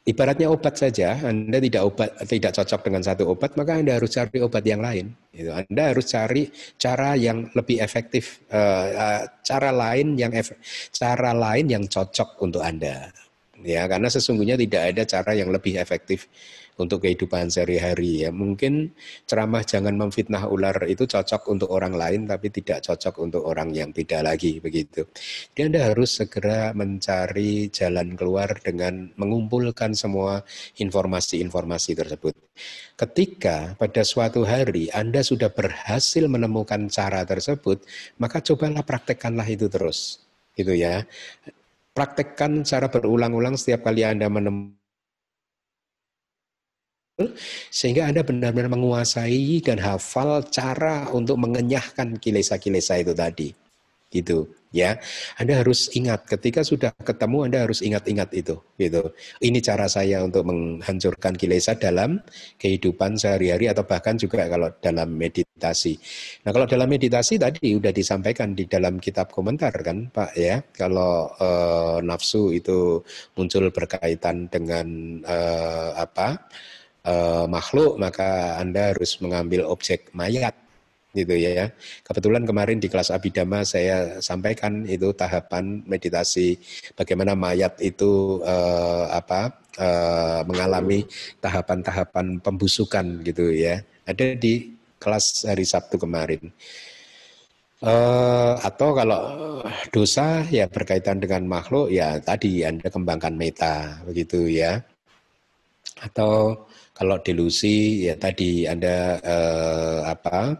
Ibaratnya 0.00 0.48
obat 0.48 0.80
saja, 0.80 1.20
Anda 1.20 1.60
tidak 1.60 1.82
obat 1.84 2.10
tidak 2.24 2.56
cocok 2.56 2.80
dengan 2.88 3.04
satu 3.04 3.28
obat, 3.30 3.52
maka 3.60 3.76
Anda 3.76 4.00
harus 4.00 4.16
cari 4.16 4.40
obat 4.40 4.64
yang 4.64 4.80
lain. 4.80 5.12
Gitu. 5.28 5.52
Anda 5.52 5.92
harus 5.92 6.08
cari 6.08 6.48
cara 6.80 7.14
yang 7.20 7.52
lebih 7.52 7.84
efektif, 7.84 8.40
uh, 8.48 9.28
cara 9.44 9.70
lain 9.70 10.16
yang 10.16 10.32
ef, 10.32 10.56
cara 10.90 11.36
lain 11.36 11.68
yang 11.68 11.84
cocok 11.84 12.40
untuk 12.40 12.64
Anda. 12.64 13.12
Ya, 13.60 13.84
karena 13.84 14.08
sesungguhnya 14.08 14.56
tidak 14.56 14.82
ada 14.96 15.02
cara 15.04 15.36
yang 15.36 15.52
lebih 15.52 15.76
efektif 15.76 16.32
untuk 16.80 17.04
kehidupan 17.04 17.52
sehari-hari 17.52 18.24
ya. 18.24 18.32
Mungkin 18.32 18.96
ceramah 19.28 19.60
jangan 19.60 19.94
memfitnah 20.00 20.48
ular 20.48 20.88
itu 20.88 21.04
cocok 21.04 21.52
untuk 21.52 21.68
orang 21.68 21.92
lain 21.92 22.24
tapi 22.24 22.48
tidak 22.48 22.80
cocok 22.80 23.14
untuk 23.20 23.42
orang 23.44 23.70
yang 23.76 23.92
beda 23.92 24.24
lagi 24.24 24.56
begitu. 24.58 25.04
Jadi 25.52 25.60
Anda 25.68 25.92
harus 25.92 26.16
segera 26.16 26.72
mencari 26.72 27.68
jalan 27.68 28.16
keluar 28.16 28.56
dengan 28.64 29.12
mengumpulkan 29.20 29.92
semua 29.92 30.40
informasi-informasi 30.80 31.92
tersebut. 31.92 32.32
Ketika 32.96 33.76
pada 33.76 34.02
suatu 34.04 34.48
hari 34.48 34.88
Anda 34.92 35.20
sudah 35.20 35.52
berhasil 35.52 36.24
menemukan 36.24 36.88
cara 36.88 37.24
tersebut, 37.28 37.84
maka 38.16 38.40
cobalah 38.40 38.84
praktekkanlah 38.84 39.48
itu 39.48 39.68
terus. 39.68 40.24
Gitu 40.56 40.76
ya. 40.76 41.04
Praktekkan 41.90 42.64
cara 42.64 42.88
berulang-ulang 42.88 43.60
setiap 43.60 43.84
kali 43.88 44.06
Anda 44.06 44.30
menemukan 44.32 44.79
sehingga 47.68 48.08
Anda 48.08 48.22
benar-benar 48.22 48.70
menguasai 48.70 49.60
dan 49.64 49.80
hafal 49.82 50.46
cara 50.48 51.08
untuk 51.10 51.40
mengenyahkan 51.40 52.20
kilesa-kilesa 52.22 53.00
itu 53.02 53.12
tadi. 53.16 53.48
Gitu 54.10 54.60
ya. 54.74 54.98
Anda 55.38 55.60
harus 55.62 55.90
ingat 55.92 56.26
ketika 56.26 56.62
sudah 56.62 56.94
ketemu 57.02 57.46
Anda 57.46 57.58
harus 57.66 57.82
ingat-ingat 57.82 58.30
itu 58.34 58.58
gitu. 58.78 59.02
Ini 59.42 59.58
cara 59.60 59.86
saya 59.90 60.22
untuk 60.24 60.46
menghancurkan 60.46 61.34
kilesa 61.36 61.76
dalam 61.76 62.22
kehidupan 62.58 63.18
sehari-hari 63.18 63.68
atau 63.70 63.84
bahkan 63.84 64.16
juga 64.16 64.46
kalau 64.46 64.70
dalam 64.80 65.14
meditasi. 65.14 65.98
Nah, 66.46 66.50
kalau 66.54 66.66
dalam 66.70 66.88
meditasi 66.88 67.36
tadi 67.36 67.76
sudah 67.76 67.92
disampaikan 67.94 68.54
di 68.54 68.64
dalam 68.66 69.02
kitab 69.02 69.28
komentar 69.34 69.74
kan, 69.82 70.08
Pak 70.10 70.30
ya. 70.38 70.62
Kalau 70.74 71.30
eh, 71.36 71.98
nafsu 72.06 72.54
itu 72.54 73.02
muncul 73.36 73.68
berkaitan 73.74 74.48
dengan 74.48 74.86
eh, 75.26 75.90
apa? 75.98 76.48
Uh, 77.04 77.44
makhluk 77.48 77.96
maka 78.00 78.60
Anda 78.60 78.92
harus 78.92 79.20
mengambil 79.22 79.68
objek 79.68 80.12
mayat 80.12 80.54
gitu 81.10 81.34
ya. 81.34 81.70
Kebetulan 82.06 82.46
kemarin 82.46 82.78
di 82.78 82.86
kelas 82.86 83.10
abidama 83.10 83.66
saya 83.66 84.22
sampaikan 84.22 84.86
itu 84.86 85.10
tahapan 85.10 85.82
meditasi 85.86 86.58
bagaimana 86.94 87.34
mayat 87.34 87.74
itu 87.82 88.42
uh, 88.46 89.10
apa 89.10 89.50
uh, 89.78 90.40
mengalami 90.46 91.02
tahapan-tahapan 91.42 92.38
pembusukan 92.38 93.26
gitu 93.26 93.50
ya. 93.50 93.82
Ada 94.06 94.38
di 94.38 94.74
kelas 95.02 95.50
hari 95.50 95.66
Sabtu 95.66 95.98
kemarin. 95.98 96.50
Uh, 97.80 98.60
atau 98.60 98.92
kalau 98.92 99.20
dosa 99.88 100.44
ya 100.52 100.68
berkaitan 100.68 101.16
dengan 101.16 101.48
makhluk 101.48 101.88
ya 101.88 102.20
tadi 102.20 102.60
Anda 102.60 102.92
kembangkan 102.92 103.34
meta 103.34 104.04
begitu 104.06 104.46
ya. 104.46 104.84
Atau 106.00 106.64
kalau 107.00 107.16
delusi 107.24 108.04
ya 108.04 108.14
tadi 108.20 108.68
Anda 108.68 109.16
eh, 109.24 110.00
apa? 110.04 110.52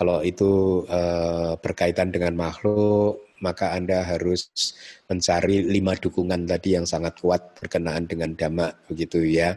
Kalau 0.00 0.24
itu 0.24 0.80
eh, 0.88 1.52
berkaitan 1.60 2.08
dengan 2.08 2.32
makhluk, 2.32 3.36
maka 3.44 3.76
Anda 3.76 4.00
harus 4.00 4.48
mencari 5.04 5.68
lima 5.68 5.92
dukungan 5.92 6.48
tadi 6.48 6.80
yang 6.80 6.88
sangat 6.88 7.20
kuat 7.20 7.60
berkenaan 7.60 8.08
dengan 8.08 8.32
dhamma 8.32 8.72
begitu 8.88 9.20
ya. 9.20 9.52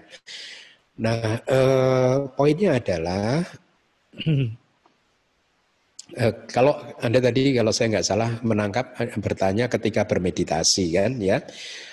Nah, 0.99 1.39
eh, 1.47 2.15
poinnya 2.35 2.75
adalah 2.75 3.39
eh, 6.19 6.33
kalau 6.51 6.83
Anda 6.99 7.23
tadi 7.23 7.55
kalau 7.55 7.71
saya 7.71 7.95
nggak 7.95 8.07
salah 8.07 8.31
menangkap 8.43 8.91
eh, 8.99 9.15
bertanya 9.15 9.71
ketika 9.71 10.03
bermeditasi 10.03 10.85
kan 10.99 11.15
ya 11.23 11.39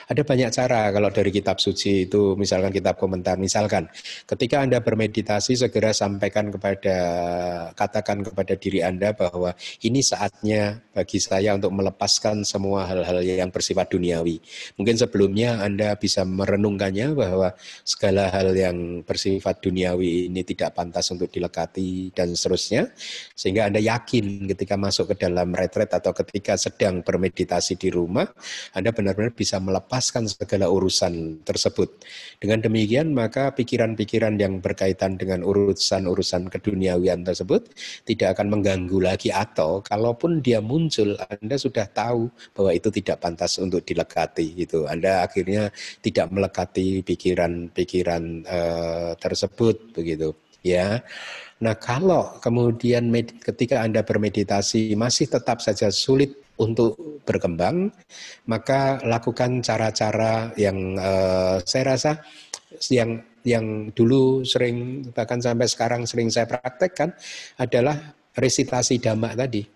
ada 0.06 0.22
banyak 0.22 0.50
cara 0.54 0.94
kalau 0.94 1.10
dari 1.10 1.34
kitab 1.34 1.58
suci 1.58 2.06
itu 2.06 2.38
misalkan 2.38 2.70
kitab 2.70 2.94
komentar 2.94 3.34
misalkan 3.34 3.90
ketika 4.22 4.62
Anda 4.62 4.78
bermeditasi 4.78 5.58
segera 5.58 5.90
sampaikan 5.90 6.54
kepada 6.54 6.96
katakan 7.74 8.22
kepada 8.22 8.54
diri 8.54 8.86
Anda 8.86 9.10
bahwa 9.18 9.50
ini 9.82 10.00
saatnya 10.06 10.78
bagi 10.94 11.18
saya 11.18 11.58
untuk 11.58 11.74
melepaskan 11.74 12.46
semua 12.46 12.86
hal-hal 12.86 13.18
yang 13.20 13.50
bersifat 13.50 13.90
duniawi. 13.90 14.38
Mungkin 14.78 14.94
sebelumnya 14.94 15.60
Anda 15.60 15.98
bisa 15.98 16.22
merenungkannya 16.22 17.12
bahwa 17.18 17.52
segala 17.82 18.30
hal 18.30 18.54
yang 18.54 19.02
bersifat 19.02 19.58
duniawi 19.58 20.30
ini 20.30 20.46
tidak 20.46 20.78
pantas 20.78 21.10
untuk 21.10 21.28
dilekati 21.28 22.14
dan 22.14 22.32
seterusnya 22.38 22.94
sehingga 23.34 23.66
Anda 23.66 23.82
yakin 23.82 24.46
ketika 24.54 24.78
masuk 24.78 25.14
ke 25.14 25.26
dalam 25.26 25.50
retret 25.50 25.90
atau 25.90 26.14
ketika 26.14 26.54
sedang 26.54 27.02
bermeditasi 27.02 27.74
di 27.74 27.90
rumah 27.90 28.30
Anda 28.70 28.94
benar-benar 28.94 29.34
bisa 29.34 29.58
melepas 29.58 29.95
melepaskan 29.96 30.28
segala 30.28 30.68
urusan 30.68 31.40
tersebut. 31.40 31.88
Dengan 32.36 32.60
demikian 32.60 33.16
maka 33.16 33.48
pikiran-pikiran 33.56 34.36
yang 34.36 34.60
berkaitan 34.60 35.16
dengan 35.16 35.40
urusan-urusan 35.40 36.52
keduniawian 36.52 37.24
tersebut 37.24 37.72
tidak 38.04 38.36
akan 38.36 38.52
mengganggu 38.52 39.00
lagi 39.00 39.32
atau 39.32 39.80
kalaupun 39.80 40.44
dia 40.44 40.60
muncul 40.60 41.16
Anda 41.16 41.56
sudah 41.56 41.88
tahu 41.88 42.28
bahwa 42.52 42.76
itu 42.76 42.92
tidak 42.92 43.24
pantas 43.24 43.56
untuk 43.56 43.80
dilekati 43.88 44.68
gitu. 44.68 44.84
Anda 44.84 45.24
akhirnya 45.24 45.72
tidak 46.04 46.28
melekati 46.28 47.00
pikiran-pikiran 47.00 48.44
uh, 48.44 49.10
tersebut 49.16 49.96
begitu 49.96 50.36
ya. 50.60 51.00
Nah, 51.56 51.72
kalau 51.72 52.36
kemudian 52.44 53.08
ketika 53.40 53.80
Anda 53.80 54.04
bermeditasi 54.04 54.92
masih 54.92 55.24
tetap 55.24 55.64
saja 55.64 55.88
sulit 55.88 56.45
untuk 56.56 57.22
berkembang, 57.28 57.92
maka 58.48 59.02
lakukan 59.04 59.60
cara-cara 59.60 60.56
yang 60.56 60.96
uh, 60.96 61.60
saya 61.62 61.96
rasa 61.96 62.12
yang 62.90 63.20
yang 63.46 63.94
dulu 63.94 64.42
sering 64.42 65.06
bahkan 65.14 65.38
sampai 65.38 65.70
sekarang 65.70 66.02
sering 66.08 66.32
saya 66.32 66.50
praktekkan 66.50 67.14
adalah 67.60 68.16
resitasi 68.34 68.98
dhamma 68.98 69.38
tadi. 69.38 69.75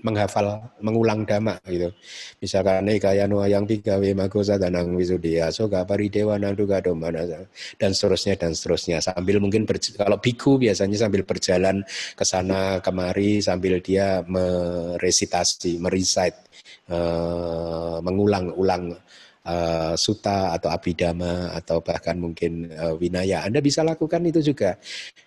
Menghafal, 0.00 0.72
mengulang 0.80 1.24
dhamma 1.28 1.60
gitu. 1.68 1.92
Misalkan 2.40 2.88
kaya 3.00 3.28
yang 3.28 3.64
tiga 3.68 4.00
magosa 4.16 4.56
danang 4.56 4.96
wisudia, 4.96 5.52
soga 5.52 5.84
paridewa 5.84 6.40
nang 6.40 6.56
duga 6.56 6.80
domana 6.80 7.24
dan 7.76 7.90
seterusnya 7.92 8.36
dan 8.36 8.56
seterusnya. 8.56 8.98
Sambil 9.04 9.38
mungkin 9.38 9.68
kalau 9.96 10.18
biku 10.20 10.56
biasanya 10.56 11.06
sambil 11.06 11.22
berjalan 11.24 11.84
ke 12.16 12.24
sana 12.24 12.80
kemari 12.80 13.40
sambil 13.44 13.78
dia 13.84 14.24
meresitasi, 14.26 15.78
merecite, 15.78 16.48
uh, 16.90 18.00
mengulang-ulang 18.00 18.96
uh, 19.46 19.94
suta 19.96 20.56
atau 20.56 20.68
abidama 20.72 21.54
atau 21.56 21.80
bahkan 21.80 22.16
mungkin 22.18 22.68
uh, 22.72 22.94
winaya. 22.96 23.44
Anda 23.46 23.64
bisa 23.64 23.84
lakukan 23.84 24.24
itu 24.28 24.40
juga. 24.52 24.76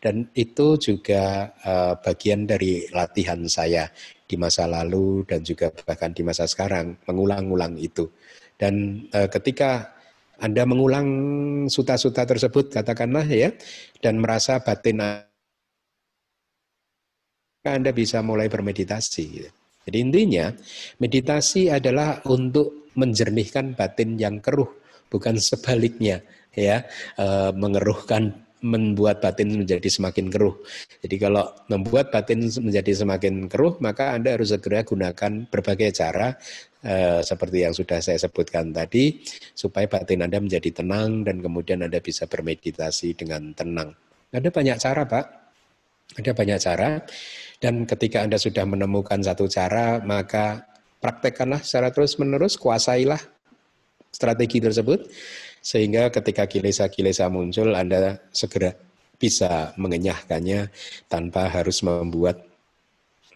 Dan 0.01 0.29
itu 0.35 0.75
juga 0.77 1.53
uh, 1.63 1.93
bagian 2.01 2.45
dari 2.45 2.85
latihan 2.91 3.39
saya 3.47 3.87
di 4.33 4.41
masa 4.41 4.65
lalu 4.65 5.21
dan 5.29 5.45
juga 5.45 5.69
bahkan 5.69 6.09
di 6.09 6.25
masa 6.25 6.49
sekarang 6.49 6.97
mengulang-ulang 7.05 7.77
itu. 7.77 8.09
Dan 8.57 9.05
uh, 9.13 9.29
ketika 9.29 9.93
anda 10.41 10.65
mengulang 10.65 11.07
suta-suta 11.69 12.25
tersebut 12.25 12.73
katakanlah 12.73 13.23
ya 13.29 13.53
dan 14.01 14.17
merasa 14.17 14.57
batin 14.59 14.99
Anda 17.63 17.95
bisa 17.95 18.19
mulai 18.25 18.51
bermeditasi. 18.51 19.27
Jadi 19.87 19.97
intinya 19.99 20.51
meditasi 20.99 21.71
adalah 21.71 22.19
untuk 22.27 22.91
menjernihkan 22.99 23.79
batin 23.79 24.19
yang 24.19 24.43
keruh, 24.43 24.67
bukan 25.07 25.39
sebaliknya 25.39 26.19
ya 26.51 26.83
e, 27.15 27.25
mengeruhkan 27.55 28.42
membuat 28.63 29.19
batin 29.19 29.61
menjadi 29.61 29.85
semakin 29.91 30.31
keruh. 30.31 30.55
Jadi 31.03 31.15
kalau 31.19 31.51
membuat 31.67 32.09
batin 32.09 32.47
menjadi 32.47 33.03
semakin 33.03 33.51
keruh, 33.51 33.75
maka 33.83 34.15
Anda 34.15 34.39
harus 34.39 34.55
segera 34.55 34.87
gunakan 34.87 35.51
berbagai 35.51 35.91
cara 35.91 36.39
e, 36.79 37.19
seperti 37.19 37.67
yang 37.67 37.75
sudah 37.75 37.99
saya 37.99 38.15
sebutkan 38.15 38.71
tadi, 38.71 39.19
supaya 39.51 39.85
batin 39.91 40.23
Anda 40.23 40.39
menjadi 40.39 40.81
tenang 40.81 41.27
dan 41.27 41.43
kemudian 41.43 41.83
Anda 41.83 41.99
bisa 41.99 42.23
bermeditasi 42.23 43.19
dengan 43.19 43.51
tenang. 43.51 43.91
Ada 44.31 44.49
banyak 44.49 44.77
cara, 44.79 45.03
Pak. 45.03 45.25
Ada 46.23 46.31
banyak 46.31 46.59
cara. 46.63 46.89
Dan 47.59 47.83
ketika 47.83 48.23
Anda 48.23 48.39
sudah 48.39 48.63
menemukan 48.63 49.19
satu 49.19 49.45
cara, 49.51 49.99
maka 50.01 50.63
praktekkanlah 51.03 51.59
secara 51.61 51.91
terus-menerus, 51.91 52.55
kuasailah 52.55 53.19
strategi 54.13 54.63
tersebut, 54.63 55.09
sehingga 55.63 56.11
ketika 56.11 56.43
kilesa-kilesa 56.43 57.31
muncul, 57.31 57.71
Anda 57.71 58.19
segera 58.35 58.75
bisa 59.15 59.71
mengenyahkannya 59.79 60.67
tanpa 61.07 61.47
harus 61.47 61.79
membuat 61.87 62.43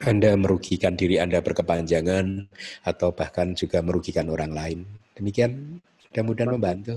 Anda 0.04 0.36
merugikan 0.36 0.94
diri 0.94 1.18
Anda 1.18 1.40
berkepanjangan 1.40 2.52
atau 2.86 3.16
bahkan 3.16 3.56
juga 3.56 3.80
merugikan 3.80 4.28
orang 4.28 4.52
lain. 4.52 4.80
Demikian, 5.16 5.80
mudah-mudahan 6.12 6.54
membantu. 6.54 6.96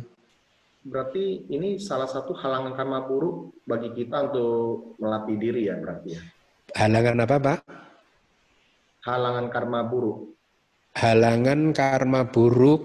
Berarti 0.84 1.46
ini 1.48 1.78
salah 1.78 2.10
satu 2.10 2.34
halangan 2.34 2.74
karma 2.74 3.06
buruk 3.06 3.62
bagi 3.64 3.94
kita 3.94 4.28
untuk 4.32 4.98
melatih 4.98 5.36
diri 5.38 5.70
ya 5.70 5.78
berarti 5.78 6.08
ya? 6.12 6.22
Halangan 6.76 7.24
apa 7.24 7.36
Pak? 7.38 7.58
Halangan 9.06 9.46
karma 9.48 9.80
buruk 9.86 10.40
halangan 10.96 11.70
karma 11.70 12.26
buruk 12.26 12.82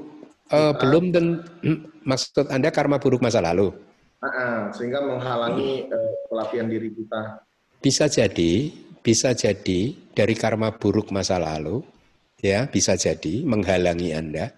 uh, 0.54 0.74
belum 0.78 1.04
hmm, 1.12 1.80
maksud 2.06 2.48
anda 2.53 2.69
karma 2.69 3.02
buruk 3.02 3.19
masa 3.19 3.41
lalu? 3.41 3.73
Uh, 4.22 4.72
sehingga 4.73 5.03
menghalangi 5.03 5.90
uh, 5.91 6.14
pelatihan 6.32 6.69
diri 6.69 6.90
kita. 6.94 7.41
Bisa 7.82 8.06
jadi 8.10 8.72
bisa 9.06 9.38
jadi 9.38 9.94
dari 10.18 10.34
karma 10.34 10.73
buruk 10.73 11.14
masa 11.14 11.38
lalu 11.38 11.86
ya 12.41 12.65
bisa 12.69 12.98
jadi 12.98 13.45
menghalangi 13.45 14.14
anda. 14.14 14.53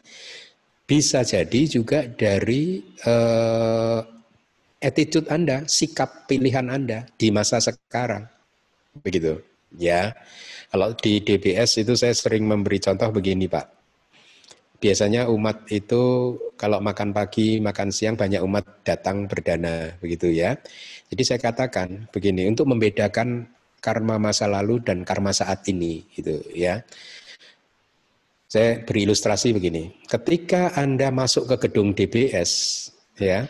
Bisa 0.87 1.27
jadi 1.27 1.67
juga 1.67 2.07
dari 2.07 2.79
uh, 3.03 3.99
attitude 4.79 5.27
anda 5.27 5.67
sikap 5.67 6.31
pilihan 6.31 6.71
anda 6.71 7.03
di 7.19 7.27
masa 7.27 7.59
sekarang. 7.59 8.23
Begitu 9.03 9.43
ya. 9.75 10.15
Kalau 10.67 10.91
di 10.95 11.23
DBS 11.23 11.79
itu 11.83 11.95
saya 11.95 12.11
sering 12.15 12.43
memberi 12.43 12.79
contoh 12.79 13.11
begini 13.11 13.47
Pak. 13.47 13.76
Biasanya 14.77 15.25
umat 15.33 15.65
itu 15.73 16.37
kalau 16.53 16.77
makan 16.77 17.09
pagi, 17.09 17.57
makan 17.57 17.89
siang 17.89 18.13
banyak 18.13 18.45
umat 18.45 18.85
datang 18.85 19.25
berdana 19.25 19.97
begitu 19.97 20.29
ya. 20.29 20.53
Jadi 21.09 21.23
saya 21.25 21.39
katakan 21.41 22.05
begini 22.13 22.45
untuk 22.45 22.69
membedakan 22.69 23.49
karma 23.81 24.21
masa 24.21 24.45
lalu 24.45 24.77
dan 24.85 25.01
karma 25.01 25.33
saat 25.33 25.65
ini 25.65 26.05
gitu 26.13 26.45
ya. 26.53 26.85
Saya 28.45 28.85
beri 28.85 29.09
ilustrasi 29.09 29.51
begini. 29.57 30.05
Ketika 30.05 30.77
Anda 30.77 31.09
masuk 31.09 31.49
ke 31.51 31.67
gedung 31.67 31.97
DBS 31.97 32.51
ya 33.17 33.49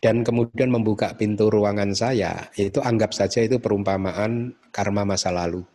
dan 0.00 0.24
kemudian 0.24 0.72
membuka 0.72 1.12
pintu 1.20 1.52
ruangan 1.52 1.92
saya, 1.92 2.48
itu 2.56 2.80
anggap 2.80 3.12
saja 3.12 3.44
itu 3.44 3.60
perumpamaan 3.60 4.56
karma 4.72 5.04
masa 5.04 5.28
lalu 5.28 5.68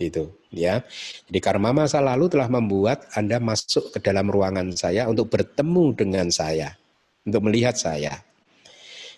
itu 0.00 0.32
ya. 0.52 0.80
Jadi 1.28 1.38
karma 1.42 1.72
masa 1.72 2.00
lalu 2.00 2.28
telah 2.32 2.48
membuat 2.48 3.08
Anda 3.16 3.40
masuk 3.42 3.92
ke 3.96 3.98
dalam 4.00 4.28
ruangan 4.28 4.72
saya 4.72 5.08
untuk 5.08 5.28
bertemu 5.32 5.84
dengan 5.96 6.26
saya, 6.32 6.76
untuk 7.24 7.48
melihat 7.48 7.76
saya. 7.76 8.22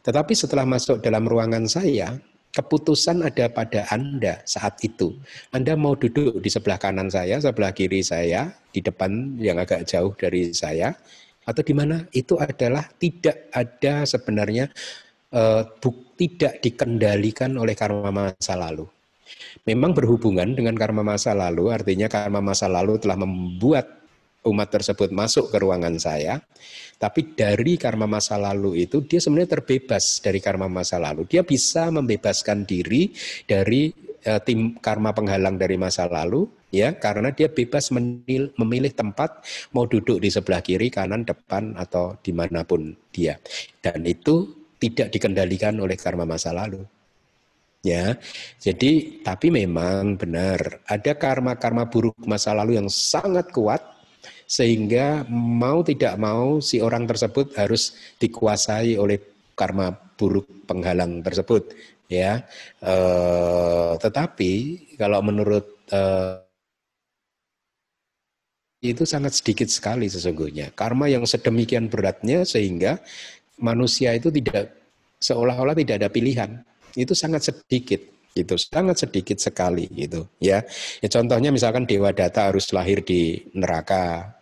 Tetapi 0.04 0.32
setelah 0.36 0.68
masuk 0.68 1.00
dalam 1.00 1.24
ruangan 1.24 1.64
saya, 1.64 2.20
keputusan 2.52 3.24
ada 3.24 3.48
pada 3.48 3.88
Anda 3.88 4.44
saat 4.44 4.78
itu. 4.84 5.16
Anda 5.50 5.74
mau 5.74 5.96
duduk 5.96 6.38
di 6.44 6.50
sebelah 6.52 6.76
kanan 6.76 7.08
saya, 7.08 7.40
sebelah 7.40 7.72
kiri 7.72 8.04
saya, 8.04 8.52
di 8.70 8.84
depan 8.84 9.40
yang 9.40 9.56
agak 9.56 9.88
jauh 9.88 10.12
dari 10.12 10.52
saya, 10.52 10.92
atau 11.44 11.62
di 11.64 11.74
mana 11.76 12.04
itu 12.12 12.36
adalah 12.36 12.84
tidak 13.00 13.48
ada 13.52 14.04
sebenarnya 14.04 14.68
uh, 15.32 15.64
buk, 15.80 16.16
tidak 16.16 16.60
dikendalikan 16.60 17.56
oleh 17.56 17.76
karma 17.76 18.12
masa 18.12 18.56
lalu 18.56 18.88
memang 19.62 19.94
berhubungan 19.94 20.58
dengan 20.58 20.74
karma 20.74 21.06
masa 21.06 21.30
lalu, 21.30 21.70
artinya 21.70 22.10
karma 22.10 22.42
masa 22.42 22.66
lalu 22.66 22.98
telah 22.98 23.14
membuat 23.14 24.02
umat 24.44 24.68
tersebut 24.68 25.08
masuk 25.14 25.48
ke 25.48 25.56
ruangan 25.56 25.96
saya, 25.96 26.42
tapi 27.00 27.32
dari 27.32 27.80
karma 27.80 28.04
masa 28.04 28.36
lalu 28.36 28.84
itu 28.84 29.00
dia 29.06 29.22
sebenarnya 29.22 29.60
terbebas 29.60 30.20
dari 30.20 30.38
karma 30.42 30.68
masa 30.68 31.00
lalu. 31.00 31.24
Dia 31.24 31.42
bisa 31.42 31.88
membebaskan 31.88 32.68
diri 32.68 33.10
dari 33.48 33.88
uh, 34.28 34.40
tim 34.44 34.76
karma 34.78 35.16
penghalang 35.16 35.56
dari 35.56 35.80
masa 35.80 36.04
lalu, 36.06 36.44
ya, 36.68 36.92
karena 37.00 37.32
dia 37.32 37.48
bebas 37.48 37.88
menil, 37.88 38.52
memilih 38.60 38.92
tempat 38.92 39.40
mau 39.72 39.88
duduk 39.88 40.20
di 40.20 40.28
sebelah 40.28 40.60
kiri, 40.60 40.92
kanan, 40.92 41.24
depan 41.24 41.72
atau 41.80 42.20
di 42.20 42.36
mana 42.36 42.68
pun 42.68 42.92
dia. 43.08 43.40
Dan 43.80 44.04
itu 44.04 44.44
tidak 44.76 45.08
dikendalikan 45.16 45.80
oleh 45.80 45.96
karma 45.96 46.28
masa 46.28 46.52
lalu 46.52 46.84
ya. 47.84 48.16
Jadi 48.58 49.20
tapi 49.20 49.52
memang 49.52 50.16
benar 50.16 50.82
ada 50.88 51.12
karma-karma 51.14 51.86
buruk 51.86 52.16
masa 52.24 52.56
lalu 52.56 52.80
yang 52.80 52.88
sangat 52.88 53.52
kuat 53.52 53.84
sehingga 54.48 55.24
mau 55.28 55.84
tidak 55.84 56.16
mau 56.16 56.58
si 56.64 56.80
orang 56.80 57.04
tersebut 57.04 57.52
harus 57.60 57.96
dikuasai 58.16 58.96
oleh 58.96 59.20
karma 59.52 59.92
buruk 59.92 60.48
penghalang 60.64 61.20
tersebut 61.20 61.76
ya. 62.08 62.42
E, 62.80 62.94
tetapi 64.00 64.52
kalau 64.96 65.20
menurut 65.20 65.84
e, 65.88 66.00
itu 68.84 69.08
sangat 69.08 69.32
sedikit 69.32 69.68
sekali 69.72 70.12
sesungguhnya 70.12 70.76
karma 70.76 71.08
yang 71.08 71.24
sedemikian 71.24 71.88
beratnya 71.88 72.44
sehingga 72.44 73.00
manusia 73.56 74.12
itu 74.12 74.28
tidak 74.28 74.76
seolah-olah 75.24 75.72
tidak 75.72 76.04
ada 76.04 76.08
pilihan 76.12 76.60
itu 76.94 77.12
sangat 77.12 77.42
sedikit 77.50 78.14
itu 78.34 78.58
sangat 78.58 78.98
sedikit 78.98 79.38
sekali 79.38 79.86
gitu 79.94 80.26
ya. 80.42 80.66
ya 80.98 81.08
contohnya 81.08 81.54
misalkan 81.54 81.86
dewa 81.86 82.10
data 82.10 82.50
harus 82.50 82.66
lahir 82.74 83.06
di 83.06 83.38
neraka 83.54 84.34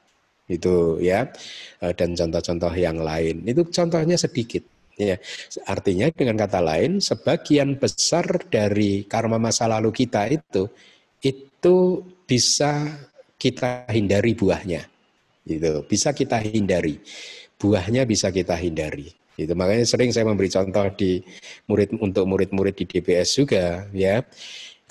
itu 0.48 0.96
ya. 1.00 1.28
E, 1.80 1.92
dan 1.92 2.16
contoh-contoh 2.16 2.72
yang 2.72 3.04
lain. 3.04 3.44
Itu 3.44 3.68
contohnya 3.68 4.16
sedikit 4.16 4.64
ya. 4.96 5.20
Artinya 5.68 6.08
dengan 6.08 6.40
kata 6.40 6.64
lain 6.64 7.04
sebagian 7.04 7.76
besar 7.76 8.48
dari 8.48 9.04
karma 9.04 9.36
masa 9.36 9.68
lalu 9.68 9.92
kita 9.92 10.28
itu 10.32 10.72
itu 11.20 11.76
bisa 12.24 12.96
kita 13.36 13.84
hindari 13.92 14.32
buahnya 14.32 14.82
itu 15.46 15.84
bisa 15.84 16.16
kita 16.16 16.40
hindari. 16.40 16.96
Buahnya 17.60 18.02
bisa 18.02 18.34
kita 18.34 18.58
hindari 18.58 19.21
itu 19.40 19.52
makanya 19.56 19.88
sering 19.88 20.12
saya 20.12 20.28
memberi 20.28 20.52
contoh 20.52 20.84
di 20.92 21.24
murid 21.68 21.96
untuk 22.00 22.24
murid-murid 22.28 22.74
di 22.76 22.84
DBS 22.84 23.40
juga 23.40 23.88
ya. 23.96 24.20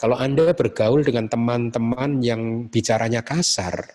Kalau 0.01 0.17
Anda 0.17 0.57
bergaul 0.57 1.05
dengan 1.05 1.29
teman-teman 1.29 2.25
yang 2.25 2.65
bicaranya 2.73 3.21
kasar, 3.21 3.85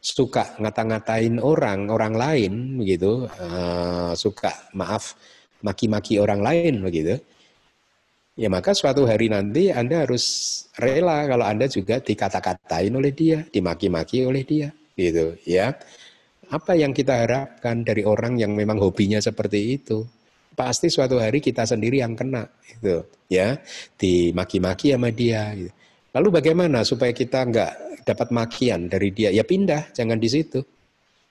suka 0.00 0.56
ngata-ngatain 0.60 1.40
orang, 1.40 1.88
orang 1.88 2.12
lain 2.12 2.52
begitu, 2.76 3.24
uh, 3.24 4.12
suka 4.12 4.52
maaf 4.76 5.16
maki-maki 5.60 6.16
orang 6.20 6.40
lain 6.40 6.80
begitu. 6.84 7.20
ya 8.40 8.48
maka 8.48 8.72
suatu 8.72 9.04
hari 9.04 9.28
nanti 9.28 9.68
Anda 9.68 10.08
harus 10.08 10.24
rela 10.80 11.28
kalau 11.28 11.44
Anda 11.44 11.68
juga 11.68 12.00
dikata-katain 12.00 12.92
oleh 12.92 13.12
dia, 13.12 13.44
dimaki-maki 13.52 14.24
oleh 14.24 14.44
dia, 14.48 14.72
gitu 14.96 15.36
ya. 15.44 15.76
Apa 16.50 16.74
yang 16.74 16.90
kita 16.90 17.22
harapkan 17.26 17.86
dari 17.86 18.02
orang 18.02 18.34
yang 18.34 18.58
memang 18.58 18.82
hobinya 18.82 19.22
seperti 19.22 19.78
itu? 19.78 20.02
Pasti 20.50 20.90
suatu 20.90 21.22
hari 21.22 21.38
kita 21.38 21.62
sendiri 21.62 22.02
yang 22.02 22.18
kena, 22.18 22.42
gitu 22.66 23.06
ya, 23.30 23.54
dimaki-maki 23.94 24.90
sama 24.90 25.14
dia. 25.14 25.54
Gitu. 25.54 25.70
Lalu 26.10 26.28
bagaimana 26.42 26.82
supaya 26.82 27.14
kita 27.14 27.46
nggak 27.46 27.72
dapat 28.02 28.28
makian 28.34 28.90
dari 28.90 29.14
dia? 29.14 29.30
Ya 29.30 29.46
pindah, 29.46 29.94
jangan 29.94 30.18
di 30.18 30.26
situ 30.26 30.60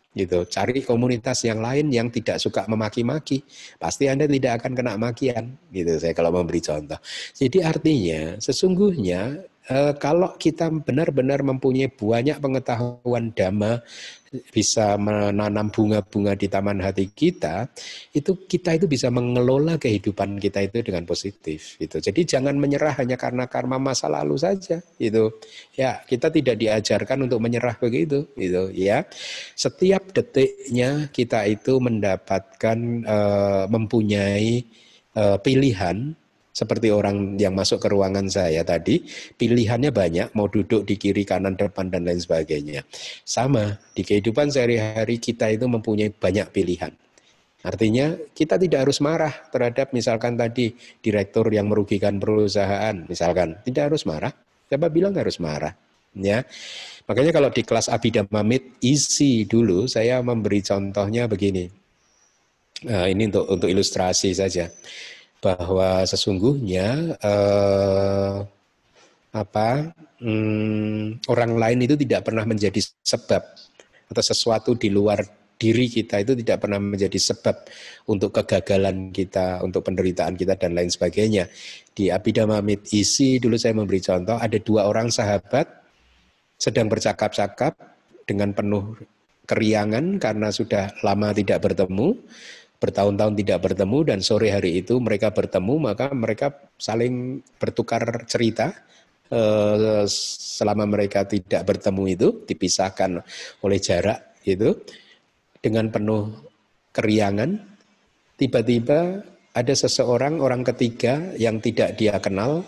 gitu 0.10 0.42
cari 0.50 0.82
komunitas 0.82 1.46
yang 1.46 1.62
lain 1.62 1.94
yang 1.94 2.10
tidak 2.10 2.42
suka 2.42 2.66
memaki-maki 2.66 3.46
pasti 3.78 4.10
anda 4.10 4.26
tidak 4.26 4.58
akan 4.62 4.74
kena 4.74 4.98
makian 4.98 5.54
gitu 5.70 6.02
saya 6.02 6.18
kalau 6.18 6.34
memberi 6.34 6.58
contoh 6.66 6.98
jadi 7.38 7.70
artinya 7.70 8.22
sesungguhnya 8.42 9.38
eh, 9.70 9.94
kalau 10.02 10.36
kita 10.36 10.74
benar-benar 10.74 11.46
mempunyai 11.46 11.88
banyak 11.94 12.38
pengetahuan 12.42 13.32
dhamma 13.32 13.80
bisa 14.54 14.94
menanam 15.02 15.74
bunga-bunga 15.74 16.38
di 16.38 16.46
taman 16.46 16.78
hati 16.78 17.10
kita, 17.10 17.66
itu 18.14 18.46
kita 18.46 18.78
itu 18.78 18.86
bisa 18.86 19.10
mengelola 19.10 19.82
kehidupan 19.82 20.38
kita 20.38 20.70
itu 20.70 20.86
dengan 20.86 21.04
positif. 21.10 21.82
Gitu. 21.82 21.98
Jadi 21.98 22.22
jangan 22.30 22.54
menyerah 22.54 22.94
hanya 23.02 23.18
karena 23.18 23.50
karma 23.50 23.82
masa 23.82 24.06
lalu 24.06 24.38
saja. 24.38 24.78
Gitu. 25.02 25.34
Ya 25.74 26.02
kita 26.06 26.30
tidak 26.30 26.62
diajarkan 26.62 27.26
untuk 27.26 27.42
menyerah 27.42 27.74
begitu. 27.82 28.30
Gitu. 28.38 28.70
Ya 28.78 29.10
setiap 29.58 30.14
detiknya 30.14 31.10
kita 31.10 31.50
itu 31.50 31.82
mendapatkan 31.82 32.78
uh, 33.10 33.66
mempunyai 33.66 34.62
uh, 35.18 35.42
pilihan 35.42 36.14
seperti 36.60 36.92
orang 36.92 37.40
yang 37.40 37.56
masuk 37.56 37.80
ke 37.80 37.88
ruangan 37.88 38.28
saya 38.28 38.68
tadi, 38.68 39.00
pilihannya 39.40 39.96
banyak, 39.96 40.36
mau 40.36 40.52
duduk 40.52 40.84
di 40.84 41.00
kiri, 41.00 41.24
kanan, 41.24 41.56
depan, 41.56 41.88
dan 41.88 42.04
lain 42.04 42.20
sebagainya. 42.20 42.84
Sama, 43.24 43.80
di 43.96 44.04
kehidupan 44.04 44.52
sehari-hari 44.52 45.24
kita 45.24 45.48
itu 45.56 45.72
mempunyai 45.72 46.12
banyak 46.12 46.52
pilihan. 46.52 46.92
Artinya 47.64 48.12
kita 48.36 48.60
tidak 48.60 48.88
harus 48.88 49.00
marah 49.00 49.32
terhadap 49.52 49.96
misalkan 49.96 50.36
tadi 50.36 50.76
direktur 51.00 51.48
yang 51.48 51.72
merugikan 51.72 52.20
perusahaan, 52.20 53.08
misalkan 53.08 53.56
tidak 53.64 53.96
harus 53.96 54.04
marah. 54.04 54.36
Siapa 54.68 54.92
bilang 54.92 55.16
harus 55.16 55.40
marah? 55.40 55.72
Ya, 56.12 56.44
makanya 57.08 57.32
kalau 57.32 57.54
di 57.54 57.64
kelas 57.64 57.88
Abhidhamma 57.88 58.44
isi 58.84 59.48
dulu 59.48 59.88
saya 59.88 60.20
memberi 60.20 60.60
contohnya 60.60 61.30
begini. 61.30 61.70
Nah, 62.80 63.12
ini 63.12 63.28
untuk 63.28 63.46
untuk 63.48 63.68
ilustrasi 63.68 64.32
saja 64.32 64.72
bahwa 65.40 66.04
sesungguhnya 66.04 67.16
eh, 67.20 68.36
apa 69.30 69.70
hmm, 70.20 71.24
orang 71.32 71.52
lain 71.56 71.80
itu 71.86 71.96
tidak 71.96 72.28
pernah 72.28 72.44
menjadi 72.44 72.82
sebab 73.06 73.44
atau 74.10 74.24
sesuatu 74.26 74.74
di 74.74 74.90
luar 74.90 75.22
diri 75.60 75.92
kita 75.92 76.24
itu 76.24 76.34
tidak 76.40 76.64
pernah 76.64 76.80
menjadi 76.80 77.20
sebab 77.20 77.68
untuk 78.08 78.32
kegagalan 78.32 79.12
kita, 79.12 79.60
untuk 79.60 79.84
penderitaan 79.84 80.40
kita 80.40 80.56
dan 80.56 80.72
lain 80.72 80.88
sebagainya. 80.88 81.52
Di 81.92 82.08
Abhidhamma 82.08 82.64
isi 82.96 83.44
dulu 83.44 83.60
saya 83.60 83.76
memberi 83.76 84.00
contoh 84.00 84.40
ada 84.40 84.56
dua 84.56 84.88
orang 84.88 85.12
sahabat 85.12 85.68
sedang 86.56 86.88
bercakap-cakap 86.88 87.76
dengan 88.24 88.56
penuh 88.56 88.96
keriangan 89.44 90.16
karena 90.22 90.48
sudah 90.48 90.96
lama 91.04 91.36
tidak 91.36 91.60
bertemu 91.60 92.16
bertahun-tahun 92.80 93.36
tidak 93.44 93.60
bertemu 93.60 93.98
dan 94.08 94.20
sore 94.24 94.56
hari 94.56 94.80
itu 94.80 94.98
mereka 95.04 95.36
bertemu 95.36 95.92
maka 95.92 96.16
mereka 96.16 96.72
saling 96.80 97.44
bertukar 97.60 98.24
cerita 98.24 98.72
eh, 99.30 100.04
selama 100.60 100.88
mereka 100.88 101.28
tidak 101.28 101.68
bertemu 101.68 102.04
itu 102.16 102.28
dipisahkan 102.48 103.20
oleh 103.64 103.80
jarak 103.84 104.40
itu 104.48 104.74
dengan 105.60 105.92
penuh 105.92 106.32
keriangan. 106.96 107.60
Tiba-tiba 108.40 109.20
ada 109.52 109.74
seseorang 109.76 110.40
orang 110.40 110.64
ketiga 110.64 111.36
yang 111.36 111.60
tidak 111.60 112.00
dia 112.00 112.16
kenal 112.24 112.64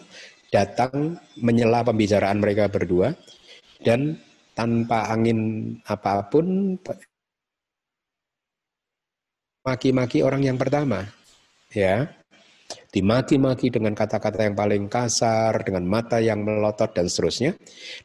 datang 0.52 1.16
menyela 1.40 1.84
pembicaraan 1.88 2.44
mereka 2.44 2.68
berdua. 2.68 3.16
Dan 3.82 4.20
tanpa 4.54 5.10
angin 5.10 5.74
apa 5.88 6.28
pun 6.28 6.78
maki-maki 9.62 10.26
orang 10.26 10.46
yang 10.46 10.58
pertama. 10.58 11.06
Ya. 11.72 12.12
Dimaki-maki 12.92 13.72
dengan 13.72 13.96
kata-kata 13.96 14.48
yang 14.48 14.56
paling 14.56 14.88
kasar, 14.92 15.64
dengan 15.64 15.88
mata 15.88 16.20
yang 16.20 16.44
melotot 16.44 16.92
dan 16.92 17.08
seterusnya. 17.08 17.56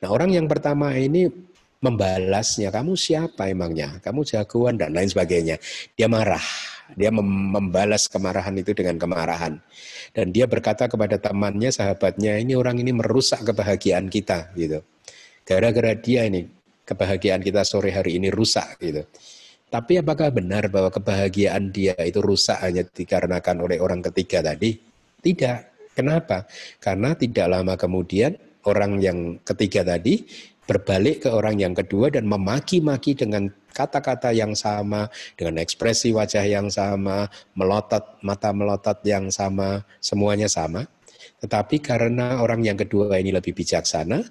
Nah, 0.03 0.11
orang 0.11 0.35
yang 0.35 0.47
pertama 0.47 0.95
ini 0.95 1.27
membalasnya, 1.83 2.71
kamu 2.71 2.95
siapa 2.95 3.51
emangnya? 3.51 3.99
Kamu 4.03 4.23
jagoan 4.27 4.79
dan 4.79 4.95
lain 4.95 5.11
sebagainya. 5.11 5.59
Dia 5.95 6.07
marah. 6.07 6.43
Dia 6.95 7.11
membalas 7.11 8.07
kemarahan 8.07 8.55
itu 8.55 8.71
dengan 8.71 8.95
kemarahan. 8.95 9.59
Dan 10.15 10.31
dia 10.31 10.47
berkata 10.47 10.87
kepada 10.87 11.19
temannya, 11.19 11.75
sahabatnya, 11.75 12.39
ini 12.39 12.55
orang 12.55 12.79
ini 12.79 12.95
merusak 12.95 13.43
kebahagiaan 13.43 14.07
kita 14.07 14.55
gitu. 14.55 14.87
Gara-gara 15.43 15.99
dia 15.99 16.27
ini 16.31 16.47
kebahagiaan 16.87 17.43
kita 17.43 17.67
sore 17.67 17.91
hari 17.91 18.23
ini 18.23 18.31
rusak 18.31 18.79
gitu. 18.79 19.03
Tapi 19.67 19.99
apakah 19.99 20.31
benar 20.31 20.71
bahwa 20.71 20.95
kebahagiaan 20.95 21.75
dia 21.75 21.99
itu 22.07 22.23
rusak 22.23 22.63
hanya 22.63 22.87
dikarenakan 22.87 23.67
oleh 23.67 23.83
orang 23.83 23.99
ketiga 23.99 24.39
tadi? 24.39 24.79
Tidak. 25.19 25.59
Kenapa? 25.97 26.47
Karena 26.79 27.19
tidak 27.19 27.47
lama 27.51 27.75
kemudian 27.75 28.37
orang 28.69 29.03
yang 29.03 29.43
ketiga 29.43 29.83
tadi 29.83 30.23
berbalik 30.67 31.27
ke 31.27 31.31
orang 31.31 31.63
yang 31.63 31.75
kedua 31.75 32.11
dan 32.11 32.27
memaki-maki 32.27 33.15
dengan 33.15 33.49
kata-kata 33.71 34.35
yang 34.35 34.55
sama, 34.59 35.07
dengan 35.39 35.63
ekspresi 35.63 36.11
wajah 36.11 36.47
yang 36.47 36.69
sama, 36.73 37.31
melotot, 37.55 38.19
mata 38.27 38.51
melotot 38.51 38.99
yang 39.07 39.31
sama, 39.31 39.87
semuanya 40.03 40.51
sama. 40.51 40.85
Tetapi 41.37 41.85
karena 41.85 42.41
orang 42.41 42.65
yang 42.65 42.81
kedua 42.81 43.21
ini 43.21 43.31
lebih 43.31 43.53
bijaksana, 43.53 44.25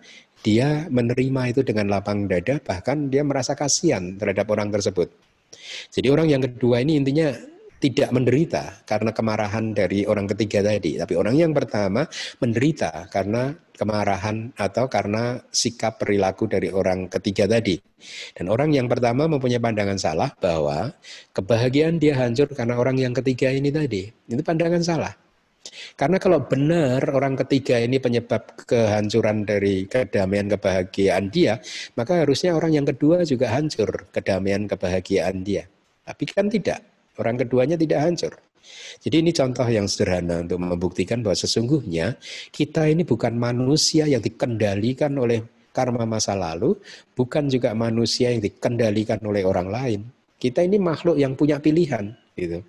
dia 0.45 0.85
menerima 0.93 1.41
itu 1.49 1.65
dengan 1.65 1.89
lapang 1.89 2.29
dada, 2.29 2.61
bahkan 2.61 3.09
dia 3.09 3.25
merasa 3.25 3.57
kasihan 3.57 4.13
terhadap 4.21 4.45
orang 4.53 4.69
tersebut. 4.69 5.09
Jadi 5.89 6.07
orang 6.13 6.29
yang 6.29 6.41
kedua 6.45 6.85
ini 6.85 7.01
intinya 7.01 7.33
tidak 7.81 8.09
menderita 8.13 8.85
karena 8.85 9.09
kemarahan 9.09 9.73
dari 9.73 10.05
orang 10.05 10.29
ketiga 10.29 10.61
tadi, 10.61 11.01
tapi 11.01 11.17
orang 11.17 11.35
yang 11.35 11.51
pertama 11.51 12.05
menderita 12.37 13.09
karena 13.09 13.57
kemarahan 13.75 14.55
atau 14.55 14.87
karena 14.87 15.41
sikap 15.51 15.99
perilaku 15.99 16.47
dari 16.47 16.71
orang 16.71 17.11
ketiga 17.11 17.49
tadi. 17.49 17.75
Dan 18.37 18.47
orang 18.47 18.71
yang 18.71 18.87
pertama 18.87 19.25
mempunyai 19.27 19.59
pandangan 19.59 19.99
salah 19.99 20.29
bahwa 20.37 20.93
kebahagiaan 21.35 21.97
dia 21.97 22.15
hancur 22.15 22.47
karena 22.53 22.79
orang 22.79 23.01
yang 23.01 23.11
ketiga 23.17 23.51
ini 23.51 23.73
tadi. 23.73 24.07
Itu 24.29 24.41
pandangan 24.45 24.81
salah. 24.85 25.24
Karena 25.95 26.17
kalau 26.21 26.43
benar 26.45 27.01
orang 27.11 27.39
ketiga 27.45 27.81
ini 27.81 27.97
penyebab 27.97 28.67
kehancuran 28.67 29.47
dari 29.47 29.89
kedamaian 29.89 30.51
kebahagiaan 30.51 31.31
dia, 31.33 31.59
maka 31.97 32.21
harusnya 32.21 32.53
orang 32.53 32.75
yang 32.77 32.85
kedua 32.87 33.25
juga 33.25 33.51
hancur 33.53 34.09
kedamaian 34.13 34.69
kebahagiaan 34.69 35.41
dia. 35.41 35.65
Tapi 36.05 36.23
kan 36.29 36.47
tidak, 36.51 36.85
orang 37.17 37.41
keduanya 37.41 37.77
tidak 37.79 37.99
hancur. 38.05 38.33
Jadi 39.01 39.21
ini 39.21 39.31
contoh 39.33 39.67
yang 39.69 39.85
sederhana 39.85 40.41
untuk 40.41 40.57
membuktikan 40.57 41.21
bahwa 41.21 41.37
sesungguhnya 41.37 42.17
kita 42.49 42.89
ini 42.89 43.05
bukan 43.05 43.37
manusia 43.37 44.09
yang 44.09 44.21
dikendalikan 44.21 45.13
oleh 45.17 45.45
karma 45.69 46.07
masa 46.07 46.33
lalu, 46.33 46.73
bukan 47.13 47.45
juga 47.51 47.75
manusia 47.77 48.33
yang 48.33 48.41
dikendalikan 48.41 49.21
oleh 49.21 49.45
orang 49.45 49.69
lain. 49.69 50.01
Kita 50.35 50.65
ini 50.65 50.81
makhluk 50.81 51.15
yang 51.19 51.37
punya 51.37 51.61
pilihan, 51.61 52.11
gitu 52.35 52.59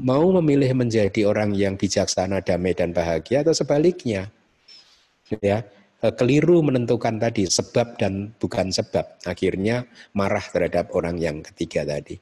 mau 0.00 0.32
memilih 0.40 0.72
menjadi 0.72 1.28
orang 1.28 1.52
yang 1.52 1.76
bijaksana, 1.76 2.40
damai 2.40 2.72
dan 2.72 2.96
bahagia 2.96 3.44
atau 3.44 3.52
sebaliknya. 3.52 4.32
Ya, 5.38 5.62
e, 6.02 6.06
keliru 6.10 6.64
menentukan 6.64 7.20
tadi 7.20 7.46
sebab 7.46 8.00
dan 8.00 8.32
bukan 8.40 8.72
sebab. 8.72 9.20
Akhirnya 9.28 9.86
marah 10.16 10.42
terhadap 10.42 10.90
orang 10.96 11.20
yang 11.20 11.44
ketiga 11.44 11.86
tadi. 11.86 12.18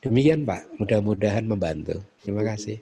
Demikian 0.00 0.46
Pak, 0.46 0.78
mudah-mudahan 0.80 1.44
membantu. 1.44 2.00
Terima 2.22 2.46
kasih. 2.46 2.80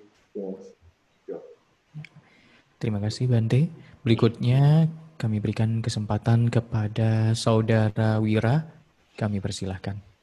Terima 2.79 3.01
kasih 3.01 3.25
Bante. 3.27 3.67
Berikutnya 4.05 4.87
kami 5.17 5.41
berikan 5.41 5.81
kesempatan 5.81 6.53
kepada 6.53 7.33
Saudara 7.33 8.21
Wira. 8.21 8.69
Kami 9.15 9.39
persilahkan. 9.41 10.14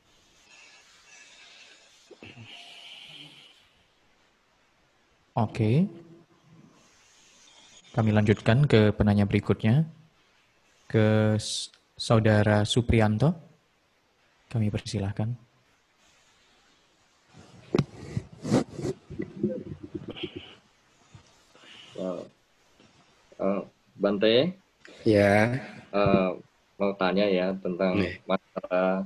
Oke. 5.41 5.89
Kami 7.91 8.09
lanjutkan 8.13 8.69
ke 8.69 8.93
penanya 8.93 9.25
berikutnya. 9.25 9.89
Ke 10.85 11.35
Saudara 11.97 12.61
Suprianto. 12.63 13.33
Kami 14.53 14.69
persilahkan. 14.69 15.51
Bante. 24.01 24.57
Ya. 25.05 25.61
Uh, 25.93 26.33
mau 26.81 26.91
tanya 26.97 27.29
ya 27.29 27.53
tentang 27.61 28.01
masalah 28.25 29.05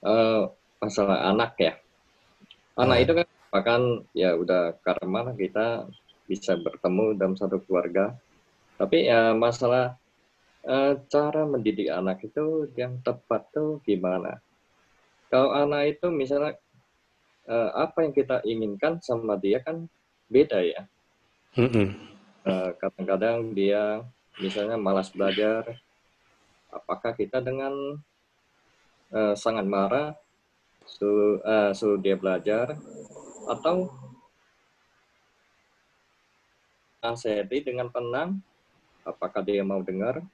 uh, 0.00 0.48
masalah 0.80 1.18
anak 1.28 1.52
ya. 1.60 1.72
Anak 2.80 2.96
uh. 2.96 3.02
itu 3.04 3.12
kan 3.12 3.26
bahkan 3.54 4.02
ya 4.10 4.34
udah 4.34 4.74
karma 4.82 5.30
kita 5.38 5.86
bisa 6.26 6.58
bertemu 6.58 7.14
dalam 7.14 7.38
satu 7.38 7.62
keluarga. 7.62 8.18
Tapi 8.74 9.06
ya 9.06 9.30
masalah 9.30 9.94
uh, 10.66 10.98
cara 11.06 11.46
mendidik 11.46 11.86
anak 11.86 12.26
itu 12.26 12.66
yang 12.74 12.98
tepat 13.06 13.46
tuh 13.54 13.78
gimana? 13.86 14.42
Kalau 15.30 15.54
anak 15.54 15.94
itu 15.94 16.10
misalnya 16.10 16.58
uh, 17.46 17.70
apa 17.78 18.02
yang 18.02 18.10
kita 18.10 18.42
inginkan 18.42 18.98
sama 18.98 19.38
dia 19.38 19.62
kan 19.62 19.86
beda 20.26 20.58
ya. 20.58 20.82
Mm 21.54 21.70
-hmm. 21.70 21.88
uh, 22.50 22.70
kadang-kadang 22.82 23.54
dia 23.54 24.02
misalnya 24.42 24.74
malas 24.74 25.14
belajar, 25.14 25.78
apakah 26.74 27.14
kita 27.14 27.38
dengan 27.38 28.02
uh, 29.14 29.34
sangat 29.38 29.62
marah 29.62 30.18
suruh, 30.82 31.38
uh, 31.46 31.70
suruh 31.70 32.02
dia 32.02 32.18
belajar 32.18 32.74
atau 33.48 33.92
nasihati 37.04 37.60
dengan 37.60 37.92
tenang? 37.92 38.40
Apakah 39.04 39.44
dia 39.44 39.60
mau 39.60 39.84
dengar? 39.84 40.24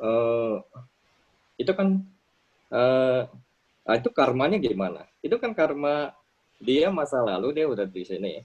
Uh, 0.00 0.64
itu 1.60 1.70
kan 1.76 2.00
uh, 2.72 3.28
itu 3.92 4.08
karmanya 4.08 4.56
gimana? 4.56 5.04
Itu 5.20 5.36
kan 5.36 5.52
karma 5.52 6.16
dia 6.56 6.88
masa 6.88 7.20
lalu 7.20 7.60
dia 7.60 7.68
udah 7.68 7.84
di 7.84 8.02
sini. 8.02 8.40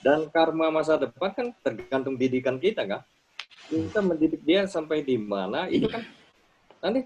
Dan 0.00 0.32
karma 0.32 0.72
masa 0.72 0.96
depan 0.96 1.36
kan 1.36 1.46
tergantung 1.60 2.16
didikan 2.16 2.56
kita 2.56 2.88
kan? 2.88 3.04
Kita 3.68 4.00
mendidik 4.00 4.40
dia 4.40 4.64
sampai 4.64 5.04
di 5.04 5.20
mana 5.20 5.68
itu 5.68 5.84
kan 5.86 6.00
nanti 6.80 7.04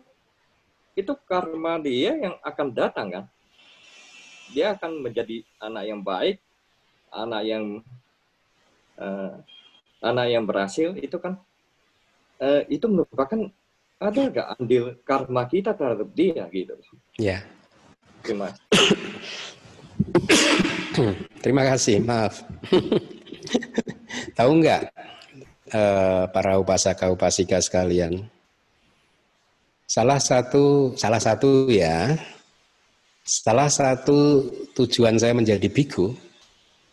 itu 0.94 1.10
karma 1.26 1.82
dia 1.82 2.14
yang 2.14 2.38
akan 2.38 2.68
datang 2.70 3.06
kan 3.10 3.24
dia 4.52 4.76
akan 4.76 5.00
menjadi 5.00 5.40
anak 5.62 5.84
yang 5.88 6.00
baik, 6.04 6.36
anak 7.14 7.42
yang 7.46 7.64
uh, 8.98 9.32
anak 10.04 10.26
yang 10.28 10.44
berhasil 10.44 10.92
itu 10.98 11.16
kan 11.16 11.40
uh, 12.42 12.62
itu 12.68 12.84
merupakan 12.90 13.48
ada 14.02 14.20
nggak 14.28 14.48
andil 14.60 14.98
karma 15.06 15.48
kita 15.48 15.72
terhadap 15.72 16.08
dia 16.12 16.44
gitu. 16.52 16.76
Ya. 17.16 17.40
Terima. 18.20 18.52
Terima 21.44 21.62
kasih. 21.64 22.04
Maaf. 22.04 22.44
Tahu 24.38 24.50
nggak 24.60 24.82
uh, 25.72 26.24
para 26.28 26.60
upasaka 26.60 27.08
upasika 27.12 27.60
sekalian? 27.60 28.28
Salah 29.84 30.18
satu 30.18 30.96
salah 30.96 31.20
satu 31.20 31.68
ya 31.68 32.16
Salah 33.24 33.72
satu 33.72 34.52
tujuan 34.76 35.16
saya 35.16 35.32
menjadi 35.32 35.72
biku 35.72 36.12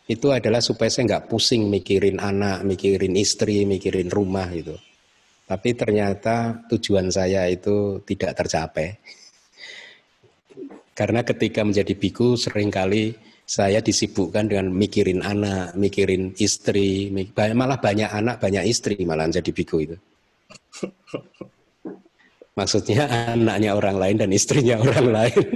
itu 0.08 0.32
adalah 0.32 0.64
supaya 0.64 0.88
saya 0.88 1.04
nggak 1.12 1.28
pusing 1.28 1.68
mikirin 1.68 2.24
anak, 2.24 2.64
mikirin 2.64 3.20
istri, 3.20 3.68
mikirin 3.68 4.08
rumah 4.08 4.48
itu. 4.48 4.72
Tapi 5.44 5.76
ternyata 5.76 6.64
tujuan 6.72 7.12
saya 7.12 7.52
itu 7.52 8.00
tidak 8.08 8.40
tercapai. 8.40 8.96
Karena 10.96 11.20
ketika 11.28 11.68
menjadi 11.68 12.00
biku 12.00 12.40
sering 12.40 12.72
kali 12.72 13.12
saya 13.44 13.84
disibukkan 13.84 14.48
dengan 14.48 14.72
mikirin 14.72 15.20
anak, 15.20 15.76
mikirin 15.76 16.32
istri, 16.40 17.12
malah 17.36 17.84
banyak 17.84 18.08
anak, 18.08 18.40
banyak 18.40 18.72
istri 18.72 18.96
malah 19.04 19.28
jadi 19.28 19.52
biku 19.52 19.84
itu. 19.84 20.00
Maksudnya 22.52 23.32
anaknya 23.32 23.80
orang 23.80 23.96
lain 23.96 24.16
dan 24.20 24.30
istrinya 24.36 24.76
orang 24.76 25.08
lain. 25.08 25.48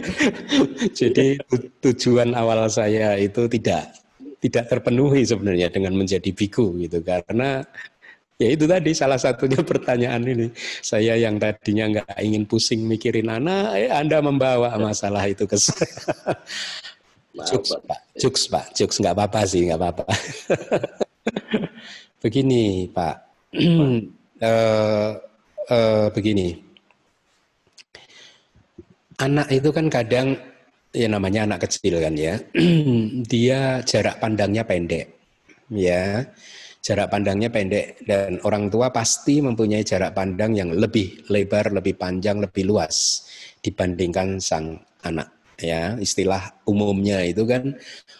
Jadi 0.98 1.36
tujuan 1.84 2.32
awal 2.32 2.64
saya 2.72 3.20
itu 3.20 3.44
tidak 3.52 3.92
tidak 4.40 4.64
terpenuhi 4.72 5.28
sebenarnya 5.28 5.68
dengan 5.68 5.92
menjadi 5.92 6.32
biku 6.32 6.72
gitu. 6.80 7.04
Karena 7.04 7.60
ya 8.40 8.48
itu 8.48 8.64
tadi 8.64 8.96
salah 8.96 9.20
satunya 9.20 9.60
pertanyaan 9.76 10.24
ini. 10.24 10.46
Saya 10.80 11.20
yang 11.20 11.36
tadinya 11.36 12.00
nggak 12.00 12.16
ingin 12.16 12.48
pusing 12.48 12.88
mikirin 12.88 13.28
anak 13.28 13.76
eh 13.76 13.92
anda 13.92 14.24
membawa 14.24 14.72
masalah 14.80 15.20
itu 15.28 15.44
ke 15.44 15.60
saya. 15.60 15.84
Juks 17.44 17.76
pak. 17.84 18.00
Juks 18.16 18.42
pak. 18.48 18.64
Juks 18.72 18.96
nggak 19.04 19.14
apa-apa 19.20 19.40
sih 19.44 19.68
nggak 19.68 19.80
apa-apa. 19.84 20.04
Begini 22.24 22.88
pak. 22.88 23.16
Uh, 24.44 25.14
uh, 25.70 26.08
begini. 26.12 26.56
Anak 29.22 29.46
itu 29.54 29.70
kan 29.70 29.86
kadang 29.86 30.34
ya 30.90 31.06
namanya 31.06 31.46
anak 31.46 31.68
kecil 31.68 32.02
kan 32.02 32.14
ya. 32.18 32.34
dia 33.32 33.80
jarak 33.86 34.18
pandangnya 34.18 34.66
pendek. 34.66 35.06
Ya. 35.70 36.26
Jarak 36.84 37.08
pandangnya 37.16 37.48
pendek 37.48 38.04
dan 38.04 38.36
orang 38.44 38.68
tua 38.68 38.92
pasti 38.92 39.40
mempunyai 39.40 39.80
jarak 39.80 40.12
pandang 40.12 40.52
yang 40.52 40.68
lebih 40.68 41.24
lebar, 41.32 41.72
lebih 41.72 41.96
panjang, 41.96 42.44
lebih 42.44 42.68
luas 42.68 43.24
dibandingkan 43.64 44.36
sang 44.36 44.76
anak. 45.00 45.32
Ya, 45.54 45.94
istilah 45.96 46.50
umumnya 46.66 47.22
itu 47.24 47.46
kan 47.46 47.78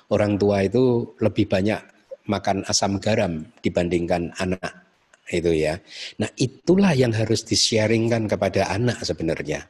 orang 0.09 0.39
tua 0.39 0.65
itu 0.65 1.13
lebih 1.19 1.51
banyak 1.51 1.83
makan 2.25 2.65
asam 2.65 2.97
garam 3.03 3.45
dibandingkan 3.61 4.33
anak 4.39 4.84
itu 5.33 5.53
ya. 5.55 5.81
Nah 6.21 6.29
itulah 6.37 6.93
yang 6.93 7.13
harus 7.17 7.45
di-sharingkan 7.47 8.29
kepada 8.29 8.69
anak 8.69 9.01
sebenarnya. 9.01 9.65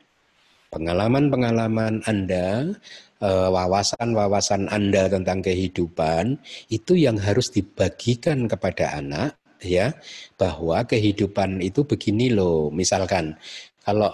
Pengalaman-pengalaman 0.74 2.02
Anda, 2.02 2.74
eh, 3.22 3.48
wawasan-wawasan 3.54 4.66
Anda 4.74 5.06
tentang 5.06 5.38
kehidupan 5.46 6.34
itu 6.66 6.98
yang 6.98 7.14
harus 7.22 7.54
dibagikan 7.54 8.50
kepada 8.50 8.98
anak 8.98 9.38
ya 9.62 9.94
bahwa 10.34 10.82
kehidupan 10.82 11.62
itu 11.62 11.86
begini 11.86 12.34
loh. 12.34 12.74
Misalkan 12.74 13.38
kalau 13.86 14.10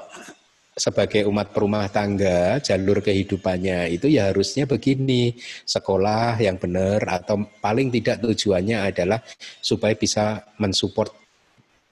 sebagai 0.80 1.28
umat 1.28 1.52
perumah 1.52 1.92
tangga 1.92 2.56
jalur 2.62 3.04
kehidupannya 3.04 3.92
itu 3.92 4.08
ya 4.08 4.32
harusnya 4.32 4.64
begini 4.64 5.36
sekolah 5.68 6.40
yang 6.40 6.56
benar 6.56 7.04
atau 7.04 7.44
paling 7.60 7.92
tidak 7.92 8.24
tujuannya 8.24 8.88
adalah 8.88 9.20
supaya 9.60 9.92
bisa 9.92 10.40
mensupport 10.56 11.12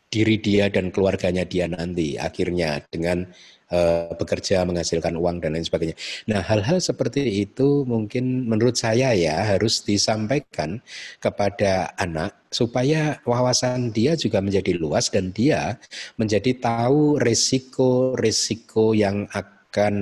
diri 0.08 0.40
dia 0.40 0.72
dan 0.72 0.88
keluarganya 0.88 1.44
dia 1.44 1.68
nanti 1.68 2.16
akhirnya 2.16 2.80
dengan 2.88 3.28
uh, 3.72 4.12
bekerja 4.16 4.64
menghasilkan 4.64 5.14
uang 5.16 5.44
dan 5.44 5.56
lain 5.56 5.64
sebagainya. 5.64 5.96
Nah, 6.28 6.40
hal-hal 6.40 6.80
seperti 6.80 7.44
itu 7.44 7.84
mungkin 7.84 8.48
menurut 8.48 8.76
saya 8.76 9.12
ya 9.12 9.36
harus 9.56 9.84
disampaikan 9.84 10.80
kepada 11.20 11.92
anak 12.00 12.36
supaya 12.48 13.20
wawasan 13.28 13.92
dia 13.92 14.16
juga 14.16 14.40
menjadi 14.40 14.72
luas 14.76 15.12
dan 15.12 15.30
dia 15.32 15.76
menjadi 16.16 16.56
tahu 16.56 17.20
resiko-resiko 17.20 18.96
yang 18.96 19.28
akan 19.36 19.94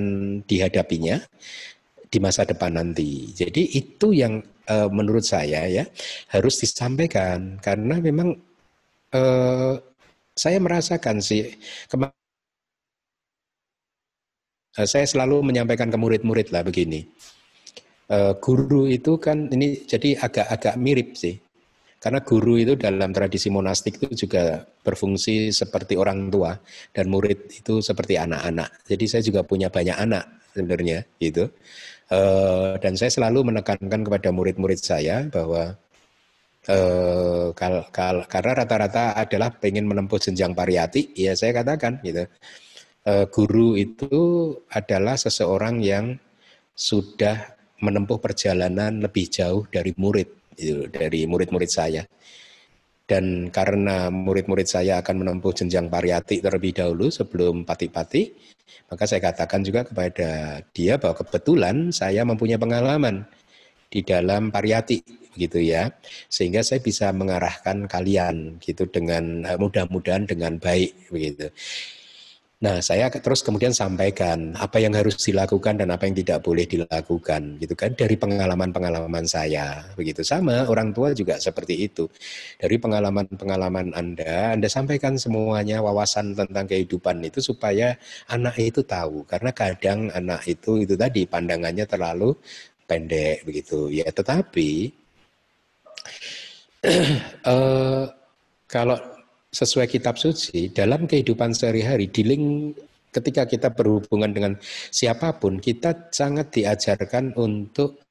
dihadapinya 0.47 1.19
di 2.07 2.17
masa 2.23 2.47
depan 2.47 2.79
nanti. 2.79 3.35
Jadi 3.35 3.75
itu 3.75 4.15
yang 4.15 4.39
uh, 4.71 4.87
menurut 4.87 5.27
saya 5.27 5.67
ya 5.67 5.83
harus 6.31 6.63
disampaikan 6.63 7.59
karena 7.59 7.99
memang 7.99 8.31
uh, 9.11 9.75
saya 10.37 10.61
merasakan 10.61 11.17
sih 11.19 11.57
eh, 14.77 14.87
saya 14.87 15.05
selalu 15.09 15.41
menyampaikan 15.41 15.89
ke 15.89 15.97
murid-murid 15.97 16.53
lah 16.53 16.61
begini. 16.61 17.01
Uh, 18.07 18.31
guru 18.39 18.87
itu 18.87 19.19
kan 19.19 19.51
ini 19.51 19.83
jadi 19.83 20.15
agak-agak 20.15 20.79
mirip 20.79 21.19
sih. 21.19 21.35
Karena 21.97 22.23
guru 22.23 22.55
itu 22.55 22.79
dalam 22.79 23.11
tradisi 23.11 23.51
monastik 23.51 23.99
itu 23.99 24.29
juga 24.29 24.63
berfungsi 24.63 25.51
seperti 25.51 25.99
orang 25.99 26.31
tua 26.31 26.55
dan 26.95 27.11
murid 27.11 27.51
itu 27.51 27.83
seperti 27.83 28.15
anak-anak. 28.15 28.85
Jadi 28.87 29.05
saya 29.11 29.23
juga 29.25 29.43
punya 29.43 29.67
banyak 29.67 29.97
anak 29.97 30.23
sebenarnya 30.55 31.03
gitu. 31.19 31.51
Uh, 32.07 32.79
dan 32.79 32.95
saya 32.95 33.11
selalu 33.11 33.51
menekankan 33.51 34.07
kepada 34.07 34.31
murid-murid 34.31 34.79
saya 34.79 35.27
bahwa 35.27 35.75
eh, 36.67 37.47
kal, 37.55 37.75
kal, 37.89 38.17
karena 38.27 38.51
rata-rata 38.63 39.15
adalah 39.15 39.49
pengen 39.55 39.87
menempuh 39.87 40.19
jenjang 40.19 40.53
pariyati, 40.53 41.15
ya 41.15 41.33
saya 41.33 41.55
katakan 41.63 41.99
gitu. 42.03 42.27
Eh, 43.07 43.25
guru 43.31 43.79
itu 43.79 44.51
adalah 44.67 45.15
seseorang 45.15 45.79
yang 45.79 46.19
sudah 46.75 47.55
menempuh 47.79 48.19
perjalanan 48.19 48.99
lebih 48.99 49.31
jauh 49.31 49.63
dari 49.71 49.95
murid, 49.95 50.53
gitu, 50.59 50.91
dari 50.91 51.23
murid-murid 51.23 51.71
saya. 51.71 52.03
Dan 53.07 53.47
karena 53.55 54.11
murid-murid 54.11 54.67
saya 54.67 54.99
akan 54.99 55.23
menempuh 55.23 55.55
jenjang 55.55 55.87
pariyati 55.87 56.43
terlebih 56.43 56.75
dahulu 56.75 57.07
sebelum 57.07 57.63
pati-pati, 57.63 58.35
maka 58.91 59.07
saya 59.07 59.23
katakan 59.23 59.63
juga 59.63 59.87
kepada 59.87 60.59
dia 60.75 60.99
bahwa 60.99 61.15
kebetulan 61.15 61.95
saya 61.95 62.27
mempunyai 62.27 62.59
pengalaman 62.59 63.23
di 63.87 64.03
dalam 64.03 64.51
pariyati 64.51 65.03
gitu 65.37 65.61
ya 65.61 65.87
sehingga 66.27 66.65
saya 66.65 66.81
bisa 66.81 67.13
mengarahkan 67.13 67.85
kalian 67.85 68.57
gitu 68.59 68.89
dengan 68.89 69.45
eh, 69.45 69.57
mudah-mudahan 69.57 70.25
dengan 70.25 70.57
baik 70.57 71.13
begitu 71.13 71.53
Nah, 72.57 72.81
saya 72.81 73.05
terus 73.13 73.45
kemudian 73.45 73.69
sampaikan 73.69 74.57
apa 74.57 74.81
yang 74.81 74.97
harus 74.97 75.13
dilakukan 75.21 75.77
dan 75.77 75.93
apa 75.93 76.09
yang 76.09 76.17
tidak 76.17 76.41
boleh 76.41 76.65
dilakukan, 76.65 77.61
gitu 77.61 77.77
kan? 77.77 77.93
Dari 77.93 78.17
pengalaman-pengalaman 78.17 79.29
saya, 79.29 79.85
begitu 79.93 80.25
sama 80.25 80.65
orang 80.65 80.89
tua 80.89 81.13
juga 81.13 81.37
seperti 81.37 81.85
itu. 81.85 82.09
Dari 82.57 82.81
pengalaman-pengalaman 82.81 83.93
Anda, 83.93 84.57
Anda 84.57 84.73
sampaikan 84.73 85.21
semuanya 85.21 85.85
wawasan 85.85 86.33
tentang 86.33 86.65
kehidupan 86.65 87.21
itu 87.29 87.45
supaya 87.45 87.93
anak 88.25 88.57
itu 88.57 88.81
tahu, 88.81 89.21
karena 89.29 89.53
kadang 89.53 90.09
anak 90.17 90.41
itu 90.49 90.81
itu 90.81 90.97
tadi 90.97 91.29
pandangannya 91.29 91.85
terlalu 91.85 92.33
pendek, 92.87 93.43
begitu. 93.43 93.91
Ya, 93.91 94.07
tetapi 94.07 94.95
uh, 97.43 98.07
kalau 98.73 98.97
sesuai 99.51 99.87
kitab 99.91 100.15
suci 100.15 100.71
dalam 100.71 101.07
kehidupan 101.07 101.51
sehari-hari 101.51 102.07
di 102.11 102.23
link 102.23 102.45
ketika 103.11 103.47
kita 103.47 103.69
berhubungan 103.71 104.31
dengan 104.31 104.53
siapa 104.91 105.39
pun 105.39 105.57
kita 105.57 106.11
sangat 106.11 106.53
diajarkan 106.53 107.33
untuk 107.39 108.05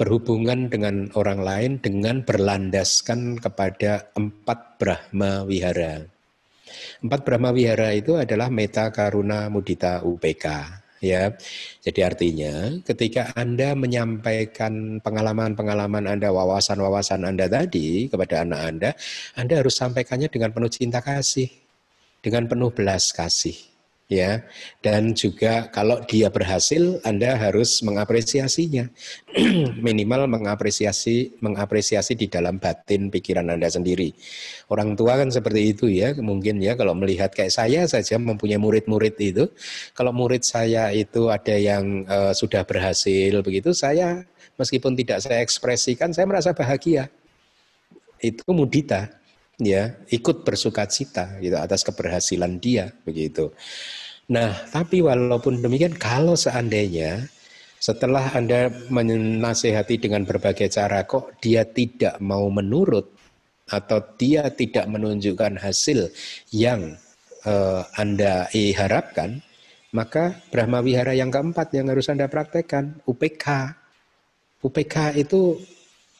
berhubungan 0.00 0.72
dengan 0.72 1.12
orang 1.12 1.44
lain 1.44 1.72
dengan 1.78 2.24
berlandaskan 2.24 3.36
kepada 3.36 4.08
empat 4.16 4.80
Brahma 4.80 5.44
Wihara. 5.44 6.08
Empat 7.04 7.20
Brahma 7.20 7.52
Wihara 7.52 7.92
itu 7.92 8.16
adalah 8.16 8.48
Meta 8.48 8.88
Karuna 8.88 9.52
Mudita 9.52 10.00
UPK 10.00 10.79
ya. 11.00 11.32
Jadi 11.80 12.00
artinya 12.04 12.80
ketika 12.84 13.32
Anda 13.34 13.72
menyampaikan 13.72 15.00
pengalaman-pengalaman 15.00 16.04
Anda, 16.06 16.28
wawasan-wawasan 16.30 17.24
Anda 17.24 17.48
tadi 17.48 18.06
kepada 18.12 18.44
anak 18.44 18.60
Anda, 18.60 18.90
Anda 19.34 19.64
harus 19.64 19.80
sampaikannya 19.80 20.28
dengan 20.28 20.52
penuh 20.52 20.70
cinta 20.70 21.00
kasih, 21.00 21.48
dengan 22.20 22.46
penuh 22.46 22.68
belas 22.70 23.10
kasih 23.16 23.69
ya. 24.10 24.42
Dan 24.82 25.14
juga 25.14 25.70
kalau 25.70 26.02
dia 26.04 26.28
berhasil 26.28 26.98
Anda 27.06 27.38
harus 27.38 27.80
mengapresiasinya. 27.86 28.90
Minimal 29.86 30.26
mengapresiasi 30.26 31.38
mengapresiasi 31.38 32.18
di 32.18 32.26
dalam 32.26 32.58
batin 32.58 33.08
pikiran 33.08 33.46
Anda 33.48 33.70
sendiri. 33.70 34.10
Orang 34.66 34.98
tua 34.98 35.16
kan 35.16 35.30
seperti 35.30 35.72
itu 35.72 35.86
ya 35.86 36.12
mungkin 36.18 36.58
ya. 36.58 36.74
Kalau 36.74 36.92
melihat 36.98 37.30
kayak 37.30 37.54
saya 37.54 37.86
saja 37.86 38.18
mempunyai 38.18 38.58
murid-murid 38.58 39.14
itu. 39.22 39.46
Kalau 39.94 40.10
murid 40.10 40.42
saya 40.42 40.90
itu 40.90 41.30
ada 41.30 41.54
yang 41.54 42.04
uh, 42.10 42.34
sudah 42.34 42.66
berhasil 42.66 43.40
begitu 43.46 43.70
saya 43.70 44.26
meskipun 44.58 44.98
tidak 44.98 45.22
saya 45.22 45.40
ekspresikan 45.40 46.10
saya 46.10 46.26
merasa 46.26 46.50
bahagia. 46.50 47.06
Itu 48.20 48.52
mudita 48.52 49.19
ya 49.60 49.94
ikut 50.08 50.42
bersuka 50.42 50.88
cita 50.88 51.36
gitu 51.38 51.54
atas 51.60 51.84
keberhasilan 51.84 52.56
dia 52.58 52.90
begitu. 53.04 53.52
Nah, 54.30 54.54
tapi 54.70 55.04
walaupun 55.04 55.60
demikian 55.60 55.94
kalau 55.98 56.34
seandainya 56.38 57.28
setelah 57.80 58.32
Anda 58.36 58.68
menasehati 58.92 59.96
dengan 60.00 60.28
berbagai 60.28 60.68
cara 60.68 61.04
kok 61.08 61.40
dia 61.40 61.64
tidak 61.64 62.20
mau 62.20 62.48
menurut 62.52 63.08
atau 63.70 64.02
dia 64.18 64.50
tidak 64.52 64.84
menunjukkan 64.90 65.56
hasil 65.56 66.10
yang 66.52 66.98
uh, 67.46 67.82
Anda 67.96 68.50
harapkan, 68.52 69.40
maka 69.94 70.38
Brahma 70.50 70.82
Wihara 70.82 71.14
yang 71.14 71.30
keempat 71.30 71.72
yang 71.74 71.88
harus 71.88 72.10
Anda 72.10 72.26
praktekkan, 72.26 73.00
UPK. 73.06 73.46
UPK 74.60 75.16
itu 75.16 75.56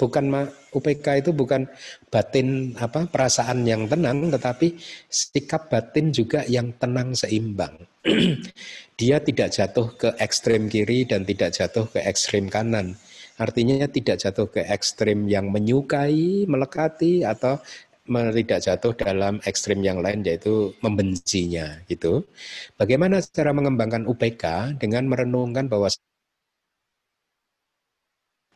bukan 0.00 0.48
UPK 0.72 1.20
itu 1.20 1.30
bukan 1.36 1.68
batin 2.08 2.72
apa 2.80 3.04
perasaan 3.04 3.68
yang 3.68 3.84
tenang 3.84 4.32
tetapi 4.32 4.80
sikap 5.12 5.68
batin 5.68 6.08
juga 6.08 6.48
yang 6.48 6.72
tenang 6.80 7.12
seimbang. 7.12 7.76
Dia 9.00 9.20
tidak 9.20 9.52
jatuh 9.52 9.92
ke 10.00 10.08
ekstrem 10.16 10.72
kiri 10.72 11.04
dan 11.04 11.28
tidak 11.28 11.52
jatuh 11.52 11.84
ke 11.92 12.00
ekstrem 12.00 12.48
kanan. 12.48 12.96
Artinya 13.36 13.84
tidak 13.88 14.20
jatuh 14.20 14.48
ke 14.48 14.64
ekstrem 14.68 15.28
yang 15.28 15.52
menyukai, 15.52 16.44
melekati 16.48 17.24
atau 17.24 17.60
tidak 18.10 18.58
jatuh 18.58 18.92
dalam 18.98 19.38
ekstrem 19.46 19.86
yang 19.86 20.02
lain 20.02 20.26
yaitu 20.26 20.74
membencinya 20.82 21.78
gitu. 21.86 22.26
Bagaimana 22.74 23.22
cara 23.22 23.54
mengembangkan 23.54 24.02
UPK 24.08 24.76
dengan 24.82 25.06
merenungkan 25.06 25.70
bahwa 25.70 25.86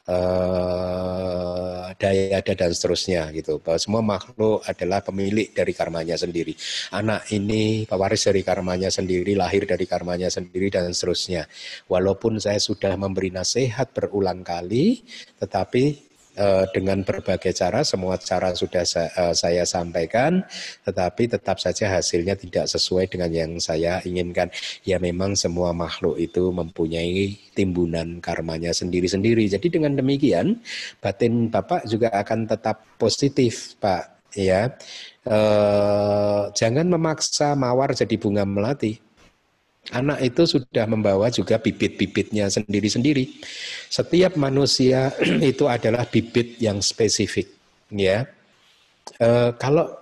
uh, 0.08 1.92
daya 1.96 2.40
ada 2.40 2.52
dan 2.54 2.70
seterusnya 2.72 3.30
gitu. 3.32 3.60
Bahwa 3.60 3.78
semua 3.78 4.02
makhluk 4.02 4.64
adalah 4.66 5.00
pemilik 5.00 5.50
dari 5.52 5.72
karmanya 5.72 6.16
sendiri. 6.18 6.54
Anak 6.92 7.30
ini 7.32 7.86
pewaris 7.86 8.26
dari 8.28 8.42
karmanya 8.42 8.88
sendiri 8.92 9.36
lahir 9.36 9.64
dari 9.64 9.86
karmanya 9.88 10.28
sendiri 10.28 10.68
dan 10.72 10.90
seterusnya. 10.90 11.46
Walaupun 11.88 12.40
saya 12.40 12.58
sudah 12.60 12.96
memberi 12.96 13.30
nasihat 13.32 13.90
berulang 13.92 14.40
kali 14.44 15.04
tetapi 15.40 16.13
Eh, 16.13 16.13
dengan 16.74 17.06
berbagai 17.06 17.54
cara, 17.54 17.86
semua 17.86 18.18
cara 18.18 18.50
sudah 18.56 18.82
eh, 18.82 19.34
saya 19.34 19.62
sampaikan, 19.62 20.42
tetapi 20.82 21.30
tetap 21.30 21.62
saja 21.62 21.94
hasilnya 21.94 22.34
tidak 22.34 22.66
sesuai 22.66 23.06
dengan 23.06 23.30
yang 23.30 23.52
saya 23.62 24.02
inginkan. 24.02 24.50
Ya 24.82 24.98
memang 24.98 25.38
semua 25.38 25.70
makhluk 25.70 26.18
itu 26.18 26.50
mempunyai 26.50 27.38
timbunan 27.54 28.18
karmanya 28.18 28.74
sendiri-sendiri. 28.74 29.46
Jadi 29.46 29.70
dengan 29.70 29.94
demikian, 29.94 30.58
batin 30.98 31.52
Bapak 31.52 31.86
juga 31.86 32.10
akan 32.10 32.50
tetap 32.50 32.82
positif, 32.98 33.78
Pak. 33.78 34.34
Ya, 34.34 34.74
eh, 35.22 36.42
jangan 36.58 36.86
memaksa 36.90 37.54
mawar 37.54 37.94
jadi 37.94 38.18
bunga 38.18 38.42
melati 38.42 39.03
Anak 39.92 40.24
itu 40.24 40.48
sudah 40.48 40.88
membawa 40.88 41.28
juga 41.28 41.60
bibit-bibitnya 41.60 42.48
sendiri-sendiri. 42.48 43.28
Setiap 43.92 44.40
manusia 44.40 45.12
itu 45.52 45.68
adalah 45.68 46.08
bibit 46.08 46.56
yang 46.56 46.80
spesifik, 46.80 47.52
ya. 47.92 48.24
E, 49.20 49.52
kalau 49.60 49.92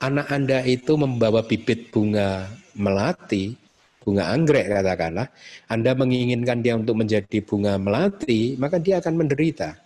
anak 0.00 0.26
Anda 0.32 0.64
itu 0.64 0.96
membawa 0.96 1.44
bibit 1.44 1.92
bunga 1.92 2.48
melati, 2.80 3.52
bunga 4.00 4.32
anggrek 4.32 4.72
katakanlah, 4.72 5.28
Anda 5.68 5.92
menginginkan 5.92 6.64
dia 6.64 6.72
untuk 6.72 6.96
menjadi 6.96 7.38
bunga 7.44 7.76
melati, 7.76 8.56
maka 8.56 8.80
dia 8.80 9.04
akan 9.04 9.20
menderita. 9.20 9.76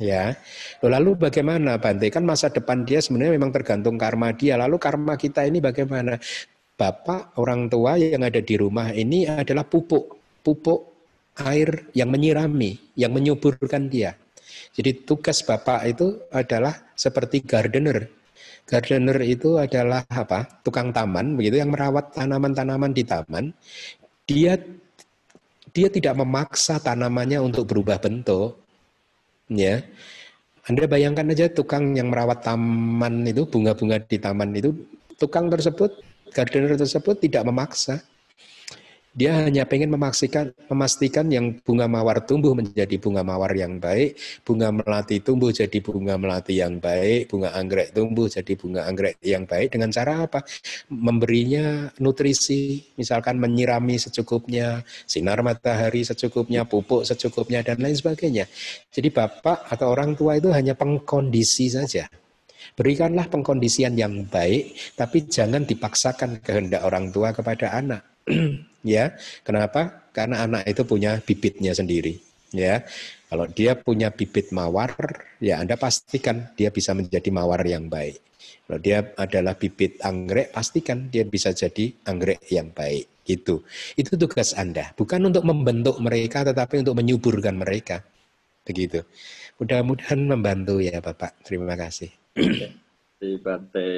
Ya, 0.00 0.32
lalu 0.80 1.12
bagaimana 1.28 1.76
Bante? 1.76 2.08
Kan 2.08 2.24
masa 2.24 2.48
depan 2.48 2.88
dia 2.88 3.04
sebenarnya 3.04 3.36
memang 3.36 3.52
tergantung 3.52 4.00
karma 4.00 4.32
dia. 4.32 4.56
Lalu 4.56 4.80
karma 4.80 5.12
kita 5.20 5.44
ini 5.44 5.60
bagaimana? 5.60 6.16
Bapak, 6.80 7.36
orang 7.36 7.68
tua 7.68 8.00
yang 8.00 8.24
ada 8.24 8.40
di 8.40 8.56
rumah 8.56 8.88
ini 8.96 9.28
adalah 9.28 9.68
pupuk, 9.68 10.16
pupuk 10.40 10.80
air 11.44 11.92
yang 11.92 12.08
menyirami, 12.08 12.96
yang 12.96 13.12
menyuburkan 13.12 13.92
dia. 13.92 14.16
Jadi 14.72 15.04
tugas 15.04 15.44
bapak 15.44 15.84
itu 15.92 16.16
adalah 16.32 16.72
seperti 16.96 17.44
gardener. 17.44 18.08
Gardener 18.64 19.20
itu 19.20 19.60
adalah 19.60 20.08
apa? 20.08 20.64
Tukang 20.64 20.88
taman, 20.88 21.36
begitu 21.36 21.60
yang 21.60 21.68
merawat 21.68 22.16
tanaman-tanaman 22.16 22.96
di 22.96 23.04
taman. 23.04 23.52
Dia 24.24 24.56
dia 25.70 25.88
tidak 25.92 26.18
memaksa 26.18 26.80
tanamannya 26.80 27.44
untuk 27.44 27.68
berubah 27.68 28.00
bentuk. 28.00 28.56
Ya. 29.52 29.84
Anda 30.66 30.86
bayangkan 30.86 31.34
aja 31.34 31.50
tukang 31.50 31.98
yang 31.98 32.14
merawat 32.14 32.46
taman 32.46 33.26
itu, 33.26 33.42
bunga-bunga 33.42 33.98
di 34.06 34.18
taman 34.22 34.54
itu, 34.54 34.70
tukang 35.18 35.50
tersebut 35.50 36.09
gardener 36.30 36.78
tersebut 36.78 37.18
tidak 37.18 37.42
memaksa. 37.44 38.00
Dia 39.10 39.34
hanya 39.42 39.66
ingin 39.66 39.90
memastikan, 39.90 40.54
memastikan 40.70 41.26
yang 41.26 41.58
bunga 41.66 41.90
mawar 41.90 42.22
tumbuh 42.22 42.54
menjadi 42.54 42.94
bunga 42.94 43.26
mawar 43.26 43.50
yang 43.58 43.82
baik, 43.82 44.14
bunga 44.46 44.70
melati 44.70 45.18
tumbuh 45.18 45.50
jadi 45.50 45.82
bunga 45.82 46.14
melati 46.14 46.62
yang 46.62 46.78
baik, 46.78 47.26
bunga 47.26 47.50
anggrek 47.58 47.90
tumbuh 47.90 48.30
jadi 48.30 48.54
bunga 48.54 48.86
anggrek 48.86 49.18
yang 49.26 49.50
baik 49.50 49.74
dengan 49.74 49.90
cara 49.90 50.30
apa? 50.30 50.46
Memberinya 50.94 51.90
nutrisi, 51.98 52.86
misalkan 52.94 53.42
menyirami 53.42 53.98
secukupnya, 53.98 54.86
sinar 55.10 55.42
matahari 55.42 56.06
secukupnya, 56.06 56.62
pupuk 56.62 57.02
secukupnya 57.02 57.66
dan 57.66 57.82
lain 57.82 57.98
sebagainya. 57.98 58.46
Jadi 58.94 59.10
bapak 59.10 59.74
atau 59.74 59.90
orang 59.90 60.14
tua 60.14 60.38
itu 60.38 60.54
hanya 60.54 60.78
pengkondisi 60.78 61.66
saja. 61.66 62.06
Berikanlah 62.78 63.26
pengkondisian 63.26 63.98
yang 63.98 64.26
baik, 64.26 64.94
tapi 64.94 65.26
jangan 65.26 65.66
dipaksakan 65.66 66.40
kehendak 66.40 66.82
orang 66.86 67.10
tua 67.10 67.34
kepada 67.34 67.74
anak. 67.74 68.02
ya, 68.86 69.14
kenapa? 69.42 70.10
Karena 70.14 70.46
anak 70.46 70.66
itu 70.66 70.82
punya 70.86 71.18
bibitnya 71.22 71.74
sendiri. 71.74 72.18
Ya, 72.50 72.82
kalau 73.30 73.46
dia 73.46 73.78
punya 73.78 74.10
bibit 74.10 74.50
mawar, 74.50 74.90
ya 75.38 75.62
Anda 75.62 75.78
pastikan 75.78 76.50
dia 76.58 76.74
bisa 76.74 76.90
menjadi 76.98 77.30
mawar 77.30 77.62
yang 77.62 77.86
baik. 77.86 78.18
Kalau 78.66 78.78
dia 78.82 79.06
adalah 79.14 79.54
bibit 79.54 80.02
anggrek, 80.02 80.50
pastikan 80.50 81.10
dia 81.10 81.22
bisa 81.22 81.54
jadi 81.54 81.94
anggrek 82.10 82.42
yang 82.50 82.74
baik. 82.74 83.06
Itu, 83.22 83.62
itu 83.94 84.18
tugas 84.18 84.54
Anda. 84.58 84.90
Bukan 84.98 85.30
untuk 85.30 85.46
membentuk 85.46 85.98
mereka, 86.02 86.42
tetapi 86.42 86.82
untuk 86.82 86.98
menyuburkan 86.98 87.54
mereka. 87.54 88.02
begitu. 88.60 89.02
Mudah-mudahan 89.58 90.20
membantu 90.30 90.78
ya 90.78 91.02
Bapak. 91.02 91.42
Terima 91.42 91.74
kasih. 91.74 92.19
Kasih 92.34 93.42
Bante. 93.42 93.90